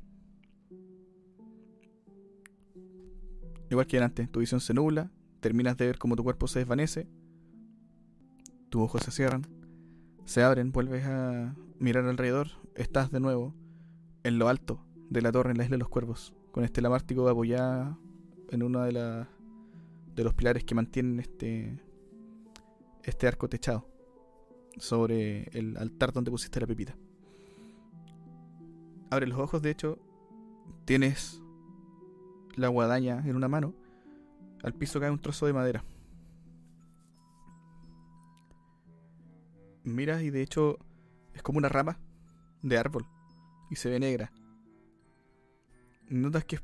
Igual 3.70 3.88
que 3.88 4.00
antes, 4.00 4.30
tu 4.32 4.40
visión 4.40 4.60
se 4.62 4.74
nubla, 4.74 5.12
terminas 5.40 5.78
de 5.78 5.88
ver 5.88 5.98
cómo 5.98 6.16
tu 6.16 6.24
cuerpo 6.24 6.48
se 6.48 6.60
desvanece, 6.60 7.08
tus 8.70 8.82
ojos 8.84 9.02
se 9.04 9.12
cierran, 9.12 9.44
se 10.26 10.44
abren, 10.44 10.72
vuelves 10.72 11.06
a 11.06 11.56
mirar 11.80 12.06
alrededor, 12.06 12.48
estás 12.76 13.12
de 13.12 13.20
nuevo 13.20 13.54
en 14.24 14.38
lo 14.40 14.48
alto 14.48 14.86
de 15.10 15.22
la 15.22 15.32
torre 15.32 15.52
en 15.52 15.58
la 15.58 15.64
isla 15.64 15.76
de 15.76 15.80
los 15.80 15.90
cuervos, 15.90 16.34
con 16.52 16.64
este 16.64 16.82
lamártico 16.82 17.28
apoyada 17.30 17.98
en 18.50 18.64
uno 18.64 18.82
de, 18.84 18.92
la- 18.92 19.30
de 20.16 20.24
los 20.24 20.34
pilares 20.34 20.64
que 20.64 20.76
mantienen 20.76 21.20
este, 21.20 21.80
este 23.04 23.28
arco 23.28 23.48
techado 23.50 23.88
sobre 24.78 25.44
el 25.58 25.78
altar 25.78 26.14
donde 26.14 26.32
pusiste 26.32 26.60
la 26.60 26.68
pepita. 26.68 26.96
Abre 29.10 29.28
los 29.28 29.40
ojos, 29.40 29.62
de 29.62 29.72
hecho, 29.72 30.00
tienes 30.86 31.42
la 32.56 32.68
guadaña 32.68 33.22
en 33.26 33.36
una 33.36 33.48
mano. 33.48 33.74
Al 34.64 34.74
piso 34.74 35.00
cae 35.00 35.12
un 35.12 35.20
trozo 35.20 35.46
de 35.46 35.54
madera. 35.54 35.84
Miras 39.84 40.22
y 40.22 40.30
de 40.30 40.42
hecho 40.42 40.80
es 41.34 41.42
como 41.42 41.58
una 41.58 41.68
rama 41.68 42.00
de 42.62 42.78
árbol 42.78 43.06
y 43.70 43.76
se 43.76 43.90
ve 43.90 44.00
negra. 44.00 44.32
Notas 46.10 46.46
que 46.46 46.56
es 46.58 46.64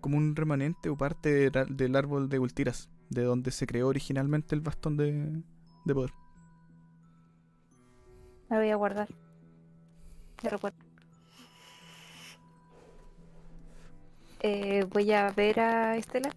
como 0.00 0.16
un 0.16 0.34
remanente 0.34 0.88
o 0.88 0.96
parte 0.96 1.50
del 1.50 1.96
árbol 1.96 2.28
de 2.28 2.38
Ultiras, 2.38 2.88
de 3.10 3.22
donde 3.22 3.50
se 3.50 3.66
creó 3.66 3.88
originalmente 3.88 4.54
el 4.54 4.62
bastón 4.62 4.96
de, 4.96 5.42
de 5.84 5.94
poder. 5.94 6.12
La 8.52 8.58
voy 8.58 8.68
a 8.68 8.76
guardar. 8.76 9.08
Te 10.36 10.50
recuerdo. 10.50 10.76
Eh, 14.40 14.84
voy 14.92 15.10
a 15.10 15.30
ver 15.30 15.58
a 15.58 15.96
Estela. 15.96 16.28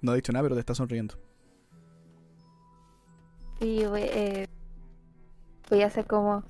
No 0.00 0.12
ha 0.12 0.14
dicho 0.14 0.32
nada, 0.32 0.44
pero 0.44 0.54
te 0.54 0.60
está 0.60 0.74
sonriendo. 0.74 1.16
Y 3.60 3.84
voy, 3.84 4.04
eh, 4.04 4.46
voy 5.68 5.82
a 5.82 5.86
hacer 5.88 6.06
como. 6.06 6.42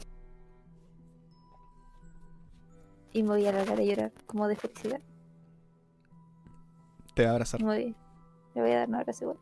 Y 3.14 3.24
me 3.24 3.30
voy 3.30 3.46
a 3.48 3.52
largar 3.52 3.80
a 3.80 3.82
llorar, 3.82 4.12
como 4.26 4.46
de 4.46 4.54
felicidad. 4.54 5.00
Te 7.16 7.24
va 7.24 7.30
a 7.30 7.32
abrazar. 7.32 7.60
Y 7.60 7.64
me 7.64 7.74
voy- 7.74 7.94
le 8.54 8.62
voy 8.62 8.70
a 8.70 8.78
dar 8.78 8.88
un 8.90 8.94
abrazo 8.94 9.24
igual. 9.24 9.38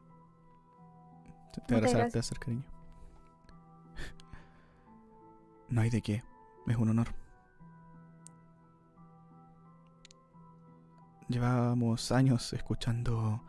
Te 1.52 1.60
va 1.74 1.76
a 1.76 1.76
abrazar, 1.76 2.06
te 2.10 2.16
va 2.16 2.20
a 2.20 2.20
hacer 2.20 2.38
cariño. 2.38 2.75
No 5.68 5.80
hay 5.80 5.90
de 5.90 6.02
qué. 6.02 6.22
Es 6.66 6.76
un 6.76 6.88
honor. 6.90 7.08
Llevábamos 11.28 12.12
años 12.12 12.52
escuchando 12.52 13.42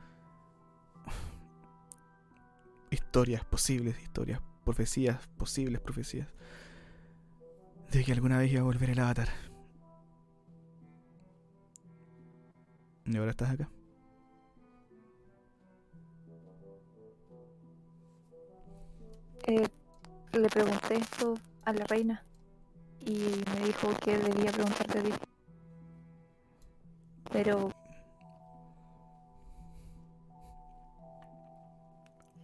historias 2.90 3.46
posibles, 3.46 4.02
historias, 4.02 4.42
profecías, 4.64 5.28
posibles 5.38 5.80
profecías, 5.82 6.28
de 7.92 8.04
que 8.04 8.12
alguna 8.14 8.40
vez 8.40 8.52
iba 8.52 8.62
a 8.62 8.66
volver 8.66 8.90
el 8.90 9.00
avatar. 9.00 9.30
Y 13.06 13.16
ahora 13.16 13.32
estás 13.32 13.52
acá. 13.52 13.70
Eh, 19.46 19.68
le 20.34 20.50
pregunté 20.50 20.98
esto 20.98 21.36
a 21.68 21.74
la 21.74 21.86
reina. 21.86 22.24
Y 23.02 23.44
me 23.54 23.66
dijo 23.66 23.90
que 24.02 24.18
debía 24.18 24.52
preguntarte 24.52 25.00
a 25.00 25.04
ti. 25.04 25.14
Pero. 27.32 27.70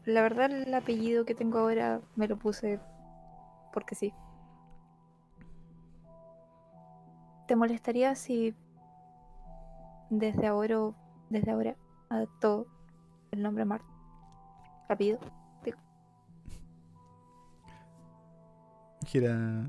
La 0.05 0.21
verdad, 0.21 0.51
el 0.51 0.73
apellido 0.73 1.23
que 1.23 1.33
tengo 1.33 1.59
ahora 1.59 2.01
me 2.17 2.27
lo 2.27 2.37
puse 2.37 2.81
porque 3.71 3.95
sí. 3.95 4.13
¿Te 7.47 7.55
molestaría 7.55 8.13
si 8.15 8.53
desde 10.09 10.47
ahora, 10.47 10.91
desde 11.29 11.51
ahora, 11.51 11.75
adoptó 12.09 12.67
el 13.31 13.41
nombre 13.41 13.63
Marta? 13.63 13.87
Apellido. 14.89 15.19
Gira 19.14 19.68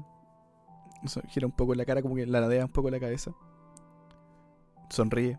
gira 1.29 1.47
un 1.47 1.53
poco 1.53 1.75
la 1.75 1.85
cara 1.85 2.01
como 2.01 2.15
que 2.15 2.27
ladea 2.27 2.65
un 2.65 2.73
poco 2.73 2.91
la 2.91 2.99
cabeza. 2.99 3.33
Sonríe 4.89 5.39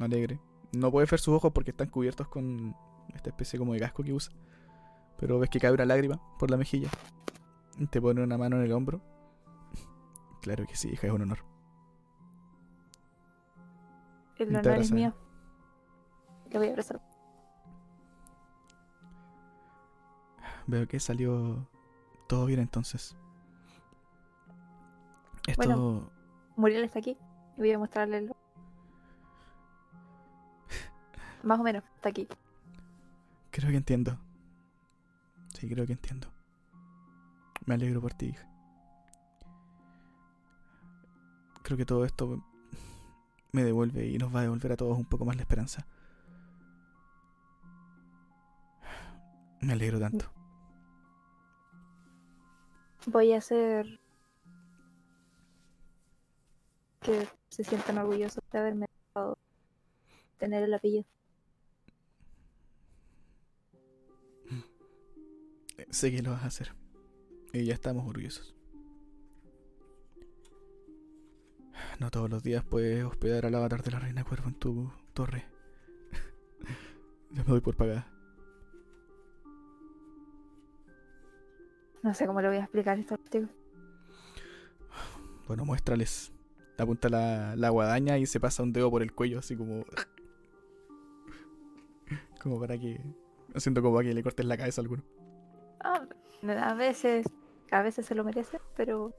alegre. 0.00 0.40
No 0.72 0.90
puedes 0.90 1.08
ver 1.10 1.20
sus 1.20 1.34
ojos 1.34 1.52
porque 1.52 1.70
están 1.70 1.88
cubiertos 1.88 2.26
con 2.28 2.74
esta 3.14 3.30
especie 3.30 3.58
como 3.58 3.74
de 3.74 3.80
casco 3.80 4.02
que 4.02 4.12
usa. 4.12 4.32
Pero 5.18 5.38
ves 5.38 5.50
que 5.50 5.60
cae 5.60 5.72
una 5.72 5.84
lágrima 5.84 6.20
por 6.38 6.50
la 6.50 6.56
mejilla 6.56 6.90
te 7.90 8.00
pone 8.00 8.22
una 8.22 8.38
mano 8.38 8.56
en 8.56 8.62
el 8.62 8.72
hombro. 8.72 9.00
Claro 10.42 10.66
que 10.66 10.74
sí 10.74 10.88
hija 10.88 11.06
es 11.06 11.12
un 11.12 11.22
honor. 11.22 11.38
El 14.36 14.48
Te 14.48 14.58
honor 14.58 14.78
es 14.80 14.90
mío. 14.90 15.14
Le 16.50 16.58
voy 16.58 16.66
a 16.66 16.70
abrazar. 16.70 17.00
veo 20.66 20.86
que 20.86 21.00
salió 21.00 21.68
todo 22.32 22.46
bien 22.46 22.60
entonces 22.60 23.14
esto 25.46 25.62
Bueno. 25.66 26.10
Muriel 26.56 26.84
está 26.84 27.00
aquí. 27.00 27.18
Voy 27.58 27.70
a 27.72 27.78
mostrarle 27.78 28.16
el... 28.16 28.32
Más 31.42 31.60
o 31.60 31.62
menos, 31.62 31.84
está 31.96 32.08
aquí. 32.08 32.26
Creo 33.50 33.70
que 33.70 33.76
entiendo. 33.76 34.16
Sí, 35.52 35.68
creo 35.68 35.86
que 35.86 35.92
entiendo. 35.92 36.28
Me 37.66 37.74
alegro 37.74 38.00
por 38.00 38.14
ti, 38.14 38.28
hija. 38.28 38.48
Creo 41.62 41.76
que 41.76 41.84
todo 41.84 42.06
esto 42.06 42.42
me 43.52 43.62
devuelve 43.62 44.06
y 44.06 44.16
nos 44.16 44.34
va 44.34 44.38
a 44.38 44.42
devolver 44.44 44.72
a 44.72 44.76
todos 44.78 44.96
un 44.96 45.04
poco 45.04 45.26
más 45.26 45.36
la 45.36 45.42
esperanza. 45.42 45.86
Me 49.60 49.74
alegro 49.74 50.00
tanto. 50.00 50.41
Voy 53.06 53.32
a 53.32 53.38
hacer 53.38 53.98
que 57.00 57.26
se 57.48 57.64
sientan 57.64 57.98
orgullosos 57.98 58.42
de 58.52 58.58
haberme 58.58 58.86
dejado 59.08 59.36
tener 60.38 60.62
el 60.62 60.74
apellido. 60.74 61.04
Sé 65.90 66.10
que 66.10 66.22
lo 66.22 66.30
vas 66.30 66.44
a 66.44 66.46
hacer. 66.46 66.74
Y 67.52 67.64
ya 67.64 67.74
estamos 67.74 68.06
orgullosos. 68.06 68.54
No 71.98 72.10
todos 72.10 72.30
los 72.30 72.42
días 72.42 72.64
puedes 72.64 73.04
hospedar 73.04 73.46
al 73.46 73.54
avatar 73.54 73.82
de 73.82 73.90
la 73.90 73.98
reina 73.98 74.24
cuervo 74.24 74.48
en 74.48 74.54
tu 74.54 74.92
torre. 75.12 75.44
ya 77.30 77.42
me 77.42 77.48
doy 77.48 77.60
por 77.60 77.76
pagada. 77.76 78.11
No 82.02 82.14
sé 82.14 82.26
cómo 82.26 82.40
le 82.40 82.48
voy 82.48 82.56
a 82.58 82.62
explicar 82.62 82.98
esto 82.98 83.16
tío. 83.18 83.48
Bueno, 85.46 85.64
muéstrales. 85.64 86.32
Apunta 86.78 87.08
la, 87.08 87.54
la 87.56 87.68
guadaña 87.68 88.18
y 88.18 88.26
se 88.26 88.40
pasa 88.40 88.62
un 88.64 88.72
dedo 88.72 88.90
por 88.90 89.02
el 89.02 89.12
cuello, 89.12 89.38
así 89.38 89.56
como. 89.56 89.84
Como 92.42 92.58
para 92.58 92.76
que. 92.78 93.00
Haciendo 93.54 93.82
como 93.82 93.94
para 93.96 94.08
que 94.08 94.14
le 94.14 94.22
cortes 94.22 94.46
la 94.46 94.56
cabeza 94.56 94.80
a 94.80 94.82
alguno. 94.82 95.04
Ah, 95.84 96.04
a 96.60 96.74
veces, 96.74 97.26
a 97.70 97.82
veces 97.82 98.04
se 98.06 98.14
lo 98.16 98.24
merece, 98.24 98.58
pero 98.76 99.14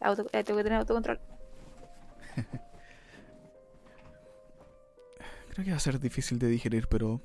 auto- 0.00 0.26
eh, 0.32 0.42
tengo 0.42 0.56
que 0.58 0.64
tener 0.64 0.78
autocontrol. 0.80 1.20
Creo 5.50 5.64
que 5.64 5.70
va 5.70 5.76
a 5.76 5.80
ser 5.80 5.98
difícil 6.00 6.38
de 6.38 6.48
digerir, 6.48 6.86
pero... 6.88 7.20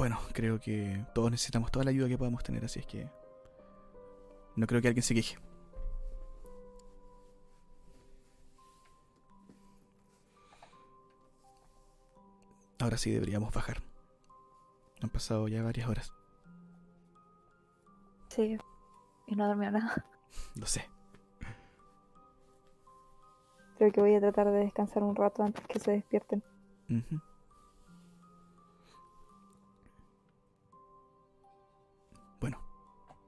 Bueno, 0.00 0.18
creo 0.32 0.58
que 0.58 1.04
todos 1.12 1.30
necesitamos 1.30 1.70
toda 1.70 1.84
la 1.84 1.90
ayuda 1.90 2.08
que 2.08 2.16
podamos 2.16 2.42
tener, 2.42 2.64
así 2.64 2.80
es 2.80 2.86
que... 2.86 3.06
No 4.56 4.66
creo 4.66 4.80
que 4.80 4.88
alguien 4.88 5.02
se 5.02 5.14
queje. 5.14 5.36
Ahora 12.78 12.96
sí 12.96 13.10
deberíamos 13.10 13.52
bajar. 13.52 13.82
Han 15.02 15.10
pasado 15.10 15.48
ya 15.48 15.62
varias 15.62 15.86
horas. 15.86 16.14
Sí, 18.30 18.56
y 19.26 19.36
no 19.36 19.48
dormido 19.48 19.72
nada. 19.72 20.06
Lo 20.54 20.64
sé. 20.64 20.88
Creo 23.76 23.92
que 23.92 24.00
voy 24.00 24.14
a 24.14 24.20
tratar 24.20 24.46
de 24.46 24.60
descansar 24.60 25.02
un 25.02 25.14
rato 25.14 25.42
antes 25.42 25.62
que 25.66 25.78
se 25.78 25.90
despierten. 25.90 26.42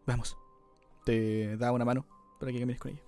Vamos. 0.06 0.36
Te 1.04 1.56
da 1.56 1.72
una 1.72 1.84
mano 1.84 2.06
para 2.38 2.52
que 2.52 2.60
camines 2.60 2.80
con 2.80 2.92
ella. 2.92 3.02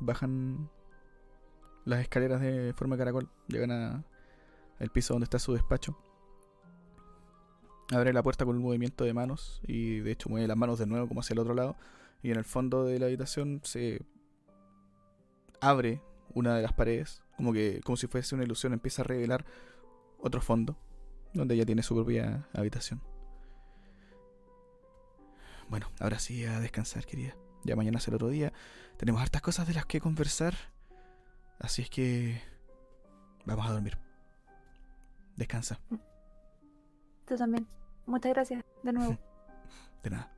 Bajan 0.00 0.70
las 1.84 2.00
escaleras 2.00 2.40
de 2.40 2.72
forma 2.74 2.96
caracol. 2.96 3.28
Llegan 3.48 3.70
a 3.72 4.04
piso 4.92 5.14
donde 5.14 5.24
está 5.24 5.38
su 5.38 5.52
despacho. 5.52 5.96
Abre 7.90 8.12
la 8.12 8.22
puerta 8.22 8.44
con 8.44 8.56
un 8.56 8.62
movimiento 8.62 9.04
de 9.04 9.14
manos 9.14 9.60
y 9.66 10.00
de 10.00 10.12
hecho 10.12 10.28
mueve 10.28 10.46
las 10.46 10.56
manos 10.56 10.78
de 10.78 10.86
nuevo 10.86 11.08
como 11.08 11.20
hacia 11.20 11.34
el 11.34 11.40
otro 11.40 11.54
lado. 11.54 11.76
Y 12.22 12.30
en 12.30 12.36
el 12.36 12.44
fondo 12.44 12.84
de 12.84 12.98
la 12.98 13.06
habitación 13.06 13.60
se 13.64 14.02
abre 15.60 16.02
una 16.34 16.56
de 16.56 16.62
las 16.62 16.72
paredes, 16.72 17.22
como 17.36 17.52
que 17.52 17.80
como 17.84 17.96
si 17.96 18.06
fuese 18.06 18.34
una 18.34 18.44
ilusión, 18.44 18.72
empieza 18.72 19.02
a 19.02 19.04
revelar 19.04 19.44
otro 20.18 20.40
fondo 20.40 20.76
donde 21.32 21.54
ella 21.54 21.66
tiene 21.66 21.82
su 21.82 21.94
propia 21.94 22.48
habitación. 22.54 23.02
Bueno, 25.68 25.86
ahora 26.00 26.18
sí 26.18 26.44
a 26.44 26.60
descansar, 26.60 27.04
querida. 27.04 27.36
Ya 27.64 27.76
mañana 27.76 27.98
es 27.98 28.08
el 28.08 28.14
otro 28.14 28.28
día. 28.28 28.52
Tenemos 28.96 29.20
hartas 29.20 29.42
cosas 29.42 29.66
de 29.66 29.74
las 29.74 29.84
que 29.84 30.00
conversar. 30.00 30.54
Así 31.58 31.82
es 31.82 31.90
que 31.90 32.40
vamos 33.44 33.66
a 33.66 33.72
dormir. 33.72 33.98
Descansa. 35.36 35.78
Tú 37.26 37.36
también. 37.36 37.66
Muchas 38.06 38.32
gracias 38.32 38.64
de 38.82 38.92
nuevo. 38.92 39.18
De 40.02 40.10
nada. 40.10 40.32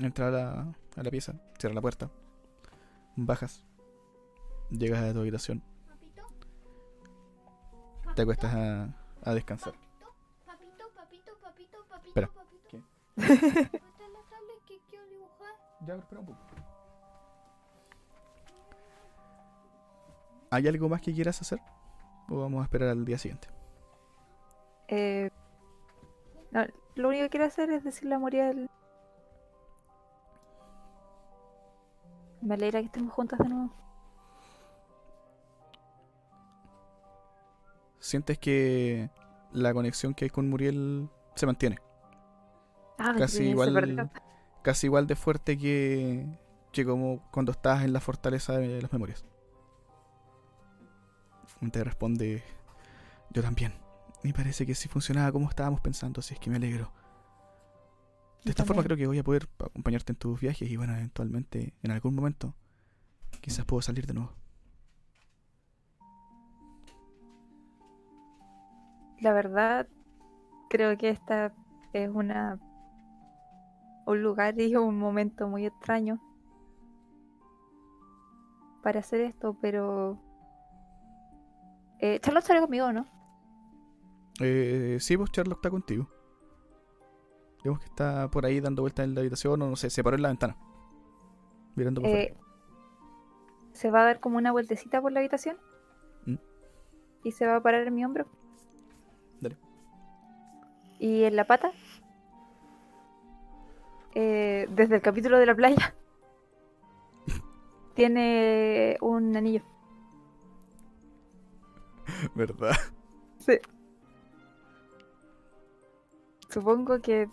Entra 0.00 0.28
a 0.28 0.30
la, 0.30 0.74
a 0.96 1.02
la 1.02 1.10
pieza, 1.10 1.34
cierra 1.58 1.74
la 1.74 1.82
puerta, 1.82 2.10
bajas, 3.26 3.64
llegas 4.70 5.02
a 5.02 5.12
tu 5.12 5.20
habitación, 5.20 5.62
Papito, 5.86 6.22
te 8.14 8.22
acuestas 8.22 8.54
a, 8.54 8.94
a 9.22 9.34
descansar. 9.34 9.74
papito, 10.46 10.84
papito, 10.94 11.32
papito, 11.40 11.78
papito, 11.88 12.08
Espera. 12.08 12.28
papito. 12.28 12.68
¿Qué? 12.68 13.80
Ya, 15.86 15.94
espera 15.96 16.20
un 16.20 16.26
poco. 16.26 16.38
¿Hay 20.50 20.66
algo 20.66 20.88
más 20.88 21.00
que 21.00 21.14
quieras 21.14 21.40
hacer? 21.40 21.60
¿O 22.28 22.40
vamos 22.40 22.60
a 22.60 22.64
esperar 22.64 22.88
al 22.90 23.04
día 23.04 23.18
siguiente? 23.18 23.48
Eh, 24.88 25.30
no, 26.50 26.66
lo 26.96 27.08
único 27.08 27.22
que 27.24 27.30
quiero 27.30 27.46
hacer 27.46 27.70
es 27.70 27.84
decirle 27.84 28.16
a 28.16 28.18
Muriel. 28.18 28.68
Me 32.42 32.54
alegra 32.54 32.80
que 32.80 32.86
estemos 32.86 33.12
juntas 33.12 33.38
de 33.38 33.48
nuevo. 33.48 33.70
¿Sientes 37.98 38.38
que 38.38 39.10
la 39.52 39.74
conexión 39.74 40.14
que 40.14 40.24
hay 40.24 40.30
con 40.30 40.48
Muriel 40.48 41.08
se 41.34 41.46
mantiene? 41.46 41.78
Ah, 42.98 43.14
Casi 43.16 43.44
igual, 43.48 44.10
casi 44.62 44.86
igual 44.86 45.06
de 45.06 45.16
fuerte 45.16 45.58
que, 45.58 46.26
que 46.72 46.84
como 46.84 47.28
cuando 47.30 47.52
estás 47.52 47.82
en 47.84 47.92
la 47.92 48.00
fortaleza 48.00 48.56
de 48.58 48.80
las 48.80 48.92
memorias. 48.92 49.24
Te 51.72 51.84
responde, 51.84 52.42
yo 53.30 53.42
también. 53.42 53.74
Y 54.22 54.32
parece 54.32 54.64
que 54.66 54.74
sí 54.74 54.88
funcionaba 54.88 55.30
como 55.32 55.48
estábamos 55.48 55.80
pensando, 55.80 56.20
así 56.20 56.34
es 56.34 56.40
que 56.40 56.50
me 56.50 56.56
alegro. 56.56 56.92
De 58.44 58.50
esta 58.50 58.64
forma 58.64 58.82
creo 58.82 58.96
que 58.96 59.06
voy 59.06 59.18
a 59.18 59.24
poder 59.24 59.48
acompañarte 59.58 60.12
en 60.12 60.16
tus 60.16 60.40
viajes 60.40 60.70
y 60.70 60.76
bueno, 60.76 60.94
eventualmente, 60.94 61.74
en 61.82 61.90
algún 61.90 62.14
momento, 62.14 62.54
quizás 63.40 63.66
puedo 63.66 63.82
salir 63.82 64.06
de 64.06 64.14
nuevo. 64.14 64.32
La 69.20 69.34
verdad, 69.34 69.86
creo 70.70 70.96
que 70.96 71.10
esta 71.10 71.52
es 71.92 72.08
una 72.08 72.58
un 74.06 74.22
lugar 74.22 74.58
y 74.60 74.74
un 74.76 74.98
momento 74.98 75.46
muy 75.46 75.66
extraño 75.66 76.20
para 78.82 79.00
hacer 79.00 79.20
esto, 79.20 79.56
pero 79.60 80.18
eh, 81.98 82.18
Charlotte 82.20 82.44
salió 82.44 82.62
conmigo, 82.62 82.92
¿no? 82.92 83.06
Eh, 84.40 84.96
sí, 85.00 85.16
pues 85.16 85.30
Charlotte 85.30 85.58
está 85.58 85.70
contigo. 85.70 86.08
Vemos 87.64 87.78
que 87.80 87.86
está 87.86 88.28
por 88.30 88.46
ahí 88.46 88.60
dando 88.60 88.82
vueltas 88.82 89.04
en 89.04 89.14
la 89.14 89.20
habitación 89.20 89.60
o 89.62 89.68
no 89.68 89.76
sé, 89.76 89.90
se 89.90 90.02
paró 90.02 90.16
en 90.16 90.22
la 90.22 90.28
ventana. 90.28 90.56
Mirando 91.76 92.00
por 92.00 92.10
Eh, 92.10 92.34
se 93.72 93.90
va 93.90 94.02
a 94.02 94.04
dar 94.04 94.20
como 94.20 94.38
una 94.38 94.52
vueltecita 94.52 95.00
por 95.00 95.12
la 95.12 95.20
habitación 95.20 95.56
Mm. 96.26 96.36
y 97.24 97.32
se 97.32 97.46
va 97.46 97.56
a 97.56 97.62
parar 97.62 97.86
en 97.86 97.94
mi 97.94 98.04
hombro. 98.04 98.26
Dale. 99.40 99.56
Y 100.98 101.24
en 101.24 101.36
la 101.36 101.44
pata, 101.46 101.70
eh, 104.14 104.66
desde 104.70 104.96
el 104.96 105.02
capítulo 105.02 105.38
de 105.38 105.46
la 105.46 105.54
playa, 105.54 105.94
tiene 107.94 108.96
un 109.00 109.36
anillo. 109.36 109.62
¿Verdad? 112.34 112.72
Sí. 113.38 113.58
Supongo 116.48 117.00
que 117.00 117.28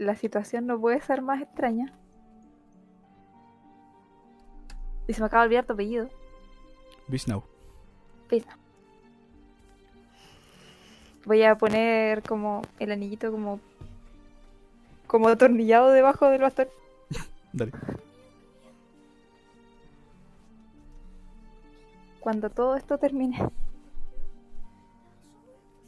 la 0.00 0.16
situación 0.16 0.66
no 0.66 0.80
puede 0.80 0.98
ser 1.02 1.20
más 1.20 1.42
extraña. 1.42 1.92
Y 5.06 5.12
se 5.12 5.20
me 5.20 5.26
acaba 5.26 5.42
de 5.42 5.48
olvidar 5.48 5.66
tu 5.66 5.74
apellido. 5.74 6.08
Bisnow. 7.06 7.44
Pisa. 8.26 8.56
Voy 11.26 11.42
a 11.42 11.54
poner 11.58 12.22
como 12.22 12.62
el 12.78 12.92
anillito 12.92 13.30
como 13.30 13.60
como 15.06 15.28
atornillado 15.28 15.90
debajo 15.90 16.30
del 16.30 16.40
bastón. 16.40 16.68
Dale. 17.52 17.72
Cuando 22.20 22.48
todo 22.48 22.74
esto 22.76 22.96
termine. 22.96 23.38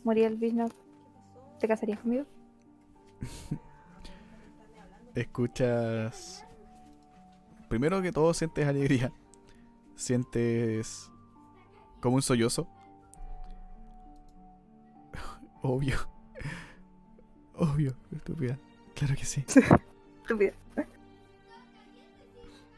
Muriel 0.04 0.36
Bisnow, 0.36 0.68
¿te 1.58 1.66
casarías 1.66 2.00
conmigo? 2.00 2.26
Escuchas. 5.14 6.44
Primero 7.68 8.02
que 8.02 8.12
todo, 8.12 8.32
sientes 8.34 8.66
alegría. 8.66 9.12
Sientes. 9.94 11.10
como 12.00 12.16
un 12.16 12.22
sollozo. 12.22 12.68
Obvio. 15.62 15.96
Obvio, 17.54 17.94
estúpida. 18.10 18.58
Claro 18.94 19.14
que 19.14 19.24
sí, 19.24 19.44
Estúpida. 20.22 20.52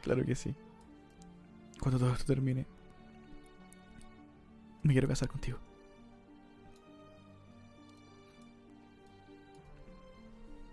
claro 0.03 0.25
que 0.25 0.35
sí. 0.35 0.55
Cuando 1.81 1.99
todo 1.99 2.13
esto 2.13 2.25
termine, 2.25 2.67
me 4.83 4.93
quiero 4.93 5.09
casar 5.09 5.29
contigo. 5.29 5.59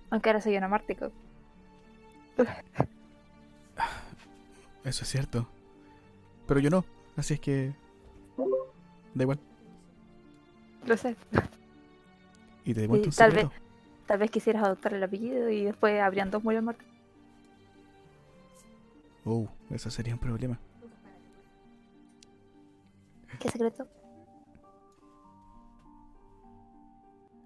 Aunque 0.09 0.29
ahora 0.29 0.41
soy 0.41 0.57
un 0.57 0.63
amártico. 0.63 1.11
Eso 4.83 5.03
es 5.03 5.09
cierto. 5.09 5.47
Pero 6.47 6.59
yo 6.59 6.69
no, 6.69 6.83
así 7.15 7.35
es 7.35 7.39
que. 7.39 7.73
Da 9.13 9.23
igual. 9.23 9.39
Lo 10.85 10.97
sé. 10.97 11.15
Y 12.65 12.73
te 12.73 12.87
un 12.87 13.01
tal 13.01 13.11
secreto. 13.11 13.51
Tal 14.05 14.19
vez 14.19 14.31
quisieras 14.31 14.63
adoptar 14.63 14.93
el 14.93 15.03
apellido 15.03 15.49
y 15.49 15.65
después 15.65 16.01
habrían 16.01 16.31
dos 16.31 16.43
Muriel 16.43 16.63
Martín. 16.63 16.87
Oh, 19.23 19.47
eso 19.69 19.89
sería 19.89 20.13
un 20.13 20.19
problema. 20.19 20.59
¿Qué 23.39 23.49
secreto? 23.49 23.87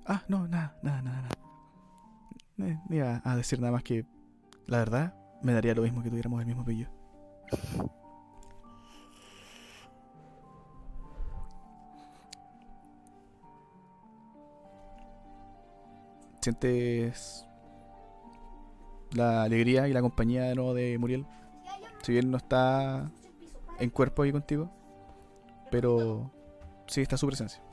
Ah, 0.05 0.23
no, 0.27 0.47
nada, 0.47 0.77
nada, 0.81 1.01
nada, 1.01 1.21
nada. 1.21 2.69
Eh, 2.69 2.79
no 2.87 2.95
iba 2.95 3.21
a 3.23 3.35
decir 3.35 3.59
nada 3.59 3.73
más 3.73 3.83
que, 3.83 4.05
la 4.67 4.79
verdad, 4.79 5.13
me 5.41 5.53
daría 5.53 5.75
lo 5.75 5.83
mismo 5.83 6.01
que 6.01 6.09
tuviéramos 6.09 6.39
el 6.41 6.47
mismo 6.47 6.63
apellido. 6.63 6.89
¿Sientes 16.41 17.47
la 19.11 19.43
alegría 19.43 19.87
y 19.87 19.93
la 19.93 20.01
compañía 20.01 20.43
de 20.43 20.55
nuevo 20.55 20.73
de 20.73 20.97
Muriel? 20.99 21.25
Si 22.03 22.11
bien 22.11 22.29
no 22.29 22.37
está 22.37 23.09
en 23.79 23.89
cuerpo 23.89 24.21
ahí 24.21 24.31
contigo, 24.31 24.69
pero 25.71 26.31
sí 26.87 27.01
está 27.01 27.17
su 27.17 27.25
presencia. 27.25 27.63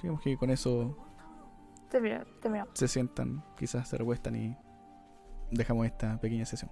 Digamos 0.00 0.22
que 0.22 0.36
con 0.36 0.50
eso 0.50 0.96
se 2.74 2.88
sientan, 2.88 3.44
quizás 3.56 3.88
se 3.88 3.96
recuestan 3.96 4.36
y 4.36 4.56
dejamos 5.50 5.86
esta 5.86 6.20
pequeña 6.20 6.44
sesión. 6.44 6.70